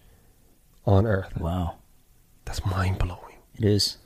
on 0.87 1.07
earth 1.07 1.37
Wow. 1.39 1.77
That's 2.45 2.65
mind 2.65 2.99
blowing. 2.99 3.37
It 3.57 3.65
is. 3.67 3.99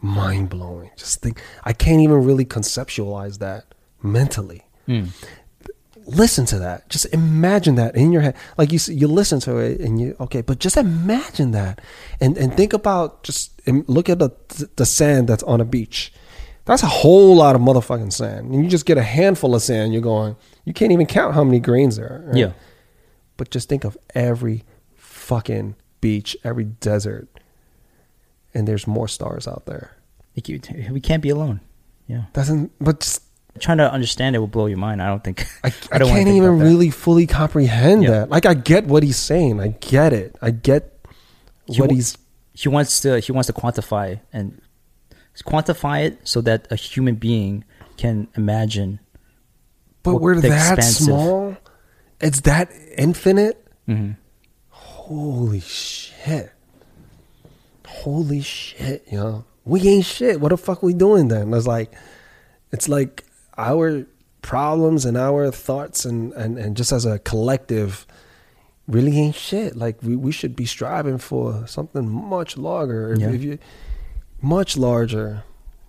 Mind 0.00 0.48
blowing. 0.50 0.90
Just 0.96 1.20
think, 1.20 1.42
I 1.64 1.72
can't 1.72 2.00
even 2.00 2.24
really 2.24 2.44
conceptualize 2.44 3.38
that 3.40 3.64
mentally. 4.02 4.62
Mm. 4.86 5.08
Listen 6.08 6.46
to 6.46 6.58
that. 6.58 6.88
Just 6.88 7.04
imagine 7.12 7.74
that 7.76 7.94
in 7.94 8.12
your 8.12 8.22
head. 8.22 8.34
Like 8.56 8.72
you, 8.72 8.78
you 8.88 9.06
listen 9.06 9.40
to 9.40 9.58
it 9.58 9.80
and 9.80 10.00
you 10.00 10.16
okay, 10.20 10.40
but 10.40 10.58
just 10.58 10.76
imagine 10.76 11.50
that, 11.52 11.80
and 12.20 12.36
and 12.38 12.54
think 12.56 12.72
about 12.72 13.22
just 13.22 13.60
look 13.66 14.08
at 14.08 14.18
the 14.18 14.30
the 14.76 14.86
sand 14.86 15.28
that's 15.28 15.42
on 15.42 15.60
a 15.60 15.64
beach. 15.64 16.12
That's 16.64 16.82
a 16.82 16.86
whole 16.86 17.34
lot 17.36 17.54
of 17.56 17.62
motherfucking 17.62 18.12
sand, 18.12 18.52
and 18.52 18.62
you 18.64 18.68
just 18.70 18.84
get 18.86 18.98
a 18.98 19.02
handful 19.02 19.54
of 19.54 19.62
sand. 19.62 19.92
You're 19.92 20.02
going, 20.02 20.36
you 20.64 20.74
can't 20.74 20.92
even 20.92 21.06
count 21.06 21.34
how 21.34 21.42
many 21.44 21.60
grains 21.60 21.96
there 21.96 22.10
are. 22.10 22.26
right? 22.26 22.36
Yeah. 22.36 22.52
But 23.38 23.50
just 23.50 23.68
think 23.68 23.84
of 23.84 23.96
every 24.14 24.64
fucking 24.94 25.76
beach, 26.00 26.36
every 26.44 26.64
desert, 26.64 27.28
and 28.52 28.66
there's 28.68 28.86
more 28.86 29.08
stars 29.08 29.46
out 29.48 29.64
there. 29.66 29.96
We 30.34 31.00
can't 31.00 31.22
be 31.22 31.30
alone. 31.30 31.60
Yeah. 32.06 32.24
Doesn't 32.32 32.72
but 32.80 33.00
just 33.00 33.22
Trying 33.60 33.78
to 33.78 33.92
understand 33.92 34.36
it 34.36 34.38
will 34.38 34.46
blow 34.46 34.66
your 34.66 34.78
mind. 34.78 35.02
I 35.02 35.06
don't 35.08 35.22
think. 35.22 35.46
I, 35.64 35.68
I, 35.92 35.98
don't 35.98 36.08
wanna 36.08 36.24
can't 36.24 36.36
even 36.36 36.58
really 36.58 36.90
fully 36.90 37.26
comprehend 37.26 38.02
Yeah. 38.02 38.10
that. 38.10 38.30
Like 38.30 38.46
I 38.46 38.54
get 38.54 38.86
what 38.86 39.02
he's 39.02 39.16
saying. 39.18 39.60
I 39.60 39.68
get 39.68 40.12
it. 40.12 40.36
I 40.42 40.50
get 40.50 40.92
He 41.66 41.80
what 41.80 41.90
he's 41.90 42.16
He 42.54 42.68
wants 42.68 43.00
to. 43.00 43.20
He 43.20 43.32
wants 43.32 43.46
to 43.48 43.52
quantify 43.52 44.20
and 44.32 44.60
quantify 45.46 46.04
it 46.04 46.18
so 46.26 46.40
that 46.40 46.66
a 46.70 46.76
human 46.76 47.14
being 47.14 47.64
can 47.96 48.28
imagine. 48.36 48.98
but 50.02 50.16
we're 50.16 50.40
that 50.40 50.82
small. 50.82 51.56
It's 52.20 52.40
that 52.42 52.70
infinite. 52.96 53.64
Mhm. 53.88 54.16
Holy 54.70 55.60
shit. 55.60 56.52
Holy 57.86 58.40
shit, 58.40 59.04
yo. 59.10 59.44
We 59.64 59.86
ain't 59.88 60.04
shit. 60.04 60.40
What 60.40 60.48
the 60.50 60.56
fuck 60.56 60.82
we 60.82 60.94
doing 60.94 61.28
then? 61.28 61.52
It's 61.54 61.66
like 61.66 61.92
it's 62.72 62.88
like 62.88 63.24
our 63.58 64.06
problems 64.40 65.04
and 65.04 65.16
our 65.16 65.50
thoughts 65.50 66.04
and, 66.04 66.32
and, 66.32 66.58
and 66.58 66.76
just 66.76 66.92
as 66.92 67.04
a 67.04 67.18
collective 67.18 68.06
really 68.86 69.18
ain't 69.18 69.34
shit. 69.34 69.76
Like 69.76 70.02
we, 70.02 70.16
we 70.16 70.32
should 70.32 70.56
be 70.56 70.64
striving 70.64 71.18
for 71.18 71.66
something 71.66 72.08
much 72.08 72.56
larger. 72.56 73.14
Yeah. 73.18 73.30
if 73.30 73.42
you 73.42 73.58
much 74.40 74.76
larger. 74.76 75.44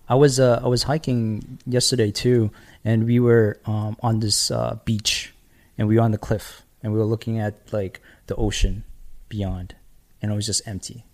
I 0.08 0.16
was 0.16 0.40
uh, 0.40 0.60
I 0.62 0.66
was 0.66 0.82
hiking 0.82 1.58
yesterday 1.66 2.10
too, 2.10 2.50
and 2.84 3.06
we 3.06 3.20
were 3.20 3.60
um, 3.64 3.96
on 4.02 4.18
this 4.20 4.50
uh, 4.50 4.78
beach, 4.84 5.32
and 5.78 5.86
we 5.86 5.96
were 5.96 6.02
on 6.02 6.10
the 6.10 6.18
cliff, 6.18 6.62
and 6.82 6.92
we 6.92 6.98
were 6.98 7.04
looking 7.04 7.38
at 7.38 7.72
like 7.72 8.00
the 8.26 8.34
ocean 8.34 8.82
beyond, 9.28 9.76
and 10.20 10.32
it 10.32 10.34
was 10.34 10.46
just 10.46 10.66
empty, 10.66 11.04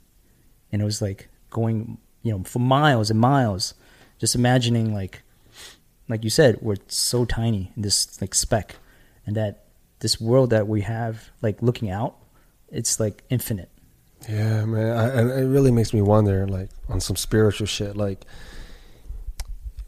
and 0.73 0.81
it 0.81 0.85
was 0.85 1.03
like 1.03 1.29
going 1.51 1.99
you 2.23 2.33
know 2.33 2.45
for 2.45 2.59
miles 2.59 3.11
and 3.11 3.21
miles, 3.21 3.75
just 4.19 4.35
imagining 4.35 4.95
like, 4.95 5.23
like 6.09 6.25
you 6.25 6.31
said, 6.31 6.59
we're 6.61 6.77
so 6.89 7.25
tiny 7.25 7.73
in 7.77 7.83
this 7.83 8.21
like 8.21 8.35
speck, 8.35 8.77
and 9.27 9.37
that 9.37 9.65
this 10.01 10.21
world 10.21 10.51
that 10.51 10.69
we 10.69 10.83
have 10.83 11.31
like 11.43 11.63
looking 11.63 11.91
out, 11.91 12.17
it's 12.71 13.01
like 13.01 13.23
infinite. 13.31 13.71
Yeah, 14.29 14.65
man. 14.65 14.97
I, 14.97 15.21
and 15.21 15.31
it 15.31 15.47
really 15.47 15.71
makes 15.71 15.93
me 15.93 16.03
wonder, 16.03 16.49
like, 16.49 16.71
on 16.89 17.01
some 17.01 17.17
spiritual 17.17 17.67
shit. 17.67 17.97
Like, 17.97 18.25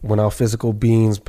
when 0.00 0.20
our 0.20 0.30
physical 0.30 0.72
beings 0.72 1.20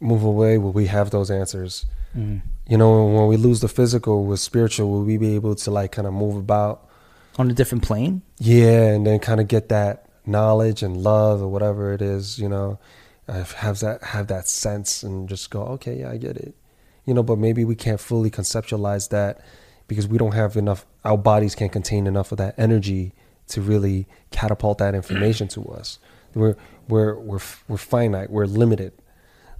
move 0.00 0.24
away, 0.24 0.58
will 0.58 0.72
we 0.72 0.86
have 0.86 1.10
those 1.10 1.30
answers? 1.30 1.86
Mm. 2.16 2.40
You 2.66 2.78
know, 2.78 3.04
when 3.06 3.28
we 3.28 3.36
lose 3.36 3.60
the 3.60 3.68
physical 3.68 4.24
with 4.24 4.40
spiritual, 4.40 4.90
will 4.90 5.04
we 5.04 5.18
be 5.18 5.36
able 5.36 5.54
to, 5.54 5.70
like, 5.70 5.92
kind 5.92 6.08
of 6.08 6.14
move 6.14 6.36
about? 6.36 6.88
On 7.38 7.48
a 7.48 7.54
different 7.54 7.84
plane, 7.84 8.22
Yeah, 8.40 8.88
and 8.88 9.06
then 9.06 9.20
kind 9.20 9.40
of 9.40 9.46
get 9.46 9.68
that 9.68 10.08
knowledge 10.26 10.82
and 10.82 10.96
love 10.96 11.40
or 11.40 11.48
whatever 11.48 11.92
it 11.92 12.02
is, 12.02 12.40
you 12.40 12.48
know, 12.48 12.80
have 13.32 13.80
that 13.80 14.02
have 14.02 14.26
that 14.28 14.48
sense 14.48 15.02
and 15.02 15.28
just 15.28 15.50
go, 15.50 15.62
okay, 15.62 16.00
yeah, 16.00 16.10
I 16.10 16.16
get 16.16 16.36
it, 16.36 16.54
you 17.04 17.14
know. 17.14 17.22
But 17.22 17.38
maybe 17.38 17.64
we 17.64 17.74
can't 17.74 18.00
fully 18.00 18.30
conceptualize 18.30 19.10
that 19.10 19.40
because 19.86 20.06
we 20.08 20.18
don't 20.18 20.34
have 20.34 20.56
enough. 20.56 20.86
Our 21.04 21.18
bodies 21.18 21.54
can't 21.54 21.72
contain 21.72 22.06
enough 22.06 22.32
of 22.32 22.38
that 22.38 22.54
energy 22.58 23.12
to 23.48 23.60
really 23.60 24.06
catapult 24.30 24.78
that 24.78 24.94
information 24.94 25.48
to 25.48 25.64
us. 25.66 25.98
We're 26.34 26.56
we're 26.88 27.18
we're 27.18 27.40
we're 27.68 27.76
finite. 27.76 28.30
We're 28.30 28.46
limited. 28.46 28.92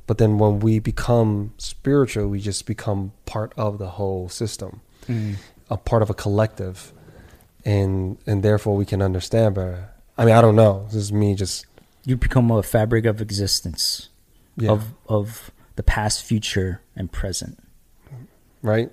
But 0.06 0.16
then 0.16 0.38
when 0.38 0.60
we 0.60 0.78
become 0.78 1.52
spiritual, 1.58 2.28
we 2.28 2.40
just 2.40 2.64
become 2.64 3.12
part 3.26 3.52
of 3.58 3.76
the 3.76 3.90
whole 3.90 4.30
system 4.30 4.80
mm. 5.08 5.36
a 5.70 5.76
part 5.76 6.02
of 6.02 6.10
a 6.10 6.14
collective 6.14 6.92
and 7.64 8.18
and 8.26 8.42
therefore 8.42 8.76
we 8.76 8.84
can 8.84 9.02
understand 9.02 9.54
better 9.54 9.90
i 10.16 10.24
mean 10.24 10.34
i 10.34 10.40
don't 10.40 10.56
know 10.56 10.84
this 10.86 10.96
is 10.96 11.12
me 11.12 11.34
just 11.34 11.66
you 12.04 12.16
become 12.16 12.50
a 12.50 12.62
fabric 12.62 13.04
of 13.06 13.20
existence. 13.20 14.08
yeah 14.56 14.70
of 14.72 14.94
of 15.06 15.50
the 15.76 15.82
past, 15.82 16.24
future, 16.24 16.80
and 16.96 17.10
present. 17.12 17.58
right 18.62 18.90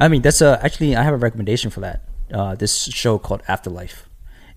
I 0.00 0.06
mean, 0.08 0.22
that's 0.22 0.40
a 0.40 0.58
actually 0.64 0.94
I 0.94 1.02
have 1.02 1.14
a 1.14 1.16
recommendation 1.18 1.70
for 1.70 1.80
that. 1.80 2.02
Uh, 2.32 2.54
this 2.54 2.84
show 2.84 3.18
called 3.18 3.42
Afterlife. 3.48 4.08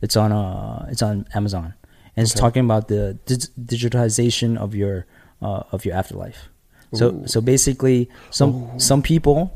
It's 0.01 0.15
on 0.15 0.31
uh, 0.31 0.85
it's 0.91 1.01
on 1.01 1.25
Amazon, 1.33 1.73
and 2.15 2.23
it's 2.23 2.33
Okay. 2.33 2.39
talking 2.41 2.63
about 2.65 2.87
the 2.89 3.17
dig- 3.25 3.49
digitalization 3.57 4.57
of 4.57 4.75
your 4.75 5.05
uh, 5.41 5.63
of 5.71 5.83
your 5.85 5.95
afterlife. 5.95 6.49
So 6.93 7.05
Ooh. 7.09 7.27
so 7.27 7.41
basically, 7.41 8.09
some 8.29 8.77
some 8.79 9.01
people 9.01 9.49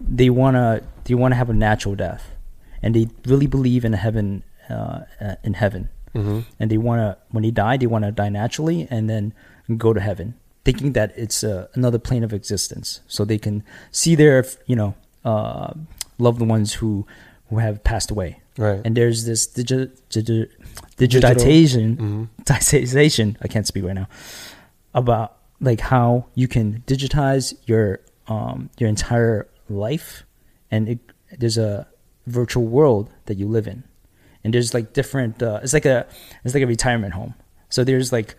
they 0.00 0.28
wanna 0.30 0.82
they 1.04 1.14
wanna 1.14 1.36
have 1.36 1.48
a 1.48 1.54
natural 1.54 1.94
death, 1.94 2.24
and 2.82 2.94
they 2.94 3.08
really 3.26 3.46
believe 3.46 3.84
in 3.86 3.92
heaven 3.94 4.42
uh, 4.68 5.04
uh, 5.20 5.36
in 5.44 5.54
heaven, 5.54 5.88
mm-hmm. 6.14 6.40
and 6.58 6.70
they 6.70 6.78
wanna 6.78 7.16
when 7.30 7.42
they 7.42 7.50
die 7.50 7.76
they 7.76 7.86
wanna 7.86 8.12
die 8.12 8.28
naturally 8.30 8.86
and 8.90 9.08
then 9.10 9.32
go 9.76 9.92
to 9.92 10.00
heaven, 10.00 10.34
thinking 10.64 10.92
that 10.92 11.12
it's 11.16 11.42
uh, 11.44 11.66
another 11.74 11.98
plane 11.98 12.24
of 12.24 12.32
existence, 12.32 13.00
so 13.06 13.24
they 13.24 13.38
can 13.38 13.62
see 13.90 14.14
their 14.14 14.44
you 14.66 14.76
know 14.76 14.94
uh, 15.24 15.72
loved 16.18 16.40
ones 16.42 16.74
who 16.74 17.06
who 17.48 17.58
have 17.58 17.82
passed 17.84 18.10
away. 18.10 18.40
right 18.58 18.80
And 18.84 18.94
there's 18.96 19.24
this 19.24 19.46
digi- 19.48 19.90
digi- 20.10 20.48
digitization, 20.98 21.96
Mhm. 21.96 22.28
digitization. 22.44 23.36
I 23.40 23.48
can't 23.48 23.66
speak 23.66 23.84
right 23.84 23.94
now 23.94 24.08
about 24.94 25.36
like 25.60 25.80
how 25.80 26.26
you 26.34 26.48
can 26.48 26.82
digitize 26.86 27.54
your 27.66 28.00
um, 28.28 28.68
your 28.78 28.88
entire 28.88 29.46
life, 29.68 30.24
and 30.70 30.88
it, 30.88 30.98
there's 31.38 31.58
a 31.58 31.86
virtual 32.26 32.66
world 32.66 33.10
that 33.26 33.36
you 33.38 33.46
live 33.48 33.66
in, 33.66 33.84
and 34.44 34.52
there's 34.54 34.74
like 34.74 34.92
different. 34.92 35.42
Uh, 35.42 35.60
it's 35.62 35.72
like 35.72 35.86
a 35.86 36.06
it's 36.44 36.54
like 36.54 36.62
a 36.62 36.66
retirement 36.66 37.14
home. 37.14 37.34
So 37.68 37.84
there's 37.84 38.12
like 38.12 38.34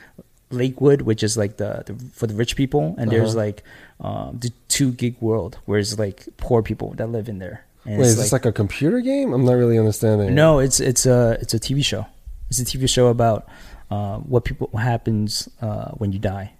Lakewood, 0.51 1.01
which 1.01 1.23
is 1.23 1.35
like 1.37 1.57
the, 1.57 1.83
the 1.85 1.93
for 2.13 2.27
the 2.27 2.35
rich 2.35 2.55
people, 2.55 2.95
and 2.97 3.09
there's 3.11 3.35
Uh-huh. 3.35 3.45
like 3.45 3.63
um, 3.99 4.37
the 4.39 4.51
two 4.67 4.91
gig 4.91 5.15
world, 5.21 5.57
where 5.65 5.79
it's 5.79 5.97
like 5.97 6.27
poor 6.37 6.61
people 6.61 6.93
that 6.97 7.07
live 7.09 7.27
in 7.29 7.39
there. 7.39 7.65
And 7.85 7.97
wait 7.97 8.03
it's 8.05 8.11
is 8.11 8.17
this 8.17 8.31
like 8.31 8.45
a 8.45 8.51
computer 8.53 9.01
game 9.01 9.33
i'm 9.33 9.43
not 9.43 9.53
really 9.59 9.77
understanding 9.77 10.33
no, 10.33 10.59
it's 10.59 10.79
it's 10.79 11.05
a 11.05 11.37
it's 11.41 11.53
a 11.53 11.59
TV 11.59 11.83
show. 11.83 12.05
It's 12.49 12.59
a 12.59 12.65
TV 12.65 12.87
show 12.87 13.07
about 13.07 13.45
uh, 13.91 14.17
what 14.19 14.45
people 14.45 14.67
what 14.71 14.83
happens 14.83 15.49
uh, 15.61 15.89
when 15.99 16.11
you 16.13 16.19
die. 16.19 16.53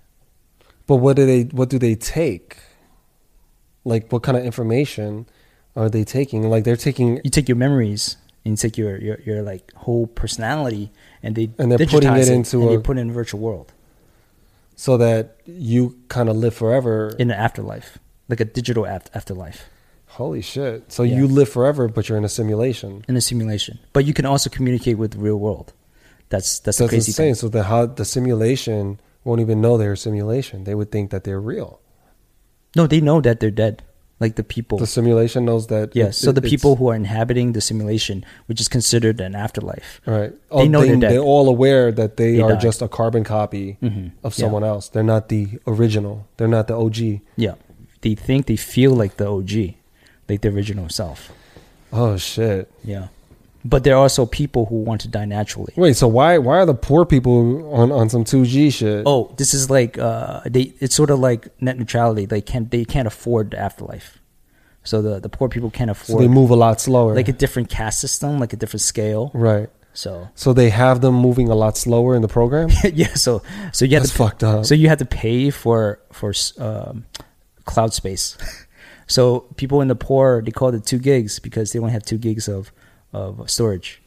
but 0.87 0.97
what 0.97 1.15
do 1.15 1.25
they 1.25 1.43
what 1.55 1.69
do 1.69 1.77
they 1.79 1.95
take 1.95 2.57
like 3.85 4.11
what 4.11 4.23
kind 4.23 4.37
of 4.37 4.43
information 4.43 5.25
are 5.75 5.89
they 5.89 6.03
taking 6.03 6.49
like 6.49 6.63
they're 6.63 6.75
taking 6.89 7.19
You 7.23 7.29
take 7.29 7.47
your 7.47 7.57
memories 7.57 8.17
take 8.57 8.77
your 8.77 8.97
your, 8.97 9.41
like 9.41 9.71
whole 9.73 10.07
personality, 10.07 10.91
and 11.23 11.35
they 11.35 11.49
And 11.57 11.71
they're 11.71 11.87
putting 11.87 12.13
it 12.15 12.27
into 12.27 12.61
and 12.61 12.69
they 12.69 12.75
a- 12.75 12.79
put 12.79 12.97
it 12.97 13.01
in 13.01 13.09
a 13.09 13.13
virtual 13.13 13.39
world 13.39 13.71
so 14.75 14.97
that 14.97 15.37
you 15.45 15.95
kind 16.09 16.29
of 16.29 16.35
live 16.35 16.53
forever 16.53 17.15
in 17.19 17.31
an 17.31 17.37
afterlife, 17.37 17.97
like 18.29 18.39
a 18.39 18.45
digital 18.45 18.85
aft- 18.87 19.09
afterlife 19.13 19.69
holy 20.17 20.41
shit 20.43 20.91
so 20.91 21.01
Yeah. 21.01 21.17
you 21.17 21.27
live 21.27 21.49
forever 21.49 21.87
but 21.87 22.07
you're 22.07 22.19
in 22.19 22.23
a 22.23 22.29
simulation 22.29 23.03
in 23.07 23.17
a 23.17 23.21
simulation. 23.21 23.79
But 23.93 24.05
you 24.05 24.13
can 24.13 24.25
also 24.27 24.47
communicate 24.49 24.97
with 24.99 25.11
the 25.13 25.17
real 25.17 25.37
world. 25.39 25.73
That's 26.29 26.59
that's 26.59 26.77
the 26.77 26.83
That's 26.83 26.91
crazy 26.93 27.09
insane. 27.09 27.25
thing. 27.27 27.35
So 27.35 27.47
the 27.49 27.63
how 27.63 27.87
the 27.87 28.05
simulation 28.05 28.99
won't 29.23 29.41
even 29.41 29.59
know 29.59 29.75
they're 29.77 29.93
a 29.93 29.97
simulation. 29.97 30.65
They 30.65 30.75
would 30.75 30.91
think 30.91 31.09
that 31.09 31.23
they're 31.23 31.41
real. 31.41 31.79
No, 32.75 32.85
they 32.87 33.01
know 33.01 33.21
that 33.21 33.39
they're 33.39 33.49
dead. 33.65 33.81
Like 34.19 34.35
the 34.35 34.43
people. 34.43 34.77
The 34.77 34.87
simulation 34.87 35.43
knows 35.45 35.67
that. 35.67 35.95
Yes. 35.95 36.17
it- 36.17 36.25
so 36.25 36.31
the 36.31 36.41
people 36.41 36.75
who 36.77 36.87
are 36.89 36.95
inhabiting 36.95 37.51
the 37.53 37.61
simulation, 37.61 38.23
which 38.45 38.61
is 38.61 38.67
considered 38.67 39.19
an 39.19 39.35
afterlife. 39.35 39.99
right? 40.05 40.31
they 40.55 40.67
know 40.67 40.81
they're 40.85 40.95
dead. 40.95 41.11
They're 41.11 41.19
all 41.19 41.49
aware 41.49 41.91
that 41.91 42.15
they, 42.17 42.35
They 42.37 42.41
are 42.41 42.51
died. 42.53 42.61
just 42.61 42.81
a 42.81 42.87
carbon 42.87 43.23
copy 43.23 43.77
Mhm. 43.81 44.11
of 44.23 44.37
Yeah. 44.37 44.41
someone 44.45 44.63
else. 44.63 44.87
They're 44.89 45.03
not 45.03 45.29
the 45.29 45.59
original. 45.67 46.27
They're 46.37 46.47
not 46.47 46.67
the 46.67 46.75
OG. 46.75 47.21
Yeah. 47.35 47.55
They 48.01 48.15
think 48.15 48.45
they 48.45 48.55
feel 48.55 48.91
like 48.93 49.17
the 49.17 49.27
OG, 49.27 49.75
like 50.29 50.41
the 50.41 50.49
original 50.49 50.87
self. 50.89 51.31
Oh 51.91 52.17
shit! 52.17 52.71
Yeah. 52.83 53.07
But 53.65 53.83
there 53.85 53.95
are 53.95 54.01
also 54.01 54.25
people 54.25 54.65
who 54.65 54.75
want 54.83 55.01
to 55.01 55.07
die 55.07 55.25
naturally. 55.25 55.73
Wait, 55.77 55.95
so 55.95 56.07
why 56.07 56.37
why 56.37 56.57
are 56.57 56.65
the 56.65 56.73
poor 56.73 57.05
people 57.05 57.73
on 57.73 57.91
on 57.91 58.09
some 58.09 58.23
two 58.23 58.45
G 58.45 58.69
shit? 58.69 59.03
Oh, 59.05 59.33
this 59.37 59.53
is 59.53 59.69
like 59.69 59.97
uh 59.97 60.41
they 60.45 60.73
it's 60.79 60.95
sort 60.95 61.09
of 61.09 61.19
like 61.19 61.47
net 61.61 61.77
neutrality. 61.77 62.25
They 62.25 62.41
can't 62.41 62.69
they 62.69 62.83
can't 62.83 63.07
afford 63.07 63.51
the 63.51 63.59
afterlife. 63.59 64.19
so 64.83 65.01
the 65.01 65.19
the 65.19 65.29
poor 65.29 65.47
people 65.47 65.69
can't 65.71 65.89
afford. 65.91 66.19
So 66.19 66.21
they 66.21 66.27
move 66.27 66.49
a 66.49 66.55
lot 66.55 66.81
slower. 66.81 67.15
like 67.15 67.29
a 67.29 67.33
different 67.33 67.69
caste 67.69 67.99
system, 68.01 68.39
like 68.39 68.51
a 68.53 68.57
different 68.57 68.81
scale. 68.81 69.31
right. 69.33 69.69
So 69.95 70.27
So 70.35 70.53
they 70.53 70.69
have 70.71 71.01
them 71.01 71.13
moving 71.13 71.49
a 71.49 71.55
lot 71.55 71.77
slower 71.77 72.15
in 72.15 72.21
the 72.21 72.27
program. 72.27 72.69
yeah, 72.93 73.13
so 73.13 73.41
so 73.71 73.85
you 73.85 73.93
have 73.95 74.03
That's 74.03 74.11
to 74.11 74.17
fucked 74.17 74.43
up. 74.43 74.65
so 74.65 74.73
you 74.75 74.89
have 74.89 74.97
to 74.97 75.05
pay 75.05 75.51
for 75.51 75.99
for 76.11 76.33
um, 76.57 77.05
cloud 77.65 77.93
space. 77.93 78.35
so 79.07 79.41
people 79.55 79.81
in 79.81 79.87
the 79.87 79.95
poor 79.95 80.41
they 80.41 80.51
call 80.51 80.73
it 80.73 80.85
two 80.85 80.97
gigs 80.99 81.39
because 81.39 81.71
they 81.71 81.79
only 81.79 81.91
have 81.93 82.03
two 82.03 82.17
gigs 82.17 82.47
of 82.49 82.71
of 83.13 83.49
storage. 83.49 84.01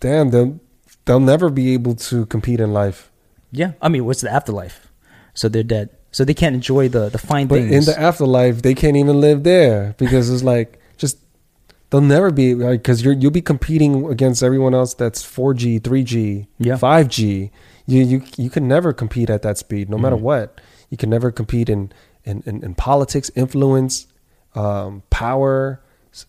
Damn, 0.00 0.30
they'll 0.30 0.60
they'll 1.04 1.20
never 1.20 1.50
be 1.50 1.72
able 1.74 1.94
to 1.96 2.26
compete 2.26 2.60
in 2.60 2.72
life. 2.72 3.10
Yeah, 3.50 3.72
I 3.82 3.88
mean, 3.88 4.04
what's 4.04 4.20
the 4.22 4.30
afterlife? 4.32 4.88
So 5.34 5.48
they're 5.48 5.62
dead. 5.62 5.90
So 6.10 6.24
they 6.24 6.34
can't 6.34 6.54
enjoy 6.54 6.88
the 6.88 7.08
the 7.08 7.18
fine 7.18 7.46
But 7.48 7.60
things. 7.60 7.72
in 7.72 7.84
the 7.84 7.98
afterlife, 8.00 8.62
they 8.62 8.74
can't 8.74 8.96
even 8.96 9.20
live 9.20 9.42
there 9.44 9.94
because 9.98 10.28
it's 10.30 10.42
like 10.42 10.78
just 10.98 11.18
they'll 11.90 12.00
never 12.00 12.30
be 12.30 12.54
like 12.54 12.82
because 12.82 13.02
you're 13.02 13.14
you'll 13.14 13.30
be 13.30 13.42
competing 13.42 14.06
against 14.10 14.42
everyone 14.42 14.74
else 14.74 14.94
that's 14.94 15.22
4G, 15.22 15.80
3G, 15.80 16.46
Yeah. 16.58 16.76
5G. 16.76 17.50
You 17.86 18.02
you 18.04 18.22
you 18.36 18.50
can 18.50 18.68
never 18.68 18.92
compete 18.92 19.30
at 19.30 19.42
that 19.42 19.58
speed, 19.58 19.88
no 19.90 19.98
matter 19.98 20.16
Mhm. 20.16 20.20
what. 20.20 20.60
You 20.90 20.96
can 20.96 21.08
never 21.10 21.30
compete 21.32 21.68
in 21.68 21.92
in 22.24 22.42
in, 22.46 22.62
in 22.62 22.74
politics, 22.74 23.30
influence, 23.34 24.06
um, 24.54 25.02
power, 25.10 25.80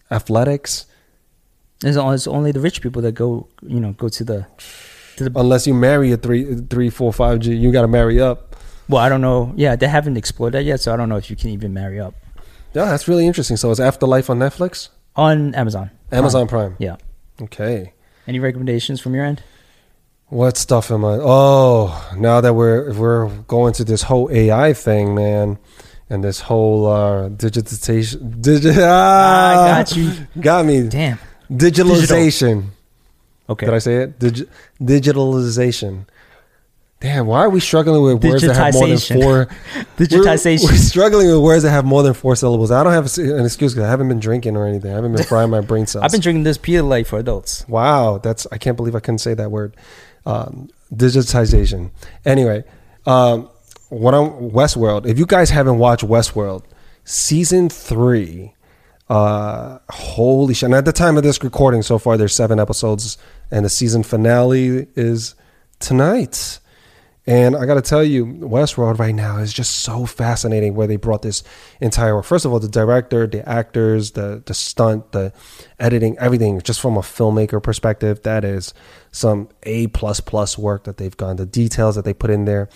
athletics, 0.10 0.86
It's 1.84 1.98
it's 1.98 2.28
only 2.28 2.52
the 2.52 2.60
rich 2.60 2.82
people 2.82 3.02
that 3.02 3.14
go, 3.14 3.48
you 3.62 3.80
know, 3.80 3.94
go 3.94 4.10
to 4.10 4.24
the 4.24 4.46
to 5.18 5.30
the. 5.30 5.40
unless 5.40 5.68
you 5.68 5.74
marry 5.74 6.12
a 6.12 6.18
three 6.18 6.56
three 6.70 6.90
four 6.90 7.12
five 7.14 7.40
G. 7.40 7.54
You 7.56 7.72
got 7.72 7.82
to 7.84 7.88
marry 7.88 8.20
up. 8.22 8.56
Well, 8.90 9.02
I 9.02 9.10
don't 9.10 9.22
know. 9.22 9.54
Yeah, 9.56 9.76
they 9.76 9.88
haven't 9.88 10.18
explored 10.18 10.54
that 10.54 10.64
yet, 10.64 10.80
so 10.82 10.94
I 10.94 10.98
don't 10.98 11.10
know 11.10 11.16
if 11.18 11.30
you 11.30 11.36
can 11.38 11.50
even 11.52 11.74
marry 11.74 12.00
up 12.02 12.16
Yeah, 12.74 12.86
that's 12.86 13.08
really 13.08 13.26
interesting. 13.26 13.56
So 13.58 13.72
it's 13.72 13.80
Afterlife 13.80 14.30
on 14.30 14.40
Netflix, 14.40 14.90
on 15.16 15.56
Amazon. 15.56 15.90
Amazon 16.12 16.48
Prime. 16.48 16.76
Yeah. 16.80 16.98
Okay. 17.42 17.94
Any 18.28 18.40
recommendations 18.40 19.00
from 19.02 19.16
your 19.16 19.26
end? 19.26 19.42
What 20.28 20.58
stuff 20.58 20.90
am 20.92 21.06
I? 21.06 21.18
Oh, 21.22 22.12
now 22.18 22.42
that 22.42 22.54
we're 22.54 22.94
we're 22.94 23.30
going 23.48 23.74
to 23.74 23.84
this 23.84 24.04
whole 24.04 24.30
AI 24.32 24.74
thing, 24.74 25.14
man, 25.16 25.60
and 26.10 26.24
this 26.24 26.42
whole 26.42 26.86
uh, 26.88 27.30
digitization, 27.30 28.42
digi- 28.42 28.78
ah, 28.82 29.52
I 29.52 29.84
got 29.84 29.96
you. 29.96 30.12
got 30.42 30.66
me. 30.66 30.88
Damn. 30.90 31.20
Digitalization. 31.52 32.70
Okay. 33.50 33.66
Did 33.66 33.76
I 33.76 33.80
say 33.80 33.96
it? 34.04 34.20
Digi- 34.20 34.48
digitalization. 34.82 36.06
Damn, 37.04 37.28
why 37.28 37.40
are 37.40 37.50
we 37.50 37.60
struggling 37.60 38.02
with 38.02 38.24
words 38.24 38.44
that 38.44 38.56
have 38.56 38.74
more 38.74 38.88
than 38.88 38.98
four? 38.98 39.46
Digitization. 39.98 40.64
We're, 40.64 40.72
we're 40.72 40.78
struggling 40.78 41.28
with 41.28 41.42
words 41.42 41.64
that 41.64 41.72
have 41.72 41.84
more 41.84 42.02
than 42.02 42.14
four 42.14 42.38
syllables. 42.38 42.72
I 42.72 42.82
don't 42.82 42.94
have 42.94 43.06
an 43.18 43.44
excuse 43.44 43.74
because 43.74 43.86
I 43.86 43.90
haven't 43.90 44.08
been 44.08 44.22
drinking 44.22 44.56
or 44.56 44.66
anything. 44.66 44.90
I 44.90 44.96
haven't 44.96 45.14
been 45.14 45.26
frying 45.26 45.50
my 45.50 45.60
brain 45.72 45.86
cells. 45.86 46.06
I've 46.06 46.12
been 46.12 46.22
drinking 46.22 46.44
this 46.44 46.58
Pedialyte 46.58 47.06
for 47.06 47.20
adults. 47.20 47.68
Wow, 47.68 48.20
that's 48.20 48.48
I 48.54 48.58
can't 48.58 48.78
believe 48.78 48.96
I 48.96 49.02
couldn't 49.02 49.20
say 49.20 49.34
that 49.34 49.52
word. 49.52 49.76
Um, 50.26 50.70
digitization. 50.96 51.92
Anyway, 52.24 52.64
um, 53.06 53.50
what 53.90 54.14
I'm 54.14 54.52
Westworld. 54.52 55.06
If 55.06 55.20
you 55.20 55.26
guys 55.26 55.50
haven't 55.50 55.80
watched 55.80 56.06
Westworld, 56.06 56.64
season 57.04 57.68
three, 57.68 58.54
uh, 59.14 59.78
holy 59.92 60.56
shit! 60.56 60.66
And 60.66 60.74
at 60.74 60.86
the 60.86 60.92
time 60.92 61.18
of 61.18 61.24
this 61.24 61.44
recording, 61.44 61.84
so 61.84 62.00
far 62.00 62.18
there's 62.18 62.34
seven 62.34 62.60
episodes, 62.60 63.20
and 63.52 63.64
the 63.64 63.70
season 63.70 64.02
finale 64.02 64.88
is 64.96 65.36
tonight. 65.80 66.60
And 67.28 67.56
I 67.56 67.68
got 67.68 67.76
to 67.76 67.82
tell 67.82 68.04
you, 68.04 68.26
Westworld 68.26 68.98
right 68.98 69.14
now 69.14 69.38
is 69.38 69.54
just 69.54 69.82
so 69.82 70.08
fascinating 70.08 70.74
where 70.74 70.88
they 70.88 70.96
brought 70.96 71.22
this 71.22 71.44
entire. 71.80 72.24
First 72.24 72.44
of 72.44 72.52
all, 72.52 72.60
the 72.60 72.68
director, 72.68 73.28
the 73.28 73.48
actors, 73.48 74.14
the 74.14 74.42
the 74.44 74.56
stunt, 74.56 75.12
the 75.12 75.32
editing, 75.80 76.18
everything, 76.18 76.60
just 76.62 76.82
from 76.82 76.98
a 76.98 77.02
filmmaker 77.02 77.62
perspective, 77.62 78.24
that 78.24 78.44
is 78.44 78.74
some 79.12 79.48
A 79.62 79.88
plus 79.88 80.22
plus 80.22 80.58
work 80.58 80.86
that 80.86 80.98
they've 80.98 81.16
gone. 81.16 81.36
The 81.36 81.46
details 81.46 81.94
that 81.96 82.04
they 82.04 82.16
put 82.16 82.32
in 82.32 82.46
there, 82.46 82.68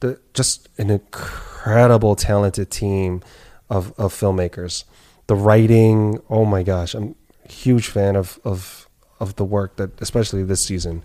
the 0.00 0.18
just 0.34 0.68
an 0.78 0.90
incredible 0.90 2.16
talented 2.16 2.72
team 2.72 3.22
of 3.70 3.94
of 3.98 4.12
filmmakers. 4.12 4.82
The 5.30 5.36
writing, 5.36 6.20
oh 6.28 6.44
my 6.44 6.64
gosh, 6.64 6.92
I'm 6.92 7.14
a 7.44 7.52
huge 7.52 7.86
fan 7.86 8.16
of 8.16 8.40
of 8.42 8.88
of 9.20 9.36
the 9.36 9.44
work 9.44 9.76
that, 9.76 10.00
especially 10.00 10.42
this 10.42 10.60
season. 10.60 11.04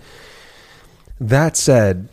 That 1.20 1.56
said, 1.56 2.10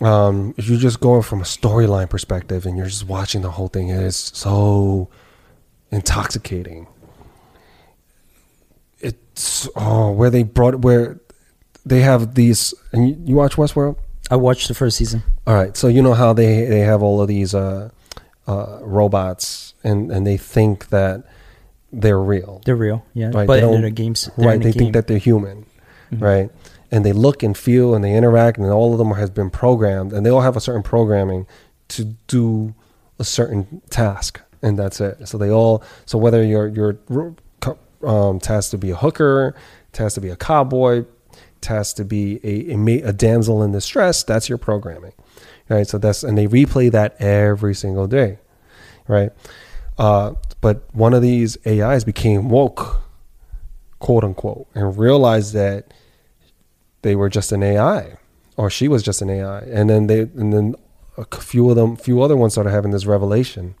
um, 0.00 0.52
if 0.56 0.68
you're 0.68 0.80
just 0.80 0.98
going 0.98 1.22
from 1.22 1.40
a 1.40 1.44
storyline 1.44 2.10
perspective 2.10 2.66
and 2.66 2.76
you're 2.76 2.88
just 2.88 3.06
watching 3.06 3.42
the 3.42 3.52
whole 3.52 3.68
thing, 3.68 3.90
it 3.90 4.02
is 4.02 4.16
so 4.16 5.08
intoxicating. 5.92 6.88
It's 8.98 9.68
oh, 9.76 10.10
where 10.10 10.30
they 10.30 10.42
brought 10.42 10.80
where 10.80 11.20
they 11.86 12.00
have 12.00 12.34
these, 12.34 12.74
and 12.90 13.10
you, 13.10 13.16
you 13.26 13.34
watch 13.36 13.54
Westworld. 13.54 13.96
I 14.28 14.34
watched 14.34 14.66
the 14.66 14.74
first 14.74 14.96
season. 14.96 15.22
All 15.46 15.54
right, 15.54 15.76
so 15.76 15.86
you 15.86 16.02
know 16.02 16.14
how 16.14 16.32
they 16.32 16.64
they 16.64 16.80
have 16.80 17.00
all 17.00 17.22
of 17.22 17.28
these 17.28 17.54
uh, 17.54 17.90
uh, 18.48 18.80
robots, 18.82 19.74
and 19.84 20.10
and 20.10 20.26
they 20.26 20.36
think 20.36 20.88
that 20.88 21.22
they're 22.00 22.20
real, 22.20 22.60
They're 22.64 22.76
real, 22.76 23.04
yeah. 23.14 23.26
Right, 23.32 23.46
but 23.46 23.60
they 23.60 23.74
in 23.74 23.82
the 23.82 23.90
games, 23.90 24.28
right? 24.36 24.58
They 24.60 24.70
game. 24.72 24.78
think 24.80 24.92
that 24.94 25.06
they're 25.06 25.18
human, 25.18 25.66
Mhm. 26.12 26.20
right? 26.20 26.50
And 26.90 27.04
they 27.04 27.12
look 27.12 27.42
and 27.42 27.56
feel 27.56 27.94
and 27.94 28.04
they 28.04 28.14
interact, 28.14 28.58
and 28.58 28.68
all 28.70 28.92
of 28.92 28.98
them 28.98 29.10
has 29.12 29.30
been 29.30 29.50
programmed, 29.50 30.12
and 30.12 30.24
they 30.24 30.30
all 30.30 30.42
have 30.42 30.56
a 30.56 30.60
certain 30.60 30.82
programming 30.82 31.46
to 31.88 32.04
do 32.28 32.74
a 33.18 33.24
certain 33.24 33.80
task, 33.90 34.40
and 34.62 34.78
that's 34.78 35.00
it. 35.00 35.26
So 35.28 35.38
they 35.38 35.50
all, 35.50 35.82
so 36.06 36.18
whether 36.18 36.42
you're 36.44 36.68
you're 36.68 36.96
um, 38.04 38.38
tasked 38.38 38.70
to 38.72 38.78
be 38.78 38.90
a 38.90 38.96
hooker, 38.96 39.54
tasked 39.92 40.16
to 40.16 40.20
be 40.20 40.28
a 40.28 40.36
cowboy, 40.36 41.04
tasked 41.62 41.96
to 41.96 42.04
be 42.04 42.38
a 42.44 42.72
a, 42.74 43.08
a 43.08 43.12
damsel 43.12 43.62
in 43.62 43.72
distress, 43.72 44.22
that's 44.22 44.48
your 44.48 44.58
programming, 44.58 45.12
right? 45.70 45.86
So 45.86 45.96
that's 45.98 46.22
and 46.22 46.36
they 46.36 46.46
replay 46.46 46.90
that 46.92 47.16
every 47.20 47.74
single 47.74 48.06
day, 48.06 48.38
right? 49.08 49.30
Uh, 49.98 50.34
but 50.64 50.82
one 50.94 51.12
of 51.12 51.20
these 51.20 51.58
AIs 51.66 52.04
became 52.04 52.48
woke, 52.48 53.02
quote 53.98 54.24
unquote, 54.24 54.66
and 54.74 54.96
realized 54.96 55.52
that 55.52 55.92
they 57.02 57.14
were 57.14 57.28
just 57.28 57.52
an 57.52 57.62
AI, 57.62 58.16
or 58.56 58.70
she 58.70 58.88
was 58.88 59.02
just 59.02 59.20
an 59.20 59.28
AI, 59.28 59.58
and 59.58 59.90
then 59.90 60.06
they 60.06 60.20
and 60.20 60.54
then 60.54 60.74
a 61.18 61.26
few 61.36 61.68
of 61.68 61.76
them, 61.76 61.96
few 61.96 62.22
other 62.22 62.34
ones 62.34 62.54
started 62.54 62.70
having 62.70 62.92
this 62.92 63.04
revelation, 63.04 63.74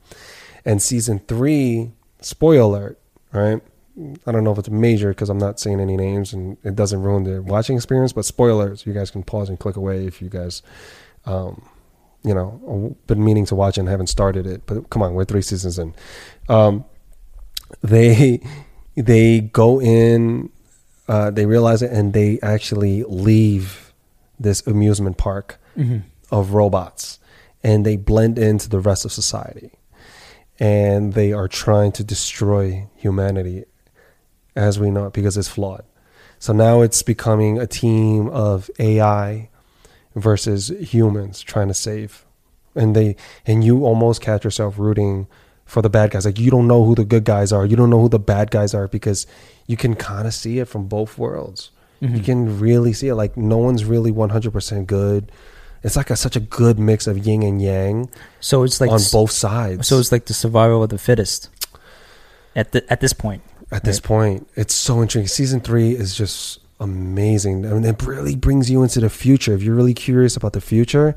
and 0.66 0.82
season 0.82 1.20
three, 1.20 1.90
spoiler 2.20 2.60
alert, 2.60 2.98
right? 3.32 3.62
I 4.26 4.32
don't 4.32 4.44
know 4.44 4.52
if 4.52 4.58
it's 4.58 4.68
major 4.68 5.08
because 5.08 5.30
I'm 5.30 5.38
not 5.38 5.58
saying 5.58 5.80
any 5.80 5.96
names 5.96 6.34
and 6.34 6.58
it 6.64 6.76
doesn't 6.76 7.00
ruin 7.00 7.24
the 7.24 7.40
watching 7.40 7.76
experience, 7.76 8.12
but 8.12 8.26
spoilers, 8.26 8.84
you 8.84 8.92
guys 8.92 9.10
can 9.10 9.22
pause 9.22 9.48
and 9.48 9.58
click 9.58 9.76
away 9.76 10.06
if 10.06 10.20
you 10.20 10.28
guys, 10.28 10.60
um, 11.24 11.66
you 12.24 12.34
know, 12.34 12.96
been 13.06 13.24
meaning 13.24 13.46
to 13.46 13.54
watch 13.54 13.78
and 13.78 13.88
haven't 13.88 14.08
started 14.08 14.46
it. 14.46 14.66
But 14.66 14.90
come 14.90 15.00
on, 15.00 15.14
we're 15.14 15.24
three 15.24 15.42
seasons 15.42 15.78
in. 15.78 15.94
Um, 16.48 16.84
they 17.82 18.40
they 18.96 19.40
go 19.40 19.80
in, 19.80 20.50
uh, 21.08 21.30
they 21.30 21.46
realize 21.46 21.82
it, 21.82 21.90
and 21.90 22.12
they 22.12 22.38
actually 22.42 23.02
leave 23.04 23.92
this 24.38 24.64
amusement 24.66 25.16
park 25.16 25.58
Mhm. 25.76 26.02
of 26.30 26.52
robots, 26.54 27.18
and 27.62 27.84
they 27.84 27.96
blend 27.96 28.38
into 28.38 28.68
the 28.68 28.78
rest 28.80 29.04
of 29.04 29.12
society, 29.12 29.70
and 30.60 31.14
they 31.14 31.32
are 31.32 31.48
trying 31.48 31.92
to 31.92 32.04
destroy 32.04 32.86
humanity 32.96 33.64
as 34.54 34.78
we 34.78 34.90
know 34.90 35.06
it 35.06 35.12
because 35.12 35.36
it's 35.36 35.48
flawed. 35.48 35.84
So 36.38 36.52
now 36.52 36.82
it's 36.82 37.02
becoming 37.02 37.58
a 37.58 37.66
team 37.66 38.28
of 38.28 38.70
AI 38.78 39.48
versus 40.14 40.68
humans 40.68 41.40
trying 41.40 41.68
to 41.68 41.74
save. 41.74 42.24
And 42.76 42.94
they 42.94 43.16
and 43.46 43.64
you 43.64 43.84
almost 43.84 44.20
catch 44.20 44.44
yourself 44.44 44.78
rooting 44.78 45.26
for 45.64 45.82
the 45.82 45.90
bad 45.90 46.10
guys. 46.10 46.24
Like 46.26 46.38
you 46.38 46.50
don't 46.50 46.66
know 46.66 46.84
who 46.84 46.94
the 46.94 47.04
good 47.04 47.24
guys 47.24 47.52
are. 47.52 47.64
You 47.66 47.76
don't 47.76 47.90
know 47.90 48.00
who 48.00 48.08
the 48.08 48.18
bad 48.18 48.50
guys 48.50 48.74
are 48.74 48.86
because 48.88 49.26
you 49.66 49.76
can 49.76 49.94
kind 49.94 50.26
of 50.26 50.34
see 50.34 50.58
it 50.58 50.68
from 50.68 50.86
both 50.86 51.16
worlds. 51.18 51.70
You 52.00 52.08
Mhm. 52.08 52.24
can 52.24 52.58
really 52.60 52.92
see 52.92 53.08
it. 53.08 53.14
Like 53.14 53.36
no 53.36 53.56
one's 53.56 53.84
really 53.84 54.12
100% 54.12 54.86
good. 54.86 55.32
It's 55.82 55.96
like 55.96 56.10
a, 56.10 56.16
such 56.16 56.36
a 56.36 56.40
good 56.40 56.78
mix 56.78 57.06
of 57.06 57.18
yin 57.26 57.42
and 57.42 57.60
yang 57.62 58.08
So 58.40 58.62
it's 58.62 58.80
like 58.80 58.90
on 58.90 58.96
s- 59.00 59.12
both 59.12 59.30
sides. 59.30 59.86
So 59.88 59.98
it's 59.98 60.12
like 60.12 60.26
the 60.26 60.34
survival 60.34 60.82
of 60.82 60.90
the 60.90 60.98
fittest. 60.98 61.48
At 62.56 62.72
the 62.72 62.84
at 62.92 63.00
this 63.00 63.12
point, 63.12 63.42
at 63.72 63.84
this 63.84 63.96
Right. 63.96 64.04
point. 64.04 64.48
It's 64.54 64.74
so 64.74 65.00
intriguing. 65.02 65.28
Season 65.28 65.60
three 65.60 65.92
is 65.92 66.14
just 66.14 66.60
amazing. 66.78 67.66
I 67.66 67.70
mean, 67.70 67.84
it 67.84 68.02
really 68.02 68.36
brings 68.36 68.70
you 68.70 68.82
into 68.82 69.00
the 69.00 69.10
future. 69.10 69.54
If 69.54 69.62
you're 69.62 69.74
really 69.74 69.94
curious 69.94 70.36
about 70.36 70.52
the 70.52 70.60
future, 70.60 71.16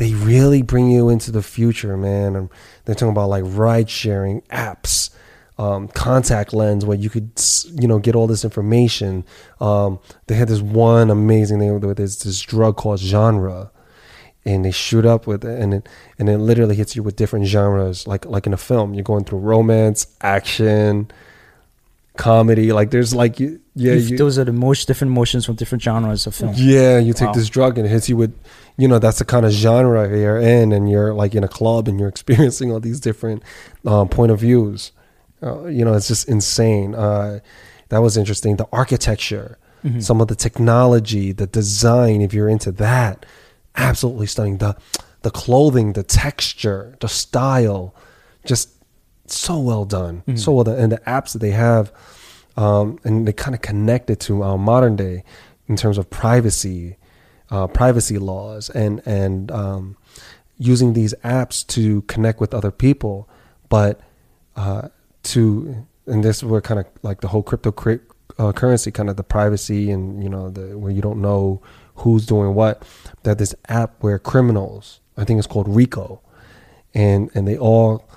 they 0.00 0.14
really 0.14 0.62
bring 0.62 0.90
you 0.90 1.08
into 1.10 1.30
the 1.30 1.42
future, 1.42 1.96
man. 1.96 2.34
And 2.34 2.48
they're 2.84 2.94
talking 2.96 3.10
about 3.12 3.28
like 3.28 3.44
ride 3.46 3.88
sharing 3.90 4.40
apps, 4.50 5.10
um, 5.58 5.88
contact 5.88 6.52
lens, 6.54 6.84
where 6.86 6.96
you 6.96 7.10
could, 7.10 7.30
you 7.80 7.86
know, 7.86 7.98
get 8.00 8.14
all 8.16 8.26
this 8.26 8.42
information. 8.44 9.24
Um, 9.60 9.98
they 10.26 10.34
had 10.36 10.48
this 10.48 10.60
one 10.62 11.10
amazing 11.10 11.58
thing 11.60 11.78
with 11.78 11.98
this 11.98 12.16
this 12.18 12.40
drug 12.40 12.76
called 12.78 12.98
genre. 12.98 13.70
and 14.46 14.64
they 14.64 14.70
shoot 14.72 15.04
up 15.04 15.26
with 15.26 15.44
it, 15.44 15.60
and 15.60 15.74
it 15.74 15.88
and 16.18 16.30
it 16.30 16.38
literally 16.38 16.74
hits 16.74 16.96
you 16.96 17.02
with 17.02 17.14
different 17.14 17.44
genres, 17.46 18.06
like 18.06 18.24
like 18.24 18.46
in 18.46 18.54
a 18.54 18.56
film. 18.56 18.94
You're 18.94 19.04
going 19.04 19.24
through 19.24 19.40
romance, 19.40 20.06
action, 20.22 21.10
comedy. 22.16 22.72
Like 22.72 22.90
there's 22.90 23.14
like 23.14 23.38
yeah, 23.38 23.56
you, 23.74 24.16
those 24.16 24.38
are 24.38 24.44
the 24.44 24.52
most 24.52 24.86
different 24.88 25.10
emotions 25.12 25.46
from 25.46 25.54
different 25.56 25.82
genres 25.82 26.26
of 26.26 26.34
film. 26.34 26.52
yeah. 26.56 26.98
You 26.98 27.12
take 27.12 27.28
Wow. 27.28 27.34
this 27.34 27.48
drug 27.48 27.78
and 27.78 27.86
it 27.86 27.90
hits 27.90 28.08
you 28.08 28.16
with, 28.16 28.34
you 28.80 28.88
know, 28.88 28.98
that's 28.98 29.18
the 29.18 29.24
kind 29.24 29.44
of 29.46 29.52
genre 29.52 30.08
you're 30.08 30.38
in, 30.38 30.72
and 30.72 30.90
you're 30.90 31.12
like 31.22 31.34
in 31.34 31.44
a 31.44 31.48
club 31.48 31.88
and 31.88 31.98
you're 32.00 32.08
experiencing 32.16 32.72
all 32.72 32.80
these 32.80 33.00
different 33.00 33.42
um, 33.86 34.08
point 34.08 34.32
of 34.32 34.40
views. 34.40 34.92
Uh, 35.42 35.64
you 35.66 35.84
know, 35.84 35.94
it's 35.94 36.08
just 36.08 36.28
insane. 36.28 36.94
Uh, 36.94 37.40
that 37.90 37.98
was 38.02 38.16
interesting. 38.16 38.56
The 38.56 38.68
architecture, 38.72 39.58
Mhm. 39.84 40.02
some 40.02 40.20
of 40.20 40.28
the 40.28 40.34
technology, 40.46 41.32
the 41.32 41.46
design. 41.46 42.20
If 42.20 42.34
you're 42.34 42.48
into 42.56 42.70
that, 42.72 43.24
absolutely 43.76 44.26
stunning. 44.26 44.58
The 44.58 44.76
the 45.22 45.30
clothing, 45.30 45.92
the 45.94 46.02
texture, 46.02 46.96
the 47.00 47.08
style, 47.08 47.94
just 48.44 48.68
so 49.26 49.58
well 49.58 49.84
done. 49.84 50.22
Mhm. 50.26 50.38
So 50.38 50.52
well 50.52 50.64
done. 50.64 50.78
And 50.78 50.90
the 50.92 50.98
apps 51.06 51.32
that 51.32 51.40
they 51.40 51.50
have, 51.52 51.92
um, 52.56 52.98
and 53.04 53.26
they 53.28 53.32
kind 53.34 53.54
of 53.54 53.60
connect 53.62 54.08
it 54.10 54.20
to 54.20 54.42
uh, 54.42 54.56
modern 54.56 54.96
day 54.96 55.24
in 55.68 55.76
terms 55.76 55.98
of 55.98 56.08
privacy, 56.10 56.96
uh, 57.50 57.66
privacy 57.66 58.18
laws, 58.18 58.70
and 58.70 59.02
and 59.06 59.50
um, 59.50 59.96
using 60.58 60.92
these 60.92 61.14
apps 61.24 61.66
to 61.66 62.02
connect 62.02 62.40
with 62.40 62.54
other 62.54 62.70
people, 62.70 63.28
but 63.68 64.00
uh, 64.56 64.88
to 65.22 65.86
and 66.06 66.24
this 66.24 66.38
is 66.38 66.44
where 66.44 66.60
kind 66.60 66.80
of 66.80 66.86
like 67.02 67.20
the 67.20 67.28
whole 67.28 67.42
crypto 67.42 67.72
cri- 67.72 68.00
uh, 68.38 68.52
currency, 68.52 68.90
kind 68.90 69.10
of 69.10 69.16
the 69.16 69.22
privacy 69.22 69.90
and 69.90 70.22
you 70.22 70.28
know 70.28 70.50
the 70.50 70.78
where 70.78 70.92
you 70.92 71.02
don't 71.02 71.20
know 71.20 71.60
who's 71.96 72.26
doing 72.26 72.54
what. 72.54 72.82
That 73.22 73.38
this 73.38 73.54
app 73.68 73.94
where 74.00 74.18
criminals, 74.18 75.00
I 75.16 75.24
think 75.24 75.38
it's 75.38 75.46
called 75.46 75.68
Rico, 75.68 76.20
and 76.94 77.30
and 77.34 77.46
they 77.46 77.58
all 77.58 78.08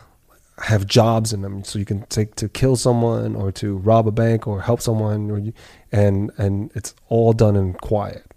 have 0.60 0.86
jobs 0.86 1.34
in 1.34 1.42
them, 1.42 1.64
so 1.64 1.80
you 1.80 1.86
can 1.86 2.06
take 2.08 2.36
to 2.36 2.48
kill 2.48 2.76
someone 2.76 3.36
or 3.36 3.52
to 3.54 3.78
rob 3.78 4.08
a 4.08 4.12
bank 4.12 4.48
or 4.48 4.62
help 4.62 4.82
someone, 4.82 5.32
or 5.32 5.40
you, 5.40 5.54
and 5.92 6.32
and 6.38 6.72
it's 6.76 6.94
all 7.10 7.34
done 7.34 7.56
in 7.56 7.74
quiet. 7.74 8.33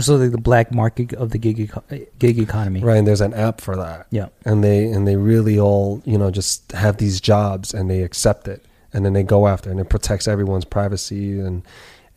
So 0.00 0.16
like 0.16 0.30
the 0.30 0.38
black 0.38 0.72
market 0.72 1.12
of 1.14 1.30
the 1.30 1.38
gig 1.38 1.58
eco- 1.58 1.82
gig 2.18 2.38
economy. 2.38 2.80
Right, 2.80 2.96
and 2.98 3.06
there's 3.06 3.20
an 3.20 3.34
app 3.34 3.60
for 3.60 3.74
that. 3.76 4.06
Yeah. 4.10 4.28
and 4.44 4.62
they 4.62 4.84
and 4.86 5.06
they 5.08 5.16
really 5.16 5.58
all 5.58 6.02
you 6.04 6.16
know 6.18 6.30
just 6.30 6.72
have 6.72 6.96
these 6.98 7.20
jobs 7.20 7.74
and 7.74 7.90
they 7.90 8.02
accept 8.02 8.46
it 8.48 8.64
and 8.92 9.04
then 9.04 9.12
they 9.12 9.22
go 9.24 9.46
after 9.48 9.68
it 9.70 9.72
and 9.72 9.80
it 9.80 9.88
protects 9.88 10.28
everyone's 10.28 10.64
privacy 10.64 11.38
and 11.40 11.62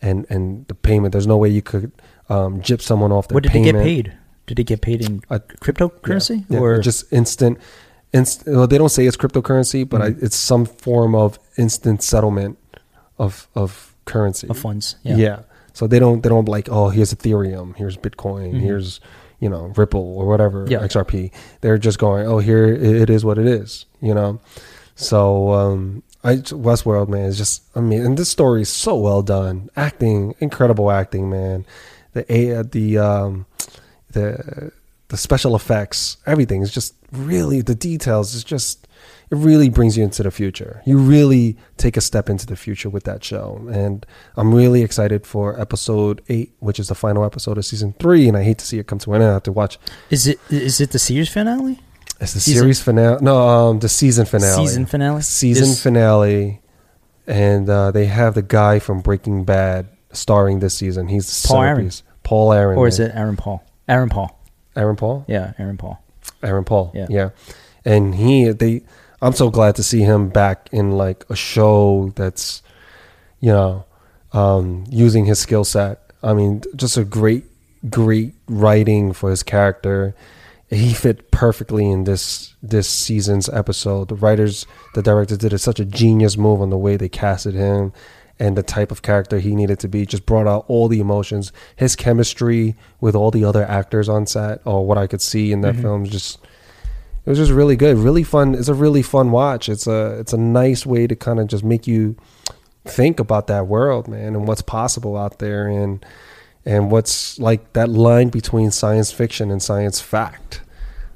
and 0.00 0.26
and 0.30 0.66
the 0.68 0.74
payment. 0.74 1.12
There's 1.12 1.26
no 1.26 1.36
way 1.36 1.48
you 1.48 1.62
could 1.62 1.90
um, 2.28 2.60
jip 2.62 2.80
someone 2.80 3.10
off 3.12 3.28
their 3.28 3.34
What 3.34 3.42
did 3.42 3.52
payment. 3.52 3.78
they 3.78 3.94
get 3.96 4.04
paid? 4.04 4.12
Did 4.46 4.56
they 4.58 4.64
get 4.64 4.80
paid 4.80 5.00
in 5.04 5.22
Uh, 5.30 5.38
cryptocurrency 5.60 6.44
Yeah, 6.48 6.60
or 6.60 6.80
just 6.80 7.12
instant. 7.12 7.58
Inst- 8.12 8.44
well, 8.46 8.66
they 8.66 8.76
don't 8.78 8.90
say 8.90 9.06
it's 9.06 9.16
cryptocurrency, 9.16 9.88
but 9.88 10.00
Mhm. 10.00 10.04
I, 10.04 10.24
it's 10.26 10.36
some 10.36 10.66
form 10.66 11.14
of 11.14 11.38
instant 11.56 12.02
settlement 12.02 12.58
of 13.18 13.48
of 13.54 13.94
currency. 14.04 14.48
of 14.48 14.58
funds? 14.58 14.96
Yeah. 15.02 15.40
So 15.72 15.86
they 15.86 15.98
don't 15.98 16.22
they 16.22 16.28
don't 16.28 16.48
like 16.48 16.68
oh 16.70 16.88
here's 16.90 17.12
Ethereum 17.14 17.76
here's 17.76 17.96
Bitcoin 17.96 18.52
Mhm. 18.54 18.60
here's 18.60 19.00
you 19.40 19.48
know 19.48 19.72
Ripple 19.76 20.16
or 20.18 20.26
whatever 20.26 20.66
Yeah. 20.68 20.80
XRP. 20.80 21.32
They're 21.60 21.78
just 21.78 21.98
going 21.98 22.26
oh 22.26 22.38
here 22.38 22.66
it 22.72 23.10
is 23.10 23.24
what 23.24 23.38
it 23.38 23.46
is 23.46 23.86
you 24.00 24.14
know. 24.14 24.40
So 24.94 25.52
um, 25.52 26.02
I 26.22 26.36
Westworld 26.36 27.08
man 27.08 27.24
is 27.24 27.38
just 27.38 27.62
I 27.74 27.80
mean 27.80 28.04
and 28.04 28.16
this 28.16 28.28
story 28.28 28.62
is 28.62 28.68
so 28.68 28.96
well 28.96 29.22
done 29.22 29.70
acting 29.76 30.34
incredible 30.40 30.90
acting 30.90 31.28
man 31.30 31.64
the 32.12 32.22
a 32.32 32.62
the 32.62 32.98
um, 32.98 33.46
the 34.12 34.70
the 35.08 35.16
special 35.16 35.56
effects 35.56 36.18
everything 36.26 36.62
is 36.62 36.70
just 36.70 36.94
really 37.10 37.60
the 37.62 37.74
details 37.74 38.34
is 38.34 38.44
just 38.44 38.81
it 39.32 39.36
really 39.36 39.70
brings 39.70 39.96
you 39.96 40.04
into 40.04 40.22
the 40.22 40.30
future. 40.30 40.82
You 40.84 40.98
really 40.98 41.56
take 41.78 41.96
a 41.96 42.02
step 42.02 42.28
into 42.28 42.44
the 42.46 42.54
future 42.54 42.90
with 42.90 43.04
that 43.04 43.24
show. 43.24 43.66
And 43.72 44.04
I'm 44.36 44.54
really 44.54 44.82
excited 44.82 45.26
for 45.26 45.58
episode 45.58 46.20
eight, 46.28 46.52
which 46.60 46.78
is 46.78 46.88
the 46.88 46.94
final 46.94 47.24
episode 47.24 47.56
of 47.56 47.64
season 47.64 47.94
three. 47.98 48.28
And 48.28 48.36
I 48.36 48.42
hate 48.42 48.58
to 48.58 48.66
see 48.66 48.78
it 48.78 48.86
come 48.86 48.98
to 49.00 49.14
an 49.14 49.22
end. 49.22 49.30
I 49.30 49.32
have 49.34 49.42
to 49.44 49.52
watch. 49.52 49.78
Is 50.10 50.26
it 50.26 50.38
is 50.50 50.80
it 50.82 50.90
the 50.90 50.98
series 50.98 51.30
finale? 51.30 51.80
It's 52.20 52.34
the 52.34 52.40
Season- 52.40 52.60
series 52.60 52.80
finale. 52.82 53.18
No, 53.22 53.36
um, 53.48 53.78
the 53.80 53.88
season 53.88 54.26
finale. 54.26 54.66
Season 54.66 54.86
finale. 54.86 55.22
Season 55.22 55.74
finale. 55.74 56.60
And 57.26 57.68
uh, 57.70 57.90
they 57.90 58.06
have 58.06 58.34
the 58.34 58.42
guy 58.42 58.78
from 58.80 59.00
Breaking 59.00 59.44
Bad 59.44 59.88
starring 60.12 60.58
this 60.60 60.74
season. 60.74 61.08
He's 61.08 61.42
the 61.42 61.48
Paul 61.48 61.62
Aaron. 61.62 61.90
Paul 62.22 62.52
Aaron. 62.52 62.78
or 62.78 62.86
is 62.86 62.98
man. 63.00 63.10
it 63.10 63.16
Aaron 63.16 63.36
Paul? 63.36 63.64
Aaron 63.88 64.08
Paul. 64.10 64.38
Aaron 64.76 64.96
Paul? 64.96 65.24
Yeah, 65.26 65.54
Aaron 65.58 65.78
Paul. 65.78 66.04
Aaron 66.42 66.64
Paul. 66.64 66.92
Yeah. 66.94 67.06
Yeah. 67.08 67.30
And 67.84 68.14
he 68.14 68.50
they 68.50 68.82
I'm 69.22 69.32
so 69.32 69.50
glad 69.50 69.76
to 69.76 69.82
see 69.82 70.00
him 70.00 70.28
back 70.28 70.68
in 70.72 70.90
like 70.92 71.24
a 71.30 71.36
show 71.36 72.12
that's 72.16 72.62
you 73.40 73.52
know 73.52 73.84
um 74.32 74.84
using 74.90 75.24
his 75.26 75.38
skill 75.38 75.64
set. 75.64 76.00
I 76.22 76.34
mean, 76.34 76.62
just 76.76 76.96
a 76.96 77.04
great 77.04 77.44
great 77.88 78.34
writing 78.48 79.12
for 79.12 79.30
his 79.30 79.42
character. 79.42 80.14
He 80.68 80.92
fit 80.94 81.30
perfectly 81.30 81.88
in 81.90 82.04
this 82.04 82.54
this 82.62 82.88
season's 82.88 83.48
episode. 83.50 84.08
The 84.08 84.14
writers, 84.16 84.66
the 84.94 85.02
director 85.02 85.36
did 85.36 85.56
such 85.60 85.78
a 85.80 85.84
genius 85.84 86.36
move 86.36 86.60
on 86.60 86.70
the 86.70 86.78
way 86.78 86.96
they 86.96 87.08
casted 87.08 87.54
him 87.54 87.92
and 88.38 88.56
the 88.56 88.62
type 88.62 88.90
of 88.90 89.02
character 89.02 89.38
he 89.38 89.54
needed 89.54 89.78
to 89.80 89.88
be. 89.88 90.06
Just 90.06 90.24
brought 90.26 90.46
out 90.48 90.64
all 90.66 90.88
the 90.88 90.98
emotions. 91.00 91.52
His 91.76 91.94
chemistry 91.94 92.74
with 93.00 93.14
all 93.14 93.30
the 93.30 93.44
other 93.44 93.64
actors 93.64 94.08
on 94.08 94.26
set, 94.26 94.62
or 94.64 94.84
what 94.86 94.98
I 94.98 95.06
could 95.06 95.20
see 95.22 95.52
in 95.52 95.60
that 95.60 95.74
Mhm. 95.76 95.82
film, 95.82 96.04
just 96.06 96.38
it 97.24 97.28
was 97.30 97.38
just 97.38 97.52
really 97.52 97.76
good, 97.76 97.96
really 97.98 98.22
fun. 98.24 98.54
It's 98.54 98.68
a 98.68 98.74
really 98.74 99.02
fun 99.02 99.30
watch. 99.30 99.68
It's 99.68 99.86
a 99.86 100.18
it's 100.18 100.32
a 100.32 100.38
nice 100.38 100.84
way 100.86 101.06
to 101.06 101.14
kind 101.16 101.38
of 101.40 101.46
just 101.46 101.64
make 101.64 101.86
you 101.86 102.16
think 102.84 103.20
about 103.20 103.46
that 103.46 103.66
world, 103.68 104.08
man, 104.08 104.34
and 104.34 104.48
what's 104.48 104.62
possible 104.62 105.16
out 105.16 105.38
there, 105.38 105.68
and 105.68 106.04
and 106.64 106.90
what's 106.90 107.38
like 107.38 107.72
that 107.74 107.88
line 107.88 108.28
between 108.28 108.70
science 108.70 109.12
fiction 109.12 109.50
and 109.50 109.62
science 109.62 110.00
fact. 110.00 110.62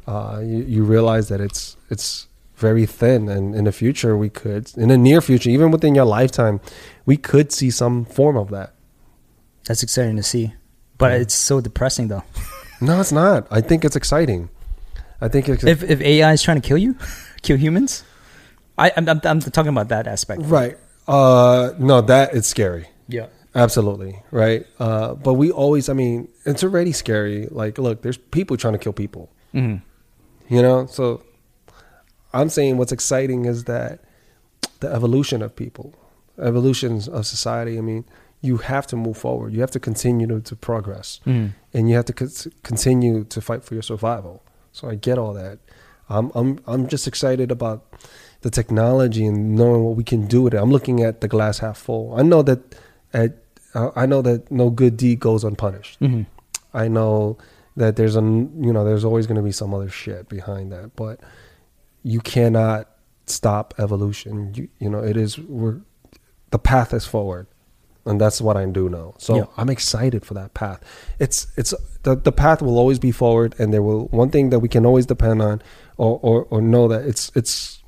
Uh, 0.07 0.41
you, 0.45 0.59
you 0.63 0.85
realize 0.85 1.29
that 1.29 1.41
it's 1.41 1.77
it's 1.91 2.29
very 2.55 2.87
thin, 2.87 3.29
and 3.29 3.55
in 3.55 3.65
the 3.65 3.73
future 3.73 4.17
we 4.17 4.31
could, 4.31 4.71
in 4.77 4.89
the 4.89 4.97
near 4.97 5.21
future, 5.21 5.51
even 5.51 5.71
within 5.71 5.95
your 5.95 6.05
lifetime, 6.07 6.61
we 7.05 7.17
could 7.17 7.53
see 7.53 7.71
some 7.71 8.05
form 8.05 8.37
of 8.37 8.51
that. 8.51 8.73
That's 9.67 9.83
exciting 9.83 10.17
to 10.17 10.23
see, 10.23 10.55
but 10.97 11.11
Yeah. 11.13 11.19
it's 11.19 11.35
so 11.35 11.61
depressing 11.61 12.09
though. 12.09 12.23
No, 12.81 13.01
it's 13.01 13.11
not. 13.13 13.47
I 13.51 13.61
think 13.61 13.85
it's 13.85 13.97
exciting. 13.97 14.49
I 15.21 15.29
think 15.29 15.49
if 15.49 15.83
if 15.83 16.01
AI 16.01 16.33
is 16.33 16.43
trying 16.43 16.61
to 16.61 16.67
kill 16.69 16.79
you, 16.79 16.97
kill 17.43 17.57
humans, 17.57 18.05
I 18.79 18.93
I'm, 18.97 19.09
I'm, 19.09 19.21
I'm 19.25 19.41
talking 19.41 19.71
about 19.71 19.89
that 19.89 20.07
aspect. 20.07 20.43
right. 20.45 20.77
Uh, 21.09 21.73
no, 21.79 22.01
that 22.01 22.35
it's 22.35 22.49
scary. 22.49 22.89
Yeah. 23.09 23.27
Absolutely, 23.55 24.23
right? 24.33 24.67
Uh, 24.79 25.15
but 25.15 25.35
we 25.35 25.51
always, 25.51 25.89
I 25.89 25.95
mean, 25.95 26.29
it's 26.45 26.63
already 26.63 26.93
scary. 26.93 27.47
Like, 27.51 27.79
look, 27.79 28.03
there's 28.03 28.19
people 28.19 28.57
trying 28.59 28.75
to 28.75 28.79
kill 28.79 28.93
people, 28.93 29.31
hmm 29.53 29.77
you 30.49 30.61
know? 30.63 30.85
So 30.87 31.23
I'm 32.35 32.51
saying 32.51 32.77
what's 32.77 32.93
exciting 32.93 33.47
is 33.47 33.65
that 33.65 34.01
the 34.81 34.93
evolution 34.93 35.41
of 35.43 35.57
people, 35.57 35.95
evolutions 36.39 37.09
of 37.09 37.27
society. 37.27 37.79
I 37.79 37.81
mean, 37.81 38.05
you 38.43 38.59
have 38.59 38.87
to 38.89 38.97
move 38.97 39.17
forward. 39.17 39.55
You 39.55 39.61
have 39.63 39.71
to 39.71 39.81
continue 39.81 40.27
to, 40.27 40.41
to 40.41 40.55
progress, 40.57 41.21
hmm 41.25 41.47
and 41.73 41.89
you 41.89 41.97
have 41.97 42.05
to 42.07 42.13
con- 42.13 42.53
continue 42.63 43.25
to 43.25 43.41
fight 43.41 43.65
for 43.65 43.73
your 43.75 43.83
survival. 43.83 44.43
So 44.77 44.91
I 44.91 44.95
get 44.95 45.17
all 45.17 45.33
that. 45.33 45.59
I'm, 46.11 46.31
I'm, 46.35 46.61
I'm 46.67 46.87
just 46.87 47.07
excited 47.09 47.51
about 47.51 47.87
the 48.43 48.51
technology 48.51 49.25
and 49.25 49.57
knowing 49.57 49.83
what 49.85 49.97
we 49.97 50.05
can 50.05 50.27
do 50.27 50.43
with 50.43 50.53
it. 50.53 50.59
I'm 50.59 50.71
looking 50.71 51.03
at 51.03 51.23
the 51.23 51.29
glass 51.29 51.61
half 51.61 51.79
full. 51.79 52.15
I 52.15 52.23
know 52.23 52.43
that 52.43 52.61
at, 53.15 53.39
uh, 53.75 53.91
I 53.97 54.05
know 54.05 54.21
that 54.21 54.51
no 54.51 54.69
good 54.69 54.99
deed 54.99 55.19
goes 55.21 55.45
unpunished. 55.45 55.99
hmm 55.99 56.23
I 56.75 56.89
know 56.89 57.39
that 57.77 57.97
there's 57.97 58.17
a 58.17 58.21
you 58.21 58.73
know 58.75 58.85
there's 58.85 59.05
always 59.05 59.27
going 59.27 59.37
to 59.37 59.43
be 59.43 59.53
some 59.53 59.73
other 59.73 59.89
shit 59.89 60.29
behind 60.29 60.73
that, 60.73 60.95
but 60.95 61.21
you 62.03 62.21
cannot 62.21 62.91
stop 63.27 63.73
evolution. 63.79 64.53
You 64.55 64.69
you 64.79 64.91
know 64.91 65.03
it 65.03 65.17
is 65.17 65.39
we're 65.39 65.81
the 66.51 66.59
path 66.59 66.93
is 66.93 67.07
forward, 67.07 67.47
and 68.07 68.21
that's 68.21 68.41
what 68.41 68.57
I 68.57 68.65
do 68.67 68.89
now. 68.89 69.15
So 69.19 69.37
Yeah. 69.37 69.45
I'm 69.57 69.69
excited 69.69 70.25
for 70.25 70.35
that 70.35 70.55
path. 70.55 70.81
It's 71.19 71.49
it's 71.57 71.75
the 72.05 72.15
the 72.17 72.33
path 72.33 72.63
will 72.63 72.79
always 72.79 72.99
be 72.99 73.13
forward, 73.13 73.55
and 73.59 73.75
there 73.75 73.83
will 73.83 74.07
one 74.07 74.31
thing 74.31 74.51
that 74.51 74.61
we 74.61 74.69
can 74.69 74.87
always 74.87 75.07
depend 75.07 75.43
on, 75.43 75.61
or 75.97 76.19
or, 76.23 76.47
or 76.51 76.61
know 76.63 76.89
that 76.89 77.05
it's 77.05 77.31
it's 77.35 77.83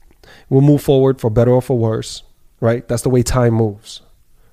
we'll 0.51 0.61
move 0.61 0.83
forward 0.83 1.21
for 1.21 1.31
better 1.31 1.53
or 1.53 1.63
for 1.63 1.79
worse, 1.79 2.23
right? 2.61 2.87
That's 2.89 3.03
the 3.03 3.11
way 3.11 3.23
time 3.23 3.55
moves, 3.55 4.03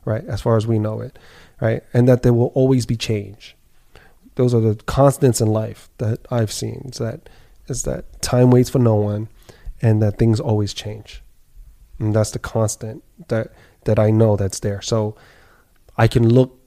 right? 0.06 0.24
As 0.26 0.42
far 0.42 0.56
as 0.56 0.68
we 0.68 0.78
know 0.80 1.02
it, 1.02 1.18
right? 1.60 1.84
And 1.94 2.08
that 2.08 2.22
there 2.22 2.34
will 2.34 2.52
always 2.54 2.86
be 2.86 2.96
change. 2.96 3.56
Those 4.36 4.54
are 4.54 4.60
the 4.62 4.76
constants 4.86 5.42
in 5.42 5.48
life 5.48 5.90
that 5.98 6.20
I've 6.30 6.52
seen. 6.52 6.90
Is 6.92 7.00
that 7.00 7.30
is 7.68 7.84
that 7.84 8.22
time 8.22 8.52
waits 8.52 8.70
for 8.70 8.80
no 8.80 8.96
one, 8.96 9.30
and 9.82 10.02
that 10.02 10.18
things 10.20 10.40
always 10.40 10.74
change, 10.74 11.24
and 12.00 12.14
that's 12.14 12.32
the 12.32 12.40
constant 12.40 13.04
that 13.30 13.52
that 13.86 13.98
I 13.98 14.12
know 14.12 14.36
that's 14.36 14.60
there. 14.60 14.82
So 14.82 15.16
I 15.98 16.08
can 16.08 16.28
look 16.28 16.58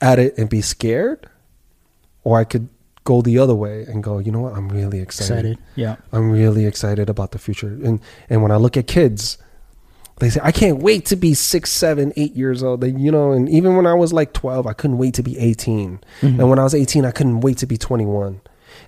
at 0.00 0.18
it 0.18 0.36
and 0.38 0.48
be 0.48 0.60
scared, 0.60 1.28
or 2.24 2.38
I 2.38 2.44
could 2.44 2.68
go 3.04 3.22
the 3.22 3.38
other 3.38 3.54
way 3.54 3.84
and 3.84 4.02
go, 4.02 4.18
you 4.18 4.30
know 4.30 4.40
what? 4.40 4.54
I'm 4.54 4.68
really 4.68 5.00
excited. 5.00 5.52
Excited. 5.52 5.58
Yeah. 5.74 5.96
I'm 6.12 6.30
really 6.30 6.66
excited 6.66 7.08
about 7.08 7.32
the 7.32 7.38
future. 7.38 7.68
And 7.68 8.00
and 8.28 8.42
when 8.42 8.50
I 8.50 8.56
look 8.56 8.76
at 8.76 8.86
kids, 8.86 9.38
they 10.18 10.28
say, 10.30 10.40
I 10.42 10.52
can't 10.52 10.78
wait 10.82 11.06
to 11.06 11.16
be 11.16 11.32
six, 11.34 11.70
seven, 11.70 12.12
eight 12.16 12.34
years 12.36 12.62
old. 12.62 12.82
They, 12.82 12.90
you 12.90 13.10
know, 13.10 13.32
and 13.32 13.48
even 13.48 13.74
when 13.76 13.86
I 13.86 13.94
was 13.94 14.12
like 14.12 14.34
12, 14.34 14.66
I 14.66 14.74
couldn't 14.74 14.98
wait 14.98 15.14
to 15.14 15.22
be 15.22 15.38
18. 15.38 16.00
Mhm. 16.20 16.38
And 16.38 16.50
when 16.50 16.58
I 16.58 16.62
was 16.62 16.74
18, 16.74 17.04
I 17.06 17.10
couldn't 17.10 17.40
wait 17.40 17.56
to 17.58 17.66
be 17.66 17.78
21. 17.78 18.40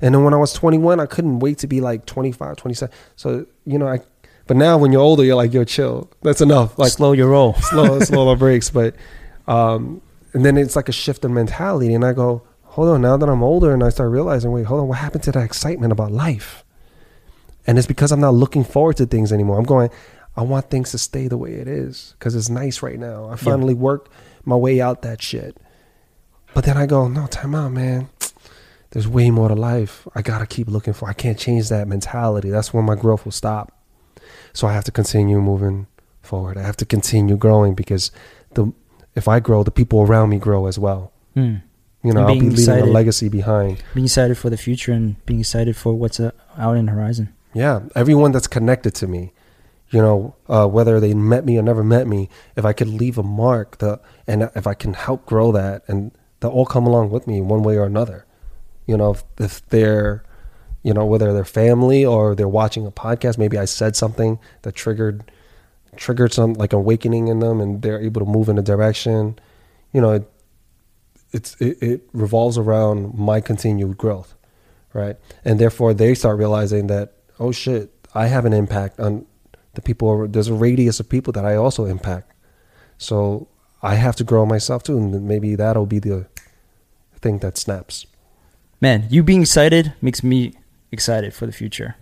And 0.02 0.14
then 0.14 0.24
when 0.24 0.34
I 0.34 0.36
was 0.36 0.52
21, 0.52 1.00
I 1.00 1.06
couldn't 1.06 1.38
wait 1.38 1.58
to 1.58 1.66
be 1.66 1.80
like 1.80 2.04
25, 2.06 2.56
27. 2.56 2.94
So, 3.16 3.46
you 3.64 3.78
know, 3.78 3.88
I, 3.88 4.00
but 4.46 4.56
now 4.58 4.76
when 4.76 4.92
you're 4.92 5.00
older, 5.00 5.24
you're 5.24 5.36
like, 5.36 5.54
yo, 5.54 5.64
chill. 5.64 6.10
That's 6.22 6.40
enough. 6.42 6.78
Like, 6.78 6.92
slow 6.92 7.12
your 7.12 7.30
roll. 7.30 7.54
slow, 7.54 7.98
slow 8.10 8.28
the 8.28 8.36
brakes. 8.36 8.68
But, 8.68 8.94
um, 9.46 10.02
and 10.32 10.44
then 10.44 10.56
it's 10.56 10.76
like 10.76 10.88
a 10.88 10.92
shift 10.92 11.24
in 11.24 11.34
mentality. 11.34 11.94
And 11.94 12.04
I 12.04 12.12
go, 12.12 12.42
hold 12.64 12.88
on, 12.88 13.02
now 13.02 13.16
that 13.16 13.28
I'm 13.28 13.42
older 13.42 13.72
and 13.72 13.82
I 13.82 13.90
start 13.90 14.10
realizing, 14.10 14.50
wait, 14.50 14.66
hold 14.66 14.80
on, 14.80 14.88
what 14.88 14.98
happened 14.98 15.22
to 15.24 15.32
that 15.32 15.44
excitement 15.44 15.92
about 15.92 16.10
life? 16.10 16.64
And 17.66 17.78
it's 17.78 17.86
because 17.86 18.12
I'm 18.12 18.20
not 18.20 18.34
looking 18.34 18.64
forward 18.64 18.96
to 18.96 19.06
things 19.06 19.32
anymore. 19.32 19.58
I'm 19.58 19.64
going, 19.64 19.90
I 20.36 20.42
want 20.42 20.70
things 20.70 20.90
to 20.92 20.98
stay 20.98 21.28
the 21.28 21.36
way 21.36 21.52
it 21.52 21.68
is 21.68 22.14
because 22.18 22.34
it's 22.34 22.48
nice 22.48 22.82
right 22.82 22.98
now. 22.98 23.28
I 23.28 23.36
finally 23.36 23.74
worked 23.74 24.10
my 24.44 24.56
way 24.56 24.80
out 24.80 25.02
that 25.02 25.20
shit. 25.22 25.56
But 26.54 26.64
then 26.64 26.76
I 26.76 26.86
go, 26.86 27.08
no, 27.08 27.26
time 27.26 27.54
out, 27.54 27.72
man. 27.72 28.08
There's 28.90 29.08
way 29.08 29.30
more 29.30 29.48
to 29.48 29.54
life. 29.54 30.06
I 30.14 30.22
gotta 30.22 30.46
keep 30.46 30.68
looking 30.68 30.92
for. 30.92 31.08
I 31.08 31.14
can't 31.14 31.38
change 31.38 31.68
that 31.68 31.88
mentality. 31.88 32.50
That's 32.50 32.74
when 32.74 32.84
my 32.84 32.94
growth 32.94 33.24
will 33.24 33.32
stop. 33.32 33.72
So 34.52 34.66
I 34.66 34.72
have 34.72 34.84
to 34.84 34.92
continue 34.92 35.40
moving 35.40 35.86
forward. 36.20 36.58
I 36.58 36.62
have 36.62 36.76
to 36.78 36.84
continue 36.84 37.36
growing 37.36 37.74
because 37.74 38.10
the 38.52 38.72
if 39.14 39.28
I 39.28 39.40
grow, 39.40 39.62
the 39.62 39.70
people 39.70 40.00
around 40.02 40.30
me 40.30 40.38
grow 40.38 40.66
as 40.66 40.78
well. 40.78 41.12
Hmm. 41.34 41.56
You 42.02 42.12
know, 42.12 42.22
I'll 42.22 42.34
be 42.34 42.40
leaving 42.40 42.68
a 42.68 42.84
legacy 42.84 43.28
behind. 43.28 43.82
Being 43.94 44.06
excited 44.06 44.36
for 44.36 44.50
the 44.50 44.56
future 44.56 44.92
and 44.92 45.24
being 45.24 45.40
excited 45.40 45.76
for 45.76 45.94
what's 45.94 46.18
uh, 46.18 46.32
out 46.58 46.76
in 46.76 46.86
the 46.86 46.92
horizon. 46.92 47.32
Yeah, 47.54 47.82
everyone 47.94 48.32
that's 48.32 48.48
connected 48.48 48.94
to 48.96 49.06
me, 49.06 49.32
you 49.90 50.00
know, 50.00 50.34
uh, 50.48 50.66
whether 50.66 50.98
they 50.98 51.14
met 51.14 51.44
me 51.44 51.58
or 51.58 51.62
never 51.62 51.84
met 51.84 52.08
me, 52.08 52.28
if 52.56 52.64
I 52.64 52.72
could 52.72 52.88
leave 52.88 53.18
a 53.18 53.22
mark, 53.22 53.78
the 53.78 54.00
and 54.26 54.50
if 54.56 54.66
I 54.66 54.74
can 54.74 54.94
help 54.94 55.26
grow 55.26 55.52
that, 55.52 55.84
and 55.86 56.10
they'll 56.40 56.50
all 56.50 56.66
come 56.66 56.86
along 56.86 57.10
with 57.10 57.26
me 57.26 57.40
one 57.40 57.62
way 57.62 57.76
or 57.76 57.84
another. 57.84 58.26
You 58.86 58.96
know, 58.96 59.12
if, 59.12 59.22
if 59.38 59.66
they're, 59.68 60.24
you 60.82 60.92
know, 60.92 61.04
whether 61.04 61.32
they're 61.32 61.44
family 61.44 62.04
or 62.04 62.34
they're 62.34 62.48
watching 62.48 62.84
a 62.84 62.90
podcast, 62.90 63.38
maybe 63.38 63.58
I 63.58 63.66
said 63.66 63.94
something 63.94 64.40
that 64.62 64.74
triggered 64.74 65.30
triggered 65.96 66.32
some 66.32 66.54
like 66.54 66.72
awakening 66.72 67.28
in 67.28 67.40
them, 67.40 67.60
and 67.60 67.82
they're 67.82 68.00
able 68.00 68.20
to 68.20 68.30
move 68.30 68.48
in 68.48 68.58
a 68.58 68.62
direction. 68.62 69.38
You 69.92 70.00
know, 70.00 70.12
it, 70.12 70.30
it's 71.32 71.54
it, 71.60 71.82
it 71.82 72.08
revolves 72.12 72.58
around 72.58 73.14
my 73.14 73.40
continued 73.40 73.96
growth 73.98 74.34
right? 74.92 75.16
And 75.44 75.58
therefore, 75.58 75.94
they 75.94 76.14
start 76.14 76.38
realizing 76.38 76.86
that, 76.88 77.12
oh 77.38 77.52
shit, 77.52 77.90
I 78.14 78.26
have 78.26 78.44
an 78.44 78.52
impact 78.52 79.00
on 79.00 79.26
the 79.74 79.82
people. 79.82 80.28
There's 80.28 80.48
a 80.48 80.54
radius 80.54 81.00
of 81.00 81.08
people 81.08 81.32
that 81.32 81.44
I 81.44 81.56
also 81.56 81.84
impact. 81.84 82.32
So 82.98 83.48
I 83.82 83.96
have 83.96 84.16
to 84.16 84.24
grow 84.24 84.46
myself 84.46 84.82
too, 84.82 84.98
and 84.98 85.26
maybe 85.26 85.54
that'll 85.54 85.86
be 85.86 85.98
the 85.98 86.26
thing 87.20 87.38
that 87.38 87.58
snaps. 87.58 88.06
Man, 88.80 89.06
you 89.10 89.22
being 89.22 89.42
excited 89.42 89.94
makes 90.00 90.22
me 90.22 90.54
excited 90.90 91.34
for 91.34 91.46
the 91.46 91.52
future. 91.52 91.96